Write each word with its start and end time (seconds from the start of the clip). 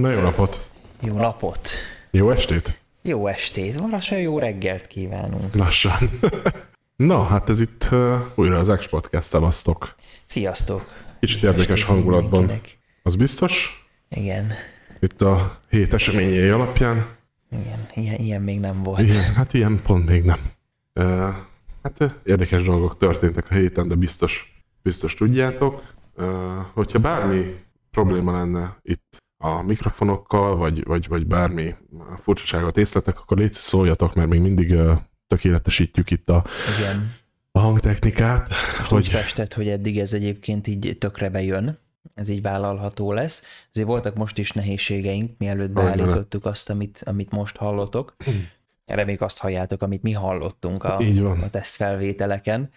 Na 0.00 0.10
jó 0.10 0.20
napot! 0.20 0.70
Jó 1.00 1.16
napot! 1.16 1.68
Jó 2.10 2.30
estét! 2.30 2.80
Jó 3.02 3.26
estét! 3.26 3.80
Lassan 3.90 4.18
jó 4.18 4.38
reggelt 4.38 4.86
kívánunk. 4.86 5.54
Lassan. 5.54 6.10
Na, 6.96 7.22
hát 7.24 7.48
ez 7.48 7.60
itt 7.60 7.88
uh, 7.90 8.16
újra 8.34 8.58
az 8.58 8.72
X 8.78 8.88
Podcast, 8.88 9.28
szevasztok. 9.28 9.94
Sziasztok! 10.24 10.94
Kicsit 11.20 11.40
Jó 11.40 11.48
érdekes 11.50 11.82
hangulatban. 11.82 12.38
mindenkinek. 12.38 12.78
Az 13.02 13.14
biztos? 13.16 13.86
Igen, 14.10 14.52
Itt 15.00 15.22
a 15.22 15.60
hét 15.70 15.94
eseményei 15.94 16.48
alapján. 16.48 17.06
igen, 17.50 17.86
ilyen, 17.94 18.20
ilyen 18.20 18.42
még 18.42 18.60
nem 18.60 18.82
volt. 18.82 19.00
Igen, 19.00 19.34
hát 19.34 19.54
ilyen 19.54 19.80
pont 19.82 20.08
még 20.08 20.22
nem. 20.24 20.40
Uh, 20.94 21.34
hát 21.82 22.14
érdekes 22.24 22.62
dolgok 22.62 22.96
történtek 22.98 23.46
a 23.50 23.54
héten, 23.54 23.88
de 23.88 23.94
biztos, 23.94 24.62
biztos 24.82 25.14
tudjátok. 25.14 25.82
Uh, 26.16 26.26
hogyha 26.74 26.98
bármi 26.98 27.54
probléma 27.90 28.32
lenne 28.32 28.76
itt 28.82 28.97
a 29.38 29.62
mikrofonokkal, 29.62 30.56
vagy, 30.56 30.84
vagy, 30.84 31.08
vagy 31.08 31.26
bármi 31.26 31.74
furcsaságot 32.20 32.76
észletek, 32.76 33.18
akkor 33.18 33.36
légy 33.38 33.52
szóljatok, 33.52 34.14
mert 34.14 34.28
még 34.28 34.40
mindig 34.40 34.70
uh, 34.70 34.92
tökéletesítjük 35.26 36.10
itt 36.10 36.28
a, 36.28 36.44
Igen. 36.78 37.12
a 37.52 37.58
hangtechnikát. 37.58 38.48
Most 38.78 38.92
úgy 38.92 39.08
festett, 39.08 39.54
hogy 39.54 39.68
eddig 39.68 39.98
ez 39.98 40.12
egyébként 40.12 40.66
így 40.66 40.96
tökre 40.98 41.28
bejön. 41.30 41.78
Ez 42.14 42.28
így 42.28 42.42
vállalható 42.42 43.12
lesz. 43.12 43.44
Azért 43.72 43.86
voltak 43.86 44.14
most 44.14 44.38
is 44.38 44.52
nehézségeink, 44.52 45.38
mielőtt 45.38 45.72
Hogy 45.74 45.84
beállítottuk 45.84 46.44
azt, 46.44 46.70
amit, 46.70 47.02
amit 47.04 47.30
most 47.30 47.56
hallotok. 47.56 48.16
Erre 48.84 49.04
még 49.04 49.22
azt 49.22 49.38
halljátok, 49.38 49.82
amit 49.82 50.02
mi 50.02 50.12
hallottunk 50.12 50.84
a, 50.84 50.98
Így 51.00 51.20
van. 51.20 51.40
a 51.40 51.50
tesztfelvételeken. 51.50 52.70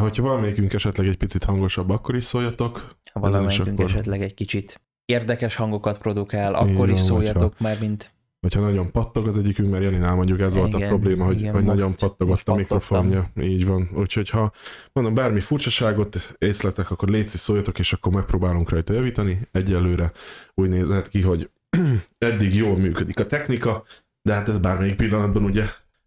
Hogyha 0.00 0.22
valamelyikünk 0.22 0.72
esetleg 0.72 1.06
egy 1.06 1.16
picit 1.16 1.44
hangosabb, 1.44 1.90
akkor 1.90 2.16
is 2.16 2.24
szóljatok. 2.24 2.96
Ha 3.12 3.20
valamelyikünk 3.20 3.78
akkor- 3.78 3.90
esetleg 3.90 4.22
egy 4.22 4.34
kicsit 4.34 4.80
érdekes 5.10 5.54
hangokat 5.54 5.98
produkál, 5.98 6.54
akkor 6.54 6.88
is 6.88 6.94
van, 6.98 7.04
szóljatok 7.04 7.58
már, 7.58 7.78
mint 7.80 8.12
Hogyha 8.40 8.60
nagyon 8.60 8.90
pattog 8.90 9.26
az 9.26 9.38
egyikünk, 9.38 9.70
mert 9.70 9.82
Janinál 9.82 10.14
mondjuk 10.14 10.40
ez 10.40 10.54
volt 10.54 10.74
a 10.74 10.76
Igen, 10.76 10.88
probléma, 10.88 11.24
hogy, 11.24 11.40
igen, 11.40 11.52
hogy 11.52 11.64
most- 11.64 11.76
nagyon 11.76 11.96
pattogott 11.96 12.48
a 12.48 12.54
mikrofonja. 12.54 13.30
Így 13.40 13.66
van. 13.66 13.90
Úgyhogy 13.94 14.28
ha 14.28 14.52
mondom, 14.92 15.14
bármi 15.14 15.40
furcsaságot 15.40 16.34
észletek, 16.38 16.90
akkor 16.90 17.08
légy 17.08 17.28
szóljatok, 17.28 17.78
és 17.78 17.92
akkor 17.92 18.12
megpróbálunk 18.12 18.70
rajta 18.70 18.92
javítani. 18.92 19.40
Egyelőre 19.52 20.12
úgy 20.54 20.68
nézhet 20.68 21.08
ki, 21.08 21.20
hogy 21.20 21.50
eddig 22.18 22.54
jól 22.54 22.76
működik 22.76 23.18
a 23.18 23.26
technika, 23.26 23.84
de 24.22 24.32
hát 24.32 24.48
ez 24.48 24.58
bármelyik 24.58 24.96
pillanatban 24.96 25.44
ugye 25.44 25.64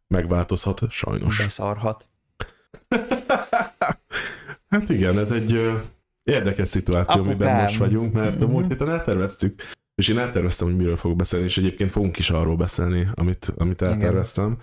megváltozhat, 0.07 0.81
sajnos. 0.89 1.37
beszarhat. 1.37 2.07
Hát 4.69 4.89
igen, 4.89 5.19
ez 5.19 5.31
egy 5.31 5.71
érdekes 6.23 6.69
szituáció, 6.69 7.21
amiben 7.21 7.47
Apukám. 7.47 7.61
most 7.61 7.77
vagyunk, 7.77 8.13
mert 8.13 8.41
a 8.41 8.47
múlt 8.47 8.61
Mhm. 8.61 8.71
héten 8.71 8.89
elterveztük, 8.89 9.61
és 9.95 10.07
én 10.07 10.17
elterveztem, 10.19 10.67
hogy 10.67 10.75
miről 10.77 10.95
fogok 10.97 11.17
beszélni, 11.17 11.45
és 11.45 11.57
egyébként 11.57 11.91
fogunk 11.91 12.17
is 12.17 12.29
arról 12.29 12.55
beszélni, 12.55 13.07
amit, 13.13 13.51
amit 13.57 13.81
Igen. 13.81 13.93
elterveztem. 13.93 14.57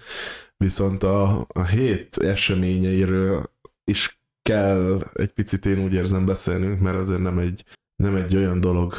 Viszont 0.56 1.02
a, 1.02 1.47
a 1.48 1.64
hét 1.64 2.17
eseményeiről 2.17 3.50
is 3.84 4.20
kell 4.42 5.00
egy 5.12 5.33
picit 5.33 5.67
én 5.67 5.78
úgy 5.84 5.92
érzem 5.92 6.25
beszélnünk, 6.27 6.80
mert 6.80 6.97
azért 6.97 7.20
nem 7.20 7.39
egy, 7.39 7.64
nem 8.02 8.17
egy 8.17 8.36
olyan 8.36 8.61
dolog 8.61 8.95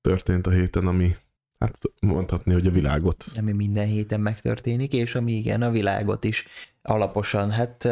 történt 0.00 0.46
a 0.46 0.50
héten, 0.50 0.86
ami 0.86 1.16
hát 1.58 1.78
mondhatni, 2.00 2.52
hogy 2.52 2.66
a 2.66 2.70
világot. 2.70 3.24
ami 3.38 3.52
minden 3.52 3.86
héten 3.86 4.20
megtörténik, 4.20 4.92
és 4.92 5.14
ami 5.14 5.32
igen, 5.32 5.62
a 5.62 5.70
világot 5.70 6.24
is 6.24 6.46
alaposan 6.82 7.50
hát 7.50 7.88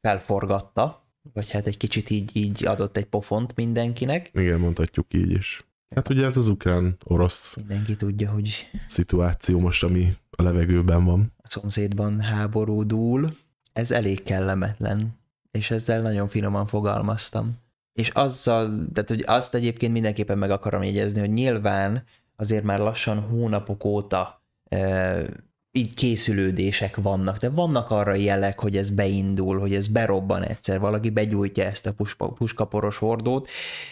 felforgatta, 0.00 1.07
vagy 1.32 1.48
hát 1.48 1.66
egy 1.66 1.76
kicsit 1.76 2.10
így, 2.10 2.36
így 2.36 2.66
adott 2.66 2.96
egy 2.96 3.06
pofont 3.06 3.54
mindenkinek. 3.56 4.30
Igen, 4.34 4.60
mondhatjuk 4.60 5.06
így 5.14 5.30
is. 5.30 5.66
Hát 5.94 6.08
ugye 6.08 6.24
ez 6.24 6.36
az 6.36 6.48
ukrán-orosz 6.48 7.56
Mindenki 7.56 7.96
tudja, 7.96 8.30
hogy 8.30 8.70
szituáció 8.86 9.58
most, 9.58 9.82
ami 9.84 10.16
a 10.30 10.42
levegőben 10.42 11.04
van. 11.04 11.32
a 11.36 11.48
szomszédban 11.48 12.20
háború 12.20 12.82
dúl. 12.82 13.36
Ez 13.72 13.90
elég 13.90 14.22
kellemetlen, 14.22 15.18
és 15.50 15.70
ezzel 15.70 16.02
nagyon 16.02 16.28
finoman 16.28 16.66
fogalmaztam. 16.66 17.56
És 17.92 18.08
azzal, 18.08 18.86
tehát 18.92 19.08
hogy 19.08 19.24
azt 19.26 19.54
egyébként 19.54 19.92
mindenképpen 19.92 20.38
meg 20.38 20.50
akarom 20.50 20.82
jegyezni, 20.82 21.20
hogy 21.20 21.32
nyilván 21.32 22.04
azért 22.36 22.64
már 22.64 22.78
lassan 22.78 23.18
hónapok 23.20 23.84
óta 23.84 24.42
e, 24.68 25.26
így 25.72 25.94
készülődések 25.94 26.96
vannak, 26.96 27.36
de 27.36 27.50
vannak 27.50 27.90
arra 27.90 28.14
jelek, 28.14 28.58
hogy 28.58 28.76
ez 28.76 28.90
beindul, 28.90 29.58
hogy 29.58 29.74
ez 29.74 29.88
berobban 29.88 30.44
egyszer, 30.44 30.80
valaki 30.80 31.10
begyújtja 31.10 31.64
ezt 31.64 31.86
a 31.86 31.92
puspa, 31.92 32.28
puskaporos 32.28 32.98
hordót, 32.98 33.48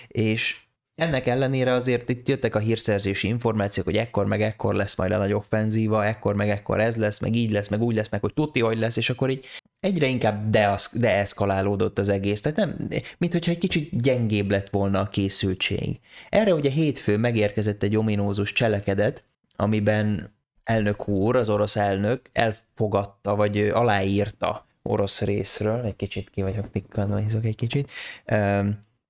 és 0.08 0.60
ennek 0.94 1.26
ellenére 1.26 1.72
azért 1.72 2.08
itt 2.08 2.28
jöttek 2.28 2.54
a 2.54 2.58
hírszerzési 2.58 3.28
információk, 3.28 3.86
hogy 3.86 3.96
ekkor 3.96 4.26
meg 4.26 4.42
ekkor 4.42 4.74
lesz 4.74 4.96
majd 4.96 5.12
a 5.12 5.16
nagy 5.16 5.32
offenzíva, 5.32 6.04
ekkor 6.04 6.34
meg 6.34 6.50
ekkor 6.50 6.80
ez 6.80 6.96
lesz, 6.96 7.18
meg 7.18 7.34
így 7.34 7.50
lesz, 7.50 7.68
meg 7.68 7.82
úgy 7.82 7.94
lesz, 7.94 8.08
meg 8.08 8.20
hogy 8.20 8.34
tudti, 8.34 8.60
hogy 8.60 8.78
lesz, 8.78 8.96
és 8.96 9.10
akkor 9.10 9.30
így 9.30 9.44
egyre 9.80 10.06
inkább 10.06 10.50
deasz- 10.50 10.98
deeszkalálódott 10.98 11.98
az 11.98 12.08
egész. 12.08 12.40
Tehát 12.40 12.58
nem, 12.58 12.88
mint 13.18 13.32
hogyha 13.32 13.50
egy 13.50 13.58
kicsit 13.58 14.02
gyengébb 14.02 14.50
lett 14.50 14.70
volna 14.70 15.00
a 15.00 15.08
készültség. 15.08 16.00
Erre 16.28 16.54
ugye 16.54 16.70
hétfő 16.70 17.16
megérkezett 17.16 17.82
egy 17.82 17.96
ominózus 17.96 18.52
cselekedet, 18.52 19.24
amiben 19.56 20.35
elnök 20.66 21.08
úr, 21.08 21.36
az 21.36 21.48
orosz 21.48 21.76
elnök 21.76 22.20
elfogadta, 22.32 23.34
vagy 23.34 23.58
aláírta 23.58 24.66
orosz 24.82 25.22
részről, 25.22 25.84
egy 25.84 25.96
kicsit 25.96 26.30
ki 26.30 26.42
vagyok 26.42 26.70
tikkanva, 26.70 27.16
hiszok 27.16 27.44
egy 27.44 27.56
kicsit, 27.56 27.90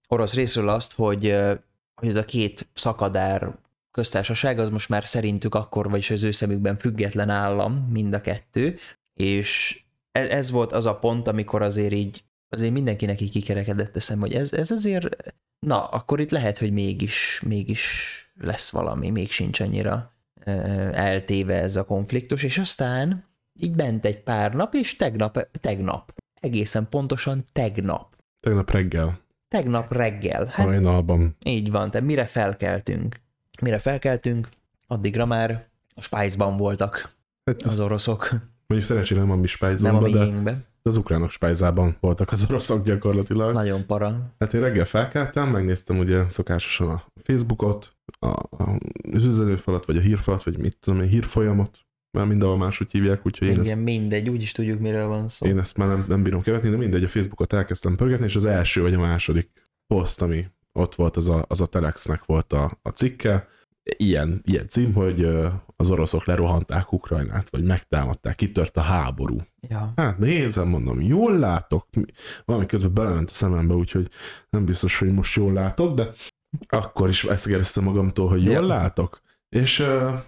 orosz 0.09 0.35
részről 0.35 0.69
azt, 0.69 0.95
hogy, 0.95 1.37
hogy 1.95 2.09
ez 2.09 2.17
a 2.17 2.25
két 2.25 2.69
szakadár 2.75 3.55
köztársaság 3.91 4.59
az 4.59 4.69
most 4.69 4.89
már 4.89 5.07
szerintük 5.07 5.55
akkor, 5.55 5.91
vagyis 5.91 6.11
az 6.11 6.23
ő 6.23 6.31
szemükben 6.31 6.77
független 6.77 7.31
állam, 7.31 7.89
mind 7.93 8.15
a 8.15 8.21
kettő, 8.21 8.79
és 9.15 9.83
ez, 10.13 10.29
ez 10.29 10.51
volt 10.51 10.73
az 10.73 10.87
a 10.87 10.99
pont, 10.99 11.29
amikor 11.29 11.63
azért 11.63 11.93
így, 11.93 12.25
azért 12.49 12.73
mindenkinek 12.73 13.21
így 13.21 13.31
kikerekedett 13.31 13.97
eszem, 13.97 14.21
hogy 14.21 14.35
ez, 14.35 14.53
ez 14.53 14.71
azért, 14.71 15.35
na, 15.59 15.85
akkor 15.85 16.21
itt 16.21 16.31
lehet, 16.31 16.59
hogy 16.59 16.73
mégis, 16.73 17.43
mégis 17.47 18.15
lesz 18.41 18.71
valami, 18.71 19.11
még 19.11 19.31
sincs 19.31 19.61
annyira 19.61 20.16
eltéve 20.93 21.55
ez 21.55 21.77
a 21.77 21.85
konfliktus, 21.85 22.43
és 22.43 22.59
aztán 22.59 23.25
így 23.61 23.75
bent 23.75 24.05
egy 24.05 24.23
pár 24.23 24.55
nap, 24.55 24.75
és 24.75 24.97
tegnap, 24.97 25.49
tegnap, 25.61 26.13
egészen 26.41 26.89
pontosan 26.89 27.45
tegnap, 27.53 28.15
Tegnap 28.41 28.71
reggel, 28.71 29.21
tegnap 29.49 29.93
reggel, 29.93 30.45
hát 30.47 30.67
hajnalban. 30.67 31.37
így 31.45 31.71
van, 31.71 31.91
tehát 31.91 32.07
mire 32.07 32.27
felkeltünk? 32.27 33.17
Mire 33.63 33.79
felkeltünk, 33.79 34.49
addigra 34.87 35.27
már 35.27 35.69
a 35.95 36.03
Spice-ban 36.03 36.57
voltak 36.57 37.15
Hát 37.45 37.63
az, 37.63 37.81
oroszok, 37.81 38.31
mondjuk 38.67 38.91
szerencsére 38.91 39.21
nem 39.21 39.31
a 39.31 39.37
mi 39.37 39.47
spájzónkban, 39.47 40.11
de 40.83 40.91
az 40.91 40.97
ukránok 40.97 41.31
spájzában 41.31 41.97
voltak 42.01 42.33
az 42.33 42.45
oroszok 42.49 42.85
gyakorlatilag. 42.85 43.55
Nagyon 43.55 43.87
para. 43.87 44.35
Hát 44.39 44.55
én 44.55 44.61
reggel 44.61 44.85
felkeltem, 44.85 45.49
megnéztem 45.49 45.99
ugye 45.99 46.29
szokásosan 46.29 46.89
a 46.89 47.05
Facebookot, 47.23 47.96
a, 48.19 48.27
a, 48.27 48.79
az 49.13 49.25
üzenőfalat, 49.25 49.87
vagy 49.87 49.97
a 49.97 50.01
hírfalat, 50.01 50.43
vagy 50.43 50.59
mit 50.59 50.77
tudom 50.81 51.01
én, 51.01 51.09
hírfolyamot, 51.09 51.87
mert 52.19 52.29
mindenhol 52.29 52.57
máshogy 52.57 52.91
hívják, 52.91 53.27
úgyhogy 53.27 53.49
én 53.49 53.55
Igen, 53.61 53.67
ezt, 53.67 53.83
mindegy, 53.83 54.29
úgyis 54.29 54.53
tudjuk, 54.53 54.81
miről 54.81 55.07
van 55.07 55.29
szó. 55.29 55.47
én 55.47 55.59
ezt 55.59 55.77
már 55.77 55.89
nem, 55.89 56.05
nem 56.09 56.23
bírom 56.23 56.43
követni, 56.43 56.71
de 56.71 56.77
mindegy, 56.77 57.05
a 57.05 57.09
Facebookot 57.09 57.53
elkezdtem 57.53 57.97
pörgetni, 57.97 58.25
és 58.25 58.37
az 58.37 58.45
első 58.45 58.83
vagy 58.83 58.95
a 58.95 58.99
második 59.01 59.51
poszt, 59.87 60.23
ami 60.23 60.47
ott 60.73 60.95
volt, 60.95 61.17
az 61.17 61.29
a, 61.29 61.45
az 61.49 61.61
a 61.61 61.67
Telexnek 61.67 62.25
volt 62.25 62.53
a, 62.53 62.79
a 62.83 62.89
cikke, 62.89 63.49
ilyen, 63.97 64.41
ilyen 64.45 64.69
cím, 64.69 64.93
hogy 64.93 65.29
az 65.77 65.91
oroszok 65.91 66.25
lerohanták 66.25 66.93
Ukrajnát, 66.93 67.49
vagy 67.51 67.65
megtámadták, 67.65 68.35
kitört 68.35 68.77
a 68.77 68.81
háború. 68.81 69.37
Ja. 69.61 69.93
Hát 69.97 70.19
nézem, 70.19 70.69
mondom, 70.69 71.01
jól 71.01 71.39
látok. 71.39 71.87
Mi- 71.97 72.13
Valami 72.45 72.67
közben 72.67 72.95
belement 72.95 73.31
a 73.31 73.33
szemembe, 73.33 73.75
úgyhogy 73.75 74.11
nem 74.51 74.65
biztos, 74.65 74.99
hogy 74.99 75.13
most 75.13 75.37
jól 75.37 75.53
látok, 75.53 75.95
de 75.95 76.11
akkor 76.69 77.09
is 77.09 77.25
ezt 77.25 77.47
kérdeztem 77.47 77.85
magamtól, 77.85 78.29
hogy 78.29 78.45
jól 78.45 78.53
Ja. 78.55 78.67
látok. 78.67 79.21
És 79.49 79.79
uh, 79.79 80.19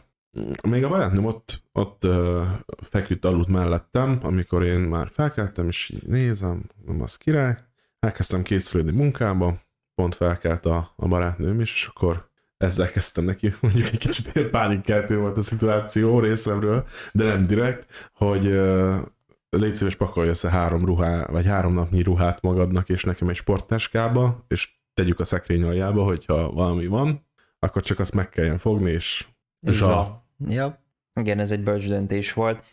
még 0.69 0.85
a 0.85 0.89
barátnőm 0.89 1.25
ott, 1.25 1.63
ott 1.73 2.05
uh, 2.05 2.43
feküdt 2.83 3.25
aludt 3.25 3.49
mellettem, 3.49 4.19
amikor 4.23 4.65
én 4.65 4.81
már 4.81 5.09
felkeltem, 5.09 5.69
és 5.69 5.91
így 5.91 6.07
nézem, 6.07 6.63
nem 6.87 7.03
az 7.03 7.17
király. 7.17 7.57
Elkezdtem 7.99 8.43
készülni 8.43 8.91
munkába, 8.91 9.61
pont 9.95 10.15
felkelt 10.15 10.67
a, 10.67 10.93
a 10.97 11.09
barátnőm 11.09 11.61
is, 11.61 11.73
és 11.73 11.87
akkor 11.87 12.31
ezzel 12.57 12.91
kezdtem 12.91 13.25
neki, 13.25 13.55
mondjuk 13.61 13.87
egy 13.87 13.99
kicsit 13.99 14.47
pánikkeltő 14.51 15.19
volt 15.19 15.39
a 15.39 15.43
szituáció 15.43 16.21
részemről, 16.21 16.87
de 17.13 17.25
nem 17.25 17.43
direkt, 17.43 18.11
hogy 18.13 18.47
uh, 18.47 18.97
légy 19.51 19.75
szíves 19.75 19.95
pakolj 19.95 20.29
össze 20.29 20.51
három 20.51 20.85
ruhá, 20.85 21.27
vagy 21.27 21.47
három 21.47 21.75
napnyi 21.75 22.03
ruhát 22.03 22.43
magadnak 22.43 22.89
és 22.89 23.05
nekem 23.05 23.29
egy 23.29 23.37
sporttáskába, 23.37 24.45
és 24.49 24.78
tegyük 24.99 25.21
a 25.21 25.25
szekrény 25.25 25.63
aljába, 25.63 26.05
hogyha 26.05 26.53
valami 26.53 26.87
van, 26.87 27.27
akkor 27.59 27.83
csak 27.83 27.99
azt 27.99 28.15
meg 28.15 28.29
kelljen 28.29 28.59
fogni, 28.59 28.91
és 28.91 29.27
Zsa. 29.63 30.25
Ja. 30.49 30.83
Igen, 31.21 31.39
ez 31.39 31.51
egy 31.51 31.63
bölcs 31.63 31.89
döntés 31.89 32.33
volt. 32.33 32.65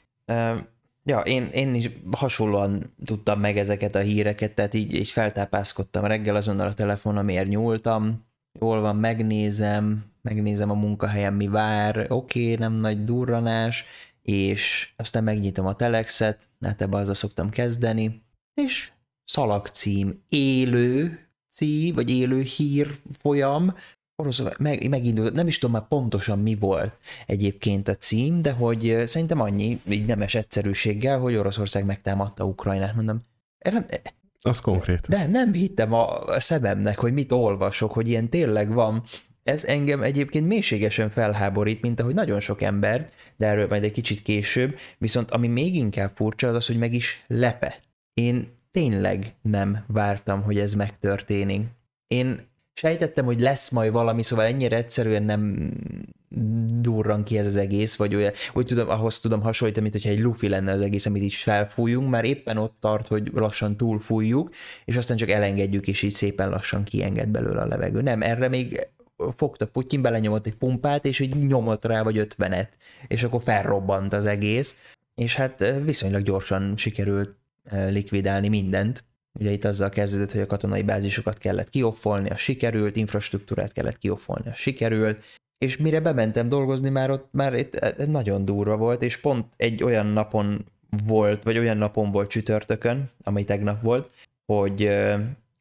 Ja, 1.04 1.20
én, 1.20 1.46
én 1.46 1.76
is 1.76 1.90
hasonlóan 2.12 2.94
tudtam 3.06 3.40
meg 3.40 3.58
ezeket 3.58 3.96
a 3.96 4.00
híreket, 4.00 4.56
tehát 4.56 4.74
így, 4.74 4.94
így 4.94 5.10
feltápászkodtam 5.10 6.06
reggel 6.06 6.36
azonnal 6.36 6.68
a 6.68 6.74
telefonomért 6.74 7.48
nyúltam, 7.48 8.26
jól 8.60 8.82
van, 8.82 8.96
megnézem, 8.96 10.06
megnézem 10.22 10.70
a 10.70 10.74
munkahelyem, 10.74 11.36
mi 11.36 11.48
vár, 11.48 12.06
oké, 12.10 12.44
okay, 12.44 12.56
nem 12.56 12.74
nagy 12.74 13.04
durranás, 13.04 13.86
és 14.22 14.94
aztán 14.96 15.24
megnyitom 15.24 15.66
a 15.66 15.76
telexet, 15.76 16.48
hát 16.62 16.82
ebbe 16.82 16.98
azzal 16.98 17.14
szoktam 17.14 17.50
kezdeni, 17.50 18.24
és 18.54 18.92
szalagcím 19.24 20.24
élő 20.30 21.25
cím, 21.56 21.96
vagy 21.96 22.10
élő 22.10 22.42
hír 22.42 22.96
folyam, 23.20 23.76
Oroszország 24.16 24.56
meg, 24.60 24.90
megindult, 24.90 25.34
nem 25.34 25.48
is 25.48 25.58
tudom 25.58 25.76
már 25.76 25.88
pontosan 25.88 26.40
mi 26.40 26.56
volt 26.56 26.98
egyébként 27.26 27.88
a 27.88 27.96
cím, 27.96 28.42
de 28.42 28.52
hogy 28.52 29.02
szerintem 29.06 29.40
annyi, 29.40 29.82
így 29.90 30.06
nemes 30.06 30.36
egyszerűséggel, 30.36 31.20
hogy 31.20 31.36
Oroszország 31.36 31.86
megtámadta 31.86 32.46
Ukrajnát, 32.46 32.96
mondom. 32.96 33.22
Nem, 33.70 33.86
az 34.42 34.60
konkrét. 34.60 35.08
De 35.10 35.28
nem 35.28 35.54
hittem 35.54 35.94
a 35.94 36.40
szememnek, 36.40 37.00
hogy 37.00 37.14
mit 37.14 37.32
olvasok, 37.32 37.92
hogy 37.92 38.08
ilyen 38.08 38.30
tényleg 38.30 38.74
van. 38.74 39.04
Ez 39.44 39.66
engem 39.66 40.04
egyébként 40.04 40.48
mélységesen 40.48 41.10
felháborít, 41.10 41.82
mint 41.82 42.00
ahogy 42.00 42.14
nagyon 42.14 42.40
sok 42.40 42.62
ember, 42.62 43.10
de 43.38 43.48
erről 43.48 43.68
majd 43.68 43.84
egy 43.84 43.92
kicsit 43.92 44.22
később, 44.22 44.78
viszont 44.98 45.32
ami 45.32 45.48
még 45.48 45.76
inkább 45.76 46.12
furcsa 46.16 46.48
az 46.48 46.56
az, 46.56 46.66
hogy 46.66 46.78
meg 46.78 46.94
is 46.94 47.24
lepett. 47.28 47.82
Én 48.14 48.55
tényleg 48.76 49.36
nem 49.42 49.84
vártam, 49.88 50.42
hogy 50.42 50.60
ez 50.60 50.74
megtörténik. 50.74 51.62
Én 52.08 52.48
sejtettem, 52.74 53.26
hogy 53.26 53.40
lesz 53.40 53.70
majd 53.70 53.92
valami, 53.92 54.24
szóval 54.24 54.46
ennyire 54.46 54.76
egyszerűen 54.76 55.24
nem 55.24 55.72
durran 56.82 57.24
ki 57.24 57.38
ez 57.38 57.46
az 57.46 57.56
egész, 57.56 57.96
vagy 57.96 58.16
olyan, 58.16 58.32
úgy 58.54 58.66
tudom, 58.66 58.90
ahhoz 58.90 59.20
tudom 59.20 59.42
hasonlítani, 59.42 59.90
mint 59.90 60.04
hogyha 60.04 60.18
egy 60.18 60.24
lufi 60.24 60.50
lenne 60.50 60.72
az 60.72 60.82
egész, 60.82 61.06
amit 61.06 61.22
is 61.22 61.44
felfújunk, 61.44 62.10
már 62.10 62.24
éppen 62.24 62.58
ott 62.58 62.78
tart, 62.80 63.08
hogy 63.08 63.32
lassan 63.34 63.78
túlfújjuk, 63.78 64.50
és 64.86 64.98
aztán 64.98 65.18
csak 65.18 65.30
elengedjük, 65.30 65.88
és 65.88 66.02
így 66.02 66.12
szépen 66.12 66.50
lassan 66.50 66.84
kienged 66.84 67.30
belőle 67.30 67.62
a 67.62 67.68
levegő. 67.68 68.02
Nem, 68.02 68.22
erre 68.22 68.48
még 68.48 68.88
fogta 69.36 69.68
Putyin, 69.68 70.02
belenyomott 70.02 70.46
egy 70.46 70.56
pumpát, 70.56 71.06
és 71.06 71.20
így 71.20 71.48
nyomott 71.48 71.86
rá 71.86 72.04
vagy 72.04 72.18
ötvenet, 72.18 72.78
és 73.08 73.24
akkor 73.24 73.42
felrobbant 73.44 74.14
az 74.14 74.26
egész, 74.26 74.80
és 75.16 75.36
hát 75.36 75.74
viszonylag 75.84 76.24
gyorsan 76.24 76.74
sikerült 76.78 77.36
likvidálni 77.72 78.48
mindent, 78.48 79.04
Ugye 79.40 79.52
itt 79.52 79.66
azzal 79.66 79.90
kezdődött, 79.90 80.32
hogy 80.32 80.42
a 80.42 80.46
katonai 80.46 80.84
bázisokat 80.84 81.38
kellett 81.38 81.70
kioffolni, 81.70 82.30
a 82.30 82.38
sikerült, 82.38 82.96
infrastruktúrát 82.96 83.72
kellett 83.72 83.98
kioffolni, 83.98 84.50
a 84.50 84.54
sikerült, 84.54 85.24
és 85.58 85.78
mire 85.78 86.00
bementem 86.00 86.48
dolgozni, 86.48 86.90
már 86.90 87.10
ott 87.10 87.28
már 87.32 87.54
itt 87.54 88.06
nagyon 88.08 88.46
durva 88.46 88.78
volt, 88.78 89.02
és 89.02 89.18
pont 89.18 89.54
egy 89.58 89.84
olyan 89.84 90.06
napon 90.06 90.66
volt, 91.06 91.44
vagy 91.44 91.58
olyan 91.58 91.78
napon 91.78 92.12
volt 92.12 92.30
csütörtökön, 92.30 93.10
ami 93.24 93.44
tegnap 93.44 93.82
volt, 93.82 94.12
hogy 94.46 94.84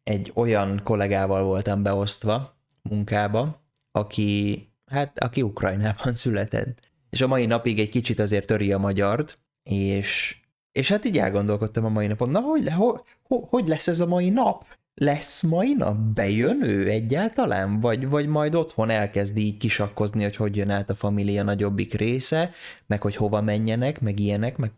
egy 0.03 0.31
olyan 0.35 0.81
kollégával 0.85 1.43
voltam 1.43 1.83
beosztva 1.83 2.57
munkába, 2.83 3.63
aki, 3.93 4.59
hát, 4.87 5.19
aki 5.19 5.43
Ukrajnában 5.43 6.15
született. 6.25 6.81
És 7.11 7.21
a 7.21 7.27
mai 7.27 7.47
napig 7.47 7.79
egy 7.79 7.91
kicsit 7.91 8.19
azért 8.19 8.47
töri 8.47 8.73
a 8.73 8.79
magyart, 8.79 9.39
és 9.63 10.37
és 10.75 10.89
hát 10.89 11.05
így 11.05 11.19
elgondolkodtam 11.19 11.85
a 11.85 11.89
mai 11.89 12.07
napon, 12.07 12.31
na 12.31 12.41
hogy, 12.41 12.73
ho, 12.73 12.93
ho, 13.29 13.39
hogy 13.49 13.69
lesz 13.69 13.89
ez 13.89 14.01
a 14.01 14.07
mai 14.07 14.31
nap? 14.31 14.67
Lesz 14.95 15.43
mai 15.43 15.75
nap? 15.79 15.97
Bejön 15.97 16.65
ő 16.65 16.89
egyáltalán? 16.89 17.81
Vagy, 17.81 18.09
vagy 18.09 18.27
majd 18.27 18.55
otthon 18.55 18.91
elkezdi 18.91 19.45
így 19.45 19.57
kisakkozni, 19.57 20.23
hogy 20.23 20.37
hogy 20.37 20.57
jön 20.57 20.71
át 20.71 20.91
a 20.91 20.95
família 20.95 21.43
nagyobbik 21.43 21.95
része, 21.95 22.51
meg 22.87 23.03
hogy 23.03 23.17
hova 23.17 23.41
menjenek, 23.41 24.01
meg 24.01 24.19
ilyenek, 24.19 24.57
meg 24.57 24.71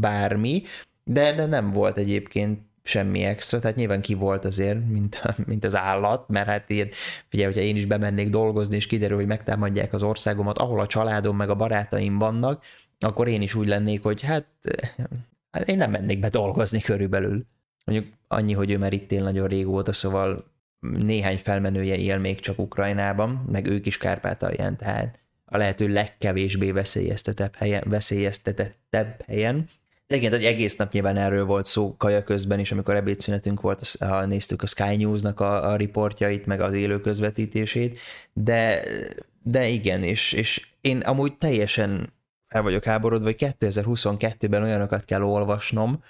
bármi, 0.00 0.62
de, 1.04 1.34
de 1.34 1.46
nem 1.46 1.72
volt 1.72 1.96
egyébként 1.96 2.60
semmi 2.82 3.22
extra, 3.22 3.58
tehát 3.58 3.76
nyilván 3.76 4.00
ki 4.00 4.14
volt 4.14 4.44
azért, 4.44 4.88
mint, 4.88 5.22
mint 5.46 5.64
az 5.64 5.76
állat, 5.76 6.28
mert 6.28 6.46
hát 6.46 6.70
ilyen, 6.70 6.88
figyelj, 7.28 7.52
hogyha 7.52 7.66
én 7.68 7.76
is 7.76 7.84
bemennék 7.84 8.30
dolgozni, 8.30 8.76
és 8.76 8.86
kiderül, 8.86 9.16
hogy 9.16 9.26
megtámadják 9.26 9.92
az 9.92 10.02
országomat, 10.02 10.58
ahol 10.58 10.80
a 10.80 10.86
családom 10.86 11.36
meg 11.36 11.50
a 11.50 11.54
barátaim 11.54 12.18
vannak, 12.18 12.64
akkor 12.98 13.28
én 13.28 13.42
is 13.42 13.54
úgy 13.54 13.66
lennék, 13.66 14.02
hogy 14.02 14.22
hát 14.22 14.46
Hát 15.56 15.68
én 15.68 15.76
nem 15.76 15.90
mennék 15.90 16.20
be 16.20 16.28
dolgozni 16.28 16.80
körülbelül. 16.80 17.46
Mondjuk 17.84 18.12
annyi, 18.28 18.52
hogy 18.52 18.70
ő 18.70 18.78
már 18.78 18.92
itt 18.92 19.12
él 19.12 19.22
nagyon 19.22 19.48
régóta, 19.48 19.92
szóval 19.92 20.54
néhány 20.80 21.38
felmenője 21.38 21.96
él 21.96 22.18
még 22.18 22.40
csak 22.40 22.58
Ukrajnában, 22.58 23.44
meg 23.50 23.66
ők 23.66 23.86
is 23.86 23.98
Kárpátalján, 23.98 24.76
tehát 24.76 25.18
a 25.44 25.56
lehető 25.56 25.88
legkevésbé 25.88 26.70
veszélyeztetebb 26.70 27.54
helyen, 27.54 27.84
veszélyeztetettebb 27.86 29.22
helyen. 29.26 29.68
De 30.06 30.16
igen, 30.16 30.32
egy 30.32 30.44
egész 30.44 30.76
nap 30.76 30.92
nyilván 30.92 31.16
erről 31.16 31.44
volt 31.44 31.66
szó 31.66 31.96
kaja 31.96 32.22
közben 32.24 32.58
is, 32.58 32.72
amikor 32.72 32.94
ebédszünetünk 32.94 33.60
volt, 33.60 33.96
ha 33.98 34.26
néztük 34.26 34.62
a 34.62 34.66
Sky 34.66 34.96
News-nak 34.96 35.40
a, 35.40 35.70
a 35.70 35.76
riportjait, 35.76 36.46
meg 36.46 36.60
az 36.60 36.72
élő 36.72 37.00
közvetítését, 37.00 37.98
de, 38.32 38.82
de 39.42 39.66
igen, 39.68 40.02
és, 40.02 40.32
és 40.32 40.66
én 40.80 40.98
amúgy 40.98 41.36
teljesen 41.36 42.12
el 42.48 42.62
vagyok 42.62 42.84
háborodva, 42.84 43.24
hogy 43.24 43.54
2022-ben 43.60 44.62
olyanokat 44.62 45.04
kell 45.04 45.22
olvasnom, 45.22 46.02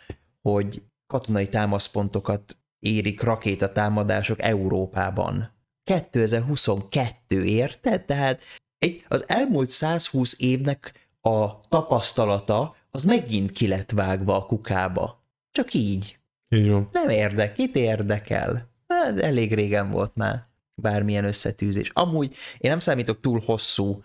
hogy 0.42 0.82
katonai 1.06 1.48
támaszpontokat 1.48 2.56
érik 2.78 3.22
rakétatámadások 3.22 4.42
Európában. 4.42 5.50
2022, 5.84 7.44
érted? 7.44 8.04
Tehát 8.04 8.42
egy, 8.78 9.04
az 9.08 9.24
elmúlt 9.28 9.68
120 9.68 10.40
évnek 10.40 11.08
a 11.20 11.60
tapasztalata 11.60 12.76
az 12.90 13.04
megint 13.04 13.52
ki 13.52 13.68
lett 13.68 13.90
vágva 13.90 14.36
a 14.36 14.46
kukába. 14.46 15.24
Csak 15.52 15.74
így. 15.74 16.18
Így 16.48 16.68
van. 16.68 16.88
Nem 16.92 17.08
érdek, 17.08 17.52
kit 17.52 17.76
érdekel? 17.76 18.70
Hát 18.88 19.20
elég 19.20 19.54
régen 19.54 19.90
volt 19.90 20.14
már 20.14 20.46
bármilyen 20.74 21.24
összetűzés. 21.24 21.90
Amúgy 21.90 22.36
én 22.58 22.70
nem 22.70 22.78
számítok 22.78 23.20
túl 23.20 23.40
hosszú 23.44 24.02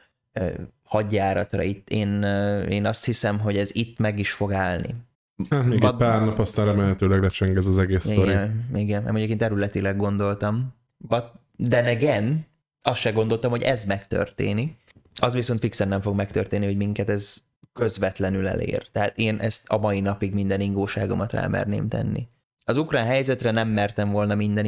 hadjáratra 0.91 1.63
itt. 1.63 1.89
Én, 1.89 2.23
én 2.69 2.85
azt 2.85 3.05
hiszem, 3.05 3.39
hogy 3.39 3.57
ez 3.57 3.75
itt 3.75 3.99
meg 3.99 4.19
is 4.19 4.31
fog 4.31 4.53
állni. 4.53 4.95
Hát 5.49 5.65
még 5.65 5.79
Bad... 5.79 5.91
egy 5.91 5.97
pár 5.97 6.21
nap, 6.21 6.39
aztán 6.39 6.65
remélhetőleg 6.65 7.21
lecseng 7.21 7.57
ez 7.57 7.67
az 7.67 7.77
egész 7.77 8.05
igen, 8.05 8.15
sztori. 8.15 8.81
Igen, 8.81 9.03
mondjuk 9.03 9.29
én 9.29 9.37
területileg 9.37 9.97
gondoltam. 9.97 10.73
But 10.97 11.25
then 11.69 11.85
again, 11.85 12.45
azt 12.81 12.99
se 12.99 13.11
gondoltam, 13.11 13.51
hogy 13.51 13.61
ez 13.61 13.83
megtörténik. 13.83 14.75
Az 15.19 15.33
viszont 15.33 15.59
fixen 15.59 15.87
nem 15.87 16.01
fog 16.01 16.15
megtörténni, 16.15 16.65
hogy 16.65 16.77
minket 16.77 17.09
ez 17.09 17.37
közvetlenül 17.73 18.47
elér. 18.47 18.87
Tehát 18.91 19.17
én 19.17 19.37
ezt 19.39 19.69
a 19.69 19.77
mai 19.77 19.99
napig 19.99 20.33
minden 20.33 20.61
ingóságomat 20.61 21.31
rámerném 21.31 21.87
tenni. 21.87 22.27
Az 22.63 22.77
ukrán 22.77 23.05
helyzetre 23.05 23.51
nem 23.51 23.67
mertem 23.67 24.11
volna 24.11 24.35
minden 24.35 24.65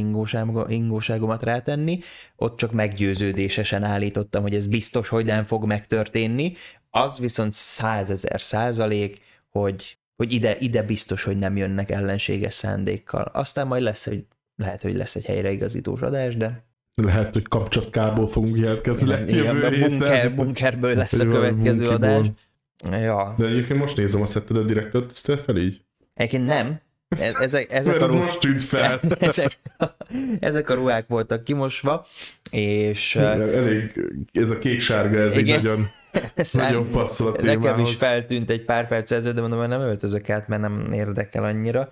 ingóságomat 0.67 1.43
rátenni, 1.43 1.99
ott 2.35 2.57
csak 2.57 2.71
meggyőződésesen 2.71 3.83
állítottam, 3.83 4.41
hogy 4.41 4.55
ez 4.55 4.67
biztos, 4.67 5.09
hogy 5.09 5.25
nem 5.25 5.43
fog 5.43 5.65
megtörténni, 5.65 6.53
az 6.89 7.19
viszont 7.19 7.53
százezer 7.53 8.41
százalék, 8.41 9.21
hogy, 9.49 9.97
hogy 10.15 10.31
ide, 10.31 10.57
ide 10.59 10.83
biztos, 10.83 11.23
hogy 11.23 11.37
nem 11.37 11.57
jönnek 11.57 11.91
ellenséges 11.91 12.53
szándékkal. 12.53 13.23
Aztán 13.23 13.67
majd 13.67 13.81
lesz, 13.83 14.05
hogy 14.05 14.25
lehet, 14.55 14.81
hogy 14.81 14.95
lesz 14.95 15.15
egy 15.15 15.25
helyreigazítós 15.25 16.01
adás, 16.01 16.37
de 16.37 16.65
lehet, 16.95 17.33
hogy 17.33 17.47
kapcsolatkából 17.47 18.27
fogunk 18.27 18.57
jelentkezni 18.57 19.31
Igen, 19.31 19.55
a 19.55 19.87
bunker, 19.87 20.35
bunkerből 20.35 20.95
lesz 20.95 21.19
a 21.19 21.27
következő 21.27 21.89
adás. 21.89 22.27
Ja. 22.91 23.35
De 23.37 23.45
egyébként 23.45 23.79
most 23.79 23.97
nézem 23.97 24.21
a 24.21 24.25
szetted 24.25 24.57
a 24.57 24.63
direktort, 24.63 25.11
ezt 25.11 25.41
fel 25.41 25.57
így? 25.57 25.81
Egyébként 26.13 26.45
nem, 26.45 26.81
ez, 27.19 27.35
ezek, 27.35 27.71
ezek 27.71 28.01
a 28.01 28.05
ruhák, 28.05 28.43
most 28.43 28.63
fel. 28.63 28.99
Ezek, 29.19 29.59
ezek 30.39 30.69
a 30.69 30.73
ruhák 30.73 31.07
voltak 31.07 31.43
kimosva, 31.43 32.05
és... 32.51 33.15
Elég, 33.15 34.09
ez 34.31 34.49
a 34.49 34.57
kék-sárga, 34.57 35.19
ez 35.19 35.35
igen, 35.37 35.57
egy 35.57 35.63
nagyon, 35.63 35.87
nagyon 36.51 36.91
passzol 36.91 37.27
a 37.27 37.31
témához. 37.31 37.63
Nekem 37.63 37.79
is 37.79 37.95
feltűnt 37.95 38.49
egy 38.49 38.65
pár 38.65 38.87
perc 38.87 39.11
ezelőtt, 39.11 39.35
de 39.35 39.41
mondom, 39.41 39.59
hogy 39.59 39.67
nem 39.67 39.81
öltözök 39.81 40.29
át, 40.29 40.47
mert 40.47 40.61
nem 40.61 40.89
érdekel 40.91 41.43
annyira. 41.43 41.89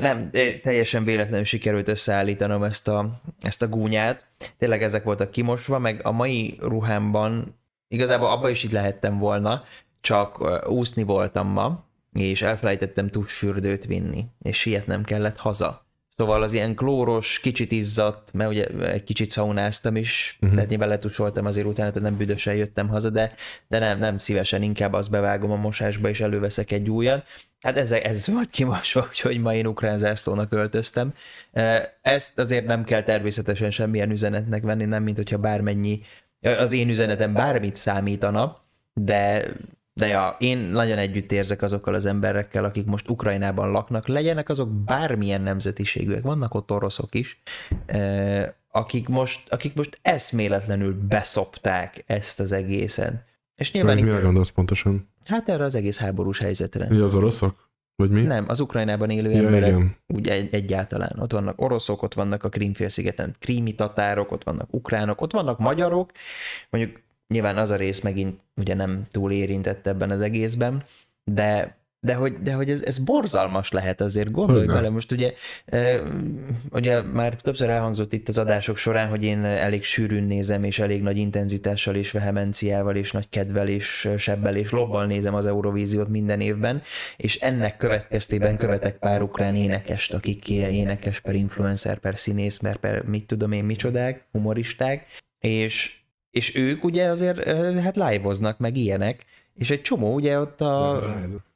Nem, 0.00 0.30
teljesen 0.62 1.04
véletlenül 1.04 1.44
sikerült 1.44 1.88
összeállítanom 1.88 2.62
ezt 2.62 2.88
a, 2.88 3.20
ezt 3.40 3.62
a 3.62 3.68
gúnyát. 3.68 4.26
Tényleg 4.58 4.82
ezek 4.82 5.04
voltak 5.04 5.30
kimosva, 5.30 5.78
meg 5.78 6.00
a 6.02 6.10
mai 6.10 6.56
ruhámban 6.60 7.54
igazából 7.88 8.28
abba 8.28 8.50
is 8.50 8.64
itt 8.64 8.70
lehettem 8.70 9.18
volna, 9.18 9.62
csak 10.00 10.60
úszni 10.68 11.02
voltam 11.02 11.48
ma, 11.48 11.84
és 12.24 12.42
elfelejtettem 12.42 13.08
tusfürdőt 13.08 13.84
vinni, 13.84 14.24
és 14.42 14.58
sietnem 14.58 15.04
kellett 15.04 15.36
haza. 15.36 15.84
Szóval 16.16 16.42
az 16.42 16.52
ilyen 16.52 16.74
klóros, 16.74 17.40
kicsit 17.40 17.72
izzadt, 17.72 18.32
mert 18.32 18.50
ugye 18.50 18.66
egy 18.66 19.04
kicsit 19.04 19.30
szaunáztam 19.30 19.96
is, 19.96 20.36
uh-huh. 20.40 20.54
tehát 20.54 20.70
nyilván 20.70 20.88
letusoltam 20.88 21.46
azért 21.46 21.66
utána, 21.66 21.90
tehát 21.90 22.08
nem 22.08 22.18
büdösen 22.18 22.54
jöttem 22.54 22.88
haza, 22.88 23.10
de, 23.10 23.32
de 23.68 23.78
nem, 23.78 23.98
nem 23.98 24.18
szívesen, 24.18 24.62
inkább 24.62 24.92
azt 24.92 25.10
bevágom 25.10 25.50
a 25.50 25.56
mosásba, 25.56 26.08
és 26.08 26.20
előveszek 26.20 26.70
egy 26.72 26.90
újat. 26.90 27.26
Hát 27.60 27.76
ez, 27.76 27.92
ez 27.92 28.28
volt 28.28 28.50
kimosva, 28.50 29.06
úgyhogy 29.08 29.38
ma 29.40 29.54
én 29.54 29.66
ukrán 29.66 29.98
zászlónak 29.98 30.52
öltöztem. 30.52 31.14
Ezt 32.02 32.38
azért 32.38 32.66
nem 32.66 32.84
kell 32.84 33.02
természetesen 33.02 33.70
semmilyen 33.70 34.10
üzenetnek 34.10 34.62
venni, 34.62 34.84
nem 34.84 35.02
mint 35.02 35.16
hogyha 35.16 35.38
bármennyi, 35.38 36.00
az 36.40 36.72
én 36.72 36.88
üzenetem 36.88 37.32
bármit 37.32 37.76
számítana, 37.76 38.60
de 38.94 39.52
de 39.96 40.06
ja, 40.06 40.36
én 40.38 40.58
nagyon 40.58 40.98
együtt 40.98 41.32
érzek 41.32 41.62
azokkal 41.62 41.94
az 41.94 42.06
emberekkel, 42.06 42.64
akik 42.64 42.84
most 42.84 43.10
Ukrajnában 43.10 43.70
laknak, 43.70 44.06
legyenek 44.06 44.48
azok 44.48 44.70
bármilyen 44.70 45.40
nemzetiségűek, 45.40 46.22
vannak 46.22 46.54
ott 46.54 46.70
oroszok 46.70 47.14
is, 47.14 47.42
akik 48.70 49.08
most, 49.08 49.48
akik 49.48 49.74
most 49.74 49.98
eszméletlenül 50.02 50.94
beszopták 51.08 52.04
ezt 52.06 52.40
az 52.40 52.52
egészen. 52.52 53.24
És 53.54 53.72
nyilván 53.72 53.98
mire 53.98 54.18
gondolsz 54.18 54.50
pontosan? 54.50 55.08
hát 55.26 55.48
erre 55.48 55.64
az 55.64 55.74
egész 55.74 55.98
háborús 55.98 56.38
helyzetre. 56.38 56.86
Mi 56.88 56.98
az 56.98 57.14
oroszok? 57.14 57.70
Vagy 57.96 58.10
mi? 58.10 58.20
Nem, 58.20 58.44
az 58.48 58.60
Ukrajnában 58.60 59.10
élő 59.10 59.30
Ja, 59.30 59.44
emberek 59.44 59.68
igen. 59.68 59.96
úgy 60.06 60.28
egy, 60.28 60.54
egyáltalán. 60.54 61.18
Ott 61.18 61.32
vannak 61.32 61.60
oroszok, 61.60 62.02
ott 62.02 62.14
vannak 62.14 62.44
a 62.44 62.48
Krímfélszigeten 62.48 63.34
krími 63.38 63.74
tatárok, 63.74 64.32
ott 64.32 64.44
vannak 64.44 64.68
ukránok, 64.70 65.20
ott 65.20 65.32
vannak 65.32 65.58
magyarok. 65.58 66.10
Mondjuk 66.70 67.00
nyilván 67.28 67.56
az 67.56 67.70
a 67.70 67.76
rész 67.76 68.00
megint 68.00 68.40
ugye 68.56 68.74
nem 68.74 69.06
túl 69.10 69.32
érintett 69.32 69.86
ebben 69.86 70.10
az 70.10 70.20
egészben, 70.20 70.84
de 71.24 71.76
de 72.06 72.14
hogy, 72.14 72.34
de 72.42 72.52
hogy 72.52 72.70
ez, 72.70 72.82
ez 72.82 72.98
borzalmas 72.98 73.70
lehet 73.70 74.00
azért, 74.00 74.30
gondolj 74.30 74.58
Hogyne. 74.58 74.74
bele, 74.74 74.88
most 74.88 75.12
ugye, 75.12 75.32
e, 75.64 76.00
ugye 76.70 77.02
már 77.02 77.34
többször 77.34 77.68
elhangzott 77.68 78.12
itt 78.12 78.28
az 78.28 78.38
adások 78.38 78.76
során, 78.76 79.08
hogy 79.08 79.22
én 79.22 79.44
elég 79.44 79.84
sűrűn 79.84 80.24
nézem, 80.24 80.64
és 80.64 80.78
elég 80.78 81.02
nagy 81.02 81.16
intenzitással, 81.16 81.94
és 81.94 82.10
vehemenciával, 82.10 82.96
és 82.96 83.12
nagy 83.12 83.28
kedvel, 83.28 83.68
és 83.68 84.08
sebbel, 84.18 84.56
és 84.56 84.70
lobbal 84.70 85.06
nézem 85.06 85.34
az 85.34 85.46
Eurovíziót 85.46 86.08
minden 86.08 86.40
évben, 86.40 86.82
és 87.16 87.38
ennek 87.38 87.76
következtében 87.76 88.56
követek 88.56 88.98
pár 88.98 89.22
ukrán 89.22 89.54
énekest, 89.54 90.14
akik 90.14 90.48
énekes 90.48 91.20
per 91.20 91.34
influencer, 91.34 91.98
per 91.98 92.18
színész, 92.18 92.56
per, 92.56 92.76
per 92.76 93.02
mit 93.02 93.26
tudom 93.26 93.52
én 93.52 93.64
micsodák, 93.64 94.26
humoristák, 94.32 95.06
és, 95.38 96.00
és 96.36 96.56
ők 96.56 96.84
ugye 96.84 97.06
azért 97.06 97.46
ö, 97.46 97.74
hát 97.74 97.96
live-oznak, 97.96 98.58
meg 98.58 98.76
ilyenek, 98.76 99.24
és 99.54 99.70
egy 99.70 99.82
csomó 99.82 100.14
ugye 100.14 100.40
ott 100.40 100.60
a... 100.60 101.02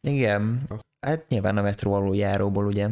Igen, 0.01 0.63
hát 1.07 1.29
nyilván 1.29 1.57
a 1.57 1.63
metró 1.63 1.93
aluljáróból 1.93 2.67
ugye, 2.67 2.89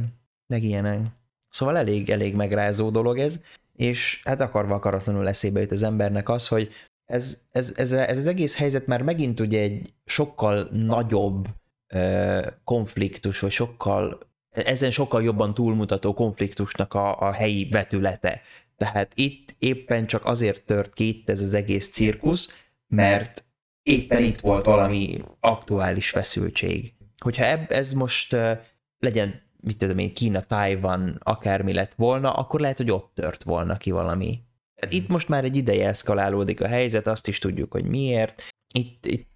meg 0.47 0.62
ilyenek. 0.62 1.00
Szóval 1.49 1.76
elég, 1.76 2.11
elég 2.11 2.35
megrázó 2.35 2.90
dolog 2.90 3.18
ez, 3.18 3.40
és 3.76 4.21
hát 4.25 4.40
akarva 4.40 4.75
akaratlanul 4.75 5.28
eszébe 5.28 5.61
jut 5.61 5.71
az 5.71 5.83
embernek 5.83 6.28
az, 6.28 6.49
hogy 6.49 6.73
ez, 7.04 7.42
ez, 7.50 7.73
ez, 7.76 7.92
ez 7.92 8.18
az 8.18 8.26
egész 8.26 8.57
helyzet 8.57 8.87
már 8.87 9.02
megint 9.02 9.40
ugye 9.40 9.61
egy 9.61 9.92
sokkal 10.04 10.68
nagyobb 10.73 11.49
ö, 11.87 12.47
konfliktus, 12.64 13.40
vagy 13.40 13.50
sokkal, 13.50 14.18
ezen 14.50 14.90
sokkal 14.90 15.23
jobban 15.23 15.54
túlmutató 15.54 16.14
konfliktusnak 16.14 16.95
a, 16.95 17.21
a 17.21 17.33
helyi 17.33 17.68
vetülete. 17.71 18.40
Tehát 18.79 19.13
itt 19.15 19.55
éppen 19.59 20.07
csak 20.07 20.25
azért 20.25 20.63
tört 20.63 20.95
ki 20.95 21.09
itt 21.09 21.31
ez 21.31 21.41
az 21.41 21.55
egész 21.55 21.91
cirkusz, 21.91 22.67
mert 22.87 23.45
éppen 23.83 24.23
itt 24.23 24.41
volt 24.41 24.65
valami 24.65 25.23
aktuális 25.41 26.11
feszültség. 26.11 26.93
Hogyha 27.19 27.45
ebb, 27.45 27.71
ez 27.71 27.93
most 27.93 28.33
uh, 28.33 28.59
legyen, 28.99 29.43
mit 29.61 29.79
tudom 29.79 29.99
én, 29.99 30.15
Kína, 30.15 30.41
Tájvan, 30.41 31.21
akármi 31.23 31.73
lett 31.73 31.95
volna, 31.95 32.33
akkor 32.33 32.61
lehet, 32.61 32.77
hogy 32.77 32.91
ott 32.91 33.11
tört 33.15 33.43
volna 33.43 33.77
ki 33.77 33.91
valami. 33.91 34.41
Tehát 34.75 34.95
Itt 34.95 35.09
most 35.09 35.29
már 35.29 35.45
egy 35.45 35.57
ideje 35.57 35.89
eszkalálódik 35.89 36.61
a 36.61 36.67
helyzet, 36.67 37.07
azt 37.07 37.29
is 37.29 37.39
tudjuk, 37.39 37.73
hogy 37.73 37.85
miért. 37.85 38.43
Itt, 38.75 39.07
itt 39.07 39.29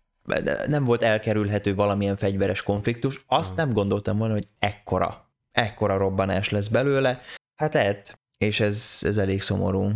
nem 0.66 0.84
volt 0.84 1.02
elkerülhető 1.02 1.74
valamilyen 1.74 2.16
fegyveres 2.16 2.62
konfliktus, 2.62 3.24
azt 3.26 3.56
nem 3.56 3.72
gondoltam 3.72 4.18
volna, 4.18 4.32
hogy 4.32 4.48
ekkora, 4.58 5.32
ekkora 5.50 5.96
robbanás 5.96 6.50
lesz 6.50 6.68
belőle. 6.68 7.20
Hát 7.54 7.74
lehet, 7.74 8.21
és 8.42 8.60
ez, 8.60 8.98
ez 9.00 9.16
elég 9.16 9.42
szomorú. 9.42 9.90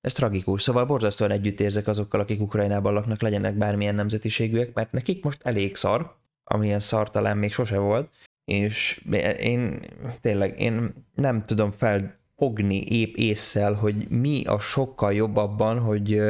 Ez 0.00 0.12
tragikus, 0.12 0.62
szóval 0.62 0.86
borzasztóan 0.86 1.30
együtt 1.30 1.60
érzek 1.60 1.86
azokkal, 1.86 2.20
akik 2.20 2.40
Ukrajnában 2.40 2.92
laknak, 2.92 3.20
legyenek 3.20 3.54
bármilyen 3.54 3.94
nemzetiségűek, 3.94 4.74
mert 4.74 4.92
nekik 4.92 5.24
most 5.24 5.40
elég 5.42 5.74
szar, 5.74 6.14
amilyen 6.44 6.80
szar 6.80 7.10
talán 7.10 7.36
még 7.36 7.52
sose 7.52 7.78
volt, 7.78 8.10
és 8.44 9.04
én 9.40 9.80
tényleg 10.20 10.60
én 10.60 10.92
nem 11.14 11.42
tudom 11.42 11.70
felfogni 11.70 12.82
épp 12.82 13.14
észsel, 13.14 13.72
hogy 13.72 14.08
mi 14.08 14.44
a 14.44 14.58
sokkal 14.58 15.12
jobb 15.12 15.36
abban, 15.36 15.78
hogy 15.78 16.22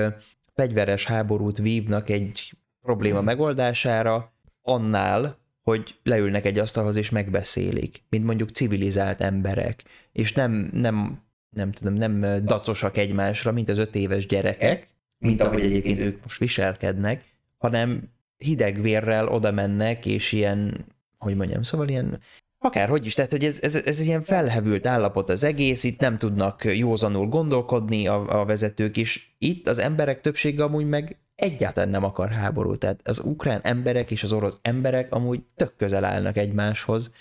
fegyveres 0.54 1.06
háborút 1.06 1.58
vívnak 1.58 2.10
egy 2.10 2.52
probléma 2.80 3.20
megoldására, 3.20 4.32
annál, 4.62 5.38
hogy 5.62 5.98
leülnek 6.02 6.44
egy 6.44 6.58
asztalhoz 6.58 6.96
és 6.96 7.10
megbeszélik, 7.10 8.02
mint 8.08 8.24
mondjuk 8.24 8.48
civilizált 8.48 9.20
emberek, 9.20 9.84
és 10.12 10.32
nem, 10.32 10.70
nem 10.72 11.22
nem 11.52 11.72
tudom, 11.72 11.94
nem 11.94 12.44
dacosak 12.44 12.96
egymásra, 12.96 13.52
mint 13.52 13.68
az 13.68 13.78
öt 13.78 13.94
éves 13.94 14.26
gyerekek, 14.26 14.88
mint 15.18 15.40
ahogy 15.40 15.60
egyébként 15.60 16.00
ők 16.00 16.22
most 16.22 16.38
viselkednek, 16.38 17.24
hanem 17.58 18.10
hideg 18.36 18.80
vérrel 18.80 19.28
oda 19.28 19.50
mennek, 19.50 20.06
és 20.06 20.32
ilyen, 20.32 20.86
hogy 21.18 21.36
mondjam, 21.36 21.62
szóval 21.62 21.88
ilyen, 21.88 22.20
akárhogy 22.58 23.06
is, 23.06 23.14
tehát 23.14 23.30
hogy 23.30 23.44
ez, 23.44 23.58
ez, 23.62 23.74
ez 23.74 24.00
ilyen 24.00 24.22
felhevült 24.22 24.86
állapot 24.86 25.28
az 25.28 25.44
egész, 25.44 25.84
itt 25.84 26.00
nem 26.00 26.18
tudnak 26.18 26.64
józanul 26.64 27.26
gondolkodni 27.26 28.06
a, 28.06 28.40
a 28.40 28.44
vezetők, 28.44 28.96
és 28.96 29.26
itt 29.38 29.68
az 29.68 29.78
emberek 29.78 30.20
többsége 30.20 30.64
amúgy 30.64 30.88
meg 30.88 31.16
egyáltalán 31.34 31.88
nem 31.88 32.04
akar 32.04 32.28
háborút. 32.30 32.78
Tehát 32.78 33.00
az 33.04 33.20
ukrán 33.24 33.60
emberek 33.62 34.10
és 34.10 34.22
az 34.22 34.32
orosz 34.32 34.58
emberek 34.62 35.12
amúgy 35.12 35.42
tök 35.56 35.76
közel 35.76 36.04
állnak 36.04 36.36
egymáshoz, 36.36 37.12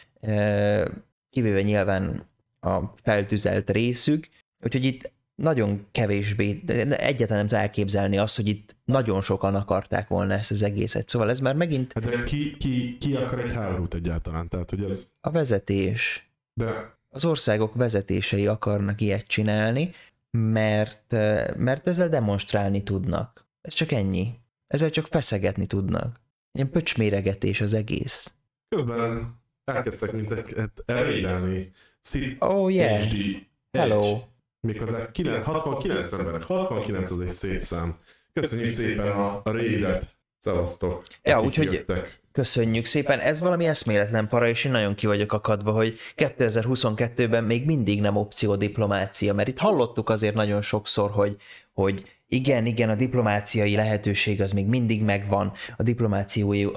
kivéve 1.30 1.62
nyilván 1.62 2.30
a 2.62 2.94
feltüzelt 3.04 3.70
részük, 3.70 4.28
úgyhogy 4.60 4.84
itt 4.84 5.12
nagyon 5.36 5.86
kevésbé, 5.92 6.62
egyáltalán 6.90 7.38
nem 7.38 7.48
tudom 7.48 7.60
elképzelni 7.60 8.18
azt, 8.18 8.36
hogy 8.36 8.48
itt 8.48 8.76
nagyon 8.86 9.22
sokan 9.22 9.56
akarták 9.56 10.08
volna 10.08 10.34
ezt 10.34 10.52
az 10.52 10.62
egészet. 10.62 11.10
Szóval 11.10 11.30
ez 11.30 11.40
már 11.40 11.56
megint 11.56 11.94
Hát 11.94 12.04
de 12.04 12.24
ki, 12.24 12.58
ki, 12.58 12.98
ki 13.00 13.16
akar 13.16 13.40
egy 13.40 13.54
háborút 13.54 13.94
egyáltalán? 13.94 14.48
Tehát, 14.48 14.70
hogy 14.70 14.84
ez... 14.84 15.12
a 15.22 15.32
vezetés. 15.32 16.30
De 16.54 16.98
Az 17.10 17.26
országok 17.26 17.76
vezetései 17.76 18.48
akarnak 18.48 19.02
ilyet 19.02 19.28
csinálni, 19.28 19.92
mert, 20.32 21.12
mert 21.58 21.88
ezzel 21.88 22.10
demonstrálni 22.10 22.84
tudnak. 22.84 23.48
Ez 23.62 23.74
csak 23.74 23.92
ennyi. 23.92 24.40
Ezzel 24.68 24.90
csak 24.90 25.08
feszegetni 25.08 25.66
tudnak. 25.66 26.20
Ilyen 26.52 26.70
pöcsméregetés 26.70 27.62
az 27.62 27.74
egész. 27.74 28.34
közben 28.76 29.36
elkezdtek 29.64 30.12
minket 30.12 30.84
elrédelni. 30.86 31.72
City 32.02 32.36
Oh 32.40 32.74
yeah, 32.74 33.00
HD 33.02 33.48
hello. 33.78 34.22
Méghozzá 34.68 35.12
9, 35.12 35.46
69 35.46 36.12
emberek. 36.12 36.44
69 36.44 37.12
az 37.12 37.20
egy 37.20 37.30
szép 37.30 37.62
szám. 37.62 37.98
Köszönjük 38.34 38.70
szépen 38.70 39.08
a, 39.08 39.42
a 39.44 39.52
raidet. 39.52 40.08
Szevasztok. 40.38 41.04
Ja, 41.24 41.42
úgyhogy- 41.42 41.74
jöttek. 41.74 42.20
Köszönjük 42.32 42.86
szépen, 42.86 43.20
ez 43.20 43.40
valami 43.40 43.66
eszméletlen 43.66 44.28
para, 44.28 44.48
és 44.48 44.66
én 44.66 44.72
nagyon 44.72 44.96
ki 44.96 45.08
vagyok 45.08 45.34
akadva, 45.34 45.72
hogy 45.72 45.98
2022-ben 46.18 47.44
még 47.44 47.66
mindig 47.66 48.02
nem 48.02 48.16
opció 48.18 48.56
diplomácia, 48.56 49.34
mert 49.34 49.48
itt 49.48 49.58
hallottuk 49.58 50.10
azért 50.10 50.36
nagyon 50.36 50.62
sokszor, 50.62 51.12
hogy, 51.12 51.38
hogy 51.74 52.21
igen, 52.34 52.66
igen, 52.66 52.90
a 52.90 52.96
diplomáciai 52.96 53.76
lehetőség 53.76 54.42
az 54.42 54.52
még 54.52 54.68
mindig 54.68 55.04
megvan, 55.04 55.52
a 55.78 55.84
diplomáciai 55.84 56.72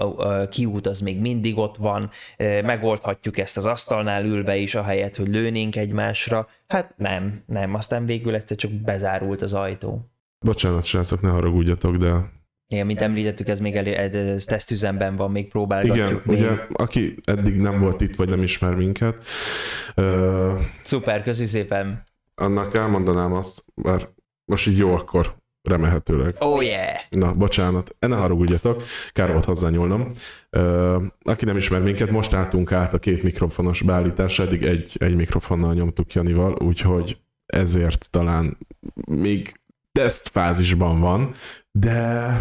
kiút 0.51 0.87
az 0.87 1.01
még 1.01 1.21
mindig 1.21 1.59
ott 1.59 1.77
van, 1.77 2.11
megoldhatjuk 2.39 3.39
ezt 3.39 3.57
az 3.57 3.65
asztalnál 3.65 4.25
ülve 4.25 4.57
is, 4.57 4.75
ahelyett, 4.75 5.17
hogy 5.17 5.29
lőnénk 5.29 5.77
egymásra. 5.77 6.49
Hát 6.69 6.95
nem, 6.97 7.43
nem, 7.47 7.75
aztán 7.75 8.07
végül 8.07 8.35
egyszer 8.35 8.57
csak 8.57 8.71
bezárult 8.73 9.43
az 9.43 9.55
ajtó. 9.55 10.11
Bocsánat, 10.45 10.85
srácok, 10.85 11.21
ne 11.21 11.29
haragudjatok, 11.31 11.97
de 11.97 12.13
Igen, 12.69 12.87
mint 12.87 13.01
említettük, 13.01 13.49
ez 13.49 13.61
még 13.61 13.77
elé, 13.77 13.93
ez 13.95 14.45
tesztüzemben 14.45 15.17
van, 15.17 15.31
még 15.31 15.49
próbálgatjuk. 15.49 15.97
igen, 16.09 16.21
még. 16.25 16.39
ugye, 16.39 16.51
aki 16.73 17.17
eddig 17.23 17.61
nem 17.61 17.81
volt 17.81 18.01
itt, 18.01 18.17
vagy 18.17 18.29
nem 18.29 18.43
ismer 18.43 18.75
minket, 18.75 19.17
ö, 19.95 20.59
Szuper, 20.85 21.23
köszi 21.23 21.47
szépen. 21.47 22.05
annak 22.35 22.75
elmondanám 22.75 23.33
azt, 23.33 23.65
bár 23.75 24.09
most 24.45 24.67
így 24.67 24.79
jó, 24.79 24.95
akkor 24.95 25.43
remélhetőleg. 25.65 26.35
Oh 26.39 26.65
yeah! 26.65 26.99
Na, 27.09 27.35
bocsánat, 27.35 27.97
ne 27.99 28.17
haragudjatok, 28.17 28.83
kár 29.13 29.33
volt 29.33 29.45
hozzányúlnom. 29.45 30.11
Aki 31.23 31.45
nem 31.45 31.57
ismer 31.57 31.83
minket, 31.83 32.11
most 32.11 32.33
álltunk 32.33 32.73
át 32.73 32.95
a 32.95 32.99
két 32.99 33.23
mikrofonos 33.23 33.83
beállításra, 33.83 34.45
eddig 34.45 34.63
egy, 34.63 34.97
egy 34.99 35.15
mikrofonnal 35.15 35.75
nyomtuk 35.75 36.13
Janival, 36.13 36.53
úgyhogy 36.53 37.19
ezért 37.47 38.11
talán 38.11 38.59
még 39.11 39.61
tesztfázisban 39.93 41.01
van, 41.01 41.35
de, 41.71 42.41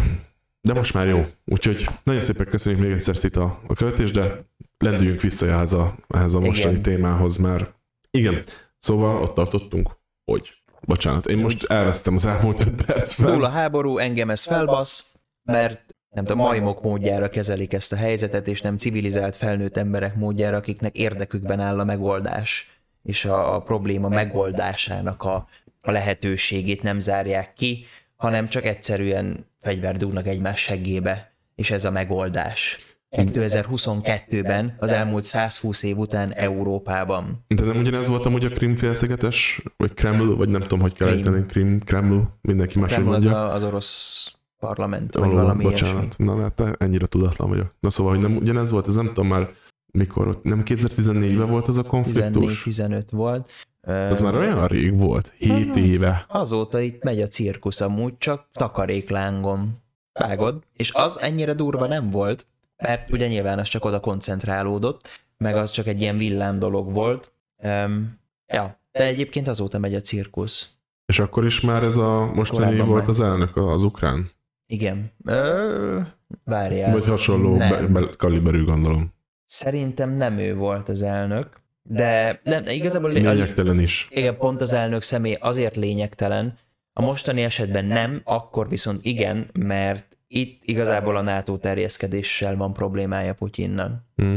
de 0.60 0.72
most 0.72 0.94
már 0.94 1.06
jó. 1.06 1.24
Úgyhogy 1.44 1.86
nagyon 2.02 2.22
szépen 2.22 2.46
köszönjük 2.46 2.82
még 2.82 2.90
egyszer 2.90 3.16
Szita 3.16 3.60
a 3.66 3.74
követés, 3.74 4.10
de 4.10 4.44
lendüljünk 4.78 5.20
vissza 5.20 5.46
ehhez 5.46 5.72
a, 5.72 5.94
ehhez 6.08 6.34
a 6.34 6.40
mostani 6.40 6.78
Igen. 6.78 6.82
témához, 6.82 7.36
mert 7.36 7.74
igen, 8.10 8.44
szóval 8.78 9.22
ott 9.22 9.34
tartottunk, 9.34 9.90
hogy 10.24 10.63
Bocsánat, 10.86 11.26
én 11.26 11.42
most 11.42 11.64
elvesztem 11.64 12.14
az 12.14 12.26
elmúlt 12.26 12.60
öt 12.60 12.84
percben. 12.84 13.32
Túl 13.32 13.44
a 13.44 13.48
háború, 13.48 13.98
engem 13.98 14.30
ez 14.30 14.44
felbasz, 14.44 15.12
mert 15.42 15.94
nem 16.10 16.24
tudom, 16.24 16.46
majmok 16.46 16.82
módjára 16.82 17.28
kezelik 17.28 17.72
ezt 17.72 17.92
a 17.92 17.96
helyzetet, 17.96 18.48
és 18.48 18.60
nem 18.60 18.76
civilizált 18.76 19.36
felnőtt 19.36 19.76
emberek 19.76 20.14
módjára, 20.14 20.56
akiknek 20.56 20.96
érdekükben 20.96 21.60
áll 21.60 21.80
a 21.80 21.84
megoldás, 21.84 22.70
és 23.02 23.24
a, 23.24 23.54
a 23.54 23.60
probléma 23.60 24.08
megoldásának 24.08 25.22
a, 25.22 25.48
a 25.80 25.90
lehetőségét 25.90 26.82
nem 26.82 27.00
zárják 27.00 27.52
ki, 27.52 27.86
hanem 28.16 28.48
csak 28.48 28.64
egyszerűen 28.64 29.46
fegyvert 29.60 29.98
dugnak 29.98 30.26
egymás 30.26 30.60
seggébe, 30.60 31.32
és 31.54 31.70
ez 31.70 31.84
a 31.84 31.90
megoldás. 31.90 32.78
2022-ben, 33.16 34.76
az 34.78 34.92
elmúlt 34.92 35.22
120 35.22 35.82
év 35.82 35.98
után 35.98 36.32
Európában. 36.32 37.44
De 37.46 37.64
nem 37.64 37.76
ugyanez 37.76 38.08
volt 38.08 38.26
amúgy 38.26 38.44
a 38.44 38.48
Krim-félszigetes, 38.48 39.62
vagy 39.76 39.94
Kreml, 39.94 40.36
vagy 40.36 40.48
nem 40.48 40.60
tudom, 40.60 40.80
hogy 40.80 40.92
kell 40.92 41.08
ejteni, 41.08 41.46
Krim, 41.46 41.80
Kreml, 41.80 42.38
mindenki 42.40 42.78
máshogy 42.78 43.02
Kreml 43.02 43.14
az, 43.16 43.24
mondja. 43.24 43.44
a, 43.44 43.54
az 43.54 43.62
orosz 43.62 44.32
parlament, 44.58 45.14
vagy 45.14 45.28
Ó, 45.28 45.32
valami 45.32 45.62
bocsánat, 45.62 46.02
ilyesmi. 46.02 46.24
na 46.24 46.40
hát 46.40 46.76
ennyire 46.82 47.06
tudatlan 47.06 47.48
vagyok. 47.48 47.74
Na 47.80 47.90
szóval, 47.90 48.12
hogy 48.12 48.22
nem 48.22 48.36
ugyanez 48.36 48.70
volt, 48.70 48.86
ez 48.86 48.94
nem 48.94 49.06
tudom 49.06 49.26
már 49.26 49.50
mikor, 49.92 50.40
nem 50.42 50.62
2014-ben 50.64 51.50
volt 51.50 51.68
az 51.68 51.76
a 51.76 51.82
konfliktus? 51.82 52.62
14-15 52.64 53.02
volt. 53.10 53.50
Ö, 53.80 54.22
már 54.22 54.36
olyan 54.36 54.66
rég 54.66 54.98
volt, 54.98 55.32
7 55.38 55.76
éve. 55.76 56.24
Azóta 56.28 56.80
itt 56.80 57.02
megy 57.02 57.20
a 57.20 57.26
cirkusz 57.26 57.80
amúgy, 57.80 58.18
csak 58.18 58.48
takaréklángom. 58.52 59.82
Vágod? 60.12 60.62
És 60.76 60.92
az 60.92 61.20
ennyire 61.20 61.52
durva 61.52 61.86
nem 61.86 62.10
volt, 62.10 62.46
mert 62.76 63.10
ugye 63.10 63.28
nyilván 63.28 63.58
az 63.58 63.68
csak 63.68 63.84
oda 63.84 64.00
koncentrálódott, 64.00 65.08
meg 65.36 65.56
az 65.56 65.70
csak 65.70 65.86
egy 65.86 66.00
ilyen 66.00 66.18
villám 66.18 66.58
dolog 66.58 66.92
volt. 66.92 67.32
Um, 67.56 68.18
ja, 68.46 68.78
de 68.92 69.04
egyébként 69.04 69.48
azóta 69.48 69.78
megy 69.78 69.94
a 69.94 70.00
cirkusz. 70.00 70.70
És 71.06 71.18
akkor 71.18 71.44
is 71.44 71.60
már 71.60 71.82
ez 71.82 71.96
a 71.96 72.30
mostani 72.34 72.64
Korábban 72.64 72.88
volt 72.88 73.00
már. 73.00 73.08
az 73.10 73.20
elnök, 73.20 73.56
az 73.56 73.82
ukrán? 73.82 74.30
Igen. 74.66 75.12
Ö, 75.24 76.00
várjál. 76.44 76.92
Vagy 76.92 77.04
hasonló 77.04 77.56
be, 77.56 77.86
be, 77.86 78.08
kaliberű 78.16 78.64
gondolom. 78.64 79.12
Szerintem 79.44 80.10
nem 80.10 80.38
ő 80.38 80.54
volt 80.54 80.88
az 80.88 81.02
elnök, 81.02 81.60
de 81.82 82.40
nem, 82.42 82.62
igazából 82.66 83.12
Lényegtelen 83.12 83.80
is. 83.80 84.08
Igen, 84.10 84.36
pont 84.36 84.60
az 84.60 84.72
elnök 84.72 85.02
személy 85.02 85.36
azért 85.40 85.76
lényegtelen. 85.76 86.58
A 86.92 87.02
mostani 87.02 87.42
esetben 87.42 87.84
nem, 87.84 88.20
akkor 88.24 88.68
viszont 88.68 89.04
igen, 89.04 89.50
mert 89.52 90.13
itt 90.34 90.62
igazából 90.64 91.16
a 91.16 91.22
NATO 91.22 91.56
terjeszkedéssel 91.56 92.56
van 92.56 92.72
problémája 92.72 93.34
Putyinnak. 93.34 94.02
Hm. 94.16 94.36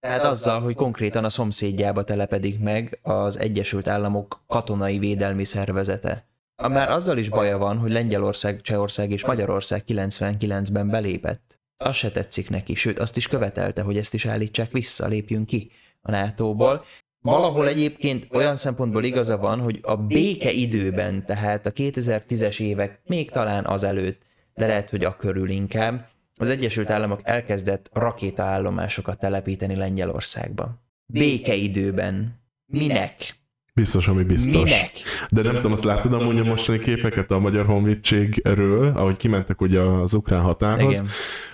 Tehát 0.00 0.24
azzal, 0.24 0.60
hogy 0.60 0.74
konkrétan 0.74 1.24
a 1.24 1.30
szomszédjába 1.30 2.04
telepedik 2.04 2.58
meg 2.58 2.98
az 3.02 3.38
Egyesült 3.38 3.88
Államok 3.88 4.42
katonai 4.46 4.98
védelmi 4.98 5.44
szervezete. 5.44 6.26
Már 6.68 6.90
azzal 6.90 7.18
is 7.18 7.28
baja 7.28 7.58
van, 7.58 7.78
hogy 7.78 7.90
Lengyelország, 7.90 8.60
Csehország 8.60 9.10
és 9.10 9.26
Magyarország 9.26 9.82
99-ben 9.86 10.88
belépett. 10.88 11.58
Az 11.76 11.94
se 11.94 12.10
tetszik 12.10 12.50
neki, 12.50 12.74
sőt 12.74 12.98
azt 12.98 13.16
is 13.16 13.28
követelte, 13.28 13.82
hogy 13.82 13.96
ezt 13.96 14.14
is 14.14 14.26
állítsák 14.26 14.70
vissza, 14.70 15.06
lépjünk 15.06 15.46
ki 15.46 15.70
a 16.00 16.10
NATO-ból. 16.10 16.84
Valahol 17.20 17.68
egyébként 17.68 18.26
olyan 18.32 18.56
szempontból 18.56 19.04
igaza 19.04 19.36
van, 19.36 19.60
hogy 19.60 19.78
a 19.82 19.96
béke 19.96 20.50
időben, 20.50 21.26
tehát 21.26 21.66
a 21.66 21.72
2010-es 21.72 22.60
évek, 22.60 23.00
még 23.04 23.30
talán 23.30 23.64
azelőtt, 23.66 24.26
de 24.58 24.66
lehet, 24.66 24.90
hogy 24.90 25.04
a 25.04 25.16
körül 25.16 25.50
inkább, 25.50 26.08
az 26.36 26.48
Egyesült 26.48 26.90
Államok 26.90 27.20
elkezdett 27.22 27.90
rakétaállomásokat 27.92 29.18
telepíteni 29.18 29.76
Lengyelországba. 29.76 30.82
Békeidőben. 31.06 32.40
Minek? 32.66 33.36
Biztos, 33.74 34.08
ami 34.08 34.22
biztos. 34.22 34.62
Minek? 34.62 34.90
De 35.30 35.42
nem 35.42 35.54
tudom, 35.54 35.72
azt 35.72 35.84
láttad 35.84 36.12
amúgy 36.12 36.38
a 36.38 36.44
mostani 36.44 36.78
képeket 36.78 37.30
a 37.30 37.38
Magyar 37.38 37.66
Honvédségről, 37.66 38.92
ahogy 38.96 39.16
kimentek 39.16 39.60
ugye 39.60 39.80
az 39.80 40.14
ukrán 40.14 40.40
határhoz. 40.40 40.92
Igen. 40.92 41.08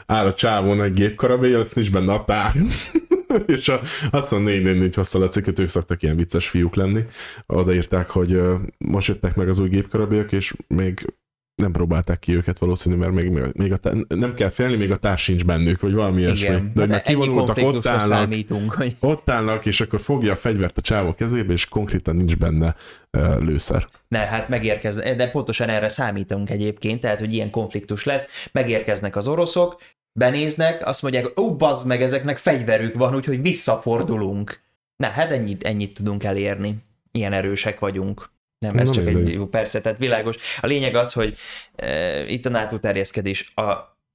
Áll 0.07 0.27
a 0.27 0.35
csávón 0.35 0.83
egy 0.83 0.93
gépkarabélyjal, 0.93 1.61
ezt 1.61 1.75
nincs 1.75 1.93
benne 1.93 2.13
a 2.13 2.25
tár. 2.25 2.53
és 3.47 3.69
a, 3.69 3.81
azt 4.11 4.31
mondja, 4.31 4.51
444 4.51 4.95
hozta 4.95 5.19
a 5.19 5.29
cikket, 5.29 5.59
ők 5.59 5.69
szoktak 5.69 6.03
ilyen 6.03 6.17
vicces 6.17 6.49
fiúk 6.49 6.75
lenni. 6.75 7.05
Odaírták, 7.47 8.11
hogy 8.11 8.41
most 8.79 9.09
jöttek 9.09 9.35
meg 9.35 9.49
az 9.49 9.59
új 9.59 9.69
gépkarabélyok, 9.69 10.33
és 10.33 10.55
még 10.67 11.15
nem 11.55 11.73
próbálták 11.73 12.19
ki 12.19 12.35
őket 12.35 12.59
valószínű, 12.59 12.97
mert 12.97 13.13
még, 13.13 13.31
még 13.53 13.73
a, 13.73 13.91
nem 14.09 14.35
kell 14.35 14.49
félni, 14.49 14.77
még 14.77 14.91
a 14.91 14.97
társ 14.97 15.23
sincs 15.23 15.45
bennük, 15.45 15.81
vagy 15.81 15.93
valami 15.93 16.21
ilyesmi. 16.21 16.47
Igen. 16.47 16.71
De 16.75 16.81
hogy 16.81 16.89
már 16.89 16.99
Hát 16.99 17.07
kivonultak, 17.07 17.57
ott 17.57 17.87
állnak, 17.87 18.01
számítunk, 18.01 18.73
hogy 18.73 18.97
ott 19.01 19.31
állnak, 19.31 19.67
és 19.67 19.81
akkor 19.81 20.01
fogja 20.01 20.33
a 20.33 20.37
fegyvert 20.37 20.79
a 20.79 20.81
csávó 20.81 21.15
kezébe, 21.15 21.53
és 21.53 21.69
konkrétan 21.69 22.17
nincs 22.17 22.37
benne 22.37 22.75
uh, 23.13 23.39
lőszer. 23.39 23.87
Ne, 24.09 24.19
hát 24.19 24.49
megérkeznek, 24.49 25.17
de 25.17 25.31
pontosan 25.31 25.69
erre 25.69 25.89
számítunk 25.89 26.51
egyébként, 26.51 27.01
tehát, 27.01 27.19
hogy 27.19 27.33
ilyen 27.33 27.51
konfliktus 27.51 28.05
lesz, 28.05 28.49
megérkeznek 28.53 29.17
az 29.17 29.29
oroszok, 29.29 29.81
benéznek, 30.13 30.87
azt 30.87 31.03
mondják, 31.03 31.41
ó, 31.41 31.57
bazd 31.57 31.87
meg, 31.87 32.03
ezeknek 32.03 32.37
fegyverük 32.37 32.95
van, 32.95 33.15
úgyhogy 33.15 33.43
visszafordulunk. 33.43 34.61
Na, 34.97 35.07
hát 35.07 35.33
ennyit, 35.33 35.65
ennyit 35.65 35.95
tudunk 35.95 36.25
elérni. 36.25 36.77
Ilyen 37.13 37.33
erősek 37.33 37.79
vagyunk. 37.79 38.33
Nem, 38.67 38.79
ez 38.79 38.89
Na, 38.89 38.95
csak 38.95 39.07
egy, 39.07 39.33
jó, 39.33 39.47
persze, 39.47 39.81
tehát 39.81 39.99
világos. 39.99 40.37
A 40.61 40.67
lényeg 40.67 40.95
az, 40.95 41.13
hogy 41.13 41.37
e, 41.77 42.27
itt 42.27 42.47
a 42.47 42.51
NATO 42.51 42.79
terjeszkedés 42.79 43.53
a, 43.55 43.63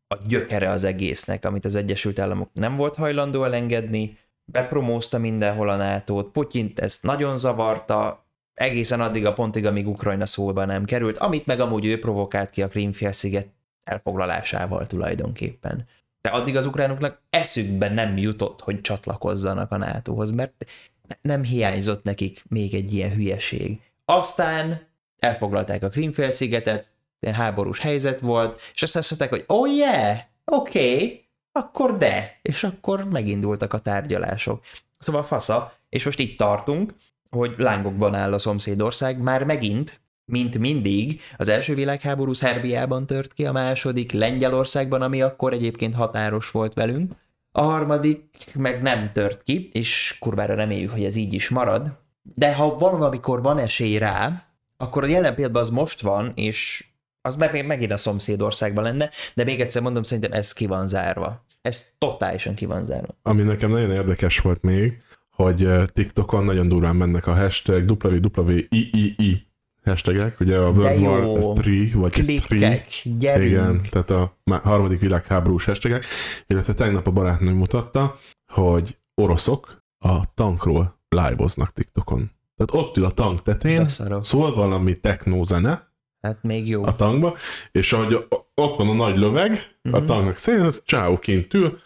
a 0.07 0.17
gyökere 0.27 0.69
az 0.69 0.83
egésznek, 0.83 1.45
amit 1.45 1.65
az 1.65 1.75
Egyesült 1.75 2.19
Államok 2.19 2.49
nem 2.53 2.75
volt 2.75 2.95
hajlandó 2.95 3.43
elengedni, 3.43 4.17
bepromózta 4.51 5.17
mindenhol 5.17 5.69
a 5.69 5.75
NATO-t, 5.75 6.31
Putyint 6.31 6.79
ezt 6.79 7.03
nagyon 7.03 7.37
zavarta, 7.37 8.25
egészen 8.53 9.01
addig 9.01 9.25
a 9.25 9.33
pontig, 9.33 9.65
amíg 9.65 9.87
Ukrajna 9.87 10.25
szóba 10.25 10.65
nem 10.65 10.85
került, 10.85 11.17
amit 11.17 11.45
meg 11.45 11.59
amúgy 11.59 11.85
ő 11.85 11.99
provokált 11.99 12.49
ki 12.49 12.61
a 12.61 12.67
Krímfélsziget 12.67 13.47
elfoglalásával 13.83 14.87
tulajdonképpen. 14.87 15.87
De 16.21 16.29
addig 16.29 16.55
az 16.55 16.65
ukránoknak 16.65 17.21
eszükbe 17.29 17.89
nem 17.89 18.17
jutott, 18.17 18.61
hogy 18.61 18.81
csatlakozzanak 18.81 19.71
a 19.71 19.77
NATO-hoz, 19.77 20.31
mert 20.31 20.65
ne- 21.07 21.33
nem 21.33 21.43
hiányzott 21.43 22.03
nekik 22.03 22.43
még 22.49 22.73
egy 22.73 22.93
ilyen 22.93 23.11
hülyeség. 23.11 23.81
Aztán 24.11 24.87
elfoglalták 25.19 25.83
a 25.83 25.89
Krímfélszigetet, 25.89 26.91
ilyen 27.19 27.35
háborús 27.35 27.79
helyzet 27.79 28.19
volt, 28.19 28.61
és 28.73 28.81
azt 28.81 29.09
mondták, 29.09 29.29
hogy 29.29 29.43
oh 29.47 29.75
yeah, 29.75 30.17
oké, 30.45 30.93
okay, 30.93 31.25
akkor 31.51 31.97
de, 31.97 32.39
és 32.41 32.63
akkor 32.63 33.03
megindultak 33.03 33.73
a 33.73 33.79
tárgyalások. 33.79 34.63
Szóval 34.97 35.23
fasza, 35.23 35.73
és 35.89 36.05
most 36.05 36.19
itt 36.19 36.37
tartunk, 36.37 36.93
hogy 37.29 37.53
lángokban 37.57 38.15
áll 38.15 38.33
a 38.33 38.37
szomszédország, 38.37 39.21
már 39.21 39.43
megint, 39.43 40.01
mint 40.25 40.57
mindig, 40.57 41.21
az 41.37 41.47
első 41.47 41.75
világháború 41.75 42.33
Szerbiában 42.33 43.05
tört 43.05 43.33
ki, 43.33 43.45
a 43.45 43.51
második 43.51 44.11
Lengyelországban, 44.11 45.01
ami 45.01 45.21
akkor 45.21 45.53
egyébként 45.53 45.95
határos 45.95 46.51
volt 46.51 46.73
velünk, 46.73 47.13
a 47.51 47.61
harmadik 47.61 48.51
meg 48.53 48.81
nem 48.81 49.11
tört 49.13 49.43
ki, 49.43 49.69
és 49.71 50.17
kurvára 50.19 50.53
reméljük, 50.53 50.91
hogy 50.91 51.03
ez 51.03 51.15
így 51.15 51.33
is 51.33 51.49
marad, 51.49 52.07
de 52.35 52.55
ha 52.55 52.75
valamikor 52.75 53.41
van 53.41 53.57
esély 53.57 53.97
rá, 53.97 54.43
akkor 54.77 55.03
a 55.03 55.07
jelen 55.07 55.33
pillanatban 55.33 55.61
az 55.61 55.69
most 55.69 56.01
van, 56.01 56.31
és 56.35 56.85
az 57.21 57.35
meg, 57.35 57.65
megint 57.65 57.91
a 57.91 57.97
szomszédországban 57.97 58.83
lenne, 58.83 59.09
de 59.33 59.43
még 59.43 59.61
egyszer 59.61 59.81
mondom, 59.81 60.03
szerintem 60.03 60.31
ez 60.31 60.53
ki 60.53 60.65
van 60.65 60.87
zárva. 60.87 61.45
Ez 61.61 61.93
totálisan 61.97 62.55
ki 62.55 62.65
van 62.65 62.85
zárva. 62.85 63.15
Ami 63.21 63.41
nekem 63.41 63.69
nagyon 63.69 63.91
érdekes 63.91 64.39
volt 64.39 64.61
még, 64.61 65.01
hogy 65.31 65.65
eh, 65.65 65.85
TikTokon 65.85 66.43
nagyon 66.43 66.67
durván 66.67 66.95
mennek 66.95 67.27
a 67.27 67.35
hashtag 67.35 67.95
WWIII 68.03 69.47
hashtagek, 69.83 70.39
ugye 70.39 70.57
a 70.57 70.69
World. 70.69 71.01
War 71.01 71.21
3, 71.57 72.01
vagy 72.01 72.15
3, 72.15 72.25
Klikkek, 72.25 72.87
gyerünk! 73.03 73.49
igen, 73.49 73.81
tehát 73.89 74.09
a 74.09 74.37
harmadik 74.63 74.99
világháborús 74.99 75.65
hashtagek, 75.65 76.05
illetve 76.47 76.73
tegnap 76.73 77.07
a 77.07 77.11
barátnőm 77.11 77.55
mutatta, 77.55 78.17
hogy 78.53 78.97
oroszok 79.15 79.83
a 79.97 80.33
tankról 80.33 80.98
live-oznak 81.09 81.73
TikTokon. 81.73 82.31
Tehát 82.55 82.85
ott 82.85 82.97
ül 82.97 83.05
a 83.05 83.11
tank 83.11 83.41
Beszarok. 83.77 84.25
szól 84.25 84.53
valami 84.55 84.99
technózene 84.99 85.87
Hát 86.21 86.43
még 86.43 86.67
jó. 86.67 86.83
a 86.85 86.95
tankba, 86.95 87.35
és 87.71 87.93
ahogy 87.93 88.13
ott 88.55 88.77
van 88.77 88.89
a 88.89 88.93
nagy 88.93 89.17
löveg, 89.17 89.51
a 89.81 89.87
Mhm. 89.97 90.05
tanknak 90.05 90.37
szépen, 90.37 90.71
csáó 90.85 91.17
kint 91.17 91.53
ül, 91.53 91.77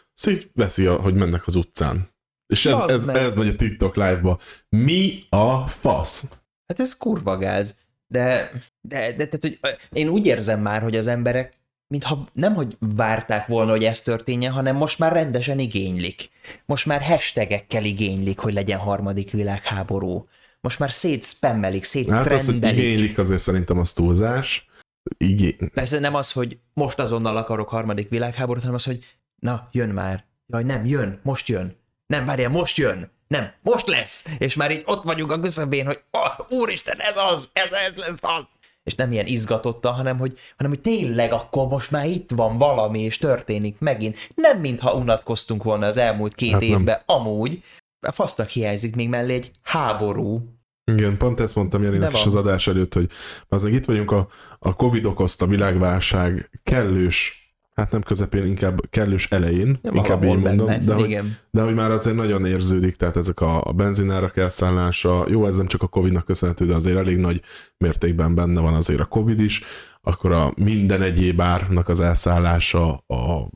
a, 0.85 1.01
hogy 1.01 1.13
mennek 1.13 1.47
az 1.47 1.55
utcán. 1.55 2.11
És 2.47 2.65
ez, 2.65 2.79
ez, 2.87 3.05
meg. 3.05 3.15
ez 3.15 3.33
megy 3.33 3.47
a 3.47 3.55
TikTok 3.55 3.95
live-ba. 3.95 4.39
Mi 4.69 5.23
a 5.29 5.67
fasz? 5.67 6.25
Hát 6.67 6.79
ez 6.79 6.97
kurva 6.97 7.37
gáz. 7.37 7.77
De, 8.07 8.51
de, 8.81 8.99
de 9.13 9.27
tehát, 9.27 9.39
hogy 9.41 9.59
én 9.91 10.07
úgy 10.07 10.25
érzem 10.25 10.61
már, 10.61 10.81
hogy 10.81 10.95
az 10.95 11.07
emberek 11.07 11.53
mintha 11.87 12.27
nem, 12.33 12.53
hogy 12.53 12.77
várták 12.79 13.47
volna, 13.47 13.71
hogy 13.71 13.83
ez 13.83 14.01
történjen, 14.01 14.51
hanem 14.51 14.75
most 14.75 14.99
már 14.99 15.11
rendesen 15.11 15.59
igénylik. 15.59 16.29
Most 16.65 16.85
már 16.85 17.01
hashtagekkel 17.01 17.83
igénylik, 17.83 18.39
hogy 18.39 18.53
legyen 18.53 18.79
harmadik 18.79 19.31
világháború. 19.31 20.27
Most 20.61 20.79
már 20.79 20.91
szétspammelik, 20.91 21.85
Hát 22.09 22.25
az, 22.25 22.31
hogy 22.31 22.39
széttrendelik. 22.39 22.77
igénylik, 22.77 23.17
azért 23.17 23.41
szerintem 23.41 23.79
az 23.79 23.93
túlzás. 23.93 24.67
Igény... 25.17 25.69
Persze 25.73 25.99
nem 25.99 26.15
az, 26.15 26.31
hogy 26.31 26.57
most 26.73 26.99
azonnal 26.99 27.37
akarok 27.37 27.69
harmadik 27.69 28.09
világháborút, 28.09 28.61
hanem 28.61 28.75
az, 28.77 28.83
hogy 28.83 28.99
na, 29.35 29.67
jön 29.71 29.89
már. 29.89 30.25
Jaj, 30.47 30.63
nem, 30.63 30.85
jön, 30.85 31.19
most 31.23 31.47
jön. 31.47 31.77
Nem, 32.07 32.25
várjál, 32.25 32.49
most 32.49 32.77
jön. 32.77 33.11
Nem, 33.27 33.51
most 33.61 33.87
lesz. 33.87 34.25
És 34.37 34.55
már 34.55 34.71
így 34.71 34.83
ott 34.85 35.03
vagyunk 35.03 35.31
a 35.31 35.39
küszöbén, 35.39 35.85
hogy 35.85 36.01
oh, 36.11 36.51
úristen, 36.59 36.99
ez 36.99 37.17
az, 37.17 37.49
ez, 37.53 37.71
ez 37.71 37.95
lesz 37.95 38.17
az. 38.21 38.43
És 38.83 38.95
nem 38.95 39.11
ilyen 39.11 39.25
izgatotta, 39.25 39.91
hanem 39.91 40.17
hogy, 40.17 40.37
hanem 40.57 40.71
hogy 40.71 40.81
tényleg 40.81 41.31
akkor 41.31 41.67
most 41.67 41.91
már 41.91 42.07
itt 42.07 42.31
van 42.31 42.57
valami, 42.57 42.99
és 42.99 43.17
történik 43.17 43.79
megint. 43.79 44.31
Nem 44.35 44.59
mintha 44.59 44.93
unatkoztunk 44.93 45.63
volna 45.63 45.85
az 45.85 45.97
elmúlt 45.97 46.35
két 46.35 46.51
Hát 46.51 46.61
hát 46.61 46.69
nem. 46.69 46.79
évben, 46.79 47.01
amúgy. 47.05 47.63
A 48.07 48.11
fasztak 48.11 48.49
hiányzik 48.49 48.95
még 48.95 49.09
mellé 49.09 49.33
egy 49.33 49.51
háború. 49.61 50.41
Igen, 50.91 51.17
pont 51.17 51.39
ezt 51.39 51.55
mondtam 51.55 51.83
Janinak 51.83 52.13
is 52.13 52.25
az 52.25 52.35
adás 52.35 52.67
előtt, 52.67 52.93
hogy 52.93 53.09
azért 53.49 53.75
itt 53.75 53.85
vagyunk 53.85 54.11
a, 54.11 54.27
a 54.59 54.75
Covid 54.75 55.05
okozta 55.05 55.45
világválság 55.45 56.49
kellős 56.63 57.42
hát 57.73 57.91
nem 57.91 58.01
közepén, 58.01 58.45
inkább 58.45 58.89
kellős 58.89 59.27
elején, 59.31 59.79
Ja, 59.81 59.91
inkább 59.93 60.23
így 60.23 60.29
mondom, 60.29 60.65
benne, 60.65 60.83
de 60.83 60.93
hogy, 60.93 61.05
Igen. 61.05 61.35
de 61.51 61.61
hogy 61.61 61.73
már 61.73 61.91
azért 61.91 62.15
nagyon 62.15 62.45
érződik, 62.45 62.95
tehát 62.95 63.17
ezek 63.17 63.39
a, 63.41 63.63
a 63.63 63.71
benzinárak 63.71 64.37
elszállása, 64.37 65.25
jó, 65.29 65.47
ez 65.47 65.57
nem 65.57 65.67
csak 65.67 65.81
a 65.81 65.87
Covid-nak 65.87 66.25
köszönhető, 66.25 66.65
de 66.65 66.75
azért 66.75 66.97
elég 66.97 67.17
nagy 67.17 67.41
mértékben 67.77 68.35
benne 68.35 68.61
van 68.61 68.73
azért 68.73 68.99
a 68.99 69.05
Covid 69.05 69.39
is, 69.39 69.63
akkor 70.01 70.31
a 70.31 70.53
minden 70.57 71.01
egyéb 71.01 71.41
árnak 71.41 71.89
az 71.89 71.99
elszállása, 71.99 72.93
a, 72.93 73.49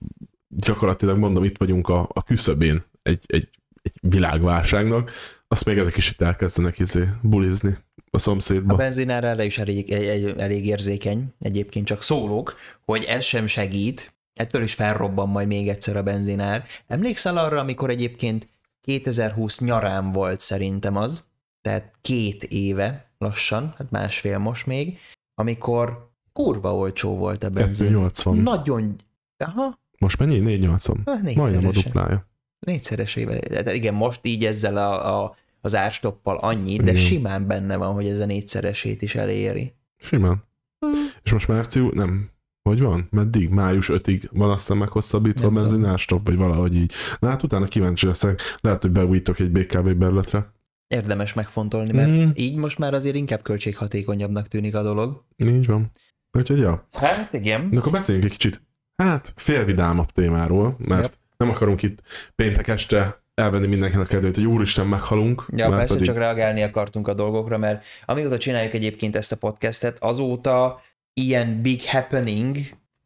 gyakorlatilag 0.48 1.18
mondom, 1.18 1.44
itt 1.44 1.58
vagyunk 1.58 1.90
a, 1.90 2.10
a 2.14 2.24
küszöbén 2.24 2.84
egy, 3.02 3.24
egy, 3.26 3.50
egy 3.82 3.94
világválságnak, 4.02 5.12
azt 5.48 5.66
még 5.66 5.78
ezek 5.78 5.98
is 5.98 6.12
itt 6.12 6.22
elkezdenek 6.22 6.80
izé 6.80 7.04
bulizni 7.22 7.78
a 8.10 8.20
szomszédba. 8.20 8.74
A 8.74 8.78
benzinár 8.78 9.24
erre 9.24 9.46
is 9.46 9.58
elég, 9.58 9.92
egy, 9.92 10.34
elég 10.38 10.66
érzékeny, 10.66 11.34
egyébként 11.40 11.86
csak 11.86 12.02
szólok, 12.02 12.56
hogy 12.86 13.04
ez 13.04 13.24
sem 13.24 13.48
segít, 13.48 14.16
ettől 14.34 14.62
is 14.62 14.74
felrobban 14.74 15.30
majd 15.30 15.48
még 15.48 15.70
egyszer 15.70 15.96
a 15.96 16.04
benzinár. 16.04 16.64
Emlékszel 16.88 17.38
arra, 17.38 17.60
amikor 17.60 17.90
egyébként 17.90 18.48
2020 18.82 19.60
nyarán 19.60 20.12
volt 20.12 20.40
szerintem 20.40 20.96
az, 20.96 21.28
tehát 21.62 21.94
két 22.02 22.44
éve 22.44 23.12
lassan, 23.18 23.74
hát 23.78 23.92
másfél 23.92 24.38
most 24.38 24.66
még, 24.66 24.98
amikor 25.36 26.12
kurva 26.34 26.76
olcsó 26.76 27.16
volt 27.16 27.44
a 27.44 27.50
benzin. 27.50 27.88
280. 27.88 28.38
Nagyon, 28.38 28.96
aha, 29.38 29.80
Most 30.00 30.20
mennyi? 30.20 30.40
480. 30.40 31.02
hát 31.06 31.36
Majdnem 31.36 31.66
a 31.66 31.72
duplája. 31.72 32.28
Négyszeresével. 32.60 33.40
Tehát 33.40 33.74
igen, 33.74 33.94
most 33.94 34.20
így 34.24 34.46
ezzel 34.46 34.78
a, 34.78 35.24
a, 35.24 35.36
az 35.68 35.76
árstoppal 35.76 36.38
annyit, 36.38 36.84
de 36.84 36.92
Igen. 36.92 37.04
simán 37.04 37.48
benne 37.48 37.76
van, 37.78 37.94
hogy 37.94 38.08
ez 38.08 38.20
a 38.20 38.26
négyszeresét 38.26 39.02
is 39.02 39.16
eléri. 39.16 39.74
Simán. 39.98 40.44
Hmm. 40.80 40.92
És 41.24 41.32
most 41.32 41.48
március, 41.48 41.94
nem, 41.94 42.30
hogy 42.70 42.82
van? 42.82 43.08
Meddig? 43.12 43.50
Május 43.50 43.90
5-ig 43.94 44.24
van 44.32 44.50
aztán 44.50 44.78
meghosszabbítva 44.78 45.48
a 45.48 45.52
benzinárstop, 45.52 46.26
vagy 46.26 46.36
valahogy 46.38 46.76
így. 46.76 46.92
Na 47.20 47.28
hát 47.28 47.44
utána 47.44 47.66
kíváncsi 47.66 48.06
leszek. 48.06 48.42
Lehet, 48.62 48.82
hogy 48.82 48.92
beújítok 48.92 49.40
egy 49.40 49.52
BKV 49.52 49.90
berletre. 49.90 50.52
Érdemes 50.88 51.34
megfontolni, 51.34 51.92
mert 51.92 52.12
Mm. 52.12 52.30
így 52.34 52.56
most 52.56 52.78
már 52.78 52.94
azért 52.94 53.16
inkább 53.16 53.42
költséghatékonyabbnak 53.42 54.48
tűnik 54.48 54.76
a 54.76 54.82
dolog. 54.84 55.24
Így 55.36 55.66
van. 55.66 55.92
Úgyhogy 56.38 56.60
ja. 56.60 56.88
Hát 56.92 57.34
igen. 57.34 57.70
De 57.70 57.80
akkor 57.80 57.92
beszéljünk 57.92 58.26
egy 58.28 58.38
kicsit, 58.38 58.62
hát 58.96 59.34
félvidámabb 59.36 60.12
témáról, 60.12 60.76
mert 60.78 61.02
Yep. 61.02 61.14
nem 61.38 61.50
akarunk 61.50 61.82
itt 61.84 62.02
péntek 62.36 62.68
este 62.68 63.24
elvenni 63.42 63.68
mindenkinek 63.68 64.06
a 64.06 64.10
kedvét, 64.10 64.36
hogy 64.36 64.46
úristen 64.46 64.88
meghalunk. 64.88 65.46
Ja, 65.56 65.70
mert 65.70 65.80
persze 65.80 66.06
csak 66.06 66.18
reagálni 66.18 66.64
akartunk 66.64 67.08
a 67.08 67.14
dolgokra, 67.14 67.58
mert 67.58 67.84
amióta 68.06 68.38
csináljuk 68.38 68.74
egyébként 68.74 69.16
ezt 69.16 69.32
a 69.32 69.38
podcastet, 69.38 69.98
azóta 70.04 70.82
ilyen 71.14 71.62
big 71.62 71.86
happening 71.86 72.58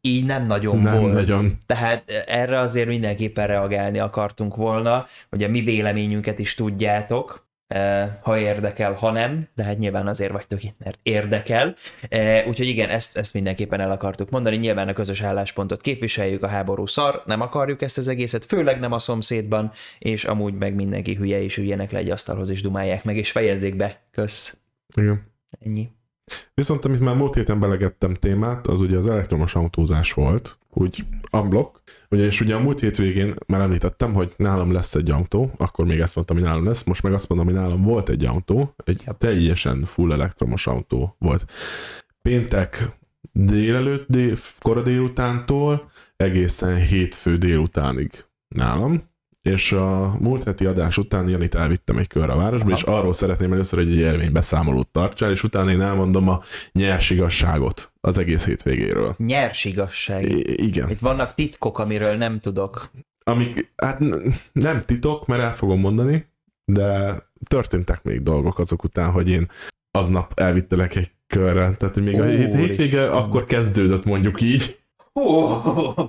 így 0.02 0.26
nem 0.26 0.46
nagyon 0.46 0.82
nem 0.82 1.00
volt. 1.00 1.14
nagyon. 1.14 1.58
Tehát 1.66 2.10
erre 2.28 2.60
azért 2.60 2.88
mindenképpen 2.88 3.48
reagálni 3.48 4.00
akartunk 4.00 4.56
volna, 4.56 5.08
hogy 5.30 5.44
a 5.44 5.50
mi 5.50 5.62
véleményünket 5.62 6.40
is 6.40 6.56
tudjátok, 6.56 7.50
ha 8.22 8.38
érdekel, 8.38 8.94
ha 8.94 9.12
nem, 9.12 9.48
de 9.56 9.64
hát 9.64 9.78
nyilván 9.78 10.08
azért 10.08 10.32
vagytok 10.32 10.64
itt, 10.64 10.76
mert 10.78 11.00
érdekel. 11.04 11.76
Eh, 12.10 12.48
Úgyhogy 12.48 12.68
igen, 12.68 12.90
ezt, 12.90 13.18
ezt 13.18 13.34
mindenképpen 13.34 13.80
el 13.80 13.92
akartuk 13.92 14.30
mondani, 14.30 14.56
nyilván 14.56 14.88
a 14.88 14.94
közös 14.94 15.22
álláspontot 15.22 15.82
képviseljük, 15.82 16.44
a 16.44 16.48
háború 16.48 16.86
szar, 16.86 17.22
nem 17.26 17.42
akarjuk 17.42 17.82
ezt 17.82 17.98
az 17.98 18.08
egészet, 18.08 18.46
főleg 18.46 18.80
nem 18.80 18.92
a 18.92 19.00
szomszédban, 19.00 19.72
és 20.00 20.26
amúgy 20.26 20.54
meg 20.54 20.76
mindenki 20.76 21.16
hülye, 21.16 21.42
és 21.42 21.58
üljenek 21.58 21.92
le 21.92 21.98
egy 21.98 22.10
asztalhoz, 22.10 22.50
és 22.50 22.62
dumálják 22.62 23.04
meg, 23.04 23.18
és 23.18 23.32
fejezzék 23.32 23.76
be. 23.76 24.02
Kösz. 24.12 24.58
Igen. 24.96 25.30
Ennyi. 25.60 25.90
Viszont 26.54 26.86
amit 26.86 27.00
már 27.00 27.16
múlt 27.16 27.36
héten 27.36 27.60
belegettem 27.60 28.14
témát, 28.14 28.68
az 28.68 28.82
ugye 28.82 28.98
az 28.98 29.08
elektromos 29.08 29.56
autózás 29.56 30.14
volt, 30.14 30.58
úgy 30.74 31.06
unblock. 31.32 31.82
Ugyanis 32.10 32.42
ugye 32.42 32.56
a 32.56 32.60
múlt 32.60 32.80
hétvégén 32.80 33.34
már 33.48 33.62
említettem, 33.62 34.14
hogy 34.14 34.34
nálam 34.38 34.72
lesz 34.72 34.96
egy 34.96 35.12
autó, 35.12 35.52
akkor 35.58 35.86
még 35.86 36.00
ezt 36.00 36.16
mondtam, 36.16 36.38
hogy 36.38 36.46
nálam 36.46 36.66
lesz, 36.66 36.84
most 36.84 37.04
meg 37.04 37.14
azt 37.14 37.30
mondom, 37.30 37.48
hogy 37.48 37.56
nálam 37.56 37.82
volt 37.82 38.10
egy 38.10 38.26
autó, 38.26 38.74
egy 38.86 39.02
Yep. 39.06 39.18
teljesen 39.18 39.86
full 39.86 40.12
elektromos 40.12 40.68
autó 40.68 41.16
volt. 41.20 41.52
Péntek 42.22 42.90
délelőtt, 43.32 44.08
dél, 44.08 44.36
kora 44.60 44.82
délutántól 44.82 45.92
egészen 46.18 46.76
hétfő 46.76 47.38
délutánig 47.38 48.26
nálam, 48.48 49.10
és 49.42 49.72
a 49.72 50.16
múlt 50.20 50.44
heti 50.44 50.66
adás 50.66 50.98
után 50.98 51.30
Janit 51.30 51.56
elvittem 51.56 51.98
egy 51.98 52.08
körre 52.08 52.32
a 52.32 52.38
városba, 52.38 52.68
Aha. 52.68 52.76
és 52.76 52.84
arról 52.84 53.14
szeretném 53.14 53.54
először, 53.54 53.80
hogy 53.80 53.92
egy 53.92 53.98
élménybeszámolót 53.98 54.88
tartsál, 54.88 55.32
és 55.32 55.44
utána 55.44 55.72
én 55.72 55.82
elmondom 55.82 56.30
a 56.30 56.42
nyers 56.72 57.10
igazságot 57.10 57.92
az 58.02 58.18
egész 58.18 58.46
hétvégéről. 58.46 59.16
Nyers 59.18 59.66
igazság. 59.66 60.30
I- 60.32 60.66
igen. 60.66 60.90
Itt 60.90 61.00
vannak 61.00 61.34
titkok, 61.34 61.80
amiről 61.80 62.16
nem 62.16 62.40
tudok. 62.40 62.92
Amik, 63.24 63.72
hát 63.76 64.02
nem 64.52 64.86
titok, 64.86 65.26
mert 65.26 65.42
el 65.42 65.56
fogom 65.56 65.80
mondani, 65.80 66.30
de 66.66 67.18
történtek 67.48 68.04
még 68.04 68.24
dolgok 68.24 68.60
azok 68.60 68.84
után, 68.84 69.12
hogy 69.12 69.30
én 69.30 69.48
aznap 69.92 70.40
elvittelek 70.40 70.96
egy 70.96 71.12
körre. 71.28 71.72
Tehát, 71.72 71.96
még 71.96 72.22
a 72.22 72.26
hét, 72.26 72.56
hétvége 72.56 73.10
akkor 73.10 73.46
kezdődött 73.46 74.06
mondjuk 74.06 74.42
így. 74.42 74.80
Hú, 75.14 75.48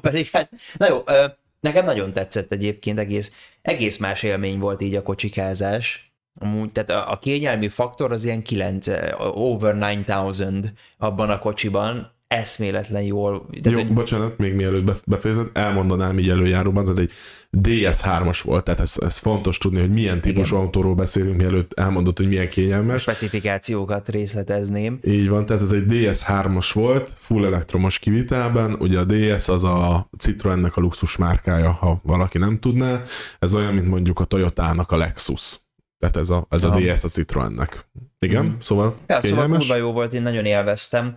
pedig 0.00 0.28
hát, 0.32 0.50
na 0.76 0.88
jó, 0.88 1.02
ö, 1.06 1.26
nekem 1.62 1.84
nagyon 1.84 2.12
tetszett 2.12 2.52
egyébként, 2.52 2.98
egész, 2.98 3.32
egész 3.62 3.98
más 3.98 4.22
élmény 4.22 4.58
volt 4.58 4.80
így 4.82 4.94
a 4.94 5.02
kocsikázás. 5.02 6.12
Amúgy, 6.34 6.72
tehát 6.72 6.90
a, 6.90 7.10
a 7.10 7.18
kényelmi 7.18 7.68
faktor 7.68 8.12
az 8.12 8.24
ilyen 8.24 8.42
9, 8.42 8.86
ö, 8.86 9.12
over 9.18 9.78
9000 9.78 10.72
abban 10.98 11.30
a 11.30 11.38
kocsiban, 11.38 12.12
eszméletlen 12.32 13.02
jól. 13.02 13.46
Tehát, 13.62 13.78
Jó, 13.78 13.84
hogy, 13.84 13.92
bocsánat, 13.94 14.38
még 14.38 14.54
mielőtt 14.54 14.84
bef- 14.84 15.02
befejezed, 15.08 15.46
elmondanám 15.52 16.18
így 16.18 16.28
előjáróban, 16.28 16.88
ez 16.90 16.96
egy 16.98 17.10
DS3-as 17.58 18.40
volt, 18.44 18.64
tehát 18.64 18.80
ez, 18.80 18.94
ez 19.00 19.18
fontos 19.18 19.58
tudni, 19.58 19.80
hogy 19.80 19.90
milyen 19.90 20.20
típusú 20.20 20.56
autóról 20.56 20.94
beszélünk, 20.94 21.36
mielőtt 21.36 21.72
elmondod, 21.72 22.16
hogy 22.16 22.28
milyen 22.28 22.48
kényelmes. 22.48 23.02
specifikációkat 23.02 24.08
részletezném. 24.08 24.98
Így 25.04 25.28
van, 25.28 25.46
tehát 25.46 25.62
ez 25.62 25.72
egy 25.72 25.84
DS3-as 25.88 26.70
volt, 26.72 27.12
full 27.16 27.44
elektromos 27.44 27.98
kivitelben, 27.98 28.74
ugye 28.78 28.98
a 28.98 29.04
DS 29.04 29.48
az 29.48 29.64
a 29.64 30.08
Citroennek 30.18 30.76
a 30.76 30.80
luxus 30.80 31.16
márkája, 31.16 31.70
ha 31.72 32.00
valaki 32.02 32.38
nem 32.38 32.58
tudná, 32.58 33.00
ez 33.38 33.54
olyan, 33.54 33.74
mint 33.74 33.88
mondjuk 33.88 34.20
a 34.20 34.24
Toyotának 34.24 34.90
a 34.90 34.96
Lexus. 34.96 35.58
Tehát 35.98 36.16
ez 36.16 36.30
a, 36.30 36.46
ez 36.50 36.64
a 36.64 36.68
Aha. 36.68 36.78
DS 36.80 37.04
a 37.04 37.08
Citroennek. 37.08 37.86
Igen, 38.18 38.44
Mhm. 38.44 38.54
szóval 38.60 38.84
Ja, 39.06 39.20
szóval 39.20 39.20
kényelmes. 39.20 39.58
kurva 39.66 39.76
jó 39.82 39.92
volt, 39.92 40.12
én 40.12 40.22
nagyon 40.22 40.44
élveztem. 40.44 41.14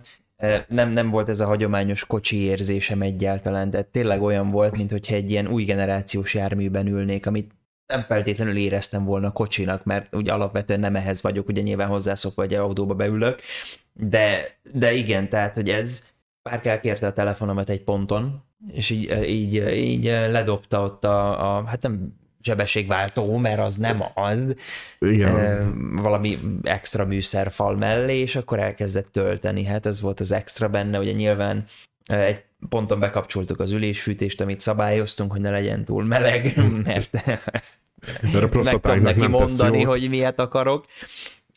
Nem, 0.68 0.90
nem 0.90 1.10
volt 1.10 1.28
ez 1.28 1.40
a 1.40 1.46
hagyományos 1.46 2.04
kocsi 2.04 2.42
érzésem 2.42 3.02
egyáltalán, 3.02 3.70
de 3.70 3.82
tényleg 3.82 4.22
olyan 4.22 4.50
volt, 4.50 4.76
mint 4.76 4.90
hogyha 4.90 5.14
egy 5.14 5.30
ilyen 5.30 5.48
új 5.48 5.64
generációs 5.64 6.34
járműben 6.34 6.86
ülnék, 6.86 7.26
amit 7.26 7.50
nem 7.86 8.02
feltétlenül 8.02 8.56
éreztem 8.56 9.04
volna 9.04 9.32
kocsinak, 9.32 9.84
mert 9.84 10.14
úgy 10.14 10.28
alapvetően 10.28 10.80
nem 10.80 10.96
ehhez 10.96 11.22
vagyok, 11.22 11.48
ugye 11.48 11.62
nyilván 11.62 11.88
hozzászokva, 11.88 12.42
hogy 12.42 12.54
autóba 12.54 12.94
beülök, 12.94 13.40
de, 13.92 14.58
de 14.72 14.92
igen, 14.92 15.28
tehát, 15.28 15.54
hogy 15.54 15.70
ez 15.70 16.06
Párk 16.42 16.66
elkérte 16.66 17.06
a 17.06 17.12
telefonomat 17.12 17.68
egy 17.68 17.82
ponton, 17.82 18.44
és 18.72 18.90
így, 18.90 19.28
így, 19.28 19.54
így 19.74 20.04
ledobta 20.04 20.82
ott 20.82 21.04
a, 21.04 21.56
a 21.56 21.64
hát 21.64 21.82
nem 21.82 22.14
sebességváltó, 22.46 23.38
mert 23.38 23.60
az 23.60 23.76
nem 23.76 24.02
az, 24.14 24.54
Igen, 24.98 26.02
valami 26.02 26.38
extra 26.62 27.04
műszerfal 27.04 27.76
mellé, 27.76 28.16
és 28.18 28.36
akkor 28.36 28.58
elkezdett 28.58 29.06
tölteni. 29.06 29.64
Hát 29.64 29.86
ez 29.86 30.00
volt 30.00 30.20
az 30.20 30.32
extra 30.32 30.68
benne, 30.68 30.98
ugye 30.98 31.12
nyilván 31.12 31.64
egy 32.06 32.44
ponton 32.68 33.00
bekapcsoltuk 33.00 33.60
az 33.60 33.70
ülésfűtést, 33.70 34.40
amit 34.40 34.60
szabályoztunk, 34.60 35.32
hogy 35.32 35.40
ne 35.40 35.50
legyen 35.50 35.84
túl 35.84 36.04
meleg, 36.04 36.56
mert 36.84 37.22
ezt 37.52 37.74
mert 38.20 38.54
a 38.54 38.62
meg 38.62 38.80
tudom 38.80 39.00
neki 39.00 39.26
mondani, 39.26 39.82
hogy 39.82 40.08
miért 40.08 40.40
akarok. 40.40 40.84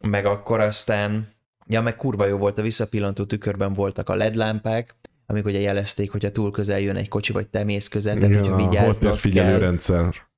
Meg 0.01 0.25
akkor 0.25 0.59
aztán, 0.59 1.27
ja, 1.67 1.81
meg 1.81 1.95
kurva 1.95 2.25
jó 2.25 2.37
volt, 2.37 2.57
a 2.57 2.61
visszapillantó 2.61 3.23
tükörben 3.23 3.73
voltak 3.73 4.09
a 4.09 4.15
LED 4.15 4.35
lámpák, 4.35 4.95
amik 5.25 5.45
ugye 5.45 5.59
jelezték, 5.59 6.11
hogyha 6.11 6.31
túl 6.31 6.51
közel 6.51 6.79
jön 6.79 6.95
egy 6.95 7.07
kocsi, 7.07 7.31
vagy 7.31 7.47
te 7.47 7.63
mész 7.63 7.87
közel, 7.87 8.15
tehát 8.15 8.31
Igen, 8.31 8.51
hogyha 8.51 8.81
holdtérfigyelő 8.81 9.49
kell. 9.49 9.59
rendszer. 9.59 10.28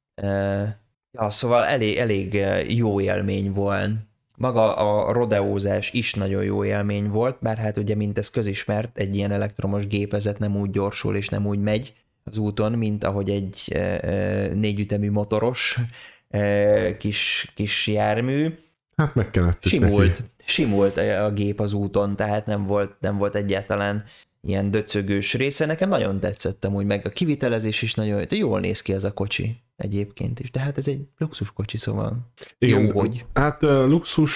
Ja, 1.11 1.29
szóval 1.29 1.63
elég, 1.65 1.97
elég 1.97 2.45
jó 2.67 3.01
élmény 3.01 3.51
volt. 3.51 3.91
Maga 4.37 4.75
a 4.75 5.11
rodeózás 5.11 5.91
is 5.91 6.13
nagyon 6.13 6.43
jó 6.43 6.65
élmény 6.65 7.09
volt, 7.09 7.37
bár 7.41 7.57
hát 7.57 7.77
ugye, 7.77 7.95
mint 7.95 8.17
ez 8.17 8.29
közismert, 8.29 8.97
egy 8.97 9.15
ilyen 9.15 9.31
elektromos 9.31 9.87
gépezet 9.87 10.39
nem 10.39 10.55
úgy 10.55 10.69
gyorsul 10.69 11.15
és 11.15 11.29
nem 11.29 11.45
úgy 11.45 11.59
megy 11.59 11.93
az 12.23 12.37
úton, 12.37 12.71
mint 12.71 13.03
ahogy 13.03 13.29
egy 13.29 13.79
négyütemű 14.53 15.11
motoros 15.11 15.79
kis, 16.97 17.51
kis 17.55 17.87
jármű. 17.87 18.57
Hát 18.95 19.15
megkenettük 19.15 19.79
neki. 19.79 19.85
Simult, 19.85 20.23
simult 20.45 20.97
a 20.97 21.31
gép 21.31 21.59
az 21.59 21.73
úton, 21.73 22.15
tehát 22.15 22.45
nem 22.45 22.65
volt, 22.65 22.95
nem 22.99 23.17
volt 23.17 23.35
egyáltalán 23.35 24.03
ilyen 24.41 24.71
döcögős 24.71 25.33
része. 25.33 25.65
Nekem 25.65 25.89
nagyon 25.89 26.19
tetszett 26.19 26.65
amúgy, 26.65 26.85
meg 26.85 27.05
a 27.05 27.09
kivitelezés 27.09 27.81
is 27.81 27.93
nagyon 27.93 28.25
jól 28.29 28.59
néz 28.59 28.81
ki 28.81 28.93
ez 28.93 29.03
a 29.03 29.13
kocsi. 29.13 29.55
Egyébként 29.81 30.39
is. 30.39 30.51
De 30.51 30.59
hát 30.59 30.77
ez 30.77 30.87
egy 30.87 31.01
luxuskocsi, 31.17 31.77
szóval 31.77 32.31
Igen, 32.57 32.81
jó, 32.81 32.99
hogy. 32.99 33.25
Hát 33.33 33.61
luxus 33.61 34.31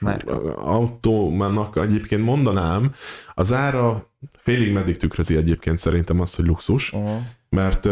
Már. 0.00 0.24
autómának 0.56 1.76
egyébként 1.76 2.24
mondanám, 2.24 2.92
az 3.34 3.52
ára 3.52 4.10
félig 4.36 4.72
meddig 4.72 4.96
tükrözi 4.96 5.36
egyébként 5.36 5.78
szerintem 5.78 6.20
azt, 6.20 6.36
hogy 6.36 6.46
luxus, 6.46 6.92
Uh, 6.92 7.20
mert 7.48 7.88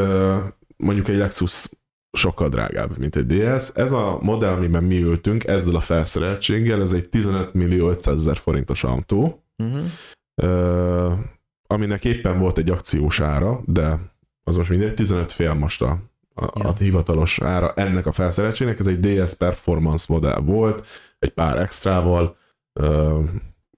mondjuk 0.76 1.08
egy 1.08 1.16
Lexus 1.16 1.68
sokkal 2.12 2.48
drágább, 2.48 2.98
mint 2.98 3.16
egy 3.16 3.26
DS. 3.26 3.70
Ez 3.74 3.92
a 3.92 4.18
modell, 4.22 4.52
amiben 4.52 4.84
mi 4.84 5.02
ültünk, 5.02 5.44
ezzel 5.44 5.74
a 5.74 5.80
felszereltséggel, 5.80 6.82
ez 6.82 6.92
egy 6.92 7.08
15 7.08 7.54
millió 7.54 7.88
500 7.88 8.14
ezer 8.14 8.36
forintos 8.36 8.84
autó, 8.84 9.44
uh-huh. 9.56 11.18
aminek 11.66 12.04
éppen 12.04 12.38
volt 12.38 12.58
egy 12.58 12.70
akciós 12.70 13.20
ára, 13.20 13.60
de 13.66 13.98
az 14.42 14.56
most 14.56 14.70
mindegy, 14.70 14.94
15 14.94 15.32
fél 15.32 15.54
most 15.54 15.82
a, 15.82 16.09
a, 16.34 16.44
Ja. 16.54 16.68
a 16.68 16.72
hivatalos 16.78 17.40
ára 17.40 17.72
ennek 17.74 18.06
a 18.06 18.12
felszereltségnek, 18.12 18.78
ez 18.78 18.86
egy 18.86 19.00
DS 19.00 19.34
Performance 19.34 20.04
modell 20.08 20.40
volt, 20.40 20.86
egy 21.18 21.30
pár 21.30 21.58
extrával, 21.58 22.36
ö, 22.80 23.18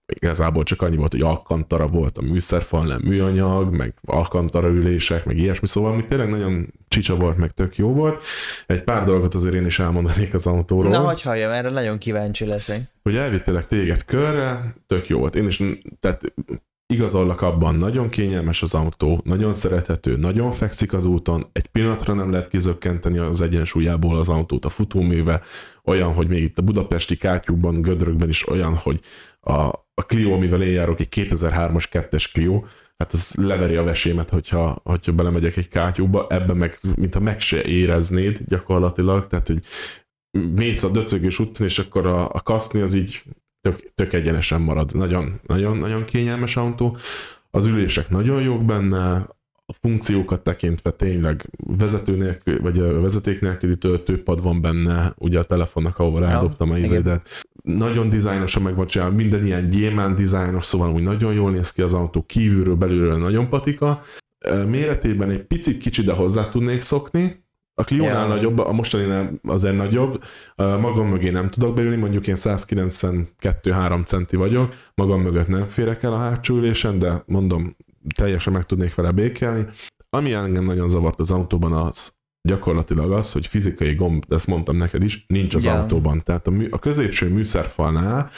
igazából 0.07 0.62
csak 0.62 0.83
annyi 0.83 0.97
volt, 0.97 1.11
hogy 1.12 1.23
alkantara 1.23 1.87
volt 1.88 2.19
a 2.19 2.23
műszerfal, 2.23 2.87
nem 2.87 3.01
műanyag, 3.05 3.77
meg 3.77 3.95
alkantara 4.03 4.69
ülések, 4.69 5.25
meg 5.25 5.37
ilyesmi, 5.37 5.67
szóval 5.67 5.93
ami 5.93 6.05
tényleg 6.05 6.29
nagyon 6.31 6.73
csicsa 6.88 7.17
volt, 7.17 7.37
meg 7.37 7.51
tök 7.51 7.77
jó 7.77 7.93
volt. 7.93 8.23
Egy 8.67 8.83
pár 8.85 9.05
dolgot 9.05 9.35
azért 9.35 9.55
én 9.55 9.67
is 9.67 9.79
elmondanék 9.79 10.35
az 10.35 10.47
autóról 10.47 10.91
Na, 10.91 10.99
hogy 10.99 11.23
halljam, 11.23 11.53
erre 11.53 11.71
nagyon 11.71 11.99
kíváncsi 11.99 12.45
leszek. 12.45 12.81
hogy 13.03 13.17
elvittelek 13.17 13.67
téged 13.67 14.05
körre, 14.05 14.75
tök 14.87 15.09
jó 15.09 15.19
volt. 15.19 15.37
Én 15.37 15.47
is, 15.47 15.62
tehát 16.01 16.35
igazolnak 16.92 17.40
abban, 17.40 17.74
nagyon 17.74 18.09
kényelmes 18.09 18.62
az 18.62 18.74
autó, 18.74 19.20
nagyon 19.24 19.55
szerethető, 19.55 20.16
nagyon 20.16 20.50
fekszik 20.50 20.92
az 20.92 21.05
úton, 21.05 21.46
egy 21.52 21.66
pillanatra 21.66 22.14
nem 22.14 22.31
lehet 22.31 22.48
kizökkenteni 22.48 23.18
az 23.18 23.40
egyensúlyából 23.40 24.18
az 24.18 24.28
autót 24.28 24.64
a 24.64 24.68
futóműve, 24.68 25.40
olyan, 25.85 26.12
hogy 26.12 26.28
még 26.28 26.42
itt 26.42 26.59
a 26.59 26.62
budapesti 26.62 27.16
kátyúkban, 27.16 27.83
gödrökben 27.83 28.28
is 28.28 28.48
olyan, 28.48 28.74
hogy 28.74 29.00
a, 29.40 29.52
a 29.94 30.02
Clio, 30.07 30.33
amivel 30.33 30.62
én 30.62 30.72
járok, 30.72 31.00
egy 31.00 31.09
2003-as 31.11 31.85
2-es 31.90 32.33
Clio, 32.33 32.64
hát 32.96 33.14
ez 33.14 33.31
leveri 33.35 33.76
a 33.76 33.83
vesémet, 33.83 34.31
hogyha, 34.31 34.81
hogyha 34.83 35.12
belemegyek 35.12 35.57
egy 35.57 35.68
kátyúba, 35.68 36.26
ebben 36.28 36.57
meg, 36.57 36.78
mintha 36.96 37.20
meg 37.20 37.40
se 37.40 37.64
éreznéd 37.64 38.40
gyakorlatilag, 38.46 39.26
tehát, 39.26 39.46
hogy 39.46 39.62
mész 40.55 40.83
a 40.83 40.88
döcögés 40.88 41.38
úton, 41.38 41.66
és 41.66 41.78
akkor 41.78 42.07
a, 42.07 42.28
a 42.28 42.40
kaszni 42.40 42.81
az 42.81 42.94
így 42.94 43.22
tök, 43.62 43.94
tök 43.94 44.12
egyenesen 44.12 44.61
marad. 44.61 44.90
Nagyon, 44.94 45.40
nagyon, 45.46 45.77
nagyon 45.77 46.05
kényelmes 46.05 46.57
autó. 46.57 46.96
Az 47.51 47.66
ülések 47.66 48.09
nagyon 48.09 48.42
jók 48.42 48.64
benne, 48.64 49.27
a 49.66 49.72
funkciókat 49.81 50.40
tekintve 50.40 50.90
tényleg 50.90 51.51
vezető 51.79 52.16
nélkül, 52.16 52.61
vagy 52.61 52.79
a 52.79 53.01
vezeték 53.01 53.40
nélküli 53.40 53.77
töltőpad 53.77 54.42
van 54.42 54.61
benne, 54.61 55.12
ugye 55.16 55.38
a 55.38 55.44
telefonnak, 55.44 55.98
ahova 55.98 56.18
rádobtam 56.18 56.70
a 56.70 56.79
izédet. 56.79 57.29
Nagyon 57.62 58.09
dizájnosan 58.09 58.62
meg 58.62 58.85
csinálva, 58.85 59.14
minden 59.14 59.46
ilyen 59.46 59.68
gyémán 59.68 60.14
dizájnos, 60.14 60.64
szóval 60.64 60.92
úgy 60.92 61.03
nagyon 61.03 61.33
jól 61.33 61.51
néz 61.51 61.72
ki 61.72 61.83
az 61.83 61.94
autó, 61.94 62.22
kívülről, 62.22 62.75
belülről 62.75 63.18
nagyon 63.18 63.48
patika. 63.48 64.03
Méretében 64.66 65.31
egy 65.31 65.42
picit 65.42 65.79
kicsi, 65.79 66.03
de 66.03 66.12
hozzá 66.12 66.48
tudnék 66.48 66.81
szokni. 66.81 67.44
A 67.83 67.85
Clio-nál 67.85 68.29
Ja. 68.29 68.35
nagyobb, 68.35 68.59
a 68.59 68.73
mostaninál 68.73 69.31
azért 69.45 69.77
nagyobb. 69.77 70.25
Magam 70.57 71.09
mögé 71.09 71.31
nem 71.31 71.49
tudok 71.51 71.75
beülni, 71.75 71.97
mondjuk 71.97 72.27
én 72.27 72.37
192-3 72.37 74.05
centi 74.05 74.37
vagyok, 74.37 74.75
magam 74.95 75.21
mögött 75.21 75.49
nem 75.49 75.64
férek 75.66 76.03
el 76.03 76.12
a 76.12 76.18
hátsó 76.18 76.57
ülésen, 76.57 76.99
de 76.99 77.23
mondom, 77.27 77.77
teljesen 78.16 78.53
meg 78.53 78.64
tudnék 78.64 78.95
vele 78.95 79.11
békelni. 79.11 79.66
Ami 80.11 80.33
engem 80.33 80.64
nagyon 80.64 80.88
zavart 80.88 81.18
az 81.21 81.31
autóban, 81.31 81.73
az 81.73 82.12
gyakorlatilag 82.49 83.12
az, 83.12 83.33
hogy 83.33 83.47
fizikai 83.47 83.95
gomb, 83.95 84.25
de 84.29 84.35
ezt 84.35 84.47
mondtam 84.47 84.77
neked 84.77 85.03
is, 85.03 85.25
nincs 85.29 85.55
az 85.55 85.64
Ja. 85.64 85.79
autóban. 85.81 86.21
Tehát 86.25 86.47
a, 86.47 86.51
mű, 86.51 86.66
a 86.71 86.79
középső 86.79 87.29
műszerfalnál 87.29 88.31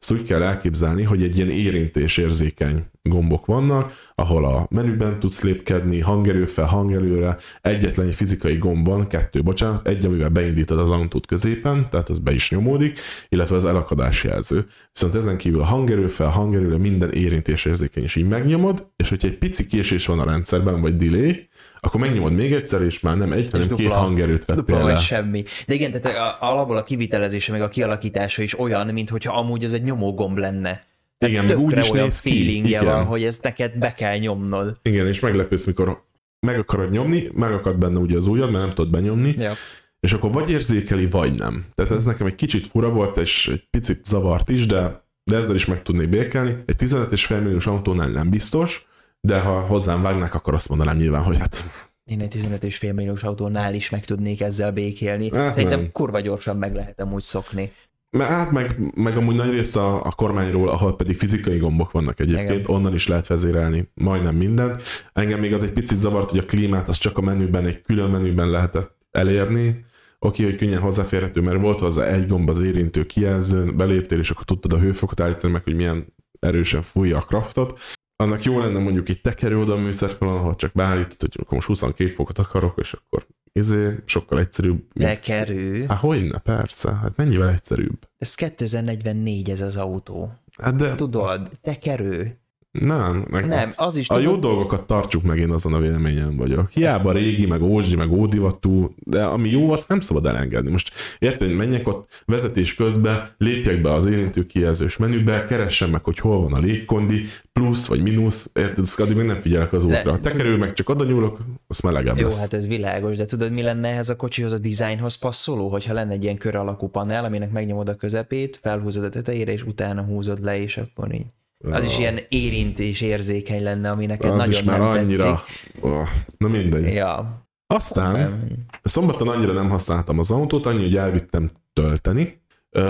ezt 0.00 0.12
úgy 0.12 0.22
kell 0.22 0.42
elképzelni, 0.42 1.02
hogy 1.02 1.22
egy 1.22 1.36
ilyen 1.36 1.50
érintés 1.50 2.16
érzékeny 2.16 2.84
gombok 3.02 3.46
vannak, 3.46 3.92
ahol 4.14 4.44
a 4.44 4.66
menüben 4.70 5.18
tudsz 5.18 5.42
lépkedni, 5.42 6.00
hangerőfel, 6.00 6.66
hangelőre, 6.66 7.36
egyetlen 7.60 8.06
egy 8.06 8.14
fizikai 8.14 8.56
gomb 8.56 8.86
van, 8.86 9.06
kettő, 9.06 9.42
bocsánat, 9.42 9.88
egy, 9.88 10.04
amivel 10.04 10.28
beindítod 10.28 10.78
az 10.78 10.90
autót 10.90 11.26
középen, 11.26 11.90
tehát 11.90 12.08
az 12.08 12.18
be 12.18 12.32
is 12.32 12.50
nyomódik, 12.50 12.98
illetve 13.28 13.56
az 13.56 13.64
elakadás 13.64 14.24
jelző. 14.24 14.66
Viszont 14.92 15.14
ezen 15.14 15.36
kívül 15.36 15.60
a 15.60 15.64
hangerőfel, 15.64 16.28
hangerőre 16.28 16.76
minden 16.76 17.12
érintés 17.12 17.64
érzékeny 17.64 18.04
is 18.04 18.16
így 18.16 18.28
megnyomod, 18.28 18.86
és 18.96 19.08
hogyha 19.08 19.28
egy 19.28 19.38
pici 19.38 19.66
késés 19.66 20.06
van 20.06 20.18
a 20.18 20.24
rendszerben, 20.24 20.80
vagy 20.80 20.96
delay, 20.96 21.48
akkor 21.80 22.00
megnyomod 22.00 22.32
még 22.32 22.52
egyszer, 22.52 22.82
és 22.82 23.00
már 23.00 23.16
nem 23.16 23.32
egy, 23.32 23.46
hanem 23.50 23.68
két 23.68 23.76
dupla- 23.76 23.94
hangerőt 23.98 24.38
Dupla 24.38 24.54
vettél 24.54 24.78
vagy 24.82 24.92
le. 24.92 24.98
semmi. 24.98 25.44
De 25.66 25.74
igen, 25.74 25.90
tehát 26.00 26.16
a- 26.18 26.50
alapból 26.50 26.76
a 26.76 26.82
kivitelezése 26.82 27.52
meg 27.52 27.62
a 27.62 27.68
kialakítása 27.68 28.42
is 28.42 28.58
olyan, 28.58 28.86
mintha 28.86 29.38
amúgy 29.38 29.64
ez 29.64 29.72
egy 29.72 29.82
nyomógomb 29.82 30.38
lenne. 30.38 30.88
Tehát 31.18 31.34
Igen, 31.34 31.44
meg 31.44 31.58
úgy 31.58 31.78
is 31.78 31.90
olyan 31.90 32.04
néz 32.04 32.20
ki, 32.20 32.56
igen. 32.56 32.84
van, 32.84 33.04
hogy 33.04 33.22
ezt 33.24 33.42
neked 33.42 33.78
be 33.78 33.94
kell 33.94 34.16
nyomnod. 34.18 34.76
Igen, 34.82 35.06
és 35.06 35.20
meglepősz, 35.20 35.64
mikor 35.66 36.04
meg 36.46 36.58
akarod 36.58 36.90
nyomni, 36.90 37.28
megakad 37.34 37.76
benne 37.78 37.98
ugye 37.98 38.16
az 38.16 38.26
ujjad, 38.26 38.50
mert 38.50 38.64
nem 38.64 38.74
tudod 38.74 38.90
benyomni, 38.90 39.34
Ja. 39.38 39.52
és 40.00 40.12
akkor 40.12 40.32
vagy 40.32 40.50
érzékeli, 40.50 41.06
vagy 41.06 41.38
nem. 41.38 41.64
Tehát 41.74 41.92
ez 41.92 42.04
nekem 42.04 42.26
egy 42.26 42.34
kicsit 42.34 42.66
fura 42.66 42.88
volt, 42.90 43.16
és 43.16 43.48
egy 43.48 43.64
picit 43.70 44.04
zavart 44.04 44.48
is, 44.48 44.66
de, 44.66 45.04
de 45.24 45.36
ezzel 45.36 45.54
is 45.54 45.66
meg 45.66 45.82
tudnék 45.82 46.08
békelni. 46.08 46.56
Egy 46.66 46.76
15,5 46.76 47.42
milliós 47.42 47.66
autónál 47.66 48.08
nem 48.08 48.30
biztos, 48.30 48.86
de 49.20 49.40
ha 49.40 49.60
hozzám 49.60 50.02
vágnák, 50.02 50.34
akkor 50.34 50.54
azt 50.54 50.68
mondanám 50.68 50.96
nyilván, 50.96 51.22
hogy 51.22 51.38
hát 51.38 51.64
Én 52.04 52.20
egy 52.20 52.34
15,5 52.34 52.94
milliós 52.94 53.22
autónál 53.22 53.74
is 53.74 53.90
meg 53.90 54.04
tudnék 54.04 54.40
ezzel 54.40 54.72
békélni. 54.72 55.30
Hát 55.30 55.52
Szerintem 55.52 55.80
nem. 55.80 55.92
kurva 55.92 56.20
gyorsan 56.20 56.56
meg 56.56 56.74
lehet 56.74 57.00
amúgy 57.00 57.22
szokni. 57.22 57.72
Mert 58.10 58.30
hát 58.30 58.50
meg, 58.50 58.76
meg 58.94 59.16
amúgy 59.16 59.34
nagy 59.34 59.50
része 59.50 59.80
a, 59.80 60.04
a 60.04 60.10
kormányról, 60.12 60.68
ahol 60.68 60.96
pedig 60.96 61.16
fizikai 61.16 61.58
gombok 61.58 61.90
vannak 61.90 62.20
egyébként, 62.20 62.50
Igen. 62.50 62.64
onnan 62.74 62.94
is 62.94 63.06
lehet 63.06 63.26
vezérelni 63.26 63.90
majdnem 63.94 64.34
mindent. 64.34 64.82
Engem 65.12 65.40
még 65.40 65.52
az 65.52 65.62
egy 65.62 65.72
picit 65.72 65.98
zavart, 65.98 66.30
hogy 66.30 66.38
a 66.38 66.44
klímát 66.44 66.88
az 66.88 66.96
csak 66.96 67.18
a 67.18 67.20
menüben, 67.20 67.66
egy 67.66 67.80
külön 67.82 68.10
menüben 68.10 68.50
lehetett 68.50 68.96
elérni. 69.10 69.84
Oké, 70.18 70.44
hogy 70.44 70.56
könnyen 70.56 70.80
hozzáférhető, 70.80 71.40
mert 71.40 71.60
volt 71.60 71.80
hozzá 71.80 72.04
egy 72.04 72.28
gomb 72.28 72.48
az 72.48 72.60
érintő 72.60 73.06
kijelzőn, 73.06 73.76
beléptél, 73.76 74.18
és 74.18 74.30
akkor 74.30 74.44
tudtad 74.44 74.72
a 74.72 74.78
hőfokot 74.78 75.20
állítani, 75.20 75.52
meg 75.52 75.62
hogy 75.62 75.74
milyen 75.74 76.14
erősen 76.40 76.82
fújja 76.82 77.16
a 77.16 77.20
kraftot. 77.20 77.78
Annak 78.20 78.44
jó 78.44 78.58
lenne 78.58 78.78
mondjuk 78.78 79.08
egy 79.08 79.20
tekerő 79.20 79.58
oda 79.58 79.72
a 79.72 79.76
műszerfalon, 79.76 80.36
ahol 80.36 80.56
csak 80.56 80.72
beállítod, 80.72 81.20
hogy 81.20 81.36
akkor 81.38 81.52
most 81.52 81.66
22 81.66 82.10
fokot 82.10 82.38
akarok, 82.38 82.78
és 82.80 82.92
akkor 82.92 83.26
izé, 83.52 83.96
sokkal 84.04 84.38
egyszerűbb. 84.38 84.82
De 84.94 85.14
kerül. 85.14 85.86
Hát 85.86 85.98
hogyne, 85.98 86.38
persze, 86.38 86.94
hát 86.94 87.16
mennyivel 87.16 87.48
egyszerűbb. 87.48 88.08
Ez 88.18 88.34
2044 88.34 89.50
ez 89.50 89.60
az 89.60 89.76
autó. 89.76 90.32
Hát 90.56 90.74
de 90.74 90.94
Tudod, 90.94 91.48
tekerő. 91.62 92.38
Nem, 92.70 93.26
meg 93.30 93.46
Nem, 93.46 93.72
az 93.76 93.96
is 93.96 94.08
a 94.08 94.18
jó 94.18 94.24
tudod, 94.24 94.40
dolgokat 94.40 94.86
tartsuk 94.86 95.22
meg, 95.22 95.38
én 95.38 95.50
azon 95.50 95.74
a 95.74 95.78
véleményem 95.78 96.36
vagyok. 96.36 96.70
Hiába 96.70 97.12
régi, 97.12 97.46
meg 97.46 97.62
ózsdi, 97.62 97.96
meg 97.96 98.12
ódivatú, 98.12 98.94
de 98.96 99.24
ami 99.24 99.48
jó, 99.48 99.72
azt 99.72 99.88
nem 99.88 100.00
szabad 100.00 100.26
elengedni. 100.26 100.70
Most 100.70 100.92
érted, 101.18 101.48
hogy 101.48 101.56
menjek 101.56 101.88
ott 101.88 102.22
vezetés 102.26 102.74
közben, 102.74 103.28
lépjek 103.38 103.80
be 103.80 103.92
az 103.92 104.06
érintő 104.06 104.46
kijelzős 104.46 104.96
menübe, 104.96 105.44
keressem 105.44 105.90
meg, 105.90 106.04
hogy 106.04 106.18
hol 106.18 106.40
van 106.40 106.52
a 106.52 106.58
légkondi, 106.58 107.24
plusz 107.52 107.86
vagy 107.86 108.02
mínusz, 108.02 108.50
érted, 108.54 108.78
azt 108.78 109.00
addig 109.00 109.16
még 109.16 109.26
nem 109.26 109.40
figyelek 109.40 109.72
az 109.72 109.84
útra. 109.84 110.12
A 110.12 110.20
tekerő 110.20 110.56
meg 110.56 110.72
csak 110.72 110.88
oda 110.88 111.04
nyúlok, 111.04 111.38
az 111.66 111.80
melegebb 111.80 112.18
Jó, 112.18 112.26
lesz. 112.26 112.40
hát 112.40 112.52
ez 112.52 112.66
világos, 112.66 113.16
de 113.16 113.24
tudod, 113.24 113.52
mi 113.52 113.62
lenne 113.62 113.88
ehhez 113.88 114.08
a 114.08 114.16
kocsihoz 114.16 114.52
a 114.52 114.58
dizájnhoz 114.58 115.14
passzoló, 115.14 115.68
hogyha 115.68 115.92
lenne 115.92 116.12
egy 116.12 116.22
ilyen 116.22 116.36
kör 116.36 116.54
alakú 116.54 116.88
panel, 116.88 117.24
aminek 117.24 117.52
megnyomod 117.52 117.88
a 117.88 117.94
közepét, 117.94 118.58
felhúzod 118.62 119.04
a 119.04 119.08
tetejére, 119.08 119.52
és 119.52 119.62
utána 119.62 120.02
húzod 120.02 120.44
le, 120.44 120.60
és 120.60 120.76
akkor 120.76 121.14
így. 121.14 121.26
Az 121.64 121.84
is 121.84 121.98
ilyen 121.98 122.18
érint 122.28 122.78
és 122.78 123.00
érzékeny 123.00 123.62
lenne, 123.62 123.90
ami 123.90 124.06
neked 124.06 124.30
az 124.30 124.36
nagyon 124.36 124.52
is 124.52 124.62
már 124.62 124.78
nem 124.78 124.88
annyira... 124.88 125.42
Oh, 125.80 126.08
na 126.38 126.48
mindegy. 126.48 126.86
Ja. 126.94 127.44
Aztán 127.66 128.48
Szombaton 128.82 129.28
annyira 129.28 129.52
nem 129.52 129.68
használtam 129.70 130.18
az 130.18 130.30
autót, 130.30 130.66
annyi, 130.66 130.82
hogy 130.82 130.96
elvittem 130.96 131.50
tölteni. 131.72 132.40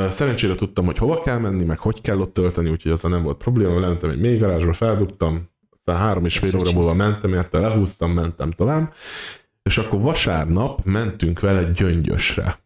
Szerencsére 0.08 0.54
tudtam, 0.54 0.84
hogy 0.84 0.98
hova 0.98 1.20
kell 1.20 1.38
menni, 1.38 1.64
meg 1.64 1.78
hogy 1.78 2.00
kell 2.00 2.18
ott 2.18 2.34
tölteni, 2.34 2.70
úgyhogy 2.70 2.92
azzal 2.92 3.10
nem 3.10 3.22
volt 3.22 3.36
probléma. 3.36 3.80
Lementem 3.80 4.10
egy 4.10 4.20
mély 4.20 4.36
garázsba, 4.38 4.72
feldugtam, 4.72 5.48
aztán 5.70 5.96
három 5.96 6.24
és 6.24 6.38
fél 6.38 6.56
óra 6.58 6.72
múlva 6.72 6.94
mentem 6.94 7.34
érte, 7.34 7.58
lehúztam, 7.58 8.10
mentem 8.10 8.50
tovább. 8.50 8.94
És 9.62 9.78
akkor 9.78 10.00
vasárnap 10.00 10.84
mentünk 10.84 11.40
vele 11.40 11.62
Gyöngyösre. 11.62 12.60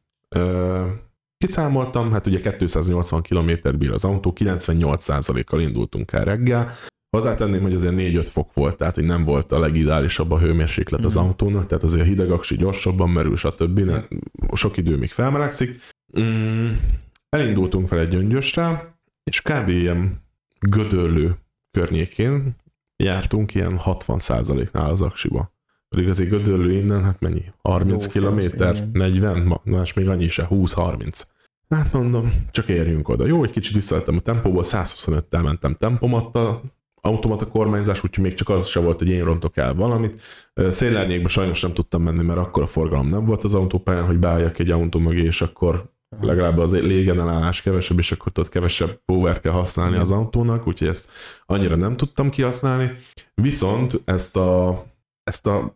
Kiszámoltam, 1.47 2.13
hát 2.13 2.27
ugye 2.27 2.41
280 2.57 3.23
km 3.23 3.51
bír 3.79 3.91
az 3.91 4.05
autó, 4.05 4.33
98%-kal 4.37 5.61
indultunk 5.61 6.13
el 6.13 6.25
reggel. 6.25 6.71
Hozzátenném, 7.11 7.63
hogy 7.63 7.75
azért 7.75 7.95
4-5 7.97 8.27
fok 8.31 8.55
volt, 8.55 8.77
tehát 8.77 8.95
hogy 8.95 9.05
nem 9.05 9.25
volt 9.25 9.53
a 9.53 9.59
legideálisabb 9.59 10.31
a 10.33 10.39
hőmérséklet 10.39 11.05
az 11.05 11.15
Mhm. 11.15 11.25
autónak, 11.25 11.67
tehát 11.67 11.85
azért 11.85 12.03
a 12.03 12.07
hideg 12.07 12.31
aksi 12.31 12.57
gyorsabban 12.57 13.11
merül, 13.11 13.37
stb. 13.37 13.79
Nem, 13.79 14.07
sok 14.53 14.77
idő 14.77 14.97
még 14.97 15.11
felmelegszik. 15.11 15.81
Mm, 16.21 16.67
elindultunk 17.29 17.89
fel 17.89 17.99
egy 17.99 18.09
gyöngyösre, 18.09 18.95
és 19.25 19.43
kb. 19.43 19.69
ilyen 19.69 20.23
gödöllő 20.61 21.35
környékén 21.71 22.57
jártunk 22.97 23.55
ilyen 23.55 23.79
60%-nál 23.85 24.91
az 24.91 25.01
aksiba. 25.01 25.53
pedig 25.89 26.09
azért 26.09 26.31
Gödöllő 26.31 26.73
innen, 26.73 27.03
hát 27.05 27.21
mennyi? 27.21 27.43
30 27.63 27.93
Lófasz, 27.93 28.13
kilométer? 28.13 28.75
igen. 28.75 28.91
40? 28.93 29.61
Más 29.65 29.93
még 29.93 30.09
annyi 30.09 30.29
se, 30.29 30.47
20-30. 30.51 31.23
Hát 31.75 31.93
mondom, 31.93 32.47
csak 32.51 32.69
érjünk 32.69 33.09
oda. 33.09 33.27
Jó, 33.27 33.45
egy 33.45 33.51
kicsit 33.51 33.75
visszalettem 33.75 34.17
a 34.17 34.21
tempóból, 34.21 34.63
125-tel 34.67 35.43
mentem 35.43 35.75
tempomatta, 35.75 36.63
automata 37.01 37.47
kormányzás, 37.47 38.05
úgyhogy 38.05 38.25
még 38.25 38.35
csak 38.35 38.49
az 38.49 38.67
se 38.67 38.81
volt, 38.81 38.99
hogy 38.99 39.09
én 39.09 39.25
rontok 39.25 39.57
el 39.57 39.75
valamit. 39.75 40.23
Szélárnyékba 40.55 41.29
sajnos 41.29 41.61
nem 41.61 41.75
tudtam 41.75 42.03
menni, 42.03 42.23
mert 42.23 42.39
akkor 42.39 42.63
a 42.63 42.67
forgalom 42.67 43.09
nem 43.09 43.25
volt 43.25 43.45
az 43.45 43.55
autópályán, 43.55 44.07
hogy 44.07 44.19
beálljak 44.19 44.59
egy 44.59 44.71
autó 44.71 44.99
mögé, 44.99 45.23
és 45.23 45.41
akkor 45.41 45.93
legalább 46.21 46.59
az 46.59 46.73
légenelállás 46.73 47.63
kevesebb, 47.63 47.99
és 47.99 48.13
akkor 48.13 48.33
ott 48.35 48.49
kevesebb 48.49 49.01
power 49.05 49.41
kell 49.41 49.53
használni 49.53 49.97
az 49.97 50.11
autónak, 50.11 50.67
úgyhogy 50.67 50.89
ezt 50.89 51.11
annyira 51.47 51.77
nem 51.77 51.97
tudtam 51.97 52.31
kihasználni. 52.31 52.93
Viszont 53.35 54.03
ezt 54.05 54.37
a, 54.37 54.85
ezt 55.25 55.47
a 55.47 55.75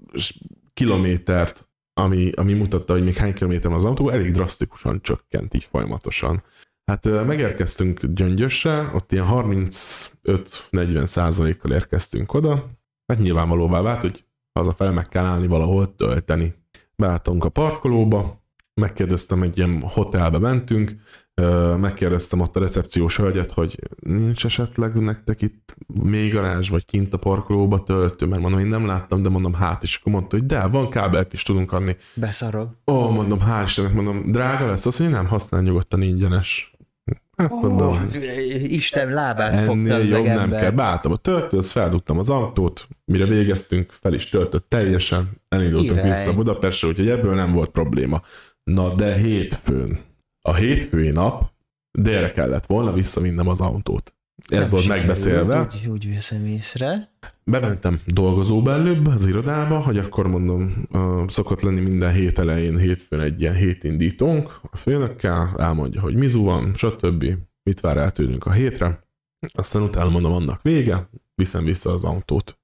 kilométert, 0.75 1.68
ami, 1.99 2.31
ami 2.31 2.53
mutatta, 2.53 2.93
hogy 2.93 3.05
még 3.05 3.17
hány 3.17 3.35
kilométer 3.35 3.73
az 3.73 3.85
autó, 3.85 4.09
elég 4.09 4.33
drasztikusan 4.33 5.01
csökkent 5.03 5.55
így 5.55 5.65
folyamatosan. 5.65 6.43
Hát 6.85 7.25
megérkeztünk 7.27 8.07
Gyöngyösre, 8.07 8.91
ott 8.95 9.13
ilyen 9.13 9.27
35-40 9.29 11.07
százalékkal 11.07 11.71
érkeztünk 11.71 12.35
oda. 12.35 12.71
Hát 13.07 13.19
nyilvánvalóvá 13.19 13.81
vált, 13.81 14.01
hogy 14.01 14.25
hazafele 14.53 14.91
meg 14.91 15.09
kell 15.09 15.25
állni 15.25 15.47
valahol 15.47 15.95
tölteni. 15.95 16.55
Beálltunk 16.97 17.45
a 17.45 17.49
parkolóba, 17.49 18.43
megkérdeztem, 18.81 19.43
egy 19.43 19.57
ilyen 19.59 19.81
hotelbe 19.81 20.39
mentünk, 20.39 20.95
megkérdeztem 21.81 22.41
ott 22.41 22.57
a 22.57 22.61
recepciós 22.61 23.17
hölgyet, 23.17 23.53
hogy 23.53 23.79
nincs 24.01 24.45
esetleg 24.45 24.95
nektek 24.95 25.43
itt 25.43 25.77
még 25.87 26.33
garázs, 26.33 26.69
vagy 26.69 26.85
kint 26.85 27.13
a 27.13 27.17
parkolóba 27.17 27.83
töltő, 27.83 28.27
mert 28.27 28.43
mondom, 28.43 28.61
én 28.61 28.67
nem 28.67 28.87
láttam, 28.87 29.23
de 29.23 29.29
mondom, 29.29 29.55
hát 29.55 29.83
is, 29.83 29.97
akkor 29.97 30.13
mondta, 30.13 30.37
hogy 30.37 30.47
de, 30.47 30.67
van 30.67 30.91
kábelt 30.91 31.33
is 31.33 31.43
tudunk 31.43 31.73
adni. 31.73 31.97
Beszarok. 32.15 32.71
Ó, 32.87 33.11
mondom, 33.11 33.39
hál' 33.41 33.63
Istennek, 33.65 33.93
mondom, 33.95 34.33
drága 34.33 34.67
lesz, 34.67 34.87
azt 34.87 34.99
mondja, 34.99 35.17
nem 35.17 35.27
használ 35.27 35.63
nyugodtan 35.63 36.03
ingyenes. 36.03 36.73
Hát 37.37 37.51
mondom, 37.51 37.89
Oh, 37.89 37.99
Isten 38.63 39.09
lábát 39.13 39.59
fogtad 39.59 40.05
jobb 40.05 40.11
meg 40.11 40.23
nem 40.23 40.39
ember. 40.39 40.61
kell. 40.61 40.71
Beálltam 40.71 41.13
a 41.13 41.17
töltőhöz, 41.17 41.71
feldugtam 41.71 42.19
az 42.19 42.31
autót, 42.31 42.89
mire 43.05 43.25
végeztünk, 43.25 43.97
fel 44.01 44.15
is 44.15 44.29
töltött 44.29 44.69
teljesen, 44.69 45.31
elindultunk 45.49 45.93
Király. 45.93 46.09
vissza 46.11 46.35
Budapestre, 46.35 46.89
úgyhogy 46.89 47.09
ebből 47.09 47.35
nem 47.35 47.53
volt 47.53 47.71
probléma. 47.71 48.21
Na 48.65 48.95
de 48.95 49.15
hétfőn, 49.15 49.99
a 50.43 50.55
hétfői 50.55 51.11
nap 51.11 51.51
délre 51.91 52.31
kellett 52.31 52.67
volna 52.67 52.93
visszavinnem 52.93 53.49
az 53.49 53.61
autót. 53.61 54.13
Ez 54.47 54.61
Nem 54.61 54.71
volt 54.71 54.87
megbeszélve. 54.87 55.61
Úgy, 55.61 55.89
úgy 55.89 56.15
veszem 56.15 56.47
észre. 56.47 57.13
Bementem 57.45 58.01
dolgozóba 58.07 58.73
előbb 58.73 59.07
az 59.07 59.27
irodába, 59.27 59.79
hogy 59.79 59.99
akkor 59.99 60.29
mondom, 60.29 60.73
szokott 61.27 61.61
lenni 61.61 61.81
minden 61.81 62.13
hét 62.13 62.39
elején, 62.39 62.77
hétfőn 62.77 63.21
egy 63.21 63.41
ilyen 63.41 63.55
hétindítónk 63.55 64.61
a 64.71 64.77
főnökkel, 64.77 65.55
elmondja, 65.57 66.01
hogy 66.01 66.15
mizu 66.15 66.45
van, 66.45 66.75
stb. 66.75 67.25
Mit 67.63 67.81
vár 67.81 67.97
el 67.97 68.11
tőlünk 68.11 68.47
a 68.47 68.53
hétre. 68.53 69.07
Aztán 69.53 69.83
utána 69.83 70.11
mondom, 70.11 70.33
annak 70.33 70.63
vége, 70.63 71.09
viszem 71.35 71.65
vissza 71.65 71.93
az 71.93 72.05
autót. 72.05 72.59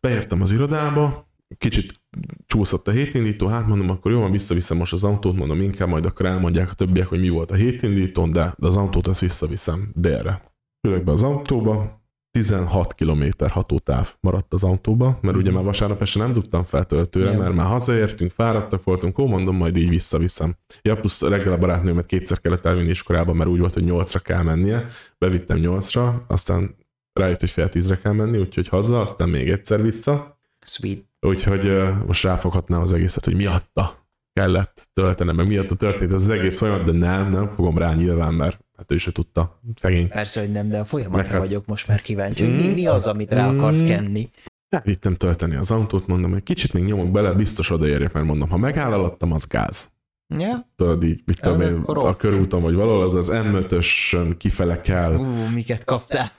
Beértem 0.00 0.42
az 0.42 0.52
irodába, 0.52 1.28
kicsit 1.58 2.00
csúszott 2.46 2.88
a 2.88 2.90
hétindító, 2.90 3.46
hát 3.46 3.66
mondom, 3.66 3.90
akkor 3.90 4.12
jó, 4.12 4.20
van, 4.20 4.30
visszaviszem 4.30 4.76
most 4.76 4.92
az 4.92 5.04
autót, 5.04 5.36
mondom, 5.36 5.60
inkább 5.60 5.88
majd 5.88 6.04
akkor 6.06 6.26
elmondják 6.26 6.70
a 6.70 6.74
többiek, 6.74 7.06
hogy 7.06 7.20
mi 7.20 7.28
volt 7.28 7.50
a 7.50 7.54
hétindítón, 7.54 8.30
de, 8.30 8.54
de 8.58 8.66
az 8.66 8.76
autót 8.76 9.06
azt 9.06 9.20
visszaviszem 9.20 9.90
délre. 9.94 10.54
Ülök 10.88 11.04
be 11.04 11.12
az 11.12 11.22
autóba, 11.22 12.04
16 12.30 12.94
km 12.94 13.24
hatótáv 13.48 14.16
maradt 14.20 14.52
az 14.52 14.62
autóba, 14.62 15.18
mert 15.22 15.36
ugye 15.36 15.50
már 15.50 15.64
vasárnap 15.64 16.02
este 16.02 16.18
nem 16.18 16.32
tudtam 16.32 16.64
feltöltőre, 16.64 17.32
Jó. 17.32 17.38
mert 17.38 17.54
már 17.54 17.66
hazaértünk, 17.66 18.30
fáradtak 18.30 18.84
voltunk, 18.84 19.18
ó, 19.18 19.26
mondom, 19.26 19.56
majd 19.56 19.76
így 19.76 19.88
visszaviszem. 19.88 20.56
Ja, 20.82 20.96
plusz 20.96 21.22
reggel 21.22 21.52
a 21.52 21.58
barátnőmet 21.58 22.06
kétszer 22.06 22.40
kellett 22.40 22.64
elvinni 22.64 22.90
iskolában, 22.90 23.36
mert 23.36 23.50
úgy 23.50 23.58
volt, 23.58 23.74
hogy 23.74 23.84
8-ra 23.86 24.20
kell 24.22 24.42
mennie, 24.42 24.86
bevittem 25.18 25.58
8-ra, 25.60 26.26
aztán 26.26 26.76
rájött, 27.12 27.40
hogy 27.40 27.50
fél 27.50 27.68
tízre 27.68 27.98
kell 27.98 28.12
menni, 28.12 28.38
úgyhogy 28.38 28.68
haza, 28.68 29.00
aztán 29.00 29.28
még 29.28 29.50
egyszer 29.50 29.82
vissza, 29.82 30.36
Sweet. 30.66 31.05
Úgyhogy 31.20 31.82
most 32.06 32.22
ráfoghatnám 32.24 32.80
az 32.80 32.92
egészet, 32.92 33.24
hogy 33.24 33.34
miatta 33.34 34.04
kellett 34.32 34.88
töltenem, 34.92 35.36
meg 35.36 35.46
miatta 35.46 35.74
történt 35.74 36.12
ez 36.12 36.22
az 36.22 36.30
egész 36.30 36.58
folyamat, 36.58 36.84
de 36.84 36.92
nem, 36.92 37.28
nem 37.28 37.48
fogom 37.48 37.78
rá 37.78 37.94
nyilván, 37.94 38.34
mert 38.34 38.64
hát 38.76 38.92
ő 38.92 38.96
se 38.98 39.12
tudta, 39.12 39.60
szegény. 39.74 40.08
Persze, 40.08 40.40
hogy 40.40 40.50
nem, 40.52 40.68
de 40.68 40.78
a 40.78 40.84
folyamatra 40.84 41.28
hát- 41.28 41.38
vagyok 41.38 41.66
most 41.66 41.88
már 41.88 42.02
kíváncsi, 42.02 42.44
hogy 42.44 42.56
mi, 42.56 42.68
Mm. 42.68 42.72
mi 42.72 42.86
az, 42.86 43.06
amit 43.06 43.32
rá 43.32 43.48
akarsz 43.48 43.82
Mm. 43.82 43.86
kenni. 43.86 44.30
Elvittem 44.68 45.14
tölteni 45.14 45.54
az 45.56 45.70
autót, 45.70 46.06
mondom, 46.06 46.32
hogy 46.32 46.42
kicsit 46.42 46.72
még 46.72 46.84
nyomok 46.84 47.10
bele, 47.10 47.32
biztos 47.32 47.70
odaérjek, 47.70 48.12
mert 48.12 48.26
mondom, 48.26 48.48
ha 48.48 48.56
megáll 48.56 48.92
alattam, 48.92 49.32
az 49.32 49.46
gáz. 49.46 49.90
Ja? 50.38 50.68
Tudod 50.76 51.04
így, 51.04 51.22
mit 51.24 51.40
tudom 51.40 51.60
Ez 51.60 51.68
én, 51.68 51.80
a 51.84 52.16
körúton 52.16 52.62
vagy 52.62 52.74
valahol, 52.74 53.16
az 53.16 53.30
M5-ösön 53.32 54.34
kifele 54.38 54.80
kell. 54.80 55.14
Ú, 55.14 55.26
miket 55.54 55.84
kaptál? 55.84 56.32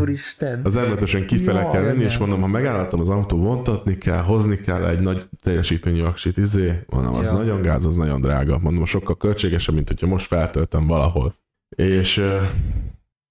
Úristen. 0.00 0.60
Az 0.64 0.78
M5-ösen 0.78 1.24
kifele 1.26 1.60
Jaj, 1.60 1.70
kell 1.70 1.82
menni, 1.82 2.02
és 2.02 2.18
mondom, 2.18 2.40
ha 2.40 2.46
megálltam 2.46 3.00
az 3.00 3.08
autó, 3.08 3.38
vontatni 3.38 3.98
kell, 3.98 4.22
hozni 4.22 4.56
kell 4.56 4.84
egy 4.84 5.00
nagy 5.00 5.28
teljesítményű 5.42 6.02
aksit, 6.02 6.36
izé, 6.36 6.84
mondom, 6.86 7.14
az 7.14 7.30
Ja. 7.30 7.36
nagyon 7.36 7.62
gáz, 7.62 7.84
az 7.84 7.96
nagyon 7.96 8.20
drága. 8.20 8.58
Mondom, 8.58 8.84
sokkal 8.84 9.16
költségesebb, 9.16 9.74
mint 9.74 9.88
hogyha 9.88 10.06
most 10.06 10.26
feltöltöm 10.26 10.86
valahol. 10.86 11.34
És 11.76 12.18
uh, 12.18 12.40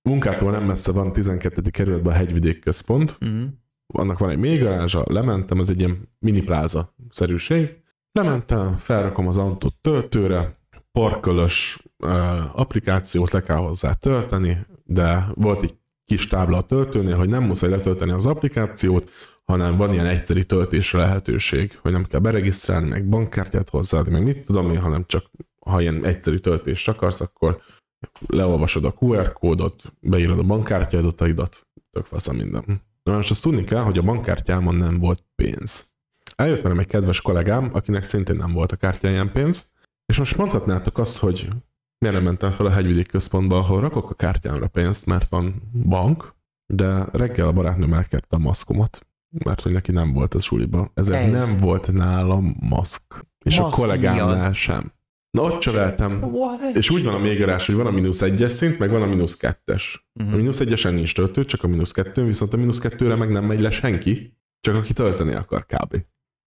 munkától 0.10 0.52
nem 0.52 0.64
messze 0.64 0.92
van 0.92 1.14
12. 1.14 1.62
kerületben 1.70 2.14
a 2.14 2.16
Hegyvidék 2.16 2.60
Központ, 2.60 3.18
Mm. 3.26 3.44
annak 3.94 4.20
van 4.20 4.30
egy 4.30 4.38
még 4.38 4.62
garázsa, 4.62 5.04
lementem, 5.08 5.60
ez 5.60 5.70
egy 5.70 5.80
ilyen 5.80 6.10
mini 6.20 6.42
pláza 6.42 6.96
szerűség. 7.10 7.70
Lementem, 8.12 8.76
felrakom 8.78 9.28
az 9.28 9.38
autót 9.38 9.76
töltőre, 9.82 10.58
parkölös 10.92 11.84
uh, 12.00 12.60
applikációt 12.60 13.32
le 13.32 13.42
kell 13.42 13.56
hozzá 13.58 13.92
tölteni, 13.94 14.58
de 14.84 15.26
volt 15.34 15.64
egy 15.64 15.74
kis 16.06 16.28
tábla 16.28 16.58
a 16.58 16.62
töltőnél, 16.62 17.18
hogy 17.18 17.30
nem 17.30 17.44
muszáj 17.44 17.70
letölteni 17.70 18.12
az 18.12 18.26
applikációt, 18.26 19.12
hanem 19.44 19.78
van 19.78 19.94
ilyen 19.94 20.06
egyszeri 20.06 20.46
töltésre 20.46 21.00
lehetőség, 21.00 21.78
hogy 21.82 21.92
nem 21.92 22.04
kell 22.04 22.20
beregisztrálni, 22.20 22.90
meg 22.90 23.10
bankkártyát 23.10 23.70
hozzáadni, 23.70 24.12
meg 24.12 24.24
mit 24.24 24.44
tudom 24.44 24.72
én, 24.72 24.80
hanem 24.80 25.04
csak 25.08 25.32
ha 25.60 25.82
ilyen 25.82 26.06
egyszerű 26.06 26.38
töltést 26.38 26.88
akarsz, 26.88 27.22
akkor 27.22 27.62
leolvasod 28.28 28.86
a 28.86 28.94
QR 29.00 29.34
kódot, 29.34 29.84
beírod 30.00 30.40
a 30.40 30.44
bankkártyadataidat, 30.44 31.68
tök 31.92 32.06
fasz 32.06 32.28
a 32.28 32.34
minden. 32.34 32.82
Na 33.04 33.16
most 33.16 33.30
azt 33.30 33.44
tudni 33.44 33.64
kell, 33.64 33.82
hogy 33.82 33.98
a 33.98 34.02
bankkártyámon 34.02 34.76
nem 34.76 35.00
volt 35.00 35.24
pénz. 35.36 35.94
Eljött 36.36 36.62
velem 36.62 36.80
egy 36.80 36.88
kedves 36.88 37.22
kollégám, 37.22 37.70
akinek 37.74 38.04
szintén 38.04 38.36
nem 38.36 38.52
volt 38.52 38.72
a 38.72 38.76
kártyáján 38.76 39.32
pénz, 39.32 39.72
és 40.06 40.18
most 40.18 40.38
mondhatnátok 40.38 40.98
azt, 40.98 41.18
hogy 41.18 41.50
miért 41.98 42.16
nem 42.16 42.24
mentem 42.26 42.52
fel 42.52 42.66
a 42.66 42.70
hegyvidék 42.72 43.08
központba, 43.08 43.58
ahol 43.58 43.82
rakok 43.82 44.10
a 44.10 44.14
kártyámra 44.14 44.68
pénzt, 44.68 45.06
mert 45.06 45.28
van 45.28 45.62
bank, 45.88 46.36
de 46.74 47.06
reggel 47.12 47.48
a 47.48 47.52
barátnőm 47.54 47.94
elkérte 47.94 48.36
a 48.36 48.40
maszkomat, 48.40 49.08
mert 49.44 49.62
hogy 49.62 49.74
neki 49.74 49.92
nem 49.92 50.14
volt 50.14 50.34
az 50.34 50.44
suliba. 50.44 50.92
Ezért 50.94 51.34
Ez. 51.34 51.50
nem 51.50 51.60
volt 51.60 51.92
nálam 51.94 52.56
maszk. 52.60 53.26
És 53.46 53.60
Maszk 53.60 53.78
a 53.78 53.82
kollégámnál 53.82 54.36
miatt. 54.40 54.54
sem. 54.54 54.92
Na 55.38 55.42
ott 55.44 55.60
csöveltem, 55.60 56.36
és 56.74 56.90
úgy 56.90 57.04
van 57.04 57.14
a 57.14 57.18
mélygarás, 57.20 57.66
hogy 57.66 57.76
van 57.76 57.86
a 57.86 57.92
mínusz 57.92 58.22
egyes 58.22 58.52
szint, 58.52 58.80
meg 58.80 58.90
van 58.90 59.02
a 59.02 59.06
mínusz 59.06 59.38
kettes. 59.38 60.08
A 60.20 60.24
Mhm. 60.24 60.36
mínusz 60.36 60.60
egyesen 60.60 60.94
nincs 60.94 61.16
töltő, 61.16 61.46
csak 61.46 61.64
a 61.64 61.68
mínusz 61.68 61.92
kettőn, 61.92 62.26
viszont 62.26 62.54
a 62.54 62.58
mínusz 62.58 62.80
kettőre 62.80 63.16
meg 63.16 63.32
nem 63.32 63.46
megy 63.46 63.62
le 63.62 63.70
senki, 63.72 64.38
csak 64.60 64.76
aki 64.76 64.94
tölteni 64.94 65.34
akar 65.34 65.66
kb. 65.66 65.98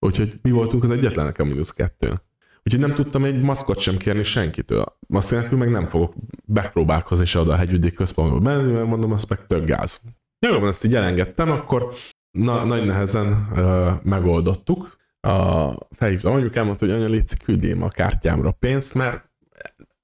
Úgyhogy 0.06 0.38
mi 0.42 0.50
voltunk 0.50 0.82
az 0.84 0.90
egyetlenek 0.90 1.38
a 1.38 1.44
mínusz 1.44 1.70
kettőn. 1.70 2.20
Úgyhogy 2.68 2.86
nem 2.86 2.94
tudtam 2.94 3.24
egy 3.24 3.44
maszkot 3.44 3.80
sem 3.80 3.96
kérni 3.96 4.24
senkitől. 4.24 4.84
Maszk 5.06 5.30
nélkül 5.30 5.58
meg 5.58 5.70
nem 5.70 5.88
fogok 5.88 6.14
megpróbálkozni 6.46 7.26
se 7.26 7.38
oda 7.38 7.52
a 7.52 7.56
hegyvidék 7.56 7.94
központba 7.94 8.40
menni, 8.40 8.72
mert 8.72 8.86
mondom, 8.86 9.12
az 9.12 9.24
meg 9.24 9.46
tök 9.46 9.64
gáz. 9.64 10.00
Jó, 10.46 10.66
ezt 10.66 10.84
így 10.84 10.94
elengedtem, 10.94 11.50
akkor 11.50 11.92
na, 12.30 12.64
nagy 12.64 12.84
nehezen 12.84 13.48
ö, 13.56 13.90
megoldottuk. 14.02 14.96
A, 15.20 15.70
felhívtam 15.96 16.32
anyukám, 16.32 16.66
mondta, 16.66 16.86
hogy 16.86 16.94
anya, 16.94 17.06
létszik, 17.06 17.42
küldjém 17.42 17.82
a 17.82 17.88
kártyámra 17.88 18.50
pénzt, 18.50 18.94
mert 18.94 19.30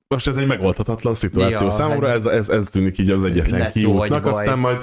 most 0.09 0.27
ez 0.27 0.37
egy 0.37 0.47
megoldhatatlan 0.47 1.15
szituáció 1.15 1.67
Ja, 1.67 1.73
számomra, 1.73 2.07
hát- 2.07 2.17
ez, 2.17 2.27
ez, 2.27 2.49
ez 2.49 2.69
tűnik 2.69 2.99
így 2.99 3.11
az 3.11 3.25
egyetlen 3.25 3.73
kiútnak, 3.73 4.27
aztán 4.27 4.59
majd, 4.59 4.79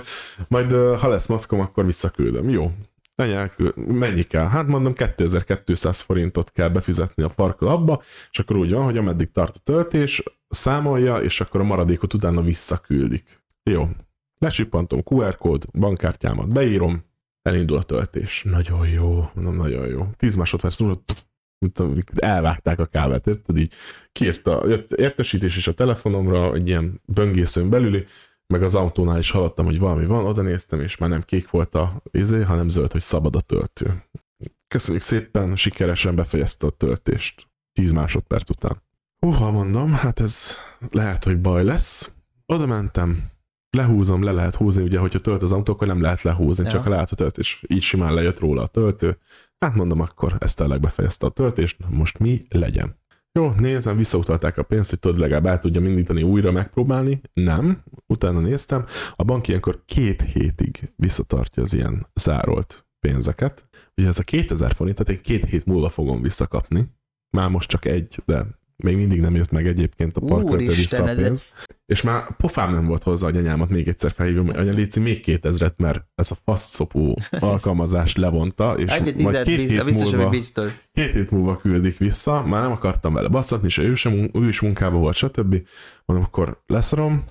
majd 0.47 0.71
ha 0.71 1.07
lesz 1.07 1.27
maszkom, 1.27 1.59
akkor 1.59 1.85
visszaküldöm. 1.85 2.49
Jó. 2.49 2.71
Anyák, 3.21 3.55
mennyi 3.75 4.23
kell? 4.23 4.45
Hát 4.45 4.67
mondom, 4.67 4.93
2200 4.93 5.99
forintot 5.99 6.51
kell 6.51 6.69
befizetni 6.69 7.23
a 7.23 7.27
parkolapba, 7.27 8.01
és 8.31 8.39
akkor 8.39 8.55
úgy 8.55 8.71
van, 8.71 8.83
hogy 8.83 8.97
ameddig 8.97 9.31
tart 9.31 9.55
a 9.55 9.59
töltés, 9.59 10.23
számolja, 10.49 11.17
és 11.17 11.41
akkor 11.41 11.61
a 11.61 11.63
maradékot 11.63 12.13
utána 12.13 12.41
visszaküldik. 12.41 13.43
Jó. 13.63 13.87
Lecsippantom 14.37 15.01
QR 15.05 15.37
kód, 15.37 15.65
bankkártyámat 15.73 16.47
beírom, 16.47 17.03
elindul 17.41 17.77
a 17.77 17.83
töltés. 17.83 18.43
Nagyon 18.43 18.87
jó, 18.87 19.29
mondom, 19.33 19.55
nagyon 19.55 19.87
jó. 19.87 20.07
10 20.17 20.35
másodperc 20.35 20.79
múlva 20.79 21.01
elvágták 22.15 22.79
a 22.79 22.85
kábelt, 22.85 23.27
érted? 23.27 23.57
Így 23.57 23.73
kiírta, 24.11 24.67
jött 24.67 24.91
értesítés 24.91 25.57
is 25.57 25.67
a 25.67 25.73
telefonomra, 25.73 26.53
egy 26.53 26.67
ilyen 26.67 27.01
böngészőn 27.05 27.69
belüli, 27.69 28.05
meg 28.51 28.63
az 28.63 28.75
autónál 28.75 29.19
is 29.19 29.31
hallottam, 29.31 29.65
hogy 29.65 29.79
valami 29.79 30.05
van, 30.05 30.25
oda 30.25 30.41
néztem, 30.41 30.79
és 30.79 30.97
már 30.97 31.09
nem 31.09 31.21
kék 31.21 31.49
volt 31.49 31.75
a 31.75 32.01
izé, 32.11 32.41
hanem 32.41 32.69
zöld, 32.69 32.91
hogy 32.91 33.01
szabad 33.01 33.35
a 33.35 33.41
töltő. 33.41 34.03
köszönjük 34.67 35.03
szépen, 35.03 35.55
sikeresen 35.55 36.15
befejezte 36.15 36.65
a 36.67 36.69
töltést 36.69 37.47
10 37.73 37.91
másodperc 37.91 38.49
után. 38.49 38.81
Uha, 39.25 39.51
mondom, 39.51 39.93
hát 39.93 40.19
ez 40.19 40.55
lehet, 40.91 41.23
hogy 41.23 41.41
baj 41.41 41.63
lesz. 41.63 42.11
Oda 42.45 42.65
mentem, 42.65 43.23
lehúzom, 43.77 44.23
le 44.23 44.31
lehet 44.31 44.55
húzni, 44.55 44.83
ugye, 44.83 44.99
hogyha 44.99 45.19
tölt 45.19 45.41
az 45.41 45.51
autó, 45.51 45.73
akkor 45.73 45.87
nem 45.87 46.01
lehet 46.01 46.21
lehúzni, 46.21 46.63
Ja. 46.63 46.69
csak 46.69 46.85
lehet 46.85 47.11
a 47.11 47.15
töltés. 47.15 47.63
Így 47.67 47.81
simán 47.81 48.13
lejött 48.13 48.39
róla 48.39 48.61
a 48.61 48.67
töltő. 48.67 49.17
Hát 49.59 49.75
mondom, 49.75 49.99
akkor 49.99 50.35
ezt 50.39 50.57
tényleg 50.57 50.79
befejezte 50.79 51.25
a 51.25 51.29
töltést, 51.29 51.77
most 51.89 52.19
mi 52.19 52.45
legyen? 52.49 52.99
Jó, 53.39 53.51
nézem, 53.51 53.97
visszautalták 53.97 54.57
a 54.57 54.63
pénzt, 54.63 54.89
hogy 54.89 54.99
tudod 54.99 55.17
legalább 55.17 55.45
el 55.45 55.59
tudja 55.59 55.81
indítani 55.81 56.23
újra 56.23 56.51
megpróbálni. 56.51 57.21
Nem, 57.33 57.83
utána 58.07 58.39
néztem. 58.39 58.85
A 59.15 59.23
bank 59.23 59.47
ilyenkor 59.47 59.83
két 59.85 60.21
hétig 60.21 60.93
visszatartja 60.95 61.63
az 61.63 61.73
ilyen 61.73 62.07
zárolt 62.13 62.85
pénzeket. 62.99 63.69
Ugye 63.97 64.07
ez 64.07 64.19
a 64.19 64.23
2000 64.23 64.73
forintot 64.73 65.09
én 65.09 65.21
két 65.21 65.45
hét 65.45 65.65
múlva 65.65 65.89
fogom 65.89 66.21
visszakapni. 66.21 66.89
Már 67.37 67.49
most 67.49 67.69
csak 67.69 67.85
egy, 67.85 68.21
de 68.25 68.45
még 68.83 68.95
mindig 68.95 69.19
nem 69.19 69.35
jött 69.35 69.51
meg 69.51 69.67
egyébként 69.67 70.17
a 70.17 70.19
parköltő 70.19 70.63
Úristen, 70.63 70.75
vissza 70.75 71.03
a 71.03 71.07
ez- 71.07 71.15
pénz. 71.15 71.45
És 71.85 72.01
már 72.01 72.35
pofám 72.35 72.71
nem 72.71 72.85
volt 72.85 73.03
hozzá, 73.03 73.25
hogy 73.25 73.37
anyámat 73.37 73.69
még 73.69 73.87
egyszer 73.87 74.11
felhívom, 74.11 74.45
hogy 74.45 74.55
anya 74.55 74.71
Léci, 74.71 74.99
még 74.99 75.23
2000-et, 75.25 75.75
mert 75.77 76.05
ez 76.15 76.31
a 76.31 76.35
faszopó 76.43 77.17
alkalmazás 77.39 78.15
levonta, 78.15 78.73
és 78.77 78.91
Egy 78.91 79.15
majd 79.15 79.41
két 79.43 79.55
biztos, 79.57 79.75
hét 79.75 79.85
biztos, 79.85 80.11
múlva 80.11 80.29
biztos. 80.29 80.71
Két 80.91 81.13
hét 81.13 81.31
múlva 81.31 81.57
küldik 81.57 81.97
vissza, 81.97 82.43
már 82.45 82.61
nem 82.61 82.71
akartam 82.71 83.13
vele 83.13 83.27
baszatni, 83.27 83.67
és 83.67 83.77
ő, 83.77 83.95
sem, 83.95 84.29
ő 84.33 84.47
is 84.47 84.59
munkában 84.61 84.99
volt, 84.99 85.15
stb. 85.15 85.67
Mondom, 86.05 86.25
akkor 86.25 86.61
leszarom. 86.65 87.23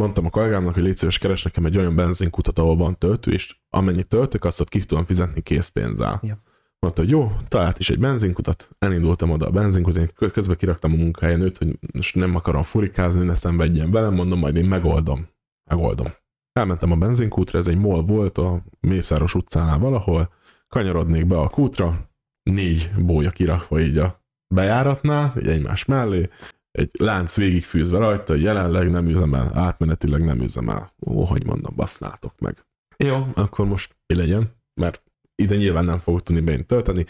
Mondtam 0.00 0.26
a 0.26 0.30
kollégámnak, 0.30 0.74
hogy 0.74 0.82
légy 0.82 0.96
szíves, 0.96 1.18
keres 1.18 1.42
nekem 1.42 1.64
egy 1.64 1.78
olyan 1.78 1.94
benzinkutat, 1.94 2.58
ahol 2.58 2.76
van 2.76 2.98
töltő, 2.98 3.32
és 3.32 3.56
amennyi 3.70 4.02
töltök, 4.02 4.44
azt 4.44 4.60
ott 4.60 4.68
ki 4.68 4.84
tudom 4.84 5.04
fizetni 5.04 5.40
készpénzzel. 5.40 6.20
Ja. 6.22 6.42
Mondta, 6.80 7.02
hogy 7.02 7.10
jó, 7.10 7.32
talált 7.48 7.78
is 7.78 7.90
egy 7.90 7.98
benzinkutat, 7.98 8.68
elindultam 8.78 9.30
oda 9.30 9.48
a 9.48 9.72
kö- 10.14 10.32
közben 10.32 10.56
kiraktam 10.56 10.92
a 10.92 10.96
munkahelyen 10.96 11.40
őt, 11.40 11.58
hogy 11.58 11.78
most 11.94 12.14
nem 12.14 12.36
akarom 12.36 12.62
furikázni, 12.62 13.24
ne 13.24 13.34
szenvedjen 13.34 13.90
velem, 13.90 14.14
mondom, 14.14 14.38
majd 14.38 14.56
én 14.56 14.64
megoldom. 14.64 15.28
Megoldom. 15.70 16.06
Elmentem 16.52 16.92
a 16.92 16.96
benzinkútra, 16.96 17.58
ez 17.58 17.66
egy 17.66 17.78
mol 17.78 18.02
volt 18.02 18.38
a 18.38 18.62
Mészáros 18.80 19.34
utcánál 19.34 19.78
valahol, 19.78 20.32
kanyarodnék 20.68 21.26
be 21.26 21.38
a 21.38 21.48
kútra, 21.48 22.08
négy 22.42 22.90
bója 22.98 23.30
kirakva 23.30 23.80
így 23.80 23.98
a 23.98 24.22
bejáratnál, 24.54 25.34
így 25.38 25.46
egymás 25.46 25.84
mellé, 25.84 26.28
egy 26.70 26.90
lánc 26.98 27.36
végigfűzve 27.36 27.98
rajta, 27.98 28.34
jelenleg 28.34 28.90
nem 28.90 29.08
üzemel, 29.08 29.50
átmenetileg 29.54 30.24
nem 30.24 30.40
üzemel. 30.40 30.90
Ó, 31.06 31.24
hogy 31.24 31.46
mondom, 31.46 31.74
basznátok 31.76 32.38
meg. 32.38 32.66
Jó, 32.96 33.26
akkor 33.34 33.66
most 33.66 33.96
mi 34.06 34.14
legyen, 34.14 34.50
mert 34.80 35.02
ide 35.42 35.56
nyilván 35.56 35.84
nem 35.84 35.98
fogok 35.98 36.22
tudni 36.22 36.40
beint 36.40 36.66
tölteni. 36.66 37.06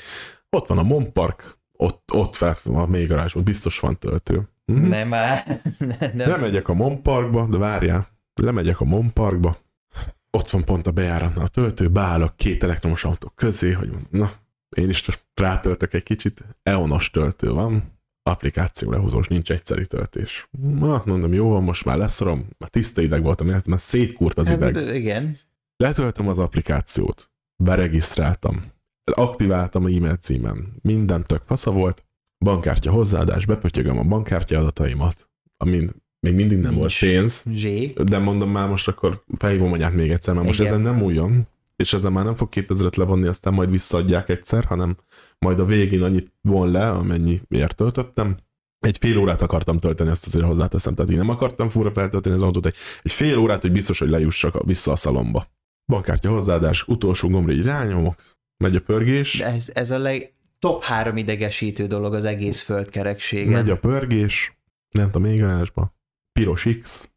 Ott 0.51 0.67
van 0.67 0.79
a 0.79 0.83
Mon 0.83 1.13
Park, 1.13 1.59
ott, 1.73 2.13
ott 2.13 2.35
felt 2.35 2.61
a 2.65 2.87
mély 2.87 3.07
garázsban, 3.07 3.45
biztos 3.45 3.81
van 3.81 3.99
töltő. 3.99 4.49
Mhm. 4.65 4.87
Nem 4.87 5.09
már. 5.09 5.63
Nem. 6.15 6.29
Lemegyek 6.29 6.69
a 6.69 6.75
Mon 6.75 7.03
Parkba, 7.03 7.47
de 7.47 7.59
várjál, 7.59 8.09
lemegyek 8.35 8.81
a 8.81 8.85
Mon 8.85 9.13
Parkba, 9.13 9.59
ott 10.31 10.51
van 10.51 10.65
pont 10.65 10.87
a 10.87 10.91
bejáratnál 10.91 11.45
a 11.45 11.49
töltő, 11.49 11.89
beállok 11.89 12.37
két 12.37 12.63
elektromos 12.63 13.05
autó 13.05 13.33
közé, 13.35 13.73
hogy 13.73 13.89
mondom, 13.89 14.09
na, 14.11 14.33
én 14.77 14.89
is 14.89 15.05
rátöltök 15.35 15.95
egy 15.95 16.03
kicsit, 16.03 16.45
EONos 16.63 17.11
töltő 17.11 17.51
van, 17.51 17.99
applikáció 18.23 18.91
lehúzós, 18.91 19.29
nincs 19.29 19.51
egyszeri 19.51 19.87
töltés. 19.87 20.49
Na, 20.79 21.03
mondom, 21.07 21.33
jó 21.33 21.49
van, 21.49 21.63
most 21.63 21.85
már 21.85 21.97
leszorom, 21.97 22.49
már 22.59 22.69
tiszta 22.69 23.01
ideg 23.01 23.23
voltam, 23.23 23.47
mert 23.47 23.79
szétkúrt 23.79 24.39
az 24.39 24.49
ideg. 24.49 24.75
Hát, 24.75 24.95
igen. 24.95 25.39
Letöltöm 25.77 26.29
az 26.29 26.39
applikációt, 26.39 27.31
beregisztráltam, 27.63 28.63
aktiváltam 29.05 29.85
a 29.85 29.89
e-mail 29.89 30.17
címem, 30.17 30.73
minden 30.83 31.25
tök 31.25 31.43
fasza 31.45 31.71
volt, 31.71 32.05
bankkártya 32.39 32.91
hozzáadás, 32.91 33.47
bepötyögöm 33.47 33.99
a 33.99 34.03
bankkártya 34.03 34.59
adataimat, 34.59 35.31
amin 35.57 35.91
még 36.21 36.35
mindig 36.35 36.59
nem 36.59 36.75
volt 36.75 37.01
Nincs. 37.01 37.01
pénz, 37.01 37.45
Zsé. 37.53 37.93
de 38.05 38.19
mondom 38.19 38.51
már 38.51 38.69
most 38.69 38.89
akkor 38.89 39.23
felhívom 39.39 39.73
anyát 39.73 39.95
még 39.95 40.11
egyszer, 40.11 40.35
mert 40.35 40.47
most 40.47 40.61
Igen. 40.61 40.73
ezen 40.73 40.83
nem 40.85 41.03
újon, 41.03 41.49
és 41.77 41.93
ezen 41.93 42.13
már 42.13 42.25
nem 42.25 42.35
fog 42.35 42.49
2000-et 42.51 42.97
levonni, 42.97 43.27
aztán 43.27 43.55
majd 43.55 43.71
visszaadják 43.71 44.29
egyszer, 44.29 44.65
hanem 44.65 44.97
majd 45.39 45.61
a 45.61 45.65
végén 45.65 46.03
annyit 46.03 46.33
von 46.41 46.71
le, 46.71 46.91
amennyi 46.91 47.41
miért 47.49 47.77
töltöttem. 47.77 48.37
Egy 48.79 48.99
fél 49.01 49.19
órát 49.19 49.43
akartam 49.43 49.79
tölteni, 49.79 50.11
ezt 50.11 50.27
azért 50.27 50.45
hozzáteszem, 50.45 50.95
tehát 50.95 51.11
én 51.11 51.17
nem 51.17 51.29
akartam 51.29 51.69
fura 51.69 51.93
feltölteni 51.93 52.35
az 52.35 52.43
autót, 52.43 52.67
egy, 52.67 52.75
egy 53.03 53.13
fél 53.13 53.39
órát, 53.39 53.61
hogy 53.63 53.73
biztos, 53.73 53.99
hogy 53.99 54.09
lejussak 54.09 54.65
vissza 54.65 54.93
a 54.93 54.97
szalomba. 54.97 55.47
Bankkártya 55.93 56.31
hozzáadás, 56.31 56.89
utolsó 56.89 57.29
gombra 57.29 57.53
így 57.53 57.65
rányomok, 57.65 58.23
megy 58.65 58.77
a 58.77 58.81
pörgés, 58.81 59.39
De 59.39 59.47
ez, 59.47 59.71
ez 59.75 59.91
a 59.91 59.99
leg 59.99 60.33
top 60.59 60.83
három 60.83 61.17
idegesítő 61.17 61.87
dolog 61.87 62.15
az 62.15 62.25
egész 62.25 62.63
földkerekségen. 62.63 63.53
megy 63.53 63.71
a 63.71 63.79
pörgés, 63.79 64.59
lent 64.91 65.15
a 65.15 65.19
mélygarázsba, 65.19 65.95
piros 66.33 66.67
X, 66.81 67.09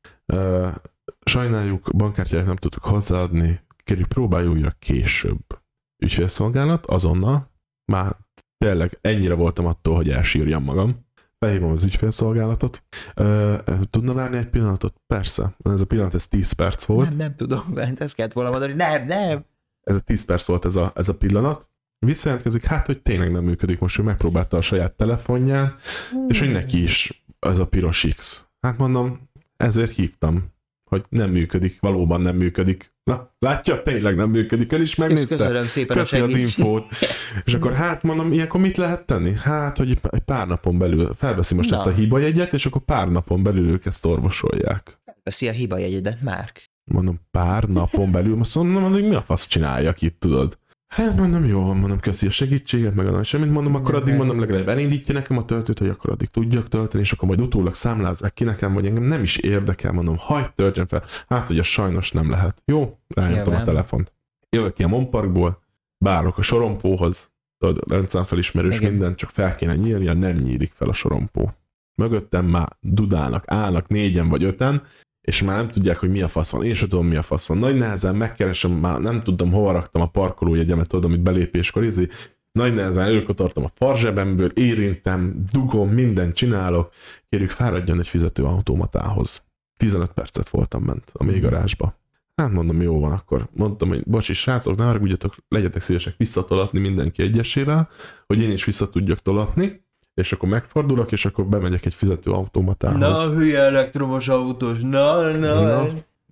sajnáljuk, 1.26 1.95
bankkártyát 1.95 2.45
nem 2.45 2.55
tudtuk 2.55 2.84
hozzáadni, 2.84 3.59
kérjük 3.84 4.07
próbáljuk 4.07 4.53
újra 4.53 4.76
később. 4.80 5.59
Ügyfélszolgálat, 6.03 6.86
azonnal, 6.86 7.51
már 7.91 8.15
tényleg 8.57 8.97
ennyire 9.01 9.34
voltam 9.34 9.65
attól, 9.65 9.95
hogy 9.95 10.09
elsírjam 10.09 10.63
magam. 10.63 11.09
Felhívom 11.46 11.72
az 11.72 11.84
ügyfélszolgálatot. 11.84 12.84
Tudna 13.89 14.14
várni 14.14 14.38
egy 14.38 14.50
pillanatot? 14.50 14.96
Persze. 15.08 15.56
Ez 15.64 15.82
a 15.82 15.86
pillanat, 15.86 16.14
ez 16.14 16.28
10 16.28 16.52
perc 16.52 16.84
volt. 16.84 17.10
Nem, 17.10 17.18
nem 17.18 17.36
tudom, 17.36 17.74
ezt 17.98 18.16
kellett 18.16 18.34
volna 18.34 18.50
mondani, 18.50 18.74
nem, 18.74 19.06
nem. 19.06 19.46
Ez 19.82 19.96
a 19.96 20.00
10 20.00 20.26
perc 20.26 20.46
volt 20.46 20.66
ez 20.66 20.76
a, 20.76 20.92
ez 20.96 21.10
a 21.10 21.18
pillanat. 21.18 21.70
Visszajelentkezik, 22.06 22.66
hát, 22.66 22.86
hogy 22.86 23.02
tényleg 23.02 23.32
nem 23.32 23.44
működik. 23.44 23.80
Most 23.80 24.00
ő 24.00 24.04
megpróbálta 24.04 24.58
a 24.58 24.62
saját 24.62 24.94
telefonján, 24.94 25.74
és 26.28 26.39
hogy 26.39 26.52
neki 26.52 26.82
is 26.82 27.24
ez 27.39 27.60
a 27.60 27.68
piros 27.68 28.08
X. 28.18 28.46
Hát 28.62 28.78
mondom, 28.78 29.30
ezért 29.58 29.96
hívtam, 29.96 30.54
hogy 30.89 31.06
nem 31.10 31.32
működik, 31.32 31.80
valóban 31.80 32.22
nem 32.22 32.36
működik. 32.36 32.91
Na, 33.04 33.32
látja, 33.39 33.82
tényleg 33.82 34.16
nem 34.16 34.30
működik, 34.30 34.72
el 34.72 34.82
is 34.82 34.95
megnézte. 34.95 35.36
köszönöm 35.36 35.64
szépen 35.64 35.97
Köszi 35.97 36.20
a 36.20 36.24
az 36.24 36.34
infót. 36.34 36.86
És 37.45 37.54
akkor 37.54 37.74
hát 37.74 38.04
mondom, 38.04 38.32
ilyenkor 38.32 38.62
mit 38.62 38.78
lehet 38.78 39.06
tenni? 39.06 39.34
Hát, 39.34 39.78
hogy 39.78 39.99
egy 40.10 40.20
pár 40.20 40.47
napon 40.47 40.78
belül 40.78 41.14
felveszi 41.14 41.56
most 41.56 41.70
Na. 41.70 41.76
ezt 41.76 41.86
a 41.86 41.91
hibajegyet, 41.91 42.54
és 42.54 42.66
akkor 42.66 42.82
pár 42.82 43.08
napon 43.08 43.43
belül 43.43 43.70
ők 43.70 43.86
ezt 43.86 44.06
orvosolják. 44.06 44.99
Veszi 45.24 45.47
a 45.47 45.52
hiba 45.52 45.78
jegyedet, 45.78 46.22
Márk. 46.22 46.70
Mondom, 46.91 47.20
pár 47.32 47.64
napon 47.64 48.12
belül, 48.12 48.36
most 48.36 48.56
mondom, 48.56 48.82
mondom, 48.82 49.02
mi 49.02 49.16
a 49.16 49.22
fasz 49.22 49.47
csináljak 49.47 50.02
itt, 50.02 50.20
tudod? 50.20 50.58
Hát 50.92 51.16
mondom, 51.16 51.46
jó, 51.46 51.74
mondom, 51.74 52.00
köszi 52.00 52.28
a 52.28 52.30
segítséget, 52.30 52.96
meg 52.96 53.08
a 53.08 53.24
semmit, 53.24 53.52
mondom, 53.52 53.76
akkor 53.76 53.96
addig 53.96 54.16
mondom, 54.16 54.39
legalább 54.39 54.68
elindítja 54.68 55.14
nekem 55.14 55.38
a 55.38 55.46
töltőt, 55.46 55.80
hogy 55.80 55.89
akkor 55.89 56.10
addig 56.10 56.30
tudjak 56.30 56.68
tölteni, 56.68 57.04
és 57.04 57.12
akkor 57.12 57.28
majd 57.28 57.42
utólag 57.42 57.74
számlázzák 57.74 58.34
ki 58.34 58.44
nekem, 58.44 58.74
vagy 58.74 58.86
engem 58.86 59.04
nem 59.04 59.22
is 59.22 59.38
érdekel, 59.38 59.92
mondom, 59.92 60.16
hagyd 60.18 60.54
töltsen 60.56 60.88
fel. 60.88 61.04
Hát, 61.28 61.48
hogy 61.48 61.60
a 61.60 61.64
sajnos 61.64 62.12
nem 62.12 62.30
lehet. 62.30 62.62
Jó, 62.66 62.98
rányomtam 63.08 63.54
a 63.54 63.64
telefont. 63.64 64.14
Jövök 64.50 64.74
ki 64.74 64.84
a 64.84 64.88
Monparkból, 64.88 65.64
bárok 65.98 66.38
a 66.38 66.42
sorompóhoz, 66.42 67.32
tudod, 67.58 67.89
rendszámfelismerős 67.89 68.80
minden, 68.80 69.16
csak 69.16 69.30
fel 69.30 69.56
kéne 69.56 69.76
nyílnia, 69.76 70.14
nem 70.14 70.36
nyílik 70.36 70.72
fel 70.76 70.89
a 70.89 70.94
sorompó. 70.94 71.54
Mögöttem 71.96 72.46
már 72.46 72.78
dudálnak, 72.80 73.44
állnak 73.48 73.88
négyen 73.88 74.30
vagy 74.30 74.44
öten, 74.44 74.84
és 75.22 75.41
már 75.41 75.55
nem 75.55 75.69
tudják, 75.69 75.97
hogy 75.97 76.09
mi 76.09 76.22
a 76.22 76.28
fasz 76.28 76.51
van. 76.51 76.63
Én 76.63 76.74
sem 76.74 76.88
tudom, 76.88 77.07
mi 77.07 77.15
a 77.15 77.22
fasz 77.22 77.47
van. 77.47 77.57
Nagy 77.57 77.76
nehezen 77.76 78.15
megkeresem, 78.15 78.72
már 78.72 78.99
nem 78.99 79.22
tudom, 79.22 79.51
hova 79.51 79.72
raktam 79.72 80.01
a 80.01 80.07
parkolójegyemet, 80.07 80.88
tudod, 80.88 81.05
amit 81.05 81.22
belépéskor 81.22 81.84
izé. 81.84 82.07
Nagy 82.51 82.74
nehezen 82.74 83.03
előkotortam 83.03 83.63
a 83.63 83.72
farzsebemből, 83.76 84.51
érintem, 84.53 85.43
dugom, 85.51 85.89
mindent 85.89 86.36
csinálok. 86.36 86.93
Kérjük, 87.30 87.49
fáradjon 87.49 87.99
egy 87.99 88.07
fizetőautomatához. 88.07 89.43
15 89.78 90.11
percet 90.11 90.49
voltam 90.49 90.84
ment 90.84 91.11
a 91.13 91.24
mély 91.24 91.39
garázsba. 91.39 91.99
Hát 92.36 92.51
mondom, 92.51 92.82
jó 92.82 92.99
van, 92.99 93.11
akkor 93.11 93.47
mondtam, 93.51 93.89
hogy 93.89 94.03
bocsi, 94.05 94.34
srácok, 94.34 94.78
ne 94.78 94.84
haragudjatok, 94.84 95.36
legyetek 95.47 95.82
szívesek 95.82 96.13
visszatolatni 96.17 96.80
mindenki 96.80 97.22
egyesével, 97.22 97.89
hogy 98.28 98.41
én 98.41 98.51
is 98.51 98.65
vissza 98.65 98.89
tudjak 98.89 99.19
tolatni, 99.19 99.84
és 100.22 100.32
akkor 100.32 100.49
megfordulok, 100.49 101.11
és 101.11 101.26
akkor 101.26 101.45
bemegyek 101.45 101.86
egy 101.86 101.93
fizetőautomatához. 101.93 103.24
hülye 103.28 103.59
elektromos 103.59 104.28
autós, 104.28 104.80
na, 104.82 105.32
Na, 105.32 105.88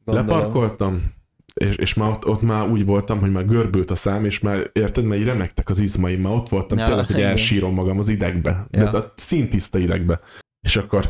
Leparkoltam, 0.05 1.11
és, 1.53 1.75
és 1.75 1.93
már 1.93 2.09
ott, 2.09 2.25
ott 2.27 2.41
már 2.41 2.69
úgy 2.69 2.85
voltam, 2.85 3.19
hogy 3.19 3.31
már 3.31 3.45
görbült 3.45 3.91
a 3.91 3.95
szám, 3.95 4.25
és 4.25 4.39
már 4.39 4.69
érted, 4.73 5.03
mert 5.03 5.21
így 5.21 5.27
remegtek 5.27 5.69
az 5.69 5.79
izmaim, 5.79 6.21
már 6.21 6.33
ott 6.33 6.49
voltam, 6.49 6.77
Ja, 6.77 6.85
tényleg, 6.85 7.05
hogy 7.05 7.21
elsírom 7.21 7.73
magam 7.73 7.97
az 7.97 8.09
idegbe, 8.09 8.65
de 8.69 8.79
Ja. 8.83 8.89
a 8.91 9.13
szintiszta 9.15 9.77
idegbe. 9.77 10.19
És 10.61 10.75
akkor 10.77 11.09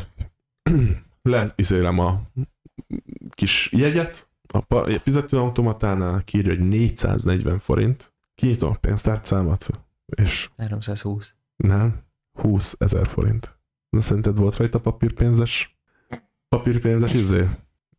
leizélem 1.21 1.99
a 1.99 2.21
kis 3.32 3.69
jegyet, 3.71 4.27
a 4.67 4.99
fizetőautomatánál 5.01 6.21
kiírja, 6.23 6.51
hogy 6.55 6.67
440 6.67 7.59
forint, 7.59 8.13
kinyitom 8.36 8.69
a 8.69 8.75
pénztárcámat, 8.82 9.69
és 10.05 10.49
320. 10.57 11.36
nem, 11.55 12.01
20 12.41 12.75
ezer 12.77 13.07
forint. 13.07 13.59
De 13.89 14.01
szerinted 14.01 14.37
volt 14.37 14.55
rajta 14.55 14.79
papírpénzes? 14.79 15.77
Papírpénzes 16.49 17.13
izé? 17.13 17.47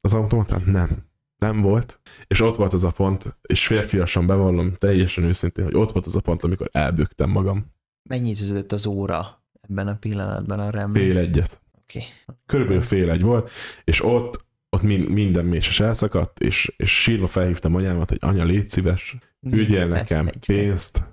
Az 0.01 0.15
automatán? 0.15 0.63
Nem. 0.67 1.09
nem 1.37 1.61
volt, 1.61 2.01
és 2.27 2.41
ott 2.41 2.57
volt 2.57 2.73
az 2.73 2.85
a 2.85 2.91
pont, 2.91 3.37
és 3.43 3.67
férfiasan 3.67 4.27
bevallom 4.27 4.75
teljesen 4.75 5.25
őszintén, 5.25 5.65
hogy 5.65 5.75
ott 5.75 5.93
volt 5.93 6.07
az 6.07 6.17
a 6.17 6.21
pont, 6.21 6.43
amikor 6.43 6.69
elbőgtem 6.73 7.31
magam. 7.31 7.73
Mennyit 8.09 8.41
üzött 8.41 8.73
az 8.73 8.87
óra 8.87 9.45
ebben 9.61 9.89
a 9.89 9.97
pillanatban 9.97 10.59
a 10.59 10.71
rem? 10.71 10.93
Fél 10.93 11.19
egyet. 11.19 11.61
Oké. 11.81 11.99
Okay. 11.99 12.37
Körülbelül 12.47 12.83
fél 12.83 13.11
egy 13.11 13.23
volt, 13.23 13.51
és 13.85 14.05
ott, 14.05 14.45
ott 14.71 14.83
min, 14.83 15.01
minden 15.01 15.45
méses 15.45 15.81
elszakadt, 15.81 16.41
és, 16.41 16.73
és 16.77 17.01
sírva 17.01 17.27
felhívtam 17.27 17.75
anyámat, 17.75 18.09
hogy 18.09 18.19
anya, 18.21 18.45
légy 18.45 18.69
szíves, 18.69 19.17
küldjél 19.51 19.87
nekem 19.87 20.31
pénzt, 20.47 21.05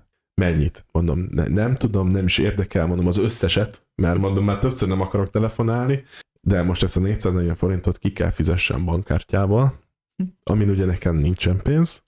mennyit? 0.42 0.86
Mondom, 0.92 1.28
ne, 1.32 1.48
nem 1.48 1.76
tudom, 1.76 2.08
nem 2.08 2.26
is 2.26 2.38
érdekel, 2.38 2.86
mondom 2.86 3.08
az 3.08 3.18
összeset, 3.18 3.88
mert 3.96 4.18
mondom, 4.18 4.46
már 4.46 4.58
többször 4.58 4.88
nem 4.88 5.02
akarok 5.02 5.30
telefonálni, 5.30 6.04
de 6.42 6.64
most 6.64 6.84
ezt 6.84 6.98
a 6.98 7.00
440 7.00 7.56
forintot 7.56 7.98
ki 7.98 8.12
kell 8.12 8.30
fizessem 8.30 8.86
bankkártyával, 8.86 9.80
amin 10.44 10.70
ugye 10.70 10.86
nekem 10.86 11.16
nincsen 11.16 11.62
pénz, 11.62 12.04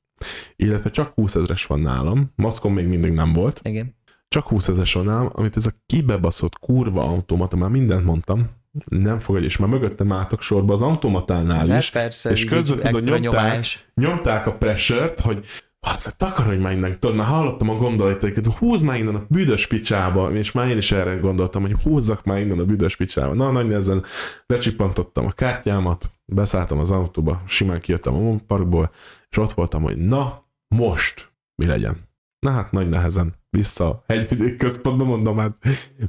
illetve 0.56 0.90
csak 0.90 1.14
20 1.14 1.36
ezres 1.36 1.66
van 1.66 1.80
nálam, 1.80 2.32
maszkon 2.36 2.72
még 2.72 2.88
mindig 2.88 3.12
nem 3.12 3.34
volt. 3.34 3.60
Igen. 3.64 3.96
Csak 4.28 4.48
20 4.48 4.68
ezres 4.68 4.94
van 4.94 5.06
nálam, 5.06 5.30
amit 5.34 5.58
ez 5.58 5.66
a 5.66 5.72
kibebaszott 5.86 6.60
kurva 6.60 7.04
automata, 7.04 7.56
már 7.56 7.70
mindent 7.70 8.06
mondtam, 8.06 8.50
nem 8.86 9.20
fogad, 9.20 9.44
és 9.44 9.58
már 9.58 9.70
mögöttem 9.70 10.12
álltak 10.12 10.42
sorba 10.42 10.74
az 10.74 10.82
automatánál 10.82 11.78
is, 11.78 11.90
persze, 11.90 12.30
és 12.32 12.46
közben 12.46 12.94
tudod, 12.94 13.20
nyomták, 13.20 13.66
nyomták 13.96 14.48
a 14.48 14.54
pressure 14.54 15.12
hogy 15.24 15.46
az 15.80 16.14
takarodj 16.18 16.62
már 16.62 16.72
innen, 16.72 17.00
tudod, 17.00 17.16
már 17.16 17.28
hallottam 17.28 17.70
a 17.70 17.78
gondolataikat, 17.78 18.46
húzd 18.46 18.86
már 18.86 18.98
innen 18.98 19.16
a 19.16 19.26
büdös 19.30 19.68
picsába, 19.68 20.32
és 20.32 20.52
már 20.52 20.68
én 20.68 20.78
is 20.78 20.92
erre 20.92 21.16
gondoltam, 21.16 21.62
hogy 21.62 21.76
húzzak 21.84 22.24
már 22.24 22.40
innen 22.40 22.60
a 22.60 22.66
büdös 22.66 22.96
picsába. 22.96 23.34
Na, 23.34 23.52
nagy 23.52 23.68
nehezen 23.68 24.04
lecsippantottam 24.46 25.26
a 25.26 25.32
kártyámat, 25.32 26.12
beszálltam 26.26 26.80
az 26.80 26.92
autóba, 26.92 27.42
simán 27.46 27.80
kijöttem 27.80 28.14
a 28.14 28.36
parkból, 28.48 28.92
és 29.30 29.38
ott 29.38 29.52
voltam, 29.52 29.82
hogy 29.82 29.98
na, 29.98 30.46
most 30.76 31.32
mi 31.56 31.66
legyen. 31.66 32.08
Na 32.40 32.52
hát 32.52 32.72
nagy 32.72 32.90
nehezen 32.90 33.34
vissza 33.50 33.90
a 33.90 34.04
hegyvidék 34.08 34.58
központba, 34.58 35.04
mondom, 35.04 35.38
hát 35.38 35.58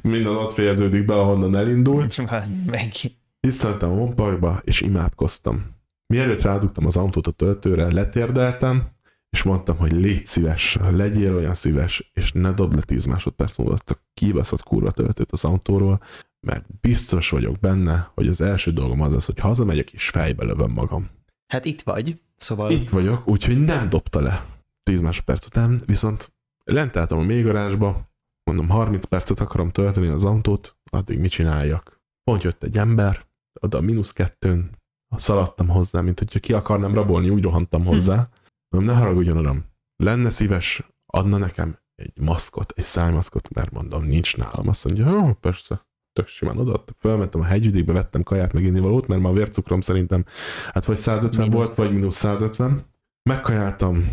minden 0.01 0.35
ott 0.35 0.51
fejeződik 0.51 1.05
be, 1.05 1.13
ahonnan 1.13 1.55
elindult. 1.55 2.17
Meg. 2.65 2.91
Visszamentem 3.39 3.91
a 3.91 3.95
Monparkba, 3.95 4.61
és 4.63 4.81
imádkoztam. 4.81 5.65
Mielőtt 6.13 6.41
rádugtam 6.41 6.85
az 6.85 6.97
autót 6.97 7.27
a 7.27 7.31
töltőre, 7.31 7.93
letérdeltem, 7.93 8.87
és 9.31 9.43
mondtam, 9.43 9.77
hogy 9.77 9.91
légy 9.91 10.25
szíves, 10.25 10.77
legyél 10.89 11.35
olyan 11.35 11.53
szíves, 11.53 12.11
és 12.13 12.31
ne 12.31 12.51
dobd 12.51 12.75
le 12.75 12.81
10 12.81 13.05
másodperc 13.05 13.57
múlva 13.57 13.73
azt 13.73 13.89
a 13.89 14.03
kibaszott 14.13 14.63
kurva 14.63 14.91
töltőt 14.91 15.31
az 15.31 15.43
autóról, 15.43 16.03
mert 16.47 16.65
biztos 16.81 17.29
vagyok 17.29 17.59
benne, 17.59 18.11
hogy 18.13 18.27
az 18.27 18.41
első 18.41 18.71
dolgom 18.71 19.01
az 19.01 19.13
lesz, 19.13 19.25
hogy 19.25 19.39
hazamegyek, 19.39 19.93
és 19.93 20.09
fejbe 20.09 20.43
lövöm 20.43 20.71
magam. 20.71 21.09
Hát 21.47 21.65
itt 21.65 21.81
vagy, 21.81 22.21
szóval 22.35 22.71
Itt 22.71 22.89
vagyok, 22.89 23.27
úgyhogy 23.27 23.63
nem 23.63 23.89
dobta 23.89 24.19
le 24.19 24.45
10 24.83 25.01
másodperc 25.01 25.45
után, 25.45 25.81
viszont 25.85 26.33
lent 26.63 26.95
álltam 26.95 27.19
a 27.19 27.23
mélygarázsba, 27.23 28.09
mondom 28.43 28.69
30 28.69 29.05
percet 29.05 29.39
akarom 29.39 29.69
tölteni 29.69 30.07
az 30.07 30.25
autót, 30.25 30.77
addig 30.91 31.19
mit 31.19 31.31
csináljak? 31.31 32.01
Pont 32.23 32.43
jött 32.43 32.63
egy 32.63 32.77
ember, 32.77 33.25
oda 33.61 33.77
a 33.77 33.81
mínusz 33.81 34.11
kettőn, 34.11 34.69
szaladtam 35.15 35.67
hozzá, 35.67 36.01
mint 36.01 36.19
hogyha 36.19 36.39
ki 36.39 36.53
akarnám 36.53 36.93
rabolni, 36.93 37.29
úgy 37.29 37.43
rohantam 37.43 37.85
hozzá. 37.85 38.29
Mondom, 38.71 38.93
ne 38.93 38.99
haragudjon, 38.99 39.37
uram, 39.37 39.65
lenne 39.95 40.29
szíves, 40.29 40.83
adna 41.05 41.37
nekem 41.37 41.77
egy 41.95 42.13
maszkot, 42.21 42.73
egy 42.75 42.83
szájmaszkot, 42.83 43.53
mert 43.53 43.71
mondom, 43.71 44.03
nincs 44.03 44.37
nálam. 44.37 44.67
Azt 44.67 44.85
mondja, 44.85 45.09
jó, 45.09 45.33
persze, 45.33 45.87
tök 46.13 46.27
simán 46.27 46.57
odaadta. 46.57 46.93
Fölmentem 46.97 47.41
a 47.41 47.43
hegyvidékbe, 47.43 47.93
vettem 47.93 48.23
kaját, 48.23 48.53
meg 48.53 48.81
valót, 48.81 49.07
mert 49.07 49.21
ma 49.21 49.29
a 49.29 49.33
vércukrom 49.33 49.81
szerintem, 49.81 50.25
hát 50.73 50.85
vagy 50.85 50.97
150 50.97 51.47
Mínusz. 51.47 51.55
volt, 51.55 51.75
vagy 51.75 51.93
mínusz 51.93 52.15
150. 52.15 52.85
Megkajáltam, 53.29 54.09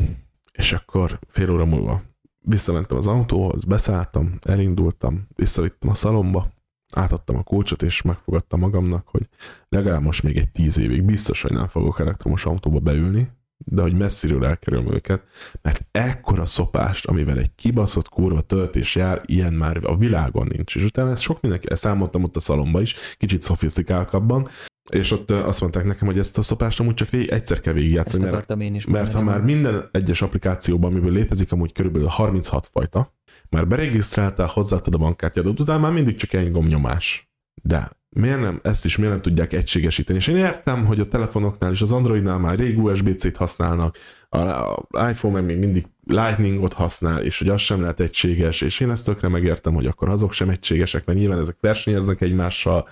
és 0.52 0.72
akkor 0.72 1.18
fél 1.28 1.50
óra 1.50 1.64
múlva 1.64 2.02
visszamentem 2.38 2.96
az 2.96 3.06
autóhoz, 3.06 3.64
beszálltam, 3.64 4.38
elindultam, 4.42 5.26
visszavittem 5.34 5.90
a 5.90 5.94
szalomba, 5.94 6.48
átadtam 6.94 7.36
a 7.36 7.42
kulcsot, 7.42 7.82
és 7.82 8.02
megfogadtam 8.02 8.60
magamnak, 8.60 9.08
hogy 9.08 9.28
legalább 9.68 10.02
most 10.02 10.22
még 10.22 10.36
egy 10.36 10.50
tíz 10.50 10.78
évig 10.78 11.02
biztos, 11.02 11.42
hogy 11.42 11.52
nem 11.52 11.66
fogok 11.66 12.00
elektromos 12.00 12.44
autóba 12.46 12.78
beülni, 12.78 13.28
de 13.66 13.82
hogy 13.82 13.94
messziről 13.94 14.44
elkerülöm 14.44 14.92
őket, 14.92 15.22
mert 15.62 15.86
ekkora 15.90 16.46
szopást, 16.46 17.06
amivel 17.06 17.38
egy 17.38 17.54
kibaszott 17.54 18.08
kurva 18.08 18.40
töltés 18.40 18.94
jár, 18.94 19.22
ilyen 19.24 19.52
már 19.52 19.78
a 19.82 19.96
világon 19.96 20.46
nincs. 20.46 20.76
És 20.76 20.84
utána 20.84 21.10
ezt 21.10 21.22
sok 21.22 21.40
mindenki, 21.40 21.70
ezt 21.70 21.86
elmondtam 21.86 22.22
ott 22.22 22.36
a 22.36 22.40
szalomba 22.40 22.80
is, 22.80 22.94
kicsit 23.16 23.42
szofisztikáltabban, 23.42 24.48
és 24.90 25.10
ott 25.10 25.30
azt 25.30 25.60
mondták 25.60 25.84
nekem, 25.84 26.06
hogy 26.06 26.18
ezt 26.18 26.38
a 26.38 26.42
szopást 26.42 26.80
amúgy 26.80 26.94
csak 26.94 27.10
végig, 27.10 27.28
egyszer 27.28 27.60
kell 27.60 27.72
ezt 27.72 27.82
végigjátszani, 27.82 28.22
mert 28.22 28.34
akartam 28.34 28.60
én 28.60 28.74
is 28.74 28.86
mert 28.86 29.12
ha 29.12 29.22
már 29.22 29.40
minden 29.40 29.88
egyes 29.92 30.22
applikációban, 30.22 30.90
amiből 30.90 31.12
létezik 31.12 31.52
amúgy 31.52 31.72
körülbelül 31.72 32.08
36 32.08 32.68
fajta, 32.72 33.14
már 33.50 33.66
beregisztráltál, 33.66 34.46
hozzáadtad 34.46 34.94
a 34.94 34.98
bankkártyádat, 34.98 35.60
utána 35.60 35.78
már 35.78 35.92
mindig 35.92 36.16
csak 36.16 36.32
egy 36.32 36.50
gombnyomás. 36.50 37.30
De 37.62 37.90
miért 38.08 38.40
nem, 38.40 38.60
ezt 38.62 38.84
is 38.84 38.96
miért 38.96 39.12
nem 39.12 39.22
tudják 39.22 39.52
egységesíteni? 39.52 40.18
És 40.18 40.26
én 40.26 40.36
értem, 40.36 40.84
hogy 40.84 41.00
a 41.00 41.08
telefonoknál 41.08 41.72
és 41.72 41.82
az 41.82 41.92
Androidnál 41.92 42.38
már 42.38 42.58
rég 42.58 42.78
USB-C-t 42.78 43.36
használnak, 43.36 43.96
a 44.30 45.08
iPhone 45.10 45.34
meg 45.34 45.44
még 45.44 45.58
mindig 45.58 45.86
Lightningot 46.06 46.72
használ, 46.72 47.22
és 47.22 47.38
hogy 47.38 47.48
az 47.48 47.60
sem 47.60 47.80
lehet 47.80 48.00
egységes, 48.00 48.60
és 48.60 48.80
én 48.80 48.90
ezt 48.90 49.04
tökre 49.04 49.28
megértem, 49.28 49.74
hogy 49.74 49.86
akkor 49.86 50.08
azok 50.08 50.32
sem 50.32 50.48
egységesek, 50.48 51.04
mert 51.04 51.18
nyilván 51.18 51.38
ezek 51.38 51.56
versenyeznek 51.60 52.20
egymással, 52.20 52.88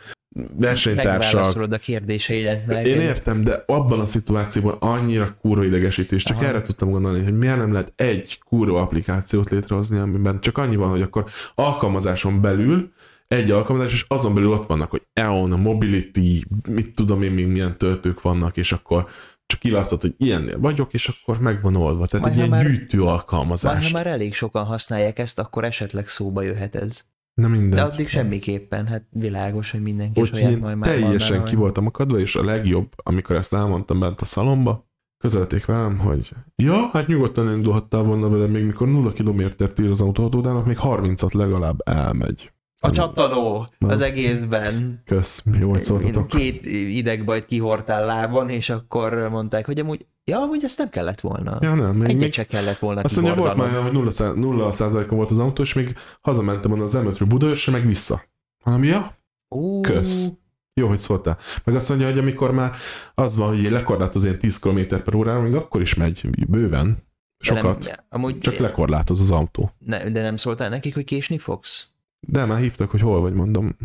versenytársak, 0.57 1.33
Megválaszolod 1.33 1.73
a 1.73 1.79
kérdéseidet 1.79 2.67
meg. 2.67 2.87
én 2.87 3.01
értem, 3.01 3.45
de 3.45 3.63
abban 3.67 4.01
a 4.01 4.07
szituációban 4.07 4.77
annyira 4.79 5.37
kurva 5.41 5.65
idegesítés, 5.65 6.23
csak 6.23 6.37
Aha. 6.37 6.47
erre 6.47 6.63
tudtam 6.63 6.91
gondolni, 6.91 7.25
hogy 7.25 7.37
miért 7.37 7.57
nem 7.57 7.73
lehet 7.73 7.93
egy 7.97 8.39
kurva 8.45 8.81
applikációt 8.81 9.51
létrehozni, 9.51 9.99
amiben 9.99 10.41
csak 10.41 10.59
annyi 10.59 10.77
van, 10.77 10.91
hogy 10.91 11.03
akkor 11.03 11.25
alkalmazáson 11.55 12.41
belül 12.41 12.93
egy 13.29 13.51
alkalmazás, 13.51 13.93
és 13.93 14.05
azon 14.09 14.35
belül 14.35 14.53
ott 14.53 14.67
vannak, 14.67 14.91
hogy 14.91 15.03
EON, 15.13 15.61
Mobility, 15.61 16.45
mit 16.69 16.95
tudom 16.95 17.23
én 17.23 17.33
még 17.33 17.47
milyen 17.47 17.79
töltők 17.79 18.23
vannak, 18.23 18.57
és 18.57 18.73
akkor 18.73 19.07
csak 19.47 19.61
kiválasztod, 19.61 20.01
hogy 20.01 20.15
ilyennél 20.17 20.61
vagyok, 20.61 20.93
és 20.93 21.09
akkor 21.09 21.41
meg 21.41 21.63
van 21.63 21.77
oldva. 21.77 22.07
Tehát 22.07 22.27
Majd 22.27 22.39
egy 22.39 22.47
ilyen 22.47 22.51
már- 22.59 22.67
gyűjtő 22.67 23.03
alkalmazás. 23.03 23.93
ha 23.93 23.97
már 23.99 24.07
elég 24.07 24.35
sokan 24.35 24.65
használják 24.65 25.19
ezt, 25.19 25.39
akkor 25.39 25.65
esetleg 25.65 26.09
szóba 26.09 26.43
jöhet 26.43 26.75
ez. 26.75 27.05
Nem 27.35 27.51
minden. 27.51 27.71
De 27.71 27.83
addig 27.83 28.09
semmiképpen, 28.09 28.87
hát 28.87 29.07
világos, 29.11 29.71
hogy 29.71 29.83
mindenki 29.83 30.21
Úgyhogy 30.21 30.39
saját 30.41 30.61
majd 30.61 30.77
már 30.77 30.89
teljesen 30.89 31.45
ki 31.45 31.57
voltam 31.57 31.87
akadva, 31.87 32.19
és 32.19 32.37
a 32.37 32.45
legjobb, 32.45 32.93
amikor 32.97 33.37
ezt 33.37 33.55
elmondtam 33.55 34.01
bent 34.01 34.21
a 34.21 34.25
szalomba, 34.25 34.89
közölték 35.19 35.65
velem, 35.65 35.99
hogy 35.99 36.31
ja, 36.57 36.89
hát 36.93 37.07
nyugodtan 37.07 37.57
indulhattál 37.57 38.03
volna 38.03 38.29
vele, 38.29 38.47
még 38.47 38.65
mikor 38.65 38.89
0 38.89 39.13
kilométert 39.13 39.81
ír 39.81 39.91
az 39.91 40.01
autóhatódának, 40.01 40.67
még 40.67 40.79
30-at 40.83 41.33
legalább 41.35 41.89
elmegy. 41.89 42.53
A 42.87 42.91
csattanó 42.91 43.67
az 43.79 44.01
egészben. 44.01 45.03
Kösz, 45.05 45.45
jó, 45.61 45.71
hogy 45.71 45.85
szóltatok. 45.85 46.27
Két 46.27 46.65
idegbajt 46.67 47.47
kihortál 47.47 48.05
lábon, 48.07 48.49
és 48.49 48.71
akkor 48.71 49.29
mondták, 49.29 49.67
hogy 49.67 49.79
amúgy, 49.79 50.07
ja, 50.25 50.39
amúgy 50.41 50.65
ezt 50.65 50.79
nem 50.79 50.89
kellett 50.89 51.21
volna. 51.21 51.59
Ja, 51.61 51.75
nem, 51.75 51.97
még, 51.97 52.09
Egyet 52.09 52.21
még 52.21 52.33
se 52.33 52.45
kellett 52.47 52.79
volna 52.79 53.01
azt 53.01 53.21
mondja, 53.21 53.35
volt 53.35 53.57
már, 53.57 53.83
hogy 53.83 53.93
0, 53.93 54.11
szá- 54.11 54.35
0 54.35 54.73
százalékon 54.73 55.17
volt 55.17 55.31
az 55.31 55.39
autó, 55.39 55.63
és 55.63 55.73
még 55.73 55.97
hazamentem 56.21 56.73
onnan 56.73 56.85
az 56.85 56.99
M5-ről 57.05 57.25
Budaörsre, 57.29 57.73
meg 57.73 57.87
vissza. 57.87 58.23
Hanem, 58.65 58.85
ja, 58.85 59.17
Ú, 59.49 59.81
kösz. 59.81 60.31
Jó, 60.75 60.89
hogy 60.89 60.99
szóltál. 60.99 61.39
Meg 61.65 61.75
azt 61.75 61.89
mondja, 61.89 62.07
hogy 62.07 62.19
amikor 62.19 62.53
már 62.53 62.75
az 63.15 63.37
van, 63.37 63.49
hogy 63.49 63.71
lekorlátoz 63.71 64.25
ilyen 64.25 64.39
10 64.39 64.59
km 64.59 64.81
per 65.05 65.15
órára, 65.15 65.41
még 65.41 65.55
akkor 65.55 65.81
is 65.81 65.95
megy 65.95 66.29
bőven. 66.49 66.87
de 66.87 66.95
Sokat. 67.39 67.85
Nem, 67.85 67.95
amúgy, 68.09 68.39
Csak 68.39 68.57
lekorlátoz 68.57 69.21
az 69.21 69.31
autó. 69.31 69.71
ne, 69.79 70.11
de 70.11 70.23
nem 70.23 70.37
szóltál 70.37 70.69
nekik, 70.69 70.95
hogy 70.95 71.05
késni 71.05 71.39
fogsz? 71.39 71.89
De 72.27 72.45
már 72.45 72.61
hívtak, 72.61 72.91
hogy 72.91 73.01
hol 73.01 73.21
vagy, 73.21 73.33
mondom. 73.33 73.77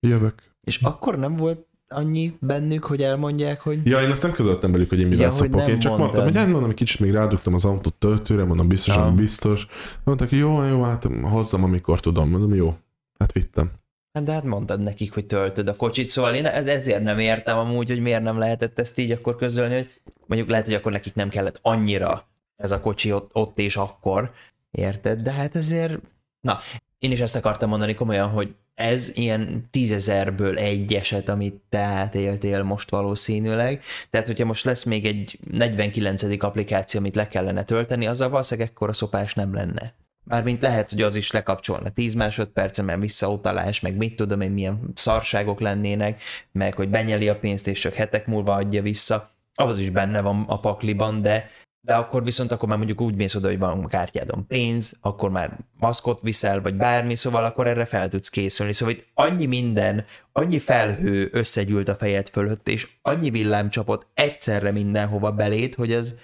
Jövök. 0.00 0.42
És 0.60 0.82
akkor 0.82 1.18
nem 1.18 1.36
volt 1.36 1.66
annyi 1.88 2.36
bennük, 2.40 2.84
hogy 2.84 3.02
elmondják, 3.02 3.60
hogy 3.60 3.86
Ja, 3.86 4.00
én 4.00 4.10
azt 4.10 4.22
nem 4.22 4.32
közöltem 4.32 4.72
velük, 4.72 4.88
hogy 4.88 5.00
én 5.00 5.06
mivel 5.06 5.24
Ja, 5.24 5.30
szopok. 5.30 5.68
Én 5.68 5.78
csak 5.78 5.98
mondtad. 5.98 5.98
mondtam, 5.98 6.24
hogy 6.24 6.36
hát 6.36 6.48
mondom, 6.48 6.70
egy 6.70 6.76
kicsit 6.76 7.00
még 7.00 7.12
rádugtam 7.12 7.54
az 7.54 7.64
autót 7.64 7.94
töltőre, 7.94 8.44
mondom, 8.44 8.68
biztosan 8.68 9.06
Ja. 9.06 9.12
biztos. 9.12 9.66
Mondták, 10.04 10.28
hogy 10.28 10.38
jó, 10.38 10.64
jó, 10.64 10.82
hát 10.82 11.04
hozzam, 11.22 11.64
amikor 11.64 12.00
tudom. 12.00 12.30
Mondom, 12.30 12.54
jó. 12.54 12.74
Hát 13.18 13.32
vittem. 13.32 13.70
Hát 14.12 14.24
de 14.24 14.32
hát 14.32 14.44
mondtad 14.44 14.80
nekik, 14.80 15.14
hogy 15.14 15.26
töltöd 15.26 15.68
a 15.68 15.76
kocsit, 15.76 16.06
szóval 16.08 16.34
én 16.34 16.46
ez, 16.46 16.66
ezért 16.66 17.02
nem 17.02 17.18
értem 17.18 17.58
amúgy, 17.58 17.88
hogy 17.88 18.00
miért 18.00 18.22
nem 18.22 18.38
lehetett 18.38 18.78
ezt 18.78 18.98
így 18.98 19.10
akkor 19.10 19.36
közölni, 19.36 19.74
hogy 19.74 19.88
mondjuk 20.26 20.50
lehet, 20.50 20.64
hogy 20.64 20.74
akkor 20.74 20.92
nekik 20.92 21.14
nem 21.14 21.28
kellett 21.28 21.58
annyira 21.62 22.28
ez 22.56 22.70
a 22.70 22.80
kocsi 22.80 23.12
ott, 23.12 23.30
ott 23.32 23.58
és 23.58 23.76
akkor, 23.76 24.30
érted? 24.70 25.20
De 25.20 25.32
hát 25.32 25.56
ezért, 25.56 26.00
na, 26.40 26.58
én 26.98 27.10
is 27.10 27.20
ezt 27.20 27.36
akartam 27.36 27.68
mondani 27.68 27.94
komolyan, 27.94 28.28
hogy 28.28 28.54
ez 28.74 29.16
ilyen 29.16 29.68
tízezerből 29.70 30.58
egy 30.58 30.94
eset, 30.94 31.28
amit 31.28 31.60
te 31.68 31.78
átéltél 31.78 32.62
most 32.62 32.90
valószínűleg. 32.90 33.82
Tehát, 34.10 34.26
hogyha 34.26 34.44
most 34.44 34.64
lesz 34.64 34.84
még 34.84 35.06
egy 35.06 35.38
49. 35.50 36.42
applikáció, 36.42 37.00
amit 37.00 37.14
le 37.14 37.28
kellene 37.28 37.62
tölteni, 37.64 38.06
azzal 38.06 38.28
valószínűleg 38.28 38.70
ekkora 38.70 38.92
szopás 38.92 39.34
nem 39.34 39.54
lenne. 39.54 39.94
Mármint 40.24 40.62
lehet, 40.62 40.90
hogy 40.90 41.02
az 41.02 41.16
is 41.16 41.30
lekapcsolna 41.30 41.88
10 41.90 42.14
másodpercen, 42.14 42.84
mert 42.84 43.00
visszautalás, 43.00 43.80
meg 43.80 43.96
mit 43.96 44.16
tudom 44.16 44.40
én, 44.40 44.50
milyen 44.50 44.92
szarságok 44.94 45.60
lennének, 45.60 46.22
meg 46.52 46.74
hogy 46.74 46.88
benyeli 46.88 47.28
a 47.28 47.38
pénzt, 47.38 47.68
és 47.68 47.78
csak 47.78 47.94
hetek 47.94 48.26
múlva 48.26 48.54
adja 48.54 48.82
vissza. 48.82 49.30
az 49.54 49.78
is 49.78 49.90
benne 49.90 50.20
van 50.20 50.44
a 50.48 50.60
pakliban, 50.60 51.22
de 51.22 51.50
de 51.88 51.94
akkor 51.94 52.24
viszont 52.24 52.52
akkor 52.52 52.68
már 52.68 52.76
mondjuk 52.76 53.00
úgy 53.00 53.16
mész 53.16 53.34
oda, 53.34 53.48
hogy 53.48 53.58
van 53.58 53.86
kártyádon 53.86 54.46
pénz, 54.46 54.96
akkor 55.00 55.30
már 55.30 55.58
maszkot 55.78 56.20
viszel, 56.20 56.60
vagy 56.60 56.74
bármi, 56.74 57.14
szóval 57.14 57.44
akkor 57.44 57.66
erre 57.66 57.84
fel 57.84 58.08
tudsz 58.08 58.28
készülni. 58.28 58.72
Szóval 58.72 58.94
itt 58.94 59.06
annyi 59.14 59.46
minden, 59.46 60.04
annyi 60.32 60.58
felhő 60.58 61.28
összegyűlt 61.32 61.88
a 61.88 61.94
fejed 61.94 62.28
fölött, 62.28 62.68
és 62.68 62.88
annyi 63.02 63.30
villám 63.30 63.68
csapott 63.68 64.06
egyszerre 64.14 64.70
mindenhova 64.70 65.32
belét, 65.32 65.74
hogy 65.74 65.92
ez, 65.92 66.14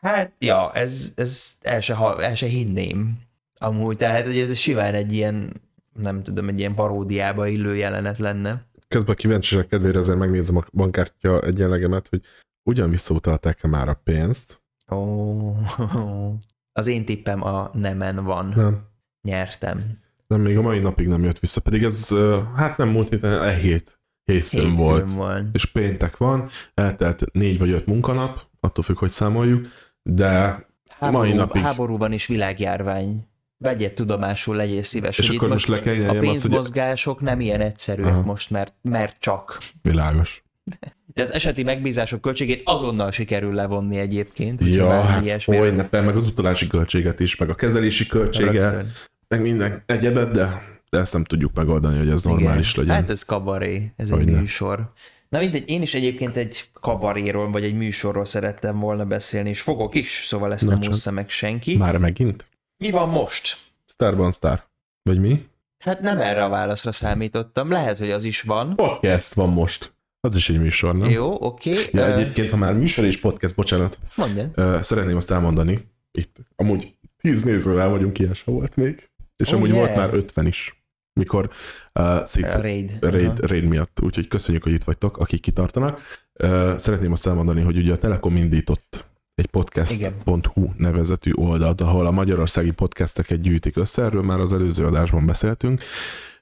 hát 0.00 0.32
ja, 0.38 0.72
ez, 0.72 1.12
ez 1.16 1.52
el, 1.62 1.80
se, 1.80 1.96
el 2.18 2.34
se 2.34 2.46
hinném. 2.46 3.18
Amúgy, 3.58 3.96
tehát 3.96 4.26
hogy 4.26 4.38
ez 4.38 4.56
simán 4.56 4.94
egy 4.94 5.12
ilyen, 5.12 5.52
nem 5.92 6.22
tudom, 6.22 6.48
egy 6.48 6.58
ilyen 6.58 6.74
paródiába 6.74 7.46
illő 7.46 7.76
jelenet 7.76 8.18
lenne. 8.18 8.66
Közben 8.88 9.14
kíváncsiság 9.14 9.66
kedvére 9.66 9.98
azért 9.98 10.18
megnézem 10.18 10.56
a 10.56 10.64
bankkártya 10.72 11.40
egyenlegemet, 11.40 12.08
hogy 12.08 12.20
ugyan 12.64 12.90
visszautalták-e 12.90 13.68
már 13.68 13.88
a 13.88 14.00
pénzt? 14.04 14.62
Ó, 14.90 14.96
oh, 14.96 15.56
az 16.72 16.86
én 16.86 17.04
tippem 17.04 17.42
a 17.42 17.70
nemen 17.72 18.24
van. 18.24 18.52
Nem. 18.56 18.86
Nyertem. 19.22 19.98
Nem, 20.26 20.40
még 20.40 20.56
a 20.56 20.62
mai 20.62 20.78
napig 20.78 21.06
nem 21.06 21.24
jött 21.24 21.38
vissza, 21.38 21.60
pedig 21.60 21.82
ez, 21.82 22.14
hát 22.54 22.76
nem 22.76 22.88
múlt 22.88 23.08
héten, 23.08 23.42
e 23.42 23.54
hét. 23.54 23.98
Hétfőn, 24.24 24.60
hétfőn 24.60 25.06
volt. 25.14 25.46
És 25.52 25.64
péntek 25.64 26.16
van, 26.16 26.48
eltelt 26.74 27.24
négy 27.32 27.58
vagy 27.58 27.70
öt 27.70 27.86
munkanap, 27.86 28.40
attól 28.60 28.84
függ, 28.84 28.98
hogy 28.98 29.10
számoljuk, 29.10 29.66
de 30.02 30.58
Háború, 30.98 31.18
mai 31.18 31.32
napig... 31.32 31.62
Háborúban 31.62 32.12
is 32.12 32.26
világjárvány. 32.26 33.28
Vegyed 33.56 33.94
tudomásul, 33.94 34.56
legyél 34.56 34.82
szíves. 34.82 35.18
És 35.18 35.28
akkor 35.28 35.48
most, 35.48 35.68
most 35.68 35.84
le 35.84 36.08
A 36.08 36.18
pénzmozgások 36.18 37.12
azt, 37.12 37.18
hogy... 37.18 37.28
nem 37.28 37.40
ilyen 37.40 37.60
egyszerűek 37.60 38.12
Aha. 38.12 38.22
most, 38.22 38.50
mert, 38.50 38.74
mert 38.82 39.18
csak. 39.18 39.58
Világos. 39.82 40.44
De 41.14 41.22
az 41.22 41.32
eseti 41.32 41.62
megbízások 41.62 42.20
költségét 42.20 42.62
azonnal 42.64 43.10
sikerül 43.10 43.54
levonni 43.54 43.98
egyébként. 43.98 44.60
Ja, 44.60 45.00
hát 45.00 45.22
ilyesmi. 45.22 45.58
Oly, 45.60 45.70
meg 45.90 46.16
az 46.16 46.24
utalási 46.26 46.66
költséget 46.66 47.20
is, 47.20 47.36
meg 47.36 47.48
a 47.50 47.54
kezelési 47.54 48.06
költsége, 48.06 48.70
Rögtön. 48.70 48.92
meg 49.28 49.40
minden 49.42 49.82
egyebet, 49.86 50.30
de, 50.30 50.62
de 50.90 50.98
ezt 50.98 51.12
nem 51.12 51.24
tudjuk 51.24 51.54
megoldani, 51.54 51.98
hogy 51.98 52.08
ez 52.08 52.24
Igen. 52.26 52.36
normális 52.36 52.74
legyen. 52.74 52.94
Hát 52.94 53.10
ez 53.10 53.22
kabaré, 53.22 53.92
ez 53.96 54.10
hogy 54.10 54.20
egy 54.20 54.32
ne. 54.32 54.38
műsor. 54.38 54.92
Na 55.28 55.38
mindegy, 55.38 55.68
én 55.68 55.82
is 55.82 55.94
egyébként 55.94 56.36
egy 56.36 56.68
kabaréról, 56.80 57.50
vagy 57.50 57.64
egy 57.64 57.74
műsorról 57.74 58.24
szerettem 58.24 58.78
volna 58.78 59.04
beszélni, 59.04 59.48
és 59.48 59.60
fogok 59.60 59.94
is, 59.94 60.24
szóval 60.26 60.52
ezt 60.52 60.64
Na 60.64 60.70
nem 60.76 60.88
ússza 60.90 61.10
meg 61.10 61.28
senki. 61.28 61.76
Már 61.76 61.96
megint? 61.98 62.46
Mi 62.76 62.90
van 62.90 63.08
most? 63.08 63.56
Starban 63.86 64.32
Star. 64.32 64.62
Vagy 65.02 65.20
mi? 65.20 65.46
Hát 65.78 66.00
nem 66.00 66.18
erre 66.18 66.44
a 66.44 66.48
válaszra 66.48 66.92
számítottam, 66.92 67.70
lehet, 67.70 67.98
hogy 67.98 68.10
az 68.10 68.24
is 68.24 68.42
van. 68.42 68.76
Podcast 68.76 69.34
van 69.34 69.48
most. 69.48 69.93
Az 70.24 70.36
is 70.36 70.50
egy 70.50 70.60
műsor, 70.60 70.96
nem? 70.96 71.10
Jó, 71.10 71.36
oké. 71.40 71.70
Okay. 71.70 71.88
Ja, 71.92 72.06
uh, 72.06 72.18
egyébként, 72.18 72.50
ha 72.50 72.56
már 72.56 72.74
műsor 72.74 73.04
és 73.04 73.20
podcast, 73.20 73.54
bocsánat. 73.54 73.98
Mondjad. 74.16 74.50
Uh, 74.56 74.80
szeretném 74.80 75.16
azt 75.16 75.30
elmondani, 75.30 75.88
itt 76.12 76.36
amúgy 76.56 76.94
tíz 77.16 77.42
nézővel 77.42 77.88
vagyunk, 77.88 78.18
ilyen 78.18 78.34
se 78.34 78.50
volt 78.50 78.76
még, 78.76 79.10
és 79.36 79.48
oh, 79.48 79.54
amúgy 79.54 79.68
yeah. 79.68 79.80
volt 79.80 79.96
már 79.96 80.14
ötven 80.14 80.46
is, 80.46 80.84
mikor 81.20 81.50
uh, 81.94 82.24
szét, 82.24 82.44
uh, 82.44 82.60
raid. 82.60 82.96
Raid, 83.00 83.26
uh-huh. 83.26 83.48
raid 83.48 83.64
miatt, 83.64 84.00
úgyhogy 84.02 84.28
köszönjük, 84.28 84.62
hogy 84.62 84.72
itt 84.72 84.84
vagytok, 84.84 85.18
akik 85.18 85.40
kitartanak. 85.40 86.00
Uh, 86.42 86.76
szeretném 86.76 87.12
azt 87.12 87.26
elmondani, 87.26 87.62
hogy 87.62 87.76
ugye 87.76 87.92
a 87.92 87.96
Telekom 87.96 88.36
indított 88.36 89.04
egy 89.34 89.46
podcast.hu 89.46 90.70
nevezetű 90.76 91.32
oldalt, 91.34 91.80
ahol 91.80 92.06
a 92.06 92.10
magyarországi 92.10 92.70
podcasteket 92.70 93.40
gyűjtik 93.40 93.76
össze, 93.76 94.02
erről 94.02 94.22
már 94.22 94.40
az 94.40 94.52
előző 94.52 94.86
adásban 94.86 95.26
beszéltünk, 95.26 95.80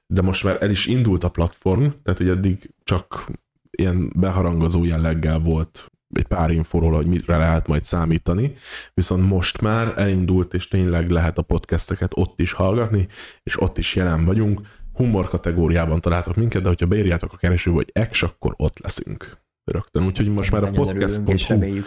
de 0.07 0.21
most 0.21 0.43
már 0.43 0.57
el 0.61 0.69
is 0.69 0.85
indult 0.85 1.23
a 1.23 1.29
platform, 1.29 1.85
tehát 2.03 2.19
hogy 2.19 2.29
eddig 2.29 2.69
csak 2.83 3.31
ilyen 3.77 4.11
beharangozó 4.15 4.83
jelleggel 4.83 5.39
volt 5.39 5.91
egy 6.09 6.27
pár 6.27 6.49
infóról, 6.49 6.95
hogy 6.95 7.05
mire 7.05 7.37
lehet 7.37 7.67
majd 7.67 7.83
számítani, 7.83 8.55
viszont 8.93 9.27
most 9.29 9.61
már 9.61 9.93
elindult, 9.97 10.53
és 10.53 10.67
tényleg 10.67 11.09
lehet 11.09 11.37
a 11.37 11.41
podcasteket 11.41 12.11
ott 12.15 12.39
is 12.39 12.51
hallgatni, 12.51 13.07
és 13.43 13.61
ott 13.61 13.77
is 13.77 13.95
jelen 13.95 14.25
vagyunk. 14.25 14.61
Humor 14.93 15.27
kategóriában 15.27 16.01
találtok 16.01 16.35
minket, 16.35 16.61
de 16.61 16.67
hogyha 16.67 16.85
beírjátok 16.85 17.33
a 17.33 17.37
keresőbe, 17.37 17.75
hogy 17.75 18.07
X, 18.09 18.21
akkor 18.21 18.53
ott 18.57 18.79
leszünk 18.79 19.37
rögtön. 19.63 20.05
Úgyhogy 20.05 20.27
most 20.27 20.51
már 20.51 20.63
a 20.63 20.71
podcast.hu 20.71 21.79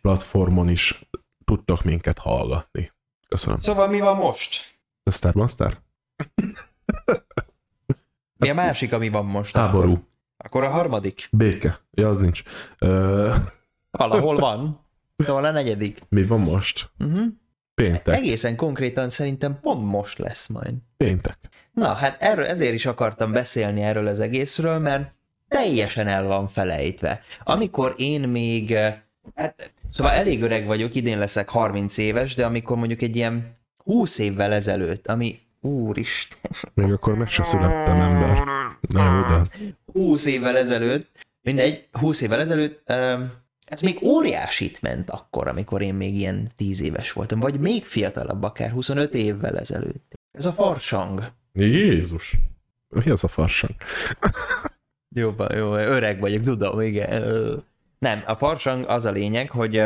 platformon 0.00 0.68
is 0.68 1.08
tudtok 1.44 1.84
minket 1.84 2.18
hallgatni. 2.18 2.92
Köszönöm. 3.28 3.58
Szóval 3.58 3.88
mi 3.88 4.00
van 4.00 4.16
most? 4.16 4.80
A 5.02 5.10
Star 5.10 5.34
Master? 5.34 5.80
Mi 8.36 8.48
a 8.48 8.54
másik, 8.54 8.92
ami 8.92 9.08
van 9.08 9.26
most? 9.26 9.56
Háború. 9.56 9.92
Akkor? 9.92 10.06
Akkor 10.44 10.64
a 10.64 10.68
harmadik? 10.68 11.28
Béke. 11.32 11.80
Ja, 11.90 12.08
az 12.08 12.18
nincs. 12.18 12.42
Uh... 12.80 13.34
Valahol 13.90 14.36
van. 14.48 14.86
Szóval 15.16 15.44
a 15.44 15.50
negyedik. 15.50 16.00
Mi 16.08 16.26
van 16.26 16.40
most? 16.40 16.90
Uh-huh. 16.98 17.26
Péntek. 17.74 18.16
Egészen 18.16 18.56
konkrétan 18.56 19.08
szerintem 19.08 19.58
pont 19.60 19.84
most 19.84 20.18
lesz 20.18 20.48
majd. 20.48 20.74
Péntek. 20.96 21.38
Na, 21.72 21.92
hát 21.92 22.22
erről, 22.22 22.44
ezért 22.44 22.72
is 22.72 22.86
akartam 22.86 23.32
beszélni 23.32 23.82
erről 23.82 24.06
az 24.06 24.20
egészről, 24.20 24.78
mert 24.78 25.12
teljesen 25.48 26.06
el 26.06 26.26
van 26.26 26.48
felejtve. 26.48 27.20
Amikor 27.44 27.94
én 27.96 28.20
még, 28.20 28.76
hát 29.34 29.72
szóval 29.90 30.12
elég 30.12 30.42
öreg 30.42 30.66
vagyok, 30.66 30.94
idén 30.94 31.18
leszek 31.18 31.48
30 31.48 31.98
éves, 31.98 32.34
de 32.34 32.44
amikor 32.44 32.76
mondjuk 32.76 33.02
egy 33.02 33.16
ilyen 33.16 33.56
20 33.84 34.18
évvel 34.18 34.52
ezelőtt, 34.52 35.06
ami 35.06 35.38
úristen. 35.60 36.50
Még 36.74 36.92
akkor 36.92 37.14
meg 37.14 37.28
se 37.28 37.44
születtem 37.44 38.00
ember. 38.00 38.42
Na 38.80 39.14
jó, 39.14 39.20
de... 39.20 39.42
20 39.92 40.26
évvel 40.26 40.56
ezelőtt, 40.56 41.08
mindegy, 41.42 41.88
20 41.92 42.20
évvel 42.20 42.40
ezelőtt, 42.40 42.90
ez 43.64 43.80
még 43.80 43.98
óriásit 44.02 44.82
ment 44.82 45.10
akkor, 45.10 45.48
amikor 45.48 45.82
én 45.82 45.94
még 45.94 46.16
ilyen 46.16 46.50
10 46.56 46.80
éves 46.80 47.12
voltam, 47.12 47.40
vagy 47.40 47.60
még 47.60 47.84
fiatalabb, 47.84 48.42
akár 48.42 48.70
25 48.70 49.14
évvel 49.14 49.58
ezelőtt. 49.58 50.12
Ez 50.32 50.46
a 50.46 50.52
farsang. 50.52 51.32
Jézus! 51.52 52.36
Mi 52.88 53.10
az 53.10 53.24
a 53.24 53.28
farsang? 53.28 53.74
jó, 55.14 55.34
jó, 55.54 55.74
öreg 55.76 56.20
vagyok, 56.20 56.42
tudom, 56.42 56.80
igen. 56.80 57.22
Nem, 57.98 58.22
a 58.26 58.36
farsang 58.36 58.86
az 58.86 59.04
a 59.04 59.10
lényeg, 59.10 59.50
hogy 59.50 59.84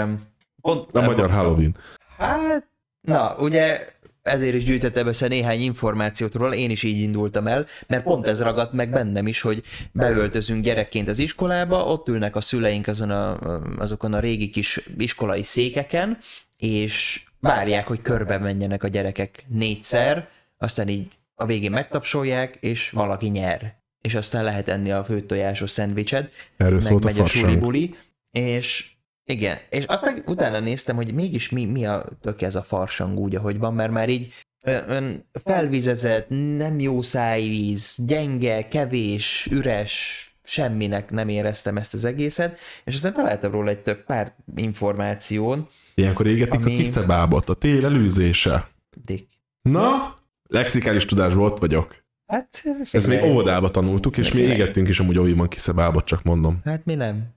pont... 0.61 0.95
A 0.95 1.01
magyar 1.01 1.30
Halloween. 1.30 1.76
Hát, 2.16 2.66
na, 3.01 3.36
ugye 3.38 3.93
ezért 4.23 4.55
is 4.55 4.64
gyűjtöttem 4.64 5.07
össze 5.07 5.29
néhány 5.29 5.61
információt 5.61 6.35
róla, 6.35 6.55
én 6.55 6.70
is 6.70 6.83
így 6.83 7.01
indultam 7.01 7.47
el, 7.47 7.66
mert 7.87 8.03
pont 8.03 8.27
ez 8.27 8.43
ragadt 8.43 8.73
meg 8.73 8.91
bennem 8.91 9.27
is, 9.27 9.41
hogy 9.41 9.62
beöltözünk 9.93 10.64
gyerekként 10.64 11.09
az 11.09 11.18
iskolába, 11.18 11.85
ott 11.85 12.09
ülnek 12.09 12.37
a 12.37 12.41
szüleink 12.41 12.87
azon 12.87 13.11
a, 13.11 13.39
azokon 13.79 14.12
a 14.12 14.20
régi 14.20 14.51
kis 14.51 14.81
iskolai 14.99 15.43
székeken, 15.43 16.18
és 16.57 17.25
várják, 17.41 17.87
hogy 17.87 18.03
körbe 18.03 18.39
menjenek 18.39 18.83
a 18.83 18.89
gyerekek 18.89 19.45
négyszer, 19.49 20.29
aztán 20.59 20.89
így 20.89 21.09
a 21.35 21.47
végén 21.47 21.70
megtapsolják, 21.70 22.57
és 22.61 22.91
valaki 22.91 23.29
nyer. 23.29 23.81
És 24.01 24.14
aztán 24.14 24.45
lehet 24.45 24.68
enni 24.68 24.91
a 24.91 25.05
főtojásos 25.05 25.70
szendvicset, 25.70 26.33
Erről 26.57 26.81
meg 26.85 27.03
megy 27.03 27.18
a, 27.18 27.23
a 27.23 27.27
suli 27.27 27.57
buli, 27.57 27.95
és 28.31 28.91
igen, 29.25 29.59
és 29.70 29.85
aztán 29.85 30.23
utána 30.27 30.61
néztem, 30.61 30.97
hogy 30.97 31.14
mégis 31.14 31.49
mi, 31.49 31.64
mi 31.64 31.87
a 31.87 32.05
tök 32.20 32.43
ez 32.43 32.55
a 32.55 32.62
farsang 32.62 33.18
úgy, 33.18 33.37
ahogy 33.37 33.59
van, 33.59 33.75
mert 33.75 33.93
már 33.93 34.09
így 34.09 34.33
ön 34.64 35.29
felvizezett, 35.45 36.27
nem 36.57 36.81
jó 36.81 37.03
szájvíz, 37.03 37.97
gyenge, 38.07 38.68
kevés, 38.68 39.49
üres, 39.51 40.27
semminek 40.45 41.11
nem 41.11 41.29
éreztem 41.29 41.77
ezt 41.77 41.95
az 41.95 42.05
egészet, 42.05 42.59
és 42.85 42.95
aztán 42.95 43.14
találtam 43.14 43.51
róla 43.51 43.70
egy 43.70 43.83
több 43.83 44.05
pár 44.05 44.35
információn. 44.57 45.68
Ilyenkor 45.95 46.27
égetik 46.27 46.55
ami... 46.61 46.75
a 46.75 46.77
kiszebábot, 46.77 47.49
a 47.49 47.55
tél 47.55 47.85
előzése. 47.85 48.70
Dick. 49.05 49.29
Na, 49.62 50.14
lexikális 50.49 51.05
tudás 51.05 51.33
volt 51.33 51.59
vagyok. 51.59 52.01
Hát, 52.27 52.62
Ezt 52.93 53.07
még 53.07 53.23
óvodába 53.23 53.70
tanultuk, 53.70 54.16
és 54.16 54.33
mi 54.33 54.41
égettünk 54.41 54.89
is 54.89 55.01
amúgy 55.01 55.18
olyban 55.18 55.49
kiszebábot, 55.49 56.05
csak 56.05 56.23
mondom. 56.23 56.61
Hát 56.64 56.85
mi 56.85 56.95
nem. 56.95 57.35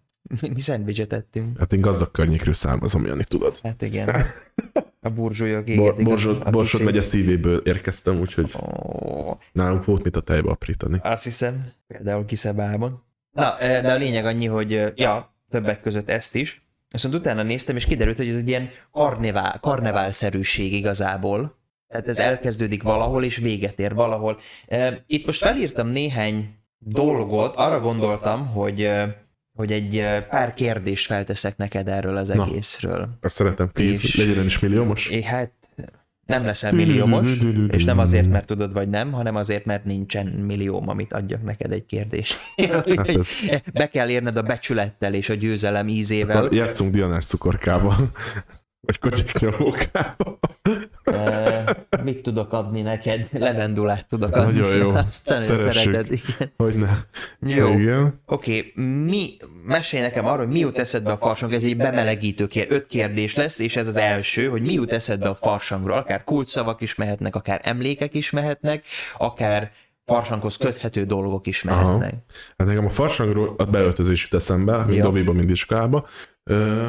Mi 0.53 0.59
szendvicset 0.59 1.13
ettünk. 1.13 1.57
Hát 1.59 1.73
én 1.73 1.81
gazdag 1.81 2.11
környékről 2.11 2.53
származom, 2.53 3.05
Jani, 3.05 3.23
tudod. 3.23 3.59
Hát 3.63 3.81
igen. 3.81 4.09
A 5.01 5.09
burzsúlyok 5.09 5.67
égetik. 5.67 6.05
Borsod, 6.05 6.41
a, 6.41 6.47
a 6.47 6.49
Borsod 6.49 6.81
megye 6.81 7.01
szívéből 7.01 7.57
érkeztem, 7.57 8.19
úgyhogy 8.19 8.51
oh. 8.53 9.37
nálunk 9.51 9.85
volt 9.85 10.03
mit 10.03 10.15
a 10.15 10.21
tejbe 10.21 10.49
aprítani. 10.49 10.99
Azt 11.03 11.23
hiszem, 11.23 11.71
például 11.87 12.25
Kiszebában. 12.25 13.03
Na, 13.31 13.59
eh, 13.59 13.81
de 13.81 13.91
a 13.91 13.95
lényeg 13.95 14.25
annyi, 14.25 14.45
hogy 14.45 14.73
eh, 14.73 14.91
ja, 14.95 15.35
többek 15.49 15.81
között 15.81 16.09
ezt 16.09 16.35
is. 16.35 16.67
Viszont 16.89 17.15
utána 17.15 17.43
néztem, 17.43 17.75
és 17.75 17.85
kiderült, 17.85 18.17
hogy 18.17 18.27
ez 18.27 18.35
egy 18.35 18.47
ilyen 18.47 18.69
karnevál, 18.91 19.59
karneválszerűség 19.59 20.73
igazából. 20.73 21.57
Tehát 21.87 22.07
ez 22.07 22.19
elkezdődik 22.19 22.83
valahol, 22.83 23.23
és 23.23 23.37
véget 23.37 23.79
ér 23.79 23.93
valahol. 23.93 24.39
Eh, 24.67 24.97
itt 25.07 25.25
most 25.25 25.41
felírtam 25.41 25.87
néhány 25.87 26.55
dolgot, 26.77 27.55
arra 27.55 27.79
gondoltam, 27.79 28.47
hogy 28.47 28.91
hogy 29.55 29.71
egy 29.71 30.03
pár 30.29 30.53
kérdést 30.53 31.05
felteszek 31.05 31.57
neked 31.57 31.87
erről 31.87 32.17
az 32.17 32.29
egészről. 32.29 33.09
Azt 33.21 33.35
szeretem, 33.35 33.71
pénz, 33.71 34.03
és, 34.03 34.15
legyen 34.15 34.45
is 34.45 34.59
milliómos. 34.59 35.09
É, 35.09 35.21
hát 35.21 35.51
Nem 36.25 36.45
leszel 36.45 36.71
milliómos, 36.71 37.37
és 37.71 37.83
nem 37.83 37.99
azért, 37.99 38.29
mert 38.29 38.45
tudod, 38.45 38.73
vagy 38.73 38.87
nem, 38.87 39.11
hanem 39.11 39.35
azért, 39.35 39.65
mert 39.65 39.85
nincsen 39.85 40.25
millióm, 40.25 40.89
amit 40.89 41.13
adjak 41.13 41.43
neked 41.43 41.71
egy 41.71 41.85
kérdés. 41.85 42.37
Hát 42.69 42.87
ez... 43.17 43.39
Be 43.73 43.87
kell 43.87 44.09
érned 44.09 44.37
a 44.37 44.41
becsülettel 44.41 45.13
és 45.13 45.29
a 45.29 45.33
győzelem 45.33 45.87
ízével. 45.87 46.47
Játszunk 46.51 46.91
Dianás 46.91 47.25
cukorkába. 47.25 47.95
Vagy 48.85 48.99
kocsik 48.99 49.39
nyomókába. 49.39 50.39
Mit 52.05 52.21
tudok 52.21 52.53
adni 52.53 52.81
neked? 52.81 53.27
Levendulát 53.45 54.07
tudok 54.07 54.35
adni. 54.35 54.59
Nagyon 54.59 54.75
jó. 54.75 54.89
Azt 55.05 55.33
szereted. 55.39 56.11
Igen. 56.11 56.51
Hogy 56.57 56.75
ne. 56.75 56.89
Jó. 57.39 57.79
Igen. 57.79 58.21
Oké, 58.25 58.57
okay. 58.57 58.83
mi, 58.85 59.29
mesélj 59.65 60.03
nekem 60.03 60.25
arról, 60.25 60.45
hogy 60.45 60.53
mi 60.53 60.59
jut 60.59 60.77
eszedbe 60.77 61.11
a 61.11 61.17
farsang, 61.17 61.53
ez 61.53 61.63
egy 61.63 61.77
bemelegítő 61.77 62.47
kér. 62.47 62.65
Öt 62.69 62.87
kérdés 62.87 63.35
lesz, 63.35 63.59
és 63.59 63.75
ez 63.75 63.87
az 63.87 63.97
első, 63.97 64.47
hogy 64.47 64.61
mi 64.61 64.73
jut 64.73 64.93
eszedbe 64.93 65.29
a 65.29 65.35
farsangról. 65.35 65.97
Akár 65.97 66.23
kulcsszavak 66.23 66.81
is 66.81 66.95
mehetnek, 66.95 67.35
akár 67.35 67.61
emlékek 67.63 68.13
is 68.13 68.29
mehetnek, 68.29 68.85
akár 69.17 69.71
farsanghoz 70.05 70.57
köthető 70.57 71.03
dolgok 71.03 71.47
is 71.47 71.63
mehetnek. 71.63 72.11
Aha. 72.11 72.23
Hát 72.57 72.67
nekem 72.67 72.85
a 72.85 72.89
farsangról 72.89 73.53
a 73.57 73.63
beöltözés 73.63 74.23
jut 74.23 74.33
eszembe, 74.33 74.85
mind 74.85 75.01
Doviba, 75.01 75.33
mind 75.33 75.49
iskolába. 75.49 76.07
Ö, 76.43 76.87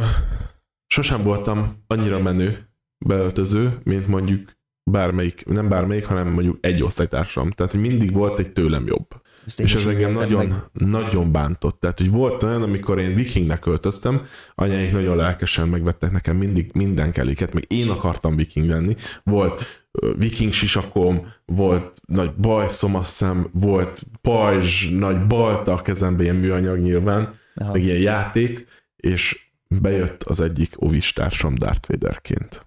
sosem 0.86 1.22
voltam 1.22 1.84
annyira 1.86 2.18
menő 2.18 2.68
beöltöző, 2.98 3.78
mint 3.82 4.06
mondjuk 4.06 4.55
bármelyik, 4.90 5.44
nem 5.46 5.68
bármelyik, 5.68 6.04
hanem 6.04 6.28
mondjuk 6.28 6.58
egy 6.60 6.82
osztálytársam. 6.82 7.50
Tehát, 7.50 7.72
hogy 7.72 7.80
mindig 7.80 8.12
volt 8.12 8.38
egy 8.38 8.52
tőlem 8.52 8.86
jobb. 8.86 9.06
Ezt 9.46 9.60
És 9.60 9.74
ez 9.74 9.86
engem 9.86 10.12
nagyon, 10.12 10.46
meg. 10.46 10.58
nagyon 10.72 11.32
bántott. 11.32 11.80
Tehát, 11.80 11.98
hogy 11.98 12.10
volt 12.10 12.42
olyan, 12.42 12.62
amikor 12.62 12.98
én 12.98 13.14
vikingnek 13.14 13.58
költöztem, 13.58 14.26
anyáik 14.54 14.92
nagyon 14.92 15.16
lelkesen 15.16 15.68
megvettek 15.68 16.10
nekem 16.10 16.36
mindig 16.36 16.70
minden 16.74 17.12
keléket, 17.12 17.52
meg 17.52 17.64
én 17.68 17.88
akartam 17.88 18.36
viking 18.36 18.68
lenni. 18.68 18.94
Volt 19.24 19.84
viking 20.16 20.52
sisakom, 20.52 21.32
volt 21.44 22.00
nagy 22.06 22.34
bajszom, 22.34 22.94
azt 22.94 23.18
hiszem, 23.18 23.48
volt 23.52 24.02
pajzs, 24.20 24.90
nagy 24.90 25.26
balta 25.26 25.72
a 25.72 25.82
kezembe, 25.82 26.22
ilyen 26.22 26.36
műanyag 26.36 26.78
nyilván, 26.78 27.34
Aha. 27.54 27.72
meg 27.72 27.82
ilyen 27.82 28.00
játék, 28.00 28.66
és 28.96 29.50
bejött 29.68 30.22
az 30.22 30.40
egyik 30.40 30.74
ovistársam 30.76 31.54
Darth 31.54 31.88
Vaderként. 31.88 32.65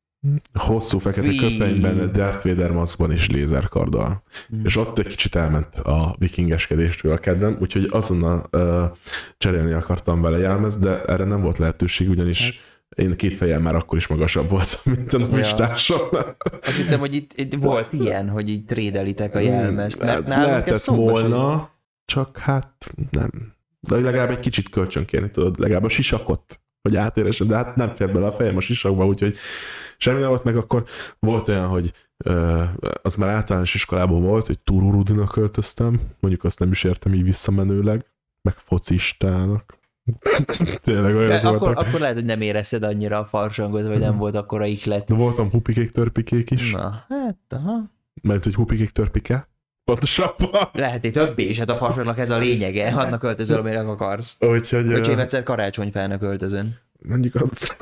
Hosszú 0.54 0.98
fekete 0.98 1.28
Ví. 1.28 1.36
köpenyben, 1.36 2.12
Darth 2.12 2.46
Vader 2.48 2.72
maszkban 2.72 3.12
és 3.12 3.30
lézerkarddal. 3.30 4.24
Hmm. 4.50 4.62
És 4.66 4.76
ott 4.76 5.00
egy 5.00 5.08
kicsit 5.08 5.36
elment 5.36 5.76
a 5.76 6.16
vikingeskedéstől 6.18 7.12
a 7.12 7.18
kedvem, 7.18 7.58
úgyhogy 7.60 7.88
azonnal 7.92 8.48
uh, 8.52 8.84
cserélni 9.38 9.72
akartam 9.72 10.22
vele 10.22 10.38
jelmezt, 10.38 10.80
de 10.82 11.04
erre 11.06 11.24
nem 11.24 11.42
volt 11.42 11.58
lehetőség, 11.58 12.10
ugyanis 12.10 12.44
Hát. 12.44 13.08
én 13.08 13.16
két 13.16 13.36
fejjel 13.36 13.60
már 13.60 13.76
akkor 13.76 13.98
is 13.98 14.08
magasabb 14.08 14.50
voltam, 14.50 14.82
mint 14.96 15.14
a 15.14 15.18
ovistársam. 15.18 16.00
Azt 16.62 16.78
hittem, 16.78 17.00
hogy 17.00 17.16
itt, 17.16 17.34
itt 17.36 17.54
volt 17.54 17.94
ilyen, 18.04 18.30
hogy 18.30 18.50
így 18.50 18.66
trédelitek 18.66 19.36
a 19.36 19.40
jelmezt, 19.40 20.00
mert 20.00 20.12
Hát 20.12 20.26
nálunk 20.28 20.46
ez 20.46 20.50
lehetett 20.52 20.76
szóba 20.76 21.16
sem- 21.18 21.30
volna, 21.30 21.70
csak 22.06 22.38
hát 22.38 22.90
nem. 23.12 23.32
De 23.80 23.96
legalább 23.96 24.30
egy 24.30 24.40
kicsit 24.40 24.70
kölcsön 24.70 25.06
kérni 25.06 25.30
tudod, 25.32 25.60
legalább 25.60 25.84
a 25.84 25.90
sisakot, 25.90 26.62
hogy 26.82 26.96
átéresen, 26.96 27.48
de 27.48 27.56
hát 27.56 27.76
nem 27.76 27.94
fér 27.96 28.12
bele 28.12 28.26
a 28.26 28.32
fejem 28.32 28.58
a 28.58 28.62
sisakba, 28.62 29.06
úgyhogy 29.06 29.36
semmi 29.98 30.20
nem 30.20 30.30
volt, 30.30 30.44
meg 30.44 30.58
akkor 30.58 30.84
volt 31.20 31.48
olyan, 31.48 31.68
hogy 31.68 31.92
az 33.02 33.16
már 33.16 33.30
általános 33.30 33.74
iskolában 33.74 34.22
volt, 34.22 34.48
hogy 34.48 34.60
Tururudinak 34.60 35.32
költöztem, 35.32 36.02
mondjuk 36.20 36.44
azt 36.44 36.60
nem 36.60 36.72
is 36.72 36.84
értem 36.84 37.14
így 37.14 37.24
visszamenőleg, 37.24 38.06
meg 38.42 38.54
focistának. 38.54 39.78
Tényleg 40.84 41.12
De 41.14 41.18
olyanok 41.18 41.44
akkor, 41.44 41.60
voltak. 41.60 41.88
akkor 41.88 42.00
lehet, 42.00 42.16
hogy 42.16 42.26
nem 42.26 42.42
érezted 42.42 42.84
annyira 42.84 43.18
a 43.20 43.26
farsangot, 43.26 43.88
vagy 43.88 44.00
nem 44.00 44.18
volt 44.18 44.36
akkora 44.36 44.66
iklet. 44.66 45.08
De 45.08 45.16
voltam 45.16 45.50
hupikék, 45.50 45.92
törpikék 45.92 46.52
is, 46.52 46.72
Na, 46.72 47.06
hát, 47.10 47.38
aha. 47.50 47.92
mert 48.22 48.44
hogy 48.44 48.56
hupikék, 48.56 48.90
törpike. 48.90 49.48
Pontosabban. 49.90 50.70
Lehet 50.74 51.04
egy 51.04 51.12
többé 51.12 51.44
is, 51.44 51.58
hát 51.58 51.70
a 51.70 51.76
farsangnak 51.78 52.20
ez 52.20 52.30
a 52.30 52.38
lényege, 52.38 52.88
annak 52.88 53.24
öltözöl, 53.24 53.58
amire 53.60 53.80
akarsz. 53.80 54.38
Úgyhogy 54.40 54.88
Öcsém 54.92 55.20
egyszer 55.20 55.44
karácsonyfának 55.44 56.22
öltözön. 56.22 56.78
mondjuk 57.08 57.36
az 57.36 57.76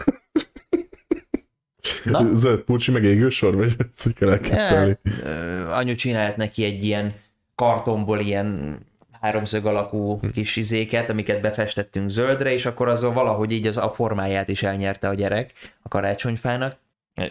Na? 2.03 2.36
zöld 2.36 2.60
pulcsi, 2.60 2.91
meg 2.91 3.03
égősor, 3.03 3.55
vagy 3.55 3.76
ezt 3.91 4.03
hogy 4.03 4.14
kell 4.14 4.30
elképzelni? 4.30 4.97
Hát, 5.03 5.24
ö, 5.24 5.70
anyu 5.72 5.95
csinált 5.95 6.38
neki 6.38 6.64
egy 6.64 6.84
ilyen 6.84 7.14
kartonból 7.55 8.20
ilyen 8.20 8.78
háromszög 9.22 9.66
alakú 9.66 10.20
Hm. 10.20 10.28
kis 10.30 10.55
izéket, 10.55 11.10
amiket 11.10 11.41
befestettünk 11.41 12.10
zöldre, 12.10 12.51
és 12.53 12.66
akkor 12.66 12.88
azon 12.88 13.14
valahogy 13.14 13.51
így 13.51 13.68
az, 13.68 13.78
a 13.78 13.89
formáját 13.91 14.49
is 14.49 14.64
elnyerte 14.64 15.08
a 15.08 15.14
gyerek 15.14 15.51
a 15.82 15.88
karácsonyfának. 15.88 16.76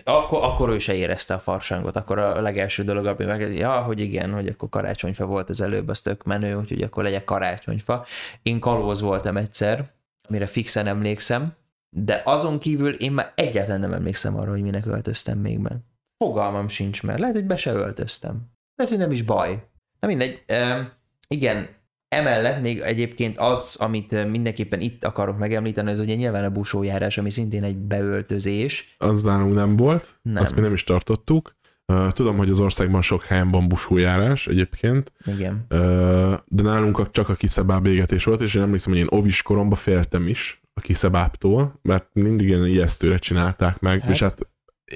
Akkor, 0.05 0.43
akkor 0.43 0.68
ő 0.68 0.78
se 0.78 0.95
érezte 0.95 1.34
a 1.34 1.39
farsangot, 1.39 1.97
akkor 1.97 2.18
a 2.18 2.41
legelső 2.41 2.82
dolog, 2.82 3.07
ami 3.07 3.24
meg, 3.24 3.55
ja, 3.55 3.82
hogy 3.82 4.01
igen, 4.01 4.32
hogy 4.32 4.47
akkor 4.47 4.68
karácsonyfa 4.68 5.26
volt 5.26 5.49
az 5.49 5.61
előbb, 5.61 5.89
az 5.89 6.01
tök 6.01 6.24
menő, 6.24 6.55
úgyhogy 6.55 6.82
akkor 6.82 7.03
legyek 7.03 7.24
karácsonyfa. 7.24 8.07
Én 8.43 8.61
kalóz 8.61 9.01
voltam 9.01 9.37
egyszer, 9.37 9.93
amire 10.28 10.47
fixen 10.47 10.87
emlékszem, 10.87 11.55
de 11.97 12.22
azon 12.24 12.59
kívül 12.59 12.93
én 12.93 13.12
már 13.12 13.32
egyáltalán 13.34 13.80
nem 13.80 13.93
emlékszem 13.93 14.37
arra, 14.37 14.51
hogy 14.51 14.62
minek 14.62 14.87
öltöztem 14.87 15.39
még 15.39 15.59
meg. 15.59 15.76
Fogalmam 16.18 16.68
sincs, 16.68 17.03
mert 17.03 17.18
lehet, 17.18 17.34
hogy 17.34 17.47
be 17.47 17.57
se 17.57 17.72
öltöztem. 17.72 18.51
Lehet, 18.74 18.93
hogy 18.93 19.03
nem 19.03 19.11
is 19.11 19.22
baj. 19.22 19.68
Na 20.01 20.09
mindegy, 20.09 20.45
um, 20.49 20.93
igen, 21.28 21.68
emellett 22.09 22.61
még 22.61 22.78
egyébként 22.78 23.38
az, 23.38 23.76
amit 23.80 24.12
ö, 24.12 24.24
mindenképpen 24.26 24.80
itt 24.80 25.04
akarok 25.04 25.38
megemlíteni, 25.38 25.90
az 25.90 25.98
ugye 25.98 26.14
nyilván 26.14 26.44
a 26.44 26.50
busójárás, 26.50 27.18
ami 27.18 27.30
szintén 27.30 27.62
egy 27.62 27.76
beöltözés. 27.76 28.94
Az 28.98 29.22
nálunk 29.22 29.54
nem 29.54 29.76
volt, 29.76 30.18
Nem. 30.22 30.42
azt 30.42 30.54
mi 30.54 30.61
nem 30.61 30.72
is 30.72 30.84
tartottuk. 30.84 31.54
Ö, 31.86 32.07
Tudom, 32.12 32.36
hogy 32.36 32.50
az 32.50 32.61
országban 32.61 33.02
sok 33.02 33.24
helyen 33.24 33.50
van 33.50 33.68
busójárás 33.68 34.46
egyébként, 34.46 35.12
Igen. 35.24 35.64
Ö, 35.68 36.34
de 36.46 36.62
nálunk 36.62 37.11
csak 37.11 37.28
a 37.28 37.34
kiszebáb 37.34 37.86
égetés 37.86 38.24
volt, 38.24 38.40
és 38.40 38.54
én 38.54 38.62
emlékszem, 38.62 38.92
hogy 38.92 39.00
én 39.00 39.07
ovis 39.09 39.42
koromban 39.42 39.78
féltem 39.78 40.28
is 40.28 40.61
a 40.74 40.80
kiszebábtól, 40.80 41.78
mert 41.82 42.09
mindig 42.12 42.48
ilyen 42.48 42.66
ijesztőre 42.66 43.16
csinálták 43.18 43.78
meg, 43.78 44.00
Hát. 44.00 44.11
és 44.11 44.20
hát 44.20 44.38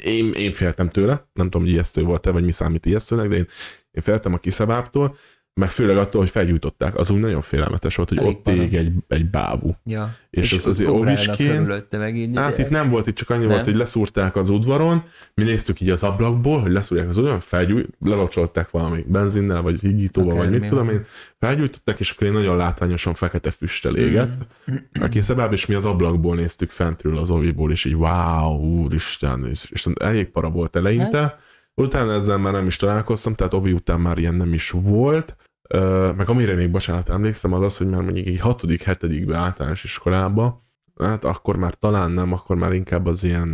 én, 0.05 0.33
én 0.33 0.53
féltem 0.53 0.89
tőle, 0.89 1.29
nem 1.33 1.45
tudom, 1.45 1.63
hogy 1.63 1.71
ijesztő 1.71 2.03
volt-e, 2.03 2.31
vagy 2.31 2.45
mi 2.45 2.51
számít 2.51 2.87
ijesztőnek, 2.87 3.29
de 3.29 3.37
én, 3.37 3.47
én 3.91 4.03
féltem 4.03 4.33
a 4.35 4.39
kiszebábtól, 4.39 5.17
meg 5.61 5.71
főleg 5.71 5.97
attól, 5.97 6.21
hogy 6.21 6.31
felgyújtották. 6.31 6.97
Az 6.97 7.11
úgy 7.11 7.21
nagyon 7.21 7.41
félelmetes 7.41 7.97
volt, 7.97 8.09
hogy 8.09 8.19
Elég 8.19 8.37
ott 8.37 8.49
ég 8.49 8.75
egy, 8.75 8.93
egy 9.09 9.31
bábú. 9.31 9.71
Ja. 9.85 10.15
És 10.31 10.53
az 10.53 10.67
azért 10.67 11.37
körülötte 11.37 11.99
meg 11.99 12.17
így. 12.17 12.37
Hát 12.37 12.59
itt 12.59 12.69
nem 12.69 12.89
volt, 12.89 13.07
itt 13.07 13.15
csak 13.15 13.31
annyi 13.31 13.45
Nem? 13.45 13.49
volt, 13.49 13.65
hogy 13.65 13.75
leszúrták 13.75 14.37
az 14.37 14.49
udvaron, 14.49 15.03
mi 15.35 15.45
néztük 15.45 15.81
így 15.81 15.91
az 15.91 16.03
ablakból, 16.03 16.61
hogy 16.61 16.71
leszúrják 16.71 17.09
az 17.09 17.17
udvaron, 17.17 17.41
felgyújt, 17.41 17.89
lelocsolták 18.01 18.71
valami 18.71 19.05
benzinnel, 19.09 19.63
vagy 19.63 19.81
higítóval, 19.81 20.37
vagy 20.37 20.51
mit 20.51 20.67
tudom 20.67 20.89
én, 20.89 21.05
felgyújtották, 21.39 22.01
és 22.01 22.11
akkor 22.11 22.27
én 22.27 22.33
nagyon 22.33 22.57
látványosan 22.57 23.15
fekete 23.15 23.51
füsttel 23.51 23.97
égett. 23.97 24.47
Mm. 24.71 25.03
Aki 25.03 25.21
szabább, 25.21 25.53
és 25.53 25.67
mi 25.67 25.75
az 25.75 25.85
ablakból 25.85 26.37
néztük 26.37 26.71
fentről 26.71 27.19
az 27.19 27.31
oviból, 27.31 27.71
és 27.71 27.85
így 27.85 27.95
wow, 27.95 28.83
úristen, 28.83 29.47
és, 29.51 29.71
és 29.71 29.87
elég 30.01 30.31
para 30.31 30.49
volt 30.49 30.77
eleinte. 30.77 31.19
Hát. 31.21 31.49
Utána 31.75 32.13
ezzel 32.13 32.39
már 32.39 32.53
nem 32.53 32.67
is 32.67 32.77
találkoztam, 32.77 33.35
tehát 33.35 33.55
ovi 33.55 33.73
után 33.73 34.01
már 34.01 34.19
ilyen 34.19 34.35
nem 34.35 34.53
is 34.53 34.71
volt. 34.71 35.37
Ö, 35.75 36.11
meg 36.17 36.29
amire 36.29 36.55
még, 36.55 36.71
bocsánat, 36.71 37.09
emlékszem, 37.09 37.53
az 37.53 37.63
az, 37.63 37.77
hogy 37.77 37.87
már 37.87 38.03
mondjuk 38.03 38.27
egy 38.27 38.41
hatodik, 38.41 38.83
hetedikbe 38.83 39.37
általános 39.37 39.85
iskolába, 39.85 40.65
hát 41.01 41.25
akkor 41.25 41.57
már 41.57 41.75
talán 41.75 42.11
nem, 42.11 42.33
akkor 42.33 42.57
már 42.57 42.73
inkább 42.73 43.07
az 43.07 43.25
ilyen 43.25 43.49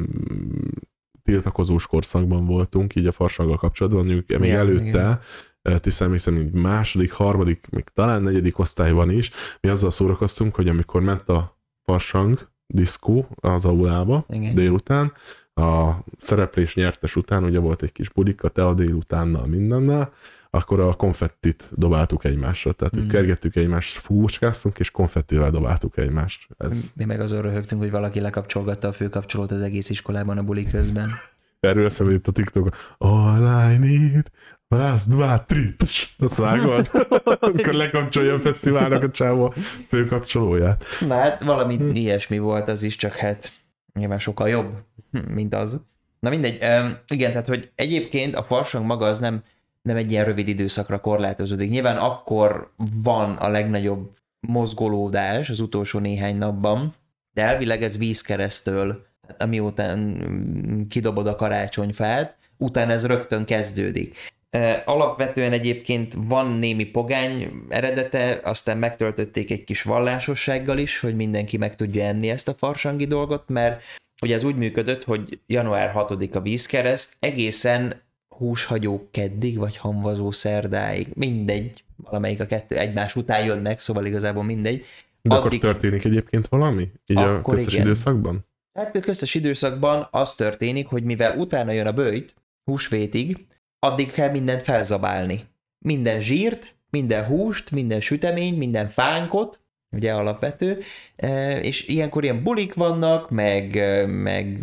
mm, 0.00 0.68
tiltakozós 1.22 1.86
korszakban 1.86 2.46
voltunk, 2.46 2.94
így 2.94 3.06
a 3.06 3.12
farsanggal 3.12 3.56
kapcsolatban, 3.56 4.04
mondjuk 4.04 4.28
még 4.28 4.48
Igen, 4.48 4.58
előtte, 4.58 5.20
igen. 5.62 5.90
emlékszem, 5.98 6.36
így 6.36 6.52
második, 6.52 7.12
harmadik, 7.12 7.70
még 7.70 7.84
talán 7.84 8.22
negyedik 8.22 8.58
osztályban 8.58 9.10
is, 9.10 9.30
mi 9.60 9.68
azzal 9.68 9.90
szórakoztunk, 9.90 10.54
hogy 10.54 10.68
amikor 10.68 11.02
ment 11.02 11.28
a 11.28 11.58
farsang 11.82 12.48
diszkó 12.66 13.28
az 13.34 13.64
aulába 13.64 14.26
Igen. 14.28 14.54
délután, 14.54 15.12
a 15.54 15.92
szereplés 16.18 16.74
nyertes 16.74 17.16
után, 17.16 17.44
ugye 17.44 17.58
volt 17.58 17.82
egy 17.82 17.92
kis 17.92 18.08
budika, 18.10 18.48
te 18.48 18.66
a 18.66 18.74
délutánnal 18.74 19.46
mindennel, 19.46 20.12
akkor 20.54 20.80
a 20.80 20.94
konfettit 20.94 21.70
dobáltuk 21.72 22.24
egymásra. 22.24 22.72
Tehát 22.72 23.00
mm. 23.00 23.08
kergettük 23.08 23.56
egymást, 23.56 23.98
fúvócskáztunk, 23.98 24.78
és 24.78 24.90
konfettivel 24.90 25.50
dobáltuk 25.50 25.96
egymást. 25.96 26.46
Ez... 26.58 26.92
Mi 26.96 27.04
meg 27.04 27.20
azon 27.20 27.42
röhögtünk, 27.42 27.80
hogy 27.80 27.90
valaki 27.90 28.20
lekapcsolgatta 28.20 28.88
a 28.88 28.92
főkapcsolót 28.92 29.50
az 29.50 29.60
egész 29.60 29.90
iskolában 29.90 30.38
a 30.38 30.42
buli 30.42 30.66
közben. 30.66 31.10
Erről 31.60 31.84
eszembe 31.84 32.12
jut 32.12 32.26
a 32.26 32.32
TikTok. 32.32 32.76
All 32.98 33.72
I 33.72 33.76
need, 33.76 34.30
Rász, 34.68 35.06
dva, 35.06 35.44
trit. 35.44 35.84
Azt 36.18 36.36
vágod? 36.36 36.90
Akkor 37.24 37.72
lekapcsolja 37.72 38.34
a 38.34 38.38
fesztiválnak 38.38 39.02
a 39.02 39.10
csávó 39.10 39.50
főkapcsolóját. 39.88 40.84
Na 41.06 41.14
hát 41.14 41.42
valami 41.42 41.76
hm. 41.76 41.90
ilyesmi 41.94 42.38
volt 42.38 42.68
az 42.68 42.82
is, 42.82 42.96
csak 42.96 43.14
hát 43.14 43.52
nyilván 43.92 44.18
sokkal 44.18 44.48
jobb, 44.48 44.72
mint 45.28 45.54
az. 45.54 45.80
Na 46.20 46.30
mindegy, 46.30 46.54
igen, 47.08 47.30
tehát 47.30 47.46
hogy 47.46 47.70
egyébként 47.74 48.34
a 48.34 48.42
farsang 48.42 48.86
maga 48.86 49.06
az 49.06 49.18
nem 49.18 49.42
nem 49.88 49.96
egy 49.96 50.10
ilyen 50.10 50.24
rövid 50.24 50.48
időszakra 50.48 51.00
korlátozódik. 51.00 51.70
Nyilván 51.70 51.96
akkor 51.96 52.72
van 52.94 53.36
a 53.36 53.48
legnagyobb 53.48 54.10
mozgolódás 54.40 55.50
az 55.50 55.60
utolsó 55.60 55.98
néhány 55.98 56.36
napban, 56.36 56.94
de 57.32 57.42
elvileg 57.42 57.82
ez 57.82 57.98
vízkeresztől, 57.98 59.06
mm, 59.46 60.82
kidobod 60.88 61.26
a 61.26 61.36
karácsonyfát, 61.36 62.36
utána 62.56 62.92
ez 62.92 63.06
rögtön 63.06 63.44
kezdődik. 63.44 64.32
Alapvetően 64.84 65.52
egyébként 65.52 66.14
van 66.18 66.52
némi 66.52 66.84
pogány 66.84 67.52
eredete, 67.68 68.40
aztán 68.44 68.78
megtöltötték 68.78 69.50
egy 69.50 69.64
kis 69.64 69.82
vallásossággal 69.82 70.78
is, 70.78 71.00
hogy 71.00 71.16
mindenki 71.16 71.56
meg 71.56 71.76
tudja 71.76 72.04
enni 72.04 72.30
ezt 72.30 72.48
a 72.48 72.54
farsangi 72.54 73.06
dolgot, 73.06 73.48
mert 73.48 73.82
ugye 74.22 74.34
ez 74.34 74.44
úgy 74.44 74.56
működött, 74.56 75.04
hogy 75.04 75.40
január 75.46 75.90
6 75.90 76.34
a 76.34 76.40
vízkereszt, 76.40 77.16
egészen 77.20 78.02
húshagyó 78.36 79.08
keddig, 79.10 79.58
vagy 79.58 79.76
hamvazó 79.76 80.30
szerdáig, 80.30 81.08
mindegy, 81.14 81.84
valamelyik 81.96 82.40
a 82.40 82.46
kettő 82.46 82.76
egymás 82.76 83.16
után 83.16 83.44
jönnek, 83.44 83.80
szóval 83.80 84.06
igazából 84.06 84.42
mindegy. 84.42 84.84
De 85.22 85.34
Addig... 85.34 85.64
akkor 85.64 85.72
történik 85.72 86.04
egyébként 86.04 86.46
valami? 86.46 86.90
Így 87.06 87.16
akkor 87.16 87.54
a 87.54 87.54
köztes 87.54 87.72
igen. 87.72 87.86
időszakban? 87.86 88.46
Hát 88.78 88.96
a 88.96 89.00
köztes 89.00 89.34
időszakban 89.34 90.08
az 90.10 90.34
történik, 90.34 90.86
hogy 90.86 91.04
mivel 91.04 91.38
utána 91.38 91.72
jön 91.72 91.86
a 91.86 91.92
bőjt, 91.92 92.34
húsvétig, 92.64 93.44
addig 93.78 94.10
kell 94.10 94.30
mindent 94.30 94.62
felzabálni. 94.62 95.44
Minden 95.78 96.20
zsírt, 96.20 96.74
minden 96.90 97.24
húst, 97.24 97.70
minden 97.70 98.00
süteményt, 98.00 98.58
minden 98.58 98.88
fánkot, 98.88 99.60
ugye 99.94 100.12
alapvető, 100.12 100.80
e, 101.16 101.58
és 101.60 101.86
ilyenkor 101.86 102.24
ilyen 102.24 102.42
bulik 102.42 102.74
vannak, 102.74 103.30
meg, 103.30 103.76
e, 103.76 104.06
meg 104.06 104.58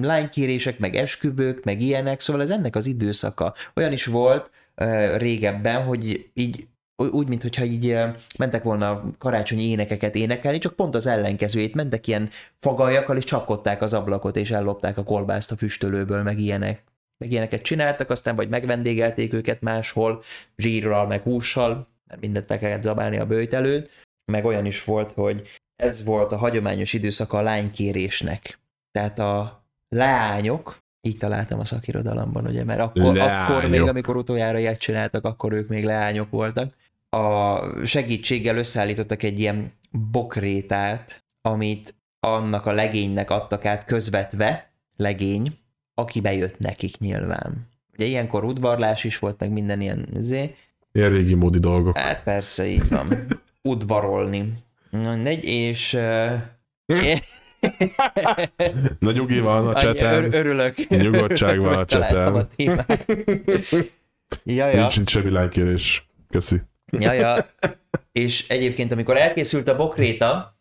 lánykérések, 0.00 0.78
meg 0.78 0.94
esküvők, 0.94 1.64
meg 1.64 1.80
ilyenek, 1.80 2.20
szóval 2.20 2.42
ez 2.42 2.50
ennek 2.50 2.76
az 2.76 2.86
időszaka. 2.86 3.54
Olyan 3.74 3.92
is 3.92 4.06
volt 4.06 4.50
e, 4.74 5.16
régebben, 5.16 5.82
hogy 5.82 6.30
így 6.34 6.68
úgy, 7.08 7.28
mintha 7.28 7.64
így 7.64 7.98
mentek 8.38 8.62
volna 8.62 9.10
karácsonyi 9.18 9.62
énekeket 9.62 10.14
énekelni, 10.14 10.58
csak 10.58 10.76
pont 10.76 10.94
az 10.94 11.06
ellenkezőjét, 11.06 11.74
mentek 11.74 12.06
ilyen 12.06 12.30
fagaljakkal, 12.56 13.16
és 13.16 13.24
csapkodták 13.24 13.82
az 13.82 13.92
ablakot, 13.92 14.36
és 14.36 14.50
ellopták 14.50 14.98
a 14.98 15.04
kolbászt 15.04 15.52
a 15.52 15.56
füstölőből, 15.56 16.22
meg 16.22 16.38
ilyenek. 16.38 16.84
Meg 17.18 17.30
ilyeneket 17.30 17.62
csináltak, 17.62 18.10
aztán 18.10 18.36
vagy 18.36 18.48
megvendégelték 18.48 19.32
őket 19.32 19.60
máshol, 19.60 20.22
zsírral, 20.56 21.06
meg 21.06 21.22
hússal, 21.22 21.88
mert 22.06 22.20
mindent 22.20 22.48
meg 22.48 22.58
kellett 22.58 22.82
zabálni 22.82 23.18
a 23.18 23.26
bőjt 23.26 23.54
előtt, 23.54 23.90
meg 24.30 24.44
olyan 24.44 24.66
is 24.66 24.84
volt, 24.84 25.12
hogy 25.12 25.42
ez 25.76 26.04
volt 26.04 26.32
a 26.32 26.36
hagyományos 26.36 26.92
időszaka 26.92 27.38
a 27.38 27.42
lánykérésnek. 27.42 28.58
Tehát 28.92 29.18
a 29.18 29.64
leányok, 29.88 30.78
így 31.00 31.16
találtam 31.16 31.60
a 31.60 31.64
szakirodalomban, 31.64 32.46
ugye, 32.46 32.64
mert 32.64 32.80
akkor, 32.80 33.18
akkor 33.18 33.68
még, 33.68 33.80
amikor 33.80 34.16
utoljára 34.16 34.58
ilyet 34.58 34.78
csináltak, 34.78 35.24
akkor 35.24 35.52
ők 35.52 35.68
még 35.68 35.84
leányok 35.84 36.30
voltak. 36.30 36.74
A 37.10 37.58
segítséggel 37.86 38.56
összeállítottak 38.56 39.22
egy 39.22 39.38
ilyen 39.38 39.72
bokrétát, 39.90 41.24
amit 41.42 41.94
annak 42.20 42.66
a 42.66 42.72
legénynek 42.72 43.30
adtak 43.30 43.64
át 43.64 43.84
közvetve, 43.84 44.70
legény, 44.96 45.58
aki 45.94 46.20
bejött 46.20 46.58
nekik 46.58 46.98
nyilván. 46.98 47.68
Ugye 47.92 48.04
ilyenkor 48.04 48.44
udvarlás 48.44 49.04
is 49.04 49.18
volt, 49.18 49.38
meg 49.38 49.50
minden 49.50 49.80
ilyen 49.80 50.08
zé. 50.16 50.54
Ilyen 50.92 51.10
régi 51.10 51.34
módi 51.34 51.58
dolgok. 51.58 51.98
Hát 51.98 52.22
persze, 52.22 52.66
így 52.66 52.88
van. 52.88 53.26
Udvarolni. 53.62 54.52
Mindegy, 54.90 55.44
és... 55.44 55.92
Uh, 55.92 56.32
Na 58.98 59.12
nyugi 59.12 59.40
van 59.40 59.68
a 59.68 59.80
cseten. 59.80 60.24
Ör- 60.24 60.34
örülök. 60.34 60.88
Nyugodtság 60.88 61.58
van 61.58 61.74
a 61.74 61.84
cseten. 61.84 62.34
A. 62.34 62.48
Nincs, 64.44 64.96
nincs 64.96 65.10
semmi 65.10 65.30
lánykérés. 65.30 66.08
Köszi. 66.28 66.60
Jaja. 66.98 67.36
És 68.12 68.48
egyébként, 68.48 68.92
amikor 68.92 69.16
elkészült 69.16 69.68
a 69.68 69.76
bokréta, 69.76 70.56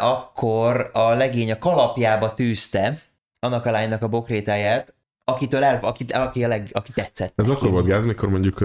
akkor 0.00 0.90
a 0.92 1.12
legény 1.12 1.50
a 1.50 1.58
kalapjába 1.58 2.34
tűzte 2.34 3.00
annak 3.38 3.66
a 3.66 3.70
lánynak 3.70 4.02
a 4.02 4.08
bokrétáját, 4.08 4.94
akitől 5.24 5.64
el, 5.64 5.78
aki, 5.82 6.04
aki, 6.08 6.44
a 6.44 6.48
leg, 6.48 6.68
aki 6.72 6.92
tetszett. 6.92 7.32
Ez 7.36 7.48
akkor 7.48 7.70
volt 7.70 7.86
gáz, 7.86 8.04
mikor 8.04 8.28
mondjuk 8.28 8.64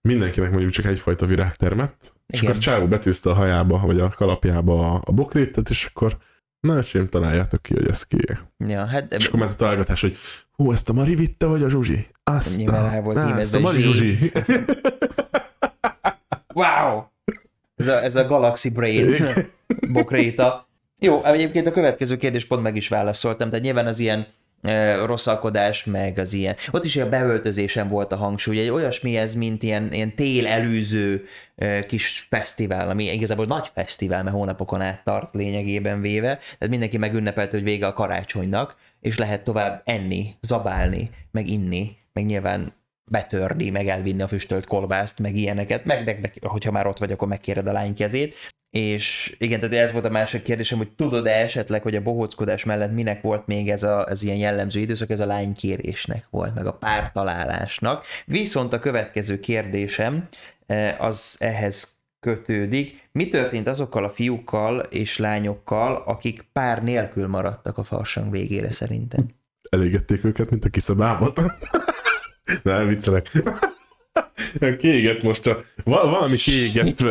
mindenkinek 0.00 0.50
mondjuk 0.50 0.72
csak 0.72 0.84
egyfajta 0.84 1.26
virág 1.26 1.56
termett, 1.56 2.14
és 2.26 2.42
akkor 2.42 2.58
Csávó 2.58 2.86
betűzte 2.86 3.30
a 3.30 3.34
hajába, 3.34 3.78
vagy 3.78 4.00
a 4.00 4.08
kalapjába 4.08 4.94
a, 4.94 5.02
a 5.04 5.12
bokrétet, 5.12 5.70
és 5.70 5.84
akkor 5.84 6.18
na, 6.60 6.76
öcsém, 6.76 7.08
találjátok 7.08 7.62
ki, 7.62 7.74
hogy 7.74 7.88
ez 7.88 8.02
ki. 8.02 8.18
Ja, 8.56 8.86
hát, 8.86 9.12
és 9.12 9.26
akkor 9.26 9.38
ment 9.40 9.52
a 9.52 9.54
találgatás, 9.54 10.00
hogy 10.00 10.16
hú, 10.52 10.72
ezt 10.72 10.88
a 10.88 10.92
Mari 10.92 11.14
vitte, 11.14 11.46
vagy 11.46 11.62
a 11.62 11.68
Zsuzsi? 11.68 12.06
Azt 12.24 12.68
a, 12.68 13.00
volt 13.02 13.16
na, 13.16 13.38
ezt 13.38 13.54
a 13.54 13.60
Mari 13.60 13.80
Zsuzsi. 13.80 14.32
wow! 16.54 17.02
Ez 17.76 17.88
a, 17.88 18.02
ez 18.02 18.16
a 18.16 18.24
Galaxy 18.24 18.70
Brain 18.70 19.14
bokréta. 19.92 20.68
Jó, 20.98 21.24
egyébként 21.24 21.66
a 21.66 21.70
következő 21.70 22.16
kérdés 22.16 22.46
pont 22.46 22.62
meg 22.62 22.76
is 22.76 22.88
válaszoltam, 22.88 23.48
tehát 23.48 23.64
nyilván 23.64 23.86
az 23.86 23.98
ilyen 23.98 24.26
rosszalkodás, 25.04 25.84
meg 25.84 26.18
az 26.18 26.32
ilyen. 26.32 26.56
Ott 26.70 26.84
is 26.84 26.96
a 26.96 27.08
beöltözésen 27.08 27.88
volt 27.88 28.12
a 28.12 28.16
hangsúly, 28.16 28.58
egy 28.58 28.68
olyasmi 28.68 29.16
ez, 29.16 29.34
mint 29.34 29.62
ilyen, 29.62 29.92
ilyen 29.92 30.14
tél 30.14 30.46
előző 30.46 31.24
kis 31.86 32.26
fesztivál, 32.30 32.90
ami 32.90 33.12
igazából 33.12 33.46
nagy 33.46 33.70
fesztivál, 33.74 34.22
mert 34.22 34.36
hónapokon 34.36 34.80
át 34.80 35.04
tart 35.04 35.34
lényegében 35.34 36.00
véve, 36.00 36.36
tehát 36.36 36.68
mindenki 36.68 36.96
megünnepelte, 36.96 37.56
hogy 37.56 37.64
vége 37.64 37.86
a 37.86 37.92
karácsonynak, 37.92 38.76
és 39.00 39.18
lehet 39.18 39.44
tovább 39.44 39.82
enni, 39.84 40.34
zabálni, 40.40 41.10
meg 41.30 41.48
inni, 41.48 41.96
meg 42.12 42.24
nyilván 42.24 42.72
betörni, 43.10 43.70
meg 43.70 43.88
elvinni 43.88 44.22
a 44.22 44.26
füstölt 44.26 44.66
kolbászt, 44.66 45.18
meg 45.18 45.36
ilyeneket, 45.36 45.84
meg, 45.84 46.04
meg, 46.04 46.20
meg 46.20 46.32
hogyha 46.40 46.70
már 46.70 46.86
ott 46.86 46.98
vagy, 46.98 47.12
akkor 47.12 47.28
megkéred 47.28 47.66
a 47.66 47.72
lány 47.72 47.94
kezét. 47.94 48.34
És 48.70 49.36
igen, 49.38 49.60
tehát 49.60 49.74
ez 49.74 49.92
volt 49.92 50.04
a 50.04 50.10
másik 50.10 50.42
kérdésem, 50.42 50.78
hogy 50.78 50.92
tudod-e 50.92 51.30
esetleg, 51.30 51.82
hogy 51.82 51.96
a 51.96 52.02
bohóckodás 52.02 52.64
mellett 52.64 52.92
minek 52.92 53.22
volt 53.22 53.46
még 53.46 53.70
ez, 53.70 53.82
a, 53.82 54.08
ez 54.08 54.22
ilyen 54.22 54.36
jellemző 54.36 54.80
időszak, 54.80 55.10
ez 55.10 55.20
a 55.20 55.26
lánykérésnek 55.26 56.26
volt, 56.30 56.54
meg 56.54 56.66
a 56.66 56.72
pártalálásnak. 56.72 58.04
Viszont 58.24 58.72
a 58.72 58.78
következő 58.78 59.40
kérdésem 59.40 60.28
eh, 60.66 61.02
az 61.02 61.36
ehhez 61.38 61.96
kötődik. 62.20 63.08
Mi 63.12 63.28
történt 63.28 63.68
azokkal 63.68 64.04
a 64.04 64.10
fiúkkal 64.10 64.78
és 64.78 65.18
lányokkal, 65.18 66.02
akik 66.06 66.46
pár 66.52 66.82
nélkül 66.82 67.26
maradtak 67.26 67.78
a 67.78 67.84
farsang 67.84 68.30
végére 68.30 68.72
szerintem? 68.72 69.28
Elégették 69.70 70.24
őket, 70.24 70.50
mint 70.50 70.64
a 70.64 70.68
kiszabámat. 70.68 71.40
Nem, 72.62 72.88
viccelek. 72.88 73.30
Kiégett 74.78 75.22
most 75.22 75.46
a... 75.46 75.60
Valami 75.84 76.36
kiégett, 76.36 77.04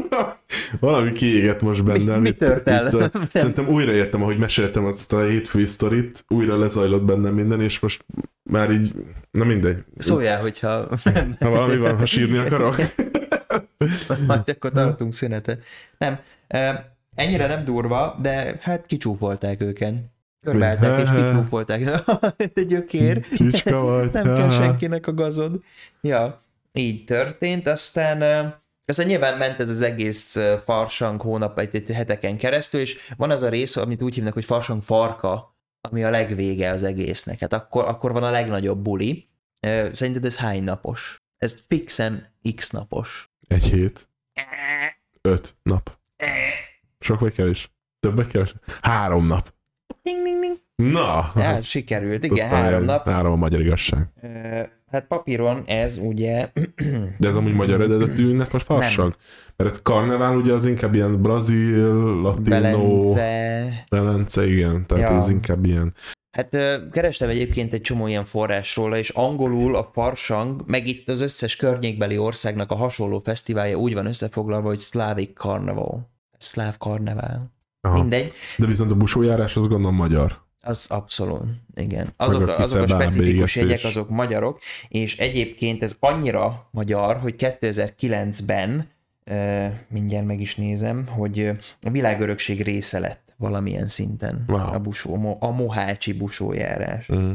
valami 0.80 1.12
kiégett 1.12 1.60
most 1.62 1.84
bennem. 1.84 2.20
Mi 2.20 2.32
tört 2.32 2.68
el? 2.68 3.10
Itt 3.12 3.30
szerintem 3.32 3.68
újraértem, 3.68 4.22
ahogy 4.22 4.38
meséltem 4.38 4.84
azt 4.84 5.12
a 5.12 5.24
hétfői 5.24 5.64
sztorit, 5.64 6.24
újra 6.28 6.58
lezajlott 6.58 7.02
bennem 7.02 7.34
minden, 7.34 7.60
és 7.60 7.78
most 7.78 8.04
már 8.42 8.70
így, 8.70 8.94
na 9.30 9.44
mindegy. 9.44 9.78
Szóljál, 9.98 10.40
hogyha... 10.40 10.88
Ha 11.40 11.50
valami 11.50 11.76
van, 11.76 11.96
ha 11.98 12.06
sírni 12.06 12.36
akarok. 12.36 12.76
Majd 14.26 14.42
akkor 14.46 14.70
tartunk 14.70 15.14
szünetet. 15.14 15.62
Nem, 15.98 16.18
ennyire 17.14 17.46
nem 17.46 17.64
durva, 17.64 18.18
de 18.22 18.58
hát 18.60 18.86
kicsúfolták 18.86 19.60
őket. 19.60 19.94
Körbeállták 20.40 21.02
és 21.02 21.10
kicsúfolták. 21.10 22.04
Te 22.54 22.62
gyökér. 22.62 23.26
Csicska 23.28 23.80
vagy. 23.80 24.12
Nem 24.12 24.24
kell 24.24 24.50
senkinek 24.50 25.06
a 25.06 25.14
gazod. 25.14 25.60
Ja, 26.00 26.42
így 26.72 27.04
történt, 27.04 27.66
aztán 27.66 28.22
aztán 28.84 29.06
nyilván 29.06 29.38
ment 29.38 29.60
ez 29.60 29.68
az 29.68 29.82
egész 29.82 30.36
farsang 30.64 31.20
hónap 31.20 31.58
egy, 31.58 31.74
egy 31.74 31.90
heteken 31.90 32.36
keresztül, 32.36 32.80
és 32.80 32.98
van 33.16 33.30
az 33.30 33.42
a 33.42 33.48
rész, 33.48 33.76
amit 33.76 34.02
úgy 34.02 34.14
hívnak, 34.14 34.32
hogy 34.32 34.44
farsang 34.44 34.82
farka, 34.82 35.56
ami 35.88 36.04
a 36.04 36.10
legvége 36.10 36.70
az 36.70 36.82
egésznek. 36.82 37.38
Hát 37.38 37.52
akkor, 37.52 37.84
akkor 37.84 38.12
van 38.12 38.22
a 38.22 38.30
legnagyobb 38.30 38.82
buli. 38.82 39.28
Szerinted 39.92 40.24
ez 40.24 40.36
hány 40.36 40.64
napos? 40.64 41.22
Ez 41.36 41.64
fixen 41.68 42.34
x 42.56 42.70
napos. 42.70 43.30
Egy 43.48 43.64
hét. 43.64 44.08
Öt 45.20 45.54
nap. 45.62 45.98
Sok 46.98 47.20
vagy 47.20 47.34
kevés? 47.34 47.70
Többet 48.00 48.28
kevés? 48.28 48.54
Három 48.80 49.26
nap. 49.26 49.52
Ding, 50.10 50.22
ding, 50.24 50.40
ding. 50.40 50.92
Na! 50.92 51.20
Hát 51.34 51.62
sikerült, 51.62 52.24
igen, 52.24 52.48
három 52.48 52.84
nap. 52.84 53.08
Három 53.08 53.32
a 53.32 53.36
magyar 53.36 53.60
igazság. 53.60 54.08
Hát 54.90 55.06
papíron 55.06 55.62
ez 55.66 55.98
ugye... 56.02 56.50
De 57.18 57.28
ez 57.28 57.34
amúgy 57.34 57.54
magyar 57.54 57.80
eredetű 57.80 58.24
ünnep, 58.24 58.50
vagy 58.50 58.62
farsang? 58.62 59.16
Mert 59.56 59.70
ez 59.70 59.82
karnevál 59.82 60.36
ugye 60.36 60.52
az 60.52 60.64
inkább 60.64 60.94
ilyen 60.94 61.22
brazil, 61.22 61.94
latino... 62.22 63.12
Belence. 63.12 63.84
Belence, 63.90 64.46
igen. 64.46 64.86
Tehát 64.86 65.10
ja. 65.10 65.16
ez 65.16 65.28
inkább 65.28 65.64
ilyen... 65.64 65.94
Hát 66.30 66.56
kerestem 66.90 67.28
egyébként 67.28 67.72
egy 67.72 67.80
csomó 67.80 68.06
ilyen 68.06 68.24
forrás 68.24 68.76
róla, 68.76 68.96
és 68.96 69.08
angolul 69.08 69.76
a 69.76 69.90
farsang, 69.92 70.62
meg 70.66 70.86
itt 70.86 71.08
az 71.08 71.20
összes 71.20 71.56
környékbeli 71.56 72.18
országnak 72.18 72.70
a 72.70 72.76
hasonló 72.76 73.18
fesztiválja 73.18 73.76
úgy 73.76 73.94
van 73.94 74.06
összefoglalva, 74.06 74.68
hogy 74.68 74.78
Slavic 74.78 75.38
Carnival. 75.38 76.10
Szláv 76.36 76.76
karnevál. 76.78 77.52
Aha. 77.80 77.94
Mindegy. 77.94 78.32
De 78.58 78.66
viszont 78.66 78.90
a 78.90 78.94
busójárás 78.94 79.56
az 79.56 79.68
gondolom 79.68 79.94
magyar. 79.94 80.48
Az 80.62 80.86
abszolút, 80.90 81.42
igen. 81.74 82.12
Azok, 82.16 82.48
a, 82.48 82.58
azok 82.58 82.82
a 82.82 82.86
specifikus 82.86 83.56
jegyek, 83.56 83.84
azok 83.84 84.08
magyarok, 84.08 84.60
és 84.88 85.18
egyébként 85.18 85.82
ez 85.82 85.96
annyira 86.00 86.68
magyar, 86.70 87.16
hogy 87.16 87.34
2009-ben, 87.38 88.88
mindjárt 89.88 90.26
meg 90.26 90.40
is 90.40 90.56
nézem, 90.56 91.06
hogy 91.06 91.50
a 91.82 91.90
világörökség 91.90 92.62
része 92.62 92.98
lett 92.98 93.34
valamilyen 93.36 93.86
szinten 93.86 94.44
wow. 94.48 94.72
a, 94.72 94.78
busó, 94.78 95.36
a 95.40 95.50
mohácsi 95.50 96.12
busójárás. 96.12 97.12
Mm. 97.12 97.32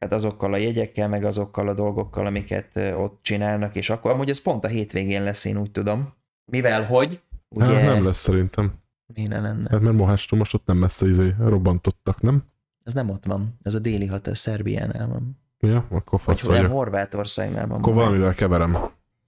hát 0.00 0.12
azokkal 0.12 0.52
a 0.52 0.56
jegyekkel, 0.56 1.08
meg 1.08 1.24
azokkal 1.24 1.68
a 1.68 1.74
dolgokkal, 1.74 2.26
amiket 2.26 2.76
ott 2.96 3.18
csinálnak, 3.22 3.76
és 3.76 3.90
akkor 3.90 4.10
amúgy 4.10 4.30
ez 4.30 4.42
pont 4.42 4.64
a 4.64 4.68
hétvégén 4.68 5.22
lesz, 5.22 5.44
én 5.44 5.56
úgy 5.56 5.70
tudom. 5.70 6.12
Mivel 6.44 6.84
hogy, 6.84 7.20
ugye... 7.48 7.66
Hát 7.66 7.94
nem 7.94 8.04
lesz 8.04 8.18
szerintem. 8.18 8.72
Miért 9.14 9.30
lenne? 9.30 9.68
Hát 9.70 9.80
mert 9.80 9.96
Mohástól 9.96 10.38
most 10.38 10.54
ott 10.54 10.66
nem 10.66 10.76
messze 10.76 11.06
izé, 11.06 11.34
robbantottak, 11.38 12.20
nem? 12.20 12.42
Ez 12.84 12.92
nem 12.92 13.10
ott 13.10 13.24
van, 13.24 13.58
ez 13.62 13.74
a 13.74 13.78
déli 13.78 14.06
határ 14.06 14.36
Szerbiánál 14.36 15.08
van. 15.08 15.38
Ja, 15.60 15.86
akkor 15.90 16.20
fasz 16.20 16.46
Vagy 16.46 16.60
nem, 16.62 16.70
Horvátországnál 16.70 17.66
van. 17.66 17.78
Akkor 17.78 17.94
valamivel 17.94 18.34
keverem. 18.34 18.76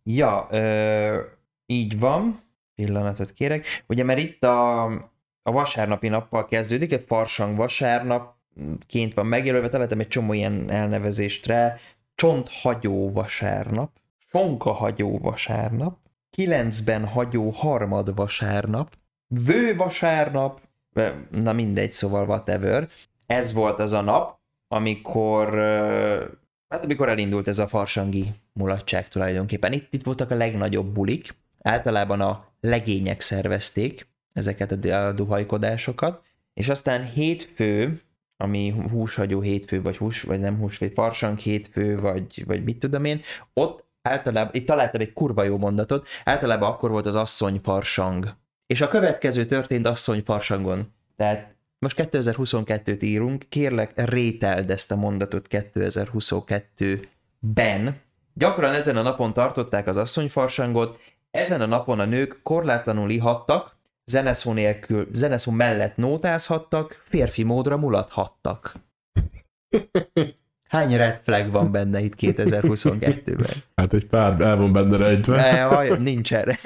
Ja, 0.03 0.47
ö, 0.51 1.21
így 1.67 1.99
van. 1.99 2.43
Pillanatot 2.75 3.31
kérek. 3.31 3.85
Ugye, 3.87 4.05
mert 4.05 4.19
itt 4.19 4.45
a, 4.45 4.85
a 5.43 5.53
vasárnapi 5.53 6.09
nappal 6.09 6.47
kezdődik, 6.47 6.93
egy 6.93 7.05
farsang 7.07 7.57
vasárnapként 7.57 9.15
van 9.15 9.27
megjelölve, 9.27 9.69
találtam 9.69 10.01
egy 10.01 10.09
csomó 10.09 10.33
ilyen 10.33 10.71
elnevezést 10.71 11.47
rá. 11.47 11.77
Csonthagyó 12.15 13.11
vasárnap, 13.11 13.91
sonkahagyó 14.19 15.19
vasárnap, 15.19 15.99
kilencben 16.31 17.05
hagyó 17.07 17.51
harmad 17.51 18.15
vasárnap, 18.15 18.99
vő 19.45 19.77
vasárnap, 19.77 20.61
na 21.31 21.53
mindegy, 21.53 21.93
szóval 21.93 22.27
whatever. 22.27 22.89
Ez 23.27 23.53
volt 23.53 23.79
az 23.79 23.93
a 23.93 24.01
nap, 24.01 24.39
amikor 24.69 25.55
hát 26.69 26.85
amikor 26.85 27.09
elindult 27.09 27.49
ez 27.49 27.59
a 27.59 27.69
farsangi 27.69 28.35
mulatság 28.53 29.09
tulajdonképpen. 29.09 29.73
Itt, 29.73 29.95
itt 29.95 30.03
voltak 30.03 30.31
a 30.31 30.35
legnagyobb 30.35 30.87
bulik, 30.87 31.35
általában 31.63 32.21
a 32.21 32.45
legények 32.61 33.21
szervezték 33.21 34.09
ezeket 34.33 34.73
a 34.73 35.13
duhajkodásokat, 35.13 36.23
és 36.55 36.69
aztán 36.69 37.05
hétfő, 37.05 38.03
ami 38.37 38.75
húshagyó 38.91 39.41
hétfő, 39.41 39.83
vagy 39.83 39.97
hús, 39.97 40.23
vagy 40.23 40.41
nem 40.41 40.59
hús, 40.59 40.79
vagy 40.79 40.93
farsang 40.95 41.39
hétfő, 41.39 42.01
vagy, 42.01 42.45
vagy 42.47 42.65
mit 42.65 42.79
tudom 42.79 43.05
én, 43.05 43.21
ott 43.53 43.85
általában, 44.03 44.51
itt 44.55 44.67
találtam 44.67 45.01
egy 45.01 45.13
kurva 45.13 45.43
jó 45.43 45.59
mondatot, 45.59 46.07
általában 46.25 46.71
akkor 46.71 46.91
volt 46.91 47.07
az 47.07 47.15
asszony 47.15 47.61
farsang. 47.63 48.37
És 48.71 48.81
a 48.81 48.89
következő 48.89 49.47
történt 49.47 49.87
asszony 49.87 50.23
farsangon. 50.25 50.93
Tehát 51.17 51.55
most 51.79 52.09
2022-t 52.13 53.03
írunk, 53.03 53.45
kérlek 53.49 53.93
rételd 53.95 54.71
ezt 54.71 54.91
a 54.91 54.97
mondatot 54.97 55.47
2022-ben. 55.51 58.01
Gyakran 58.35 58.75
ezen 58.75 58.97
a 58.97 59.03
napon 59.03 59.33
tartották 59.33 59.87
az 59.87 59.97
asszonyfarsangot, 59.97 61.01
ezen 61.31 61.61
a 61.61 61.67
napon 61.67 62.01
a 62.01 62.05
nők 62.05 62.41
korlátlanul 62.43 63.11
ihattak, 63.11 63.77
zeneszó 64.05 64.53
nélkül, 64.53 65.09
zeneszó 65.13 65.53
mellett 65.53 65.97
nótázhattak, 65.97 67.01
férfi 67.05 67.43
módra 67.43 67.77
mulathattak. 67.77 68.75
Hány 70.69 70.97
red 70.97 71.21
flag 71.25 71.51
van 71.51 71.73
benne 71.73 72.01
itt 72.01 72.15
2022-ben? 72.21 73.51
Hát 73.75 73.93
egy 73.93 74.07
pár 74.07 74.41
el 74.41 74.57
van 74.57 74.73
benne 74.73 74.97
rejtve. 74.97 75.37
Ne, 75.37 75.97
nincs 75.97 76.35
erre. 76.35 76.59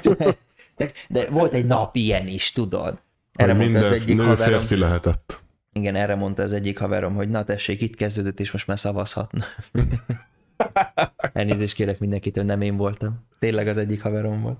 De, 0.77 0.91
de 1.09 1.29
volt 1.29 1.53
egy 1.53 1.65
nap 1.65 1.95
ilyen 1.95 2.27
is, 2.27 2.51
tudod. 2.51 2.99
Erre 3.33 3.51
hogy 3.51 3.61
minden 3.61 3.83
az 3.83 3.91
egyik 3.91 4.15
nő 4.15 4.23
haverom, 4.23 4.59
férfi 4.59 4.75
lehetett. 4.75 5.43
Igen, 5.73 5.95
erre 5.95 6.15
mondta 6.15 6.43
az 6.43 6.53
egyik 6.53 6.79
haverom, 6.79 7.15
hogy 7.15 7.29
na 7.29 7.43
tessék, 7.43 7.81
itt 7.81 7.95
kezdődött, 7.95 8.39
és 8.39 8.51
most 8.51 8.67
már 8.67 8.79
szavazhatna. 8.79 9.45
Elnézést 11.33 11.75
kérek 11.75 11.99
mindenkitől, 11.99 12.43
nem 12.43 12.61
én 12.61 12.77
voltam. 12.77 13.25
Tényleg 13.39 13.67
az 13.67 13.77
egyik 13.77 14.01
haverom 14.01 14.41
volt. 14.41 14.57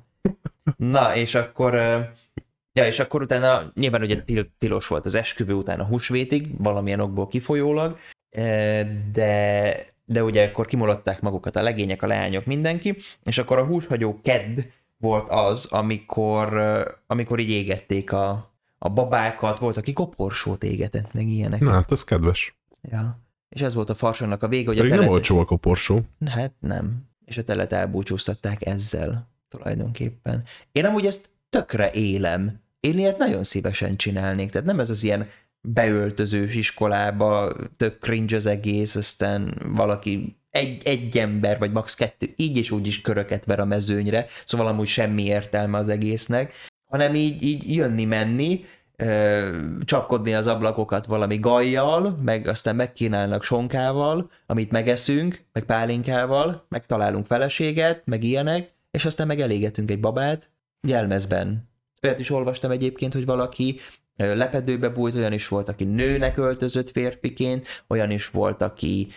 Na, 0.78 1.16
és 1.16 1.36
akkor, 1.36 1.74
ja, 2.74 2.86
és 2.86 3.00
akkor 3.00 3.22
utána 3.22 3.72
nyilván 3.74 4.02
ugye 4.02 4.24
til- 4.24 4.52
tilos 4.58 4.88
volt 4.88 5.06
az 5.06 5.16
esküvő 5.16 5.54
után 5.54 5.80
a 5.80 5.86
húsvétig, 5.86 6.48
valamilyen 6.58 7.00
okból 7.00 7.28
kifolyólag, 7.28 7.98
de, 9.12 9.86
de 10.06 10.24
ugye 10.24 10.48
akkor 10.48 10.66
kimolották 10.66 11.22
magukat 11.22 11.56
a 11.56 11.62
legények, 11.62 12.04
a 12.04 12.08
leányok, 12.08 12.46
mindenki, 12.46 12.96
és 13.24 13.38
akkor 13.38 13.58
a 13.58 13.66
húshagyó 13.66 14.20
kedd 14.24 14.60
volt 15.06 15.30
az, 15.30 15.66
amikor, 15.66 16.62
amikor 17.08 17.40
így 17.40 17.50
égették 17.50 18.12
a, 18.12 18.54
a 18.78 18.90
babákat, 18.90 19.60
volt, 19.60 19.78
aki 19.78 19.94
koporsót 19.94 20.64
égetett, 20.64 21.14
meg 21.14 21.28
ilyenek. 21.28 21.60
Na, 21.60 21.72
hát 21.72 21.92
ez 21.92 22.04
kedves. 22.04 22.58
Ja. 22.82 23.20
És 23.50 23.62
ez 23.62 23.74
volt 23.74 23.90
a 23.90 23.96
farsangnak 23.96 24.44
a 24.44 24.48
vége, 24.48 24.68
hogy 24.68 24.76
Pedig 24.76 24.92
a 24.92 24.94
telet... 24.94 25.06
nem 25.06 25.16
olcsó 25.16 25.40
a 25.40 25.46
koporsó. 25.46 26.02
Hát 26.26 26.54
nem. 26.60 27.04
És 27.26 27.38
a 27.38 27.44
telet 27.44 27.74
elbúcsúztatták 27.74 28.66
ezzel 28.66 29.30
tulajdonképpen. 29.50 30.44
Én 30.72 30.86
amúgy 30.86 31.06
ezt 31.06 31.30
tökre 31.50 31.92
élem. 31.92 32.60
Én 32.80 32.98
ilyet 32.98 33.18
nagyon 33.18 33.44
szívesen 33.44 33.96
csinálnék. 33.96 34.50
Tehát 34.52 34.68
nem 34.68 34.80
ez 34.80 34.90
az 34.90 35.04
ilyen 35.04 35.30
beöltözős 35.62 36.56
iskolába, 36.56 37.54
tök 37.78 38.00
cringe 38.00 38.36
az 38.36 38.46
egész, 38.46 38.96
aztán 38.96 39.62
valaki 39.66 40.38
egy, 40.56 40.82
egy 40.86 41.18
ember, 41.18 41.60
vagy 41.60 41.72
max. 41.72 41.96
kettő, 41.96 42.28
így 42.36 42.58
és 42.58 42.72
úgy 42.72 42.88
is 42.88 43.02
köröket 43.02 43.46
ver 43.46 43.60
a 43.60 43.66
mezőnyre, 43.66 44.26
szóval 44.46 44.68
amúgy 44.68 44.88
semmi 44.88 45.24
értelme 45.24 45.78
az 45.78 45.90
egésznek, 45.90 46.54
hanem 46.86 47.16
így, 47.16 47.44
így 47.44 47.76
jönni-menni, 47.76 48.66
csapkodni 49.86 50.34
az 50.34 50.48
ablakokat 50.48 51.06
valami 51.06 51.38
gajjal, 51.38 52.20
meg 52.24 52.48
aztán 52.48 52.76
megkínálnak 52.76 53.44
sonkával, 53.44 54.30
amit 54.46 54.72
megeszünk, 54.72 55.44
meg 55.52 55.64
pálinkával, 55.64 56.66
meg 56.70 56.86
találunk 56.86 57.26
feleséget, 57.26 58.02
meg 58.06 58.24
ilyenek, 58.24 58.72
és 58.92 59.06
aztán 59.06 59.28
meg 59.28 59.40
elégetünk 59.40 59.92
egy 59.92 60.00
babát 60.00 60.50
jelmezben. 60.88 61.70
Olyat 62.04 62.20
is 62.20 62.30
olvastam 62.30 62.72
egyébként, 62.72 63.14
hogy 63.14 63.26
valaki 63.26 63.80
lepedőbe 64.16 64.90
bújt, 64.90 65.16
olyan 65.16 65.34
is 65.34 65.48
volt, 65.48 65.70
aki 65.70 65.84
nőnek 65.84 66.38
öltözött 66.38 66.90
férfiként, 66.90 67.84
olyan 67.88 68.12
is 68.12 68.30
volt, 68.30 68.62
aki 68.62 69.08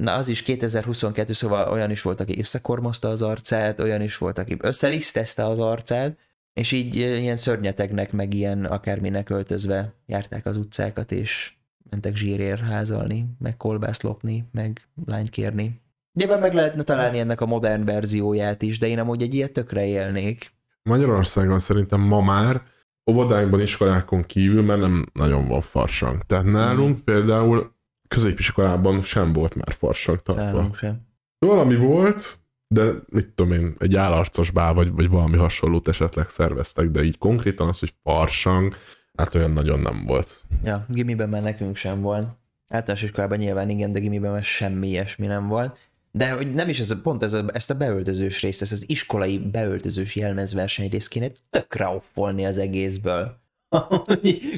na 0.00 0.14
az 0.14 0.28
is 0.28 0.42
2022, 0.42 1.32
szóval 1.32 1.72
olyan 1.72 1.90
is 1.90 2.02
volt, 2.02 2.20
aki 2.20 2.38
összekormozta 2.38 3.08
az 3.08 3.22
arcát, 3.22 3.80
olyan 3.80 4.02
is 4.02 4.18
volt, 4.18 4.38
aki 4.38 4.56
összelisztezte 4.60 5.44
az 5.44 5.58
arcát, 5.58 6.18
és 6.52 6.72
így 6.72 6.96
ilyen 6.96 7.36
szörnyetegnek, 7.36 8.12
meg 8.12 8.34
ilyen 8.34 8.64
akárminek 8.64 9.30
öltözve 9.30 9.94
járták 10.06 10.46
az 10.46 10.56
utcákat, 10.56 11.12
és 11.12 11.52
mentek 11.90 12.16
zsírér 12.16 12.58
házalni, 12.58 13.26
meg 13.38 13.56
kolbászt 13.56 14.02
lopni, 14.02 14.44
meg 14.52 14.88
lányt 15.06 15.30
kérni. 15.30 15.80
Nyilván 16.12 16.40
meg 16.40 16.54
lehetne 16.54 16.82
találni 16.82 17.18
ennek 17.18 17.40
a 17.40 17.46
modern 17.46 17.84
verzióját 17.84 18.62
is, 18.62 18.78
de 18.78 18.86
én 18.86 18.98
amúgy 18.98 19.22
egy 19.22 19.34
ilyet 19.34 19.52
tökre 19.52 19.86
élnék. 19.86 20.52
Magyarországon 20.82 21.58
szerintem 21.58 22.00
ma 22.00 22.20
már 22.20 22.62
óvodákban, 23.10 23.60
iskolákon 23.60 24.22
kívül, 24.22 24.62
mert 24.62 24.80
nem 24.80 25.06
nagyon 25.12 25.48
van 25.48 25.60
farsang. 25.60 26.22
Tehát 26.26 26.44
nálunk 26.44 26.94
hmm. 26.94 27.04
például 27.04 27.78
középiskolában 28.14 29.02
sem 29.02 29.32
volt 29.32 29.54
már 29.54 29.72
farsang 29.78 30.22
tartva. 30.22 30.44
Nálunk 30.44 30.76
sem. 30.76 31.00
Valami 31.38 31.76
volt, 31.76 32.38
de 32.68 32.90
mit 33.08 33.28
tudom 33.28 33.52
én, 33.52 33.74
egy 33.78 33.96
állarcos 33.96 34.50
bál, 34.50 34.74
vagy, 34.74 34.92
vagy 34.92 35.08
valami 35.08 35.36
hasonlót 35.36 35.88
esetleg 35.88 36.28
szerveztek, 36.28 36.86
de 36.86 37.02
így 37.02 37.18
konkrétan 37.18 37.68
az, 37.68 37.78
hogy 37.78 37.92
farsang, 38.02 38.76
hát 39.16 39.34
olyan 39.34 39.50
nagyon 39.50 39.80
nem 39.80 40.04
volt. 40.06 40.44
Ja, 40.64 40.86
gimiben 40.88 41.28
már 41.28 41.42
nekünk 41.42 41.76
sem 41.76 42.00
volt. 42.00 42.28
Általános 42.68 43.02
iskolában 43.02 43.38
nyilván 43.38 43.70
igen, 43.70 43.92
de 43.92 43.98
gimiben 43.98 44.32
már 44.32 44.44
semmi 44.44 44.88
ilyesmi 44.88 45.26
nem 45.26 45.48
volt. 45.48 45.78
De 46.12 46.30
hogy 46.30 46.54
nem 46.54 46.68
is 46.68 46.78
ez, 46.78 47.00
pont 47.02 47.22
ez 47.22 47.32
a, 47.32 47.44
ezt 47.52 47.70
a 47.70 47.74
beöltözős 47.74 48.40
részt, 48.40 48.62
ezt 48.62 48.72
az 48.72 48.84
iskolai 48.86 49.38
beöltözős 49.38 50.16
jelmezverseny 50.16 50.88
részt 50.88 51.08
kéne 51.08 51.28
tökre 51.50 51.86
offolni 51.86 52.46
az 52.46 52.58
egészből. 52.58 53.40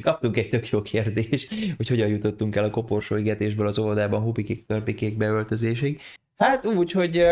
Kaptunk 0.02 0.36
egy 0.36 0.48
tök 0.48 0.68
jó 0.68 0.82
kérdést, 0.82 1.54
hogy 1.76 1.88
hogyan 1.88 2.08
jutottunk 2.08 2.56
el 2.56 2.64
a 2.64 2.70
koporsó 2.70 3.16
égetésből 3.16 3.66
az 3.66 3.78
oldalban 3.78 4.22
hupikék, 4.22 4.66
törpikék 4.66 5.16
beöltözésig. 5.16 6.00
Hát 6.36 6.66
úgy, 6.66 6.92
hogy 6.92 7.26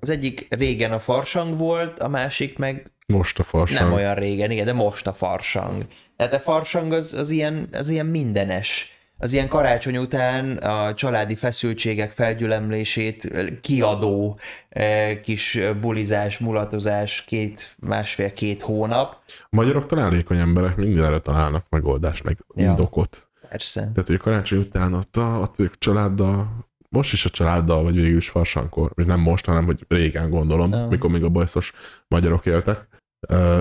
az 0.00 0.10
egyik 0.10 0.46
régen 0.50 0.92
a 0.92 0.98
farsang 0.98 1.58
volt, 1.58 1.98
a 1.98 2.08
másik 2.08 2.58
meg 2.58 2.90
most 3.06 3.38
a 3.38 3.42
farsang. 3.42 3.80
Nem 3.80 3.92
olyan 3.92 4.14
régen, 4.14 4.50
igen, 4.50 4.64
de 4.64 4.72
most 4.72 5.06
a 5.06 5.12
farsang. 5.12 5.86
Tehát 6.16 6.32
a 6.32 6.40
farsang 6.40 6.92
az, 6.92 7.12
az, 7.12 7.30
ilyen, 7.30 7.68
az 7.72 7.88
ilyen 7.88 8.06
mindenes. 8.06 8.93
Az 9.18 9.32
ilyen 9.32 9.48
karácsony 9.48 9.96
után 9.96 10.56
a 10.56 10.94
családi 10.94 11.34
feszültségek 11.34 12.10
felgyülemlését 12.10 13.32
kiadó 13.60 14.38
eh, 14.68 15.20
kis 15.22 15.58
bulizás, 15.80 16.38
mulatozás 16.38 17.24
két, 17.24 17.76
másfél-két 17.78 18.62
hónap. 18.62 19.22
A 19.26 19.46
magyarok 19.50 19.86
találékony 19.86 20.38
emberek 20.38 20.76
mindenre 20.76 21.18
találnak 21.18 21.66
megoldást, 21.68 22.24
meg 22.24 22.38
ja, 22.54 22.68
indokot. 22.68 23.28
Persze. 23.48 23.80
Tehát, 23.80 24.06
hogy 24.06 24.16
karácsony 24.16 24.58
után 24.58 24.92
ott, 24.92 25.16
a, 25.16 25.38
ott 25.40 25.58
ők 25.58 25.78
családdal 25.78 26.66
most 26.88 27.12
is 27.12 27.24
a 27.24 27.30
családdal, 27.30 27.82
vagy 27.82 27.94
végül 27.94 28.16
is 28.16 28.28
farsankor, 28.28 28.90
vagy 28.94 29.06
nem 29.06 29.20
most, 29.20 29.44
hanem 29.44 29.64
hogy 29.64 29.84
régen 29.88 30.30
gondolom, 30.30 30.70
no. 30.70 30.88
mikor 30.88 31.10
még 31.10 31.22
a 31.22 31.28
bajszos 31.28 31.72
magyarok 32.08 32.46
éltek, 32.46 32.86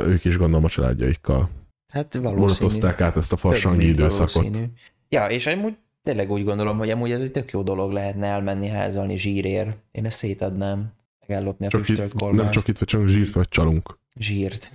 ők 0.06 0.26
is 0.26 0.38
gondolom 0.38 0.64
a 0.64 0.70
családjaikkal 0.70 1.49
hát 1.93 2.16
valószínű. 2.16 2.88
át 2.97 3.18
ezt 3.18 3.34
a 3.34 3.38
farsangi 3.38 3.88
időszakot. 3.88 4.34
Valószínű. 4.34 4.66
Ja, 5.14 5.26
és 5.26 5.47
amúgy 5.47 5.76
tényleg 6.03 6.32
úgy 6.32 6.43
gondolom, 6.43 6.78
hogy 6.78 6.89
amúgy 6.89 7.11
ez 7.11 7.22
egy 7.22 7.32
tök 7.32 7.51
jó 7.51 7.64
dolog 7.64 7.91
lehetne 7.91 8.28
elmenni 8.28 8.68
házalni 8.68 9.18
zsírér. 9.18 9.74
Én 9.91 10.05
ezt 10.05 10.18
szétadnám, 10.18 10.93
meg 11.28 11.38
ellopni 11.38 11.66
a 11.66 11.70
csak 11.70 11.86
füstölt 11.86 12.14
itt, 12.14 12.32
Nem 12.32 12.51
csak 12.51 12.68
itt, 12.68 12.78
vagy 12.78 12.88
csak 12.88 13.07
zsírt, 13.07 13.34
vagy 13.34 13.49
csalunk. 13.49 13.99
Zsírt. 14.16 14.74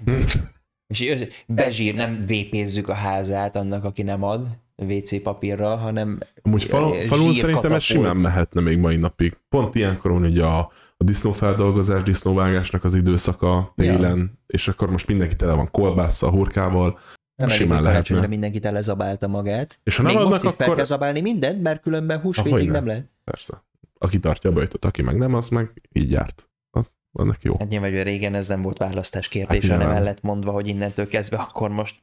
és 0.87 1.29
bezsír, 1.47 1.95
nem 1.95 2.21
vépézzük 2.27 2.89
a 2.89 2.93
házát 2.93 3.57
annak, 3.57 3.85
aki 3.85 4.03
nem 4.03 4.23
ad, 4.23 4.49
WC 4.77 5.23
papírral, 5.23 5.77
hanem 5.77 6.19
Amúgy 6.43 6.65
fal, 6.65 6.93
zsír 6.93 7.07
falun 7.07 7.33
szerintem 7.33 7.73
ez 7.73 7.83
simán 7.83 8.17
mehetne 8.17 8.61
még 8.61 8.79
mai 8.79 8.97
napig. 8.97 9.37
Pont 9.49 9.75
ilyenkor 9.75 10.11
van 10.11 10.25
ugye 10.25 10.45
a, 10.45 10.73
a 10.97 11.05
disznófeldolgozás, 11.05 12.03
disznóvágásnak 12.03 12.85
az 12.85 12.95
időszaka 12.95 13.73
télen, 13.77 14.39
és 14.47 14.69
akkor 14.69 14.91
most 14.91 15.07
mindenki 15.07 15.37
tele 15.37 15.53
van 15.53 15.71
kolbásszal, 15.71 16.31
hurkával, 16.31 16.99
Nem 17.39 17.49
simán 17.49 17.83
lehetne. 17.83 18.27
mindenki 18.27 18.59
telezabálta 18.59 19.27
magát. 19.29 19.79
És 19.85 19.97
ha 19.97 20.03
Még 20.03 20.15
nem 20.15 20.23
most 20.23 20.37
adnak, 20.37 20.55
fel 20.55 20.65
akkor 20.65 20.77
kell 20.77 20.85
zabálni 20.85 21.21
mindent, 21.21 21.63
mert 21.63 21.81
különben 21.83 22.21
húsvétig 22.21 22.71
nem 22.71 22.87
lehet. 22.87 23.09
persze. 23.25 23.63
Aki 23.99 24.19
tartja 24.19 24.51
a 24.51 24.53
bajtot, 24.53 24.85
aki 24.85 25.03
meg 25.03 25.17
nem, 25.17 25.35
az 25.35 25.49
meg 25.49 25.83
így 25.93 26.11
járt. 26.11 26.49
Az, 26.71 26.87
annak 27.13 27.43
jó. 27.43 27.55
Hát 27.59 27.69
nyilván, 27.69 27.91
hogy 27.93 28.03
régen 28.03 28.35
ez 28.35 28.49
nem 28.49 28.63
volt 28.63 28.79
választás 28.79 29.29
kérdés, 29.29 29.63
Hát 29.63 29.71
hanem 29.71 29.79
nyilván. 29.79 29.97
el 29.97 30.03
lett 30.03 30.23
mondva, 30.23 30.51
hogy 30.53 30.67
innentől 30.67 31.09
kezdve 31.09 31.37
akkor 31.37 31.71
most 31.71 31.95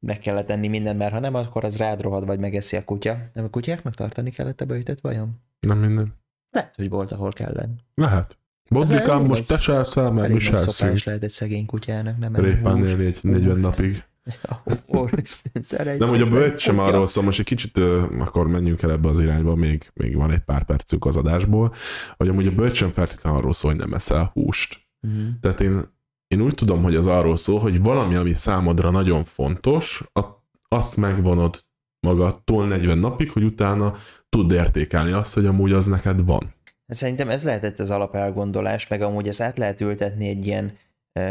meg 0.00 0.18
kellett 0.18 0.46
tenni 0.46 0.68
mindent, 0.68 0.98
mert 0.98 1.12
ha 1.12 1.18
nem, 1.18 1.34
akkor 1.34 1.64
az 1.64 1.76
rád 1.76 2.00
rohad, 2.00 2.26
vagy 2.26 2.38
megeszi 2.38 2.76
a 2.76 2.84
kutya. 2.84 3.18
Nem 3.32 3.44
a 3.44 3.48
kutyáknak 3.48 3.94
tartani 3.94 4.30
kellett 4.30 4.60
a 4.60 4.64
bőjtet, 4.64 5.00
vajon? 5.00 5.40
Nem 5.60 5.78
minden. 5.78 6.14
Lehet, 6.50 6.74
hogy 6.76 6.88
volt, 6.88 7.12
ahol 7.12 7.32
kellett. 7.32 7.70
Lehet. 7.94 8.38
Bodrikám, 8.70 9.24
most 9.24 9.40
az- 9.40 9.46
te 9.46 9.56
se 9.56 9.72
elszáll, 9.74 10.10
mert 10.10 10.32
mi 10.32 10.38
se 10.38 10.56
lehet 11.04 11.22
egy 11.22 11.30
szegény 11.30 11.66
kutyának, 11.66 12.18
nem 12.18 12.36
Répán 12.36 12.76
hús. 12.78 12.88
élni 12.88 13.04
egy 13.06 13.18
40 13.22 13.56
napig. 13.56 14.04
Szeretjük. 15.60 16.00
Nem, 16.00 16.08
hogy 16.08 16.20
a 16.20 16.28
bőt 16.28 16.58
sem 16.58 16.78
arról 16.78 17.06
szól, 17.06 17.24
most 17.24 17.38
egy 17.38 17.44
kicsit 17.44 17.78
akkor 18.18 18.48
menjünk 18.48 18.82
el 18.82 18.90
ebbe 18.90 19.08
az 19.08 19.20
irányba, 19.20 19.54
még, 19.54 19.90
még 19.94 20.16
van 20.16 20.30
egy 20.30 20.44
pár 20.44 20.64
percünk 20.64 21.04
az 21.04 21.16
adásból, 21.16 21.74
hogy 22.16 22.28
amúgy 22.28 22.46
a 22.46 22.54
bőt 22.54 22.74
sem 22.74 22.90
feltétlenül 22.90 23.38
arról 23.38 23.52
szól, 23.52 23.70
hogy 23.70 23.80
nem 23.80 23.94
eszel 23.94 24.30
húst. 24.32 24.86
Mhm. 25.00 25.28
Tehát 25.40 25.60
én, 25.60 25.80
én 26.26 26.40
úgy 26.40 26.54
tudom, 26.54 26.82
hogy 26.82 26.94
az 26.94 27.06
arról 27.06 27.36
szól, 27.36 27.60
hogy 27.60 27.82
valami, 27.82 28.14
ami 28.14 28.34
számodra 28.34 28.90
nagyon 28.90 29.24
fontos, 29.24 30.04
azt 30.68 30.96
megvonod 30.96 31.66
magadtól 32.00 32.66
40 32.66 32.98
napig, 32.98 33.30
hogy 33.30 33.42
utána 33.42 33.94
tudd 34.28 34.52
értékelni 34.52 35.12
azt, 35.12 35.34
hogy 35.34 35.46
amúgy 35.46 35.72
az 35.72 35.86
neked 35.86 36.24
van. 36.24 36.54
Szerintem 36.86 37.28
ez 37.28 37.44
lehetett 37.44 37.78
az 37.78 37.90
alapelgondolás, 37.90 38.88
meg 38.88 39.02
amúgy 39.02 39.28
ezt 39.28 39.40
át 39.40 39.58
lehet 39.58 39.80
ültetni 39.80 40.28
egy 40.28 40.46
ilyen, 40.46 40.72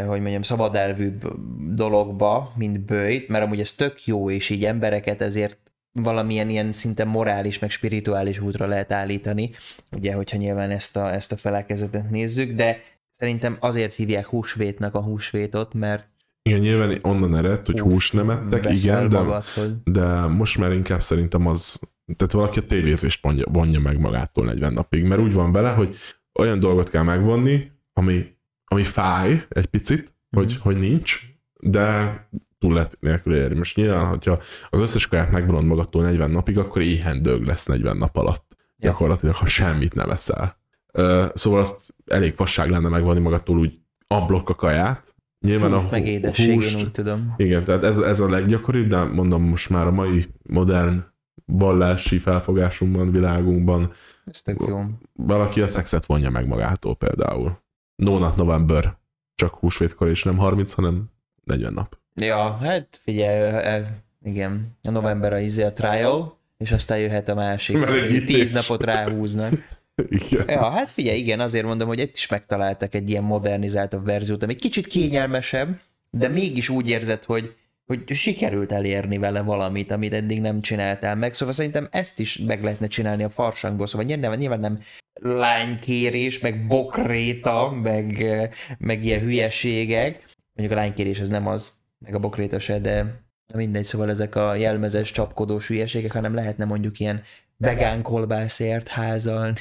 hogy 0.06 0.20
mondjam, 0.20 0.42
szabadelvűbb 0.42 1.32
dologba, 1.74 2.52
mint 2.56 2.80
bőjt, 2.80 3.28
mert 3.28 3.44
amúgy 3.44 3.60
ez 3.60 3.72
tök 3.72 4.06
jó, 4.06 4.30
és 4.30 4.50
így 4.50 4.64
embereket 4.64 5.22
ezért 5.22 5.58
valamilyen 5.92 6.48
ilyen 6.48 6.72
szinte 6.72 7.04
morális, 7.04 7.58
meg 7.58 7.70
spirituális 7.70 8.40
útra 8.40 8.66
lehet 8.66 8.92
állítani, 8.92 9.50
ugye, 9.92 10.14
hogyha 10.14 10.36
nyilván 10.36 10.70
ezt 10.70 10.96
a, 10.96 11.12
ezt 11.12 11.32
a 11.32 11.36
felekezetet 11.36 12.10
nézzük, 12.10 12.52
de 12.52 12.80
szerintem 13.10 13.56
azért 13.60 13.94
hívják 13.94 14.26
húsvétnek 14.26 14.94
a 14.94 15.02
húsvétot, 15.02 15.74
mert 15.74 16.08
Igen, 16.42 16.60
nyilván 16.60 16.98
onnan 17.02 17.36
ered, 17.36 17.66
hogy 17.66 17.80
hús 17.80 18.10
nem 18.10 18.30
ettek, 18.30 18.70
igen, 18.70 19.08
de, 19.08 19.42
de 19.84 20.06
most 20.26 20.58
már 20.58 20.72
inkább 20.72 21.00
szerintem 21.00 21.46
az, 21.46 21.78
tehát 22.16 22.32
valaki 22.32 22.58
a 22.58 22.66
tévézést 22.66 23.22
vonja, 23.22 23.44
vonja 23.52 23.80
meg 23.80 24.00
magától 24.00 24.44
40 24.44 24.72
napig, 24.72 25.04
mert 25.04 25.20
úgy 25.20 25.32
van 25.32 25.52
vele, 25.52 25.70
hogy 25.70 25.96
olyan 26.38 26.60
dolgot 26.60 26.90
kell 26.90 27.02
megvonni, 27.02 27.70
ami, 27.92 28.24
ami 28.68 28.84
fáj 28.84 29.46
egy 29.48 29.66
picit, 29.66 30.12
hogy, 30.30 30.52
Mhm. 30.52 30.62
hogy 30.62 30.78
nincs, 30.78 31.20
de 31.60 32.12
túl 32.58 32.74
lehet 32.74 32.96
nélkül 33.00 33.34
érni. 33.34 33.58
Most 33.58 33.76
nyilván, 33.76 34.06
hogyha 34.06 34.38
az 34.70 34.80
összes 34.80 35.06
kaját 35.06 35.30
megvonod 35.30 35.64
magadtól 35.64 36.02
40 36.02 36.30
napig, 36.30 36.58
akkor 36.58 36.82
éhen 36.82 37.22
dög 37.22 37.42
lesz 37.46 37.66
40 37.66 37.96
nap 37.96 38.16
alatt. 38.16 38.56
Ja. 38.76 38.90
Gyakorlatilag, 38.90 39.34
ha 39.34 39.46
semmit 39.46 39.94
nem 39.94 40.10
eszel. 40.10 40.56
Ö, 40.92 41.24
Szóval 41.34 41.60
azt 41.60 41.94
elég 42.06 42.32
fasság 42.32 42.70
lenne 42.70 42.88
megvonni 42.88 43.20
magadtól 43.20 43.58
úgy 43.58 43.78
ablokk 44.06 44.48
a 44.48 44.54
kaját. 44.54 45.14
Nyilván 45.40 45.72
Hús 45.72 45.82
a 45.84 45.88
meg 45.90 46.06
édesség, 46.06 46.54
húst- 46.54 46.78
én 46.78 46.84
úgy 46.84 46.92
tudom. 46.92 47.34
igen, 47.36 47.64
tehát 47.64 47.82
ez, 47.84 47.98
ez 47.98 48.20
a 48.20 48.28
leggyakoribb, 48.30 48.86
de 48.88 49.02
mondom 49.04 49.42
most 49.42 49.70
már 49.70 49.86
a 49.86 49.90
mai 49.90 50.24
modern 50.48 51.04
vallási 51.44 52.18
felfogásunkban, 52.18 53.10
világunkban 53.10 53.92
Ez 54.24 54.42
tök 54.42 54.60
jó. 54.68 54.84
valaki 55.12 55.60
a 55.60 55.66
szexet 55.66 56.06
vonja 56.06 56.30
meg 56.30 56.46
magától 56.46 56.96
például. 56.96 57.58
No 58.02 58.18
not 58.18 58.36
November, 58.36 58.96
csak 59.34 59.54
húsvétkor, 59.54 60.08
és 60.08 60.22
nem 60.22 60.36
30, 60.36 60.72
hanem 60.72 61.10
40 61.44 61.72
nap. 61.72 61.98
Ja, 62.14 62.56
hát 62.56 63.00
figyelj, 63.02 63.84
igen, 64.24 64.76
a 64.82 64.90
november 64.90 65.32
a 65.32 65.38
izé 65.38 65.62
a 65.62 65.70
trial, 65.70 66.38
és 66.58 66.72
aztán 66.72 66.98
jöhet 66.98 67.28
a 67.28 67.34
másik. 67.34 67.78
Melegítés. 67.78 68.36
Tíz 68.36 68.50
napot 68.50 68.84
ráhúznak. 68.84 69.52
Igen. 70.08 70.48
Ja, 70.48 70.70
hát 70.70 70.88
figyelj, 70.88 71.18
igen, 71.18 71.40
azért 71.40 71.64
mondom, 71.64 71.88
hogy 71.88 71.98
itt 71.98 72.16
is 72.16 72.28
megtaláltak 72.28 72.94
egy 72.94 73.10
ilyen 73.10 73.22
modernizáltabb 73.22 74.04
verziót, 74.04 74.42
ami 74.42 74.54
kicsit 74.54 74.86
kényelmesebb, 74.86 75.80
de 76.10 76.28
mégis 76.28 76.68
úgy 76.68 76.88
érzed, 76.88 77.24
hogy, 77.24 77.54
hogy 77.88 78.12
sikerült 78.12 78.72
elérni 78.72 79.18
vele 79.18 79.40
valamit, 79.42 79.90
amit 79.90 80.12
eddig 80.12 80.40
nem 80.40 80.60
csináltál 80.60 81.16
meg. 81.16 81.34
Szóval 81.34 81.54
szerintem 81.54 81.88
ezt 81.90 82.20
is 82.20 82.38
meg 82.38 82.62
lehetne 82.62 82.86
csinálni 82.86 83.22
a 83.22 83.28
farsangból. 83.28 83.86
Szóval 83.86 84.06
nyilván, 84.06 84.38
nyilván 84.38 84.60
nem 84.60 84.78
lánykérés, 85.20 86.38
meg 86.38 86.66
bokréta, 86.66 87.70
meg, 87.70 88.24
meg 88.78 89.04
ilyen 89.04 89.20
hülyeségek. 89.20 90.24
Mondjuk 90.54 90.78
a 90.78 90.80
lánykérés 90.80 91.18
ez 91.18 91.28
nem 91.28 91.46
az, 91.46 91.72
meg 91.98 92.14
a 92.14 92.18
bokréta 92.18 92.58
se, 92.58 92.78
de 92.78 93.22
mindegy, 93.54 93.84
szóval 93.84 94.10
ezek 94.10 94.34
a 94.34 94.54
jelmezes, 94.54 95.10
csapkodós 95.10 95.66
hülyeségek, 95.68 96.12
hanem 96.12 96.34
lehetne 96.34 96.64
mondjuk 96.64 96.98
ilyen 97.00 97.22
vegán 97.56 98.02
kolbászért 98.02 98.88
házalni. 98.88 99.60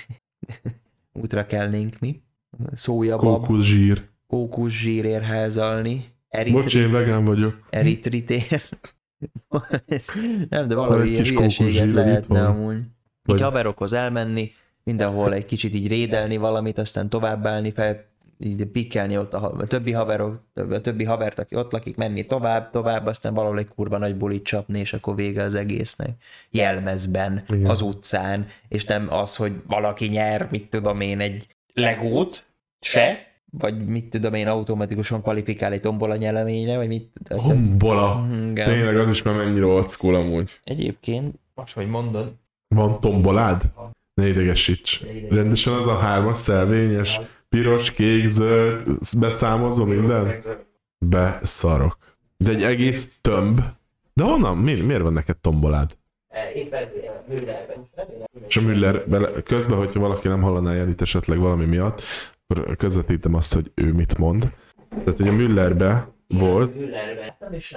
Útra 1.21 1.45
kelnénk 1.45 1.99
mi. 1.99 2.21
Szójabab, 2.73 3.23
Kókusz 3.41 3.65
zsír. 3.65 4.07
kókusz 4.27 4.73
zsírér 4.73 5.21
házalni. 5.21 6.05
Eritri, 6.29 6.61
Bocs, 6.61 6.75
én 6.75 6.91
vegán 6.91 7.25
vagyok. 7.25 7.59
eritritér. 7.69 8.43
Ez- 9.87 10.11
nem, 10.49 10.67
de 10.67 10.75
valami 10.75 11.09
ilyen 11.09 11.23
kis 11.23 11.31
hülyeséget 11.31 11.91
lehetne 11.91 12.45
amúgy. 12.45 12.77
Vagy- 13.23 13.35
Így 13.35 13.41
haverokhoz 13.41 13.93
elmenni, 13.93 14.51
mindenhol 14.83 15.33
egy 15.33 15.45
kicsit 15.45 15.73
így 15.73 15.87
rédelni 15.87 16.37
valamit, 16.37 16.77
aztán 16.77 17.09
továbbállni 17.09 17.71
fel, 17.71 18.05
így 18.39 18.65
pikkelni 18.65 19.17
ott 19.17 19.33
a, 19.33 19.51
a 19.57 19.65
többi 19.65 19.91
haverok, 19.91 20.41
a 20.53 20.81
többi 20.81 21.03
havert, 21.03 21.39
aki 21.39 21.55
ott 21.55 21.71
lakik, 21.71 21.95
menni 21.95 22.25
tovább, 22.25 22.69
tovább, 22.69 23.05
aztán 23.05 23.33
valahol 23.33 23.59
egy 23.59 23.67
kurva 23.67 23.97
nagy 23.97 24.15
bulit 24.15 24.43
csapni, 24.43 24.79
és 24.79 24.93
akkor 24.93 25.15
vége 25.15 25.43
az 25.43 25.53
egésznek. 25.53 26.09
Jelmezben, 26.49 27.43
Igen. 27.49 27.65
az 27.69 27.81
utcán, 27.81 28.47
és 28.67 28.85
nem 28.85 29.07
az, 29.13 29.35
hogy 29.35 29.51
valaki 29.67 30.05
nyer, 30.07 30.47
mit 30.51 30.69
tudom 30.69 31.01
én, 31.01 31.19
egy 31.19 31.47
legót, 31.73 32.43
se, 32.79 33.27
vagy 33.51 33.85
mit 33.85 34.09
tudom 34.09 34.33
én, 34.33 34.47
automatikusan 34.47 35.21
kvalifikál 35.21 35.71
egy 35.71 35.81
tombola 35.81 36.15
nyeleményre, 36.15 36.77
vagy 36.77 36.87
mit. 36.87 37.11
Tombola. 37.23 38.27
Igen. 38.31 38.69
Tényleg 38.69 38.97
az 38.97 39.09
is 39.09 39.21
már 39.21 39.35
mennyire 39.35 39.65
old 39.65 39.89
school 39.89 40.15
amúgy. 40.15 40.59
Egyébként, 40.63 41.35
most 41.55 41.73
hogy 41.73 41.87
mondod, 41.87 42.33
Van 42.67 42.99
tombolád? 42.99 43.61
Ne 44.13 44.27
idegesíts. 44.27 45.01
Rendesen 45.29 45.73
az 45.73 45.87
a 45.87 45.97
hármas 45.97 46.37
szelvényes, 46.37 47.19
piros, 47.49 47.91
kék, 47.91 48.27
zöld, 48.27 48.83
beszámozva 49.19 49.85
minden? 49.85 50.35
Beszarok. 50.97 51.97
De 52.37 52.49
egy 52.49 52.63
egész 52.63 53.17
tömb. 53.21 53.61
De 54.13 54.23
honnan? 54.23 54.57
Mi, 54.57 54.73
miért 54.73 55.01
van 55.01 55.13
neked 55.13 55.37
tombolád? 55.37 55.97
éppen 56.53 56.87
Müllerben. 57.27 57.87
És 58.47 58.57
a 58.57 58.61
Müller, 58.61 59.03
bele, 59.09 59.31
közben, 59.43 59.77
hogyha 59.77 59.99
valaki 59.99 60.27
nem 60.27 60.41
hallaná 60.41 60.73
el 60.73 60.87
itt 60.87 61.01
esetleg 61.01 61.39
valami 61.39 61.65
miatt, 61.65 62.01
közvetítem 62.77 63.33
azt, 63.33 63.53
hogy 63.53 63.71
ő 63.75 63.93
mit 63.93 64.17
mond. 64.17 64.53
Tehát, 64.89 65.17
hogy 65.17 65.27
a 65.27 65.31
Müllerbe 65.31 66.07
volt. 66.27 66.75
Nem 67.39 67.53
is 67.53 67.75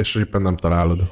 és 0.00 0.14
éppen 0.14 0.42
nem 0.42 0.56
találod. 0.56 1.02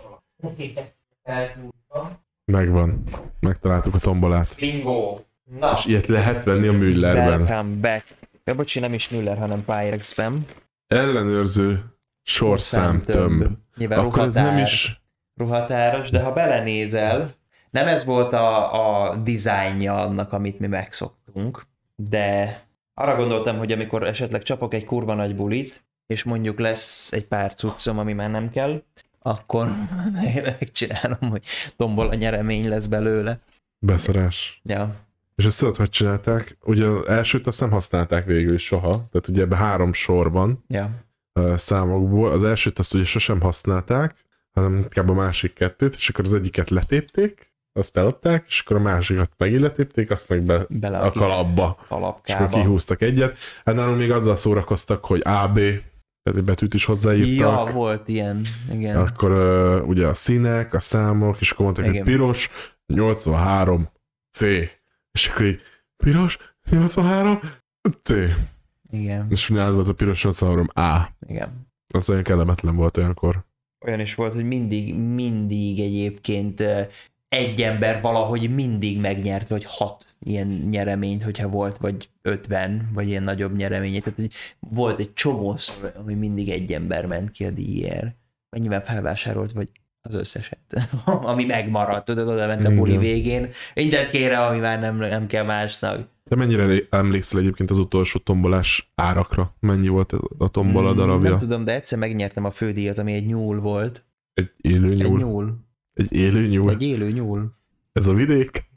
Megvan. 2.45 3.03
Megtaláltuk 3.41 3.95
a 3.95 3.99
tombolát. 3.99 4.57
Bingo. 4.59 5.19
Na, 5.61 5.73
És 5.77 5.85
ilyet 5.87 6.07
lehet 6.07 6.45
venni 6.45 6.67
a 6.67 6.73
Müllerben. 6.73 7.41
welcome 7.41 7.75
back. 7.81 8.05
Ja, 8.45 8.55
bocsi, 8.55 8.81
nem 8.81 8.93
is 8.93 9.09
Müller, 9.09 9.39
hanem 9.39 9.65
Pyrex 9.65 10.13
Fem. 10.13 10.45
Ellenőrző 10.87 11.85
sorszám 12.23 13.03
tömb. 13.03 13.47
Nyilván 13.77 13.99
Akkor 13.99 14.19
ez 14.19 14.35
ruhatár, 14.35 14.55
nem 14.55 14.63
is... 14.65 15.01
ruhatáros, 15.35 16.11
de 16.11 16.23
ha 16.23 16.33
belenézel, 16.33 17.35
nem 17.71 17.87
ez 17.87 18.05
volt 18.05 18.33
a, 18.33 19.09
a 19.11 19.17
dizájnja 19.17 19.95
annak, 19.97 20.33
amit 20.33 20.59
mi 20.59 20.67
megszoktunk, 20.67 21.67
de 22.03 22.63
arra 22.95 23.17
gondoltam, 23.17 23.59
hogy 23.59 23.73
amikor 23.73 24.07
esetleg 24.07 24.43
csapok 24.43 24.75
egy 24.75 24.85
kurva 24.85 25.15
nagy 25.15 25.37
bulit, 25.37 25.85
és 26.07 26.25
mondjuk 26.25 26.59
lesz 26.59 27.13
egy 27.13 27.27
pár 27.27 27.55
cuccom, 27.55 27.99
ami 27.99 28.13
már 28.13 28.31
nem 28.31 28.51
kell, 28.51 28.83
akkor 29.23 29.69
megcsinálom, 30.61 31.31
hogy 31.31 31.45
tombol 31.77 32.09
a 32.09 32.15
nyeremény 32.15 32.69
lesz 32.69 32.87
belőle. 32.87 33.41
Beszarás. 33.79 34.61
Ja. 34.65 34.95
És 35.35 35.45
ezt 35.45 35.59
tudod, 35.59 35.77
hogy 35.77 35.89
csinálták? 35.89 36.57
Ugye 36.65 36.87
az 36.87 37.07
elsőt 37.09 37.47
azt 37.47 37.61
nem 37.61 37.71
használták 37.71 38.27
végül 38.27 38.55
is 38.55 38.65
soha. 38.65 38.91
Tehát 38.91 39.29
ugye 39.29 39.43
ebben 39.43 39.59
három 39.59 39.93
sor 39.93 40.31
van 40.31 40.65
Ja. 40.69 40.91
számokból. 41.57 42.31
Az 42.31 42.45
elsőt 42.45 42.79
azt 42.79 42.95
ugye 42.95 43.05
sosem 43.05 43.41
használták, 43.41 44.25
hanem 44.53 44.77
inkább 44.77 45.09
a 45.09 45.15
másik 45.15 45.53
kettőt, 45.53 45.95
és 45.95 46.09
akkor 46.09 46.25
az 46.25 46.35
egyiket 46.35 46.71
letépték, 46.71 47.48
azt 47.79 47.97
eladták, 47.97 48.45
és 48.49 48.61
akkor 48.61 48.77
a 48.77 48.81
másikat 48.81 49.31
megint 49.37 49.61
letépték, 49.61 50.11
azt 50.11 50.29
meg 50.29 50.43
be 50.43 50.67
Bele 50.69 50.99
a 50.99 51.11
kalapba. 51.13 51.77
És 51.79 51.85
akkor 51.85 51.99
kalapkába. 51.99 52.49
kihúztak 52.49 53.03
egyet. 53.03 53.39
Hát 53.65 53.75
nálunk 53.75 53.99
még 53.99 54.11
azzal 54.11 54.37
szórakoztak, 54.37 55.05
hogy 55.05 55.21
AB, 55.25 55.55
tehát 56.23 56.39
egy 56.39 56.45
betűt 56.45 56.75
is 56.75 56.85
hozzáírtak. 56.85 57.67
Ja, 57.69 57.73
volt 57.73 58.09
ilyen, 58.09 58.41
igen. 58.73 58.97
Akkor 58.97 59.31
uh, 59.33 59.89
ugye 59.89 60.07
a 60.07 60.15
színek, 60.15 60.75
a 60.75 60.81
számok, 60.81 61.41
és 61.41 61.51
akkor 61.51 61.65
mondták, 61.65 61.85
hogy 61.85 61.95
Igen. 61.95 62.07
piros, 62.07 62.51
83, 62.87 63.89
C. 64.31 64.41
És 65.13 65.29
akkor 65.29 65.47
így, 65.47 65.61
piros, 65.97 66.39
83, 66.71 67.41
C. 68.03 68.11
Igen, 68.91 69.27
És 69.31 69.49
nálad 69.49 69.75
volt 69.75 69.89
a 69.89 69.93
piros 69.93 70.23
83, 70.23 70.67
A. 70.75 71.09
igen. 71.27 71.67
Az 71.95 72.11
olyan 72.11 72.23
kellemetlen 72.23 72.77
volt 72.77 72.97
olyankor. 72.97 73.45
Olyan 73.87 74.01
is 74.01 74.15
volt, 74.15 74.33
hogy 74.33 74.45
mindig, 74.45 74.95
mindig 74.95 75.81
egyébként 75.81 76.65
egy 77.29 77.63
ember 77.63 78.01
valahogy 78.01 78.55
mindig 78.55 79.01
megnyert, 79.01 79.49
vagy 79.49 79.65
hat 79.67 80.07
ilyen 80.21 80.47
nyereményt, 80.71 81.23
hogyha 81.23 81.49
volt, 81.49 81.77
vagy 81.77 82.09
ötven, 82.23 82.91
vagy 82.95 83.09
ilyen 83.09 83.23
nagyobb 83.23 83.57
nyeremény. 83.57 84.03
Tehát 84.03 84.31
volt 84.59 84.99
egy 84.99 85.13
csomó 85.13 85.57
ami 85.99 86.15
mindig 86.15 86.49
egy 86.49 86.73
ember 86.73 87.07
ment 87.07 87.31
ki 87.31 87.45
a 87.45 87.51
díjért. 87.51 88.17
Mennyivel 88.51 88.85
felvásárolt, 88.85 89.53
vagy 89.53 89.69
az 90.03 90.15
összeset, 90.15 90.59
ami 91.05 91.45
megmaradt, 91.45 92.05
tudod, 92.05 92.29
oda 92.29 92.47
ment 92.47 92.67
a 92.67 92.75
buli 92.75 92.91
Igen. 92.91 93.03
végén. 93.03 93.49
Mindent 93.75 94.11
kére, 94.11 94.47
ami 94.47 94.59
már 94.59 94.81
nem, 94.81 94.97
nem 94.97 95.27
kell 95.27 95.45
másnak. 95.45 96.09
De 96.25 96.37
mennyire 96.37 96.83
emlékszel 96.91 97.41
egyébként 97.41 97.71
az 97.71 97.79
utolsó 97.79 98.19
tombolás 98.19 98.93
árakra? 98.95 99.55
Mennyi 99.61 99.89
volt 99.89 100.13
a 100.39 100.49
tombola 100.49 100.93
darabja? 100.93 101.15
Hmm, 101.15 101.29
Nem 101.29 101.39
tudom, 101.39 101.65
de 101.65 101.75
egyszer 101.75 101.99
megnyertem 101.99 102.45
a 102.45 102.51
fődíjat, 102.51 102.99
ami 102.99 103.13
egy 103.13 103.27
nyúl 103.27 103.61
volt. 103.61 104.05
Egy 104.35 104.51
élő 104.57 104.91
Egy 104.91 105.13
nyúl. 105.13 105.68
Egy 105.99 106.13
élő 106.13 106.47
nyúl. 106.47 106.71
Egy 106.71 106.83
élő 106.83 107.11
nyúl. 107.11 107.53
Ez 107.93 108.07
a 108.07 108.13
vidék? 108.13 108.71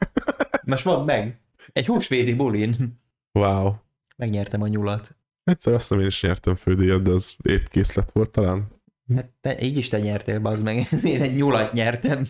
Most 0.64 0.84
mondd 0.84 1.04
meg. 1.04 1.40
Egy 1.72 1.86
húsvéti 1.86 2.34
bulin. 2.34 3.00
Wow. 3.32 3.72
Megnyertem 4.16 4.62
a 4.62 4.66
nyulat. 4.66 5.16
Egyszer 5.44 5.72
azt 5.72 5.88
hiszem 5.88 6.00
én 6.00 6.06
is 6.06 6.22
nyertem 6.22 6.54
fődíjat, 6.54 7.02
de 7.02 7.10
az 7.10 7.36
étkészlet 7.42 8.10
volt 8.10 8.30
talán. 8.30 8.68
Hát 9.14 9.30
te, 9.40 9.62
így 9.62 9.76
is 9.76 9.88
te 9.88 10.00
nyertél, 10.00 10.40
bazd 10.40 10.64
meg. 10.64 10.88
Én 11.04 11.22
egy 11.22 11.34
nyulat 11.34 11.72
nyertem. 11.72 12.26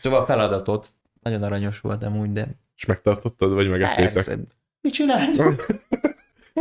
Szóval 0.00 0.24
feladatot. 0.24 0.90
Nagyon 1.22 1.42
aranyos 1.42 1.80
voltam 1.80 2.16
úgy, 2.16 2.32
de... 2.32 2.48
És 2.76 2.84
megtartottad, 2.84 3.52
vagy 3.52 3.68
megettétek? 3.68 4.38
Mit 4.80 4.92
csinálj? 4.92 5.36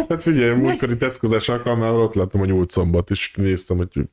Hát 0.10 0.22
figyelj, 0.22 0.50
a 0.50 0.56
múltkori 0.56 0.98
teszkozás 0.98 1.50
alkalmával 1.50 2.02
ott 2.02 2.14
láttam 2.14 2.42
a 2.42 2.66
szombat, 2.68 3.10
és 3.10 3.34
néztem, 3.34 3.78
hogy 3.78 4.10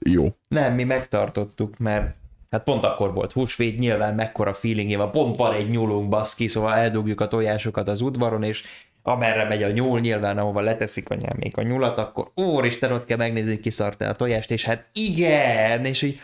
jó. 0.00 0.36
Nem, 0.48 0.74
mi 0.74 0.84
megtartottuk, 0.84 1.78
mert 1.78 2.16
hát 2.54 2.64
pont 2.64 2.84
akkor 2.84 3.12
volt 3.14 3.32
húsvét, 3.32 3.78
nyilván 3.78 4.14
mekkora 4.14 4.54
feelingje 4.54 4.96
van, 4.96 5.10
pont 5.10 5.36
van 5.36 5.54
egy 5.54 5.68
nyúlunk 5.68 6.08
baszki, 6.08 6.48
szóval 6.48 6.74
eldugjuk 6.74 7.20
a 7.20 7.28
tojásokat 7.28 7.88
az 7.88 8.00
udvaron, 8.00 8.42
és 8.42 8.62
amerre 9.02 9.44
megy 9.44 9.62
a 9.62 9.70
nyúl, 9.70 10.00
nyilván 10.00 10.38
ahova 10.38 10.60
leteszik 10.60 11.10
anyám 11.10 11.36
még 11.36 11.58
a 11.58 11.62
nyulat, 11.62 11.98
akkor 11.98 12.30
úristen, 12.34 12.92
ott 12.92 13.04
kell 13.04 13.16
megnézni, 13.16 13.50
hogy 13.50 13.60
kiszarta 13.60 14.08
a 14.08 14.14
tojást, 14.14 14.50
és 14.50 14.64
hát 14.64 14.88
igen, 14.92 15.84
és 15.84 16.02
így 16.02 16.20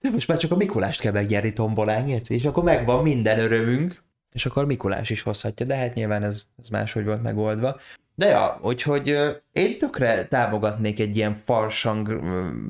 de 0.00 0.10
most 0.10 0.28
már 0.28 0.38
csak 0.38 0.50
a 0.50 0.56
Mikulást 0.56 1.00
kell 1.00 1.12
megnyerni 1.12 1.52
tombolán, 1.52 2.08
érted? 2.08 2.36
és 2.36 2.44
akkor 2.44 2.62
megvan 2.62 3.02
minden 3.02 3.38
örömünk, 3.38 4.02
és 4.32 4.46
akkor 4.46 4.66
Mikulás 4.66 5.10
is 5.10 5.22
hozhatja, 5.22 5.66
de 5.66 5.76
hát 5.76 5.94
nyilván 5.94 6.22
ez, 6.22 6.42
ez 6.58 6.68
máshogy 6.68 7.04
volt 7.04 7.22
megoldva. 7.22 7.80
De 8.20 8.26
ja, 8.26 8.58
úgyhogy 8.62 9.06
én 9.52 9.78
tökre 9.78 10.26
támogatnék 10.26 11.00
egy 11.00 11.16
ilyen 11.16 11.34
farsang 11.44 12.08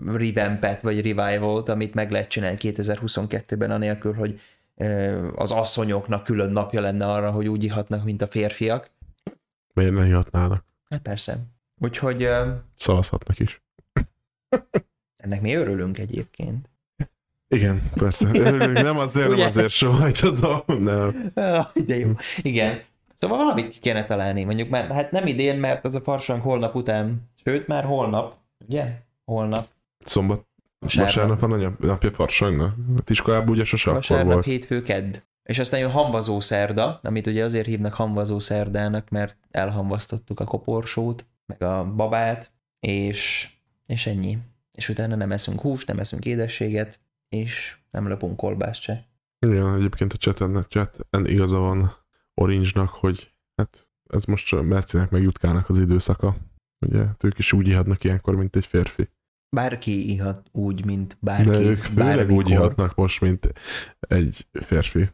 revampet, 0.06 0.82
vagy 0.82 0.96
revival-t, 0.96 1.68
amit 1.68 1.94
meg 1.94 2.10
lehet 2.10 2.28
csinálni 2.28 2.56
2022-ben, 2.60 3.70
anélkül, 3.70 4.14
hogy 4.14 4.40
az 5.34 5.52
asszonyoknak 5.52 6.24
külön 6.24 6.50
napja 6.50 6.80
lenne 6.80 7.06
arra, 7.06 7.30
hogy 7.30 7.48
úgy 7.48 7.64
ihatnak, 7.64 8.04
mint 8.04 8.22
a 8.22 8.26
férfiak. 8.26 8.90
Miért 9.74 9.92
ne 9.92 10.04
hihatnának? 10.04 10.64
Hát 10.90 11.00
persze. 11.00 11.38
Úgyhogy 11.80 12.28
Szavazhatnak 12.76 13.38
is. 13.38 13.62
ennek 15.24 15.40
mi 15.40 15.54
örülünk 15.54 15.98
egyébként. 15.98 16.68
Igen, 17.48 17.90
persze. 17.94 18.28
Örülünk, 18.32 18.72
nem 18.72 18.98
azért, 18.98 19.28
nem 19.28 19.46
azért 19.46 19.70
soha, 19.70 20.10
tudom, 20.12 20.62
nem. 20.66 21.30
Ah, 21.34 21.66
de 21.86 21.98
jó. 21.98 22.12
Igen. 22.42 22.88
Szóval 23.20 23.36
valamit 23.38 23.68
ki 23.68 23.78
kéne 23.78 24.04
találni, 24.04 24.44
mondjuk 24.44 24.68
már, 24.68 24.90
hát 24.90 25.10
nem 25.10 25.26
idén, 25.26 25.58
mert 25.58 25.84
az 25.84 25.94
a 25.94 26.00
farsang 26.00 26.42
holnap 26.42 26.74
után, 26.74 27.30
sőt 27.44 27.66
már 27.66 27.84
holnap, 27.84 28.36
ugye? 28.68 28.92
Holnap. 29.24 29.68
Szombat, 30.04 30.46
Vasárnap. 30.78 31.14
vasárnap 31.14 31.40
van 31.40 31.64
a 31.80 31.86
napja 31.86 32.10
farsangnak. 32.10 32.74
Hát 32.96 33.10
iskolában 33.10 33.48
ugye 33.48 33.64
sose 33.64 33.90
Vasárnap, 33.90 34.32
volt. 34.32 34.44
hétfő, 34.44 34.82
kedd. 34.82 35.14
És 35.42 35.58
aztán 35.58 35.80
jön 35.80 35.90
hamvazó 35.90 36.40
szerda, 36.40 36.98
amit 37.02 37.26
ugye 37.26 37.44
azért 37.44 37.66
hívnak 37.66 37.94
hamvazó 37.94 38.38
szerdának, 38.38 39.08
mert 39.08 39.36
elhamvasztottuk 39.50 40.40
a 40.40 40.44
koporsót, 40.44 41.26
meg 41.46 41.62
a 41.62 41.84
babát, 41.84 42.50
és, 42.86 43.50
és 43.86 44.06
ennyi. 44.06 44.38
És 44.72 44.88
utána 44.88 45.14
nem 45.14 45.32
eszünk 45.32 45.60
húst, 45.60 45.86
nem 45.86 45.98
eszünk 45.98 46.24
édességet, 46.24 47.00
és 47.28 47.76
nem 47.90 48.08
löpünk 48.08 48.36
kolbászt 48.36 48.80
se. 48.80 49.04
Igen, 49.46 49.74
egyébként 49.74 50.12
a 50.12 50.16
chaten, 50.16 50.66
chaten 50.68 51.26
igaza 51.26 51.58
van 51.58 51.98
Orange-nak, 52.40 52.88
hogy 52.88 53.32
hát 53.56 53.88
ez 54.08 54.24
most 54.24 54.52
a 54.52 54.62
Mercinek 54.62 55.10
meg 55.10 55.22
Jutkának 55.22 55.68
az 55.68 55.78
időszaka. 55.78 56.36
Ugye, 56.86 57.04
ők 57.20 57.38
is 57.38 57.52
úgy 57.52 57.68
ihatnak 57.68 58.04
ilyenkor, 58.04 58.36
mint 58.36 58.56
egy 58.56 58.66
férfi. 58.66 59.08
Bárki 59.56 60.10
ihat 60.12 60.48
úgy, 60.52 60.84
mint 60.84 61.16
bárki. 61.20 61.48
De 61.48 61.60
ők 61.60 61.78
főleg 61.78 62.06
bármikor. 62.06 62.42
úgy 62.44 62.50
ihatnak 62.50 62.94
most, 62.94 63.20
mint 63.20 63.52
egy 64.00 64.46
férfi. 64.52 65.10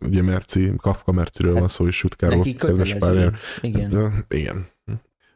Ugye 0.00 0.22
Merci, 0.22 0.72
Kafka 0.76 1.12
Merciről 1.12 1.54
van 1.54 1.68
szó, 1.68 1.86
és 1.86 2.02
Jutkáról. 2.02 2.36
Neki 2.36 2.54
kötelező. 2.54 3.32
Igen. 3.60 3.88
De, 3.88 4.24
igen. 4.28 4.66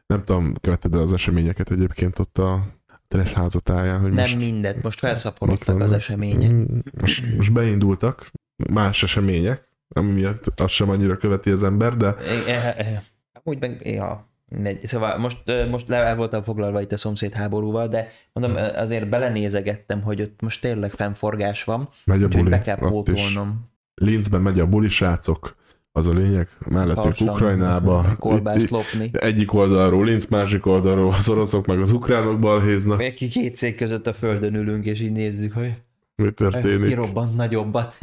Nem 0.05 0.23
tudom, 0.23 0.55
követted 0.61 0.93
az 0.93 1.13
eseményeket 1.13 1.71
egyébként 1.71 2.19
ott 2.19 2.37
a 2.37 2.79
Teres 3.07 3.33
házatáján, 3.33 3.99
hogy 3.99 4.09
Nem 4.11 4.19
most 4.19 4.37
mindet, 4.37 4.83
most 4.83 4.99
felszaporodtak 4.99 5.79
az 5.79 5.91
események. 5.91 6.51
Mm, 6.51 6.79
Most, 6.99 7.35
most 7.35 7.53
beindultak 7.53 8.31
más 8.69 9.03
események, 9.03 9.70
ami 9.93 10.11
miatt 10.11 10.59
azt 10.59 10.73
sem 10.73 10.89
annyira 10.89 11.17
követi 11.17 11.49
az 11.49 11.63
ember, 11.63 11.95
de 11.97 12.15
Eh, 12.47 12.47
eh, 12.47 12.77
eh. 12.77 13.01
Úgy 13.43 13.59
meg, 13.59 13.81
ja, 13.83 14.29
mindegy. 14.45 14.87
Szóval 14.87 15.17
most, 15.17 15.37
most 15.69 15.87
le 15.87 15.95
el 15.97 16.15
voltam 16.15 16.43
foglalva 16.43 16.81
itt 16.81 16.91
a 16.91 16.97
szomszéd 16.97 17.33
háborúval, 17.33 17.87
de 17.87 18.07
mondom, 18.33 18.55
azért 18.75 19.09
belenézegettem, 19.09 20.01
hogy 20.01 20.21
ott 20.21 20.41
most 20.41 20.61
tényleg 20.61 20.91
fennforgás 20.91 21.63
van, 21.63 21.89
megy 22.05 22.23
a 22.23 22.27
buli. 22.27 22.49
be 22.49 22.61
kell 22.61 22.77
pótolnom. 22.77 23.63
Linzben 23.95 24.41
megy 24.41 24.59
a 24.59 24.65
buli, 24.67 24.89
srácok, 24.89 25.55
az 25.91 26.07
a 26.07 26.13
lényeg, 26.13 26.47
mellettük 26.67 27.29
Ukrajnába. 27.29 28.15
Kolbászt 28.19 28.63
Itt- 28.65 28.69
lopni. 28.69 29.09
Egyik 29.13 29.53
oldalról 29.53 30.05
Linz, 30.05 30.25
másik 30.25 30.65
oldalról 30.65 31.13
az 31.13 31.29
oroszok 31.29 31.65
meg 31.65 31.79
az 31.79 31.91
ukránok 31.91 32.39
balhéznak. 32.39 32.99
Ki 33.15 33.27
két 33.27 33.55
szék 33.55 33.75
között 33.75 34.07
a 34.07 34.13
földön 34.13 34.55
ülünk, 34.55 34.85
és 34.85 35.01
így 35.01 35.11
nézzük, 35.11 35.53
hogy 35.53 35.73
Mi 36.15 36.31
történik? 36.31 36.87
kirobbant 36.87 37.35
nagyobbat. 37.35 37.97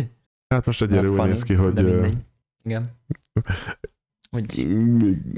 Hát 0.49 0.67
most 0.67 0.83
egyelőre 0.83 1.23
úgy 1.23 1.29
néz 1.29 1.43
ki, 1.43 1.55
hogy. 1.55 1.79
Igen. 2.65 2.91
Hogy... 4.31 4.67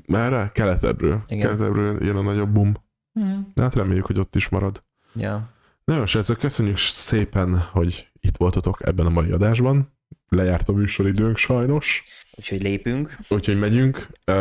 merre? 0.07 0.51
Keletebbről. 0.55 1.23
Igen. 1.27 1.47
Keletebbről 1.47 2.05
jön 2.05 2.17
a 2.17 2.23
nagyobb 2.23 2.51
bum. 2.51 2.75
Hm. 3.13 3.39
De 3.55 3.63
hát 3.63 3.75
reméljük, 3.75 4.07
hogy 4.07 4.19
ott 4.19 4.35
is 4.35 4.49
marad. 4.49 4.85
Ja. 5.15 5.51
Nagyon 5.85 6.07
srácok, 6.07 6.39
köszönjük 6.39 6.79
szépen, 6.79 7.59
hogy 7.59 8.11
itt 8.21 8.37
voltatok 8.37 8.87
ebben 8.87 9.07
a 9.07 9.11
mai 9.11 9.31
adásban. 9.31 9.93
Lejárt 10.29 10.69
a 10.69 10.73
műsoridőnk 10.73 11.37
sajnos, 11.37 12.05
Úgyhogy 12.37 12.63
lépünk. 12.63 13.17
úgyhogy 13.29 13.59
megyünk. 13.59 14.09
Uh, 14.27 14.35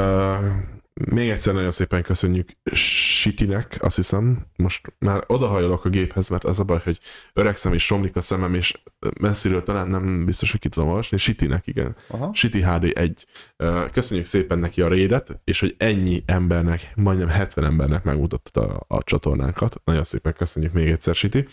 még 1.05 1.30
egyszer 1.30 1.53
nagyon 1.53 1.71
szépen 1.71 2.01
köszönjük 2.01 2.49
Sitinek, 2.73 3.77
azt 3.81 3.95
hiszem, 3.95 4.45
most 4.55 4.93
már 4.99 5.23
odahajolok 5.27 5.85
a 5.85 5.89
géphez, 5.89 6.30
mert 6.30 6.43
az 6.43 6.59
a 6.59 6.63
baj, 6.63 6.81
hogy 6.84 6.99
öregszem 7.34 7.73
és 7.73 7.89
romlik 7.89 8.15
a 8.15 8.21
szemem, 8.21 8.53
és 8.53 8.81
messziről 9.19 9.63
talán 9.63 9.88
nem 9.88 10.26
biztos, 10.26 10.51
hogy 10.51 10.59
ki 10.59 10.69
tudom 10.69 10.89
olvasni. 10.89 11.17
Sitinek, 11.17 11.67
igen. 11.67 11.95
Aha. 12.07 12.31
City 12.34 12.61
HD 12.61 12.91
1. 12.95 13.26
Ö, 13.57 13.85
Köszönjük 13.91 14.26
szépen 14.26 14.59
neki 14.59 14.81
a 14.81 14.88
rédet, 14.88 15.41
és 15.43 15.59
hogy 15.59 15.76
ennyi 15.77 16.23
embernek, 16.26 16.91
majdnem 16.95 17.27
70 17.27 17.65
embernek 17.65 18.03
megmutattad 18.03 18.69
a, 18.69 18.95
a 18.95 19.03
csatornánkat. 19.03 19.81
Nagyon 19.84 20.03
szépen 20.03 20.34
köszönjük 20.34 20.73
még 20.73 20.88
egyszer, 20.88 21.15
City. 21.15 21.47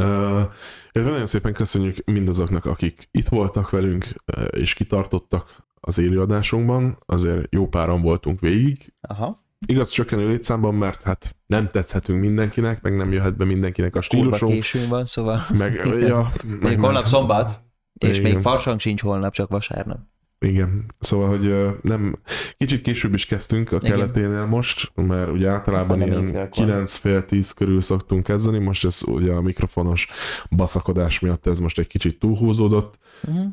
Uh, 0.00 0.42
nagyon 0.92 1.26
szépen 1.26 1.52
köszönjük 1.52 1.96
mindazoknak, 2.04 2.64
akik 2.64 3.08
itt 3.10 3.28
voltak 3.28 3.70
velünk, 3.70 4.06
és 4.50 4.74
kitartottak 4.74 5.63
az 5.86 5.98
élőadásunkban. 5.98 6.98
Azért 7.06 7.46
jó 7.50 7.68
páran 7.68 8.02
voltunk 8.02 8.40
végig. 8.40 8.92
Aha. 9.00 9.42
Igaz, 9.66 9.90
csökkenő 9.90 10.28
létszámban, 10.28 10.74
mert 10.74 11.02
hát 11.02 11.36
nem 11.46 11.68
tetszhetünk 11.68 12.20
mindenkinek, 12.20 12.82
meg 12.82 12.96
nem 12.96 13.12
jöhet 13.12 13.36
be 13.36 13.44
mindenkinek 13.44 13.96
a 13.96 14.00
Kurva 14.08 14.24
stílusunk. 14.36 14.52
későn 14.52 14.88
van, 14.88 15.04
szóval 15.04 15.40
Meg, 15.52 15.80
ja, 16.00 16.32
még 16.44 16.60
meg, 16.60 16.78
holnap 16.80 17.06
szombat, 17.06 17.60
és 17.98 18.18
Igen. 18.18 18.32
még 18.32 18.42
farsang 18.42 18.80
sincs 18.80 19.00
holnap, 19.02 19.32
csak 19.32 19.48
vasárnap. 19.50 19.98
Igen, 20.38 20.84
szóval, 20.98 21.28
hogy 21.28 21.54
nem, 21.82 22.18
kicsit 22.56 22.80
később 22.80 23.14
is 23.14 23.26
kezdtünk 23.26 23.72
a 23.72 23.76
Igen. 23.76 23.90
keleténél 23.90 24.44
most, 24.46 24.92
mert 24.94 25.30
ugye 25.30 25.48
általában 25.48 25.98
Nem 25.98 26.06
ilyen 26.08 26.22
évek 26.28 26.54
van. 26.56 26.66
9 26.66 26.94
fél 26.94 27.24
10 27.24 27.50
körül 27.52 27.80
szoktunk 27.80 28.22
kezdeni, 28.22 28.58
most 28.58 28.84
ez 28.84 29.00
ugye 29.06 29.32
a 29.32 29.40
mikrofonos 29.40 30.08
baszakodás 30.50 31.20
miatt 31.20 31.46
ez 31.46 31.58
most 31.58 31.78
egy 31.78 31.86
kicsit 31.86 32.18
túlhúzódott, 32.18 32.98
Uh-huh. 33.26 33.46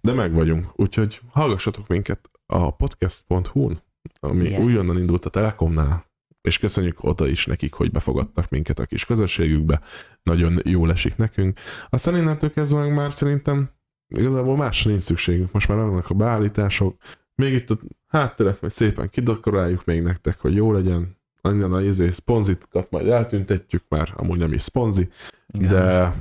De 0.00 0.12
meg 0.12 0.32
vagyunk, 0.32 0.66
úgyhogy 0.76 1.20
hallgassatok 1.30 1.88
minket 1.88 2.30
a 2.46 2.70
podcast.hu-n, 2.70 3.80
ami 4.20 4.48
Yes. 4.48 4.58
újonnan 4.58 4.98
indult 4.98 5.24
a 5.24 5.30
Telekomnál, 5.30 6.04
és 6.40 6.58
köszönjük 6.58 7.04
oda 7.04 7.26
is 7.26 7.46
nekik, 7.46 7.72
hogy 7.72 7.90
befogadtak 7.90 8.48
minket 8.48 8.78
a 8.78 8.86
kis 8.86 9.04
közösségükbe. 9.04 9.80
Nagyon 10.22 10.60
jó 10.64 10.88
esik 10.88 11.16
nekünk. 11.16 11.58
Aztán 11.90 12.16
innentől 12.16 12.50
kezdve 12.52 12.88
már 12.88 13.12
szerintem 13.12 13.70
igazából 14.08 14.56
másra 14.56 14.90
nincs 14.90 15.02
szükségünk. 15.02 15.52
Most 15.52 15.68
már 15.68 15.78
vannak 15.78 16.10
a 16.10 16.14
beállítások. 16.14 16.96
Még 17.34 17.52
itt 17.52 17.70
a 17.70 17.78
hátteret 18.06 18.60
majd 18.60 18.72
szépen 18.72 19.08
kidakoráljuk 19.08 19.84
még 19.84 20.02
nektek, 20.02 20.40
hogy 20.40 20.54
jó 20.54 20.72
legyen. 20.72 21.16
Annyian 21.40 21.72
a 21.72 21.80
izé 21.80 22.10
szponzitokat 22.10 22.90
majd 22.90 23.08
eltüntetjük, 23.08 23.82
már 23.88 24.12
amúgy 24.16 24.38
nem 24.38 24.52
is 24.52 24.62
szponzi, 24.62 25.08
Igen. 25.46 25.68
de 25.68 26.14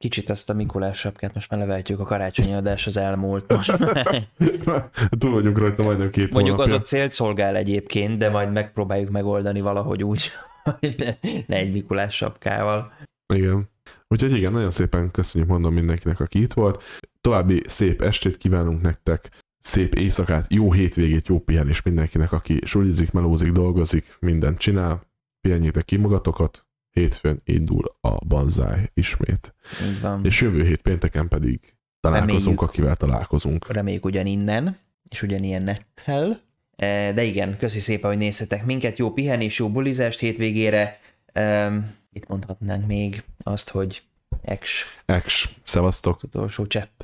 Kicsit 0.00 0.30
azt 0.30 0.50
a 0.50 0.54
Mikulás 0.54 0.98
sapkát 0.98 1.34
most 1.34 1.50
már 1.50 1.60
leveltjük, 1.60 2.00
a 2.00 2.04
karácsonyi 2.04 2.54
adás 2.54 2.86
az 2.86 2.96
elmúlt. 2.96 3.52
Most. 3.52 3.76
túl 5.18 5.30
vagyunk 5.30 5.58
rajta 5.58 5.82
majdnem 5.82 6.10
két 6.10 6.32
Mondjuk 6.32 6.58
az 6.58 6.72
ott 6.72 6.84
célt 6.84 7.12
szolgál 7.12 7.56
egyébként, 7.56 8.18
de 8.18 8.30
majd 8.30 8.52
megpróbáljuk 8.52 9.10
megoldani 9.10 9.60
valahogy 9.60 10.04
úgy, 10.04 10.30
hogy 10.80 10.94
ne, 10.98 11.14
ne 11.46 11.56
egy 11.56 11.72
Mikulás 11.72 12.14
sapkával. 12.14 12.92
Igen. 13.34 13.68
Úgyhogy 14.08 14.36
igen, 14.36 14.52
nagyon 14.52 14.70
szépen 14.70 15.10
köszönjük 15.10 15.50
mondom 15.50 15.74
mindenkinek, 15.74 16.20
aki 16.20 16.40
itt 16.40 16.52
volt. 16.52 16.82
További 17.20 17.62
szép 17.66 18.02
estét 18.02 18.36
kívánunk 18.36 18.82
nektek, 18.82 19.28
szép 19.58 19.94
éjszakát, 19.94 20.52
jó 20.52 20.72
hétvégét, 20.72 21.26
jó 21.26 21.38
pihenés 21.38 21.82
mindenkinek, 21.82 22.32
aki 22.32 22.60
sulizik, 22.64 23.12
melózik, 23.12 23.52
dolgozik, 23.52 24.16
mindent 24.20 24.58
csinál. 24.58 25.02
Pihenjétek 25.40 25.84
ki 25.84 25.96
magatokat, 25.96 26.64
hétfőn 26.90 27.40
indul 27.44 27.96
a 28.00 28.24
banzáj 28.24 28.90
ismét. 28.94 29.54
Így 29.82 30.00
van. 30.00 30.24
És 30.24 30.40
jövő 30.40 30.64
hét 30.64 30.82
pénteken 30.82 31.28
pedig 31.28 31.74
találkozunk, 32.00 32.40
Reméljük. 32.40 32.60
akivel 32.62 32.96
találkozunk. 32.96 33.72
Reméljük 33.72 34.04
ugyaninnen, 34.04 34.78
és 35.10 35.22
ugyanilyen 35.22 35.62
nettel. 35.62 36.40
Eh, 36.76 37.14
De 37.14 37.22
igen, 37.22 37.56
köszi 37.58 37.80
szépen, 37.80 38.10
hogy 38.10 38.18
néztetek 38.18 38.64
minket. 38.64 38.98
Jó 38.98 39.12
pihenés, 39.12 39.58
jó 39.58 39.70
bulizást 39.70 40.18
hétvégére. 40.18 41.00
Um, 41.34 41.94
itt 42.12 42.26
mondhatnánk 42.28 42.86
még 42.86 43.22
azt, 43.42 43.70
hogy 43.70 44.02
ex 44.42 44.70
Ex, 45.06 45.48
szevasztok! 45.62 46.22
utolsó 46.22 46.66
csepp. 46.66 47.00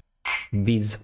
Biz. 0.50 1.00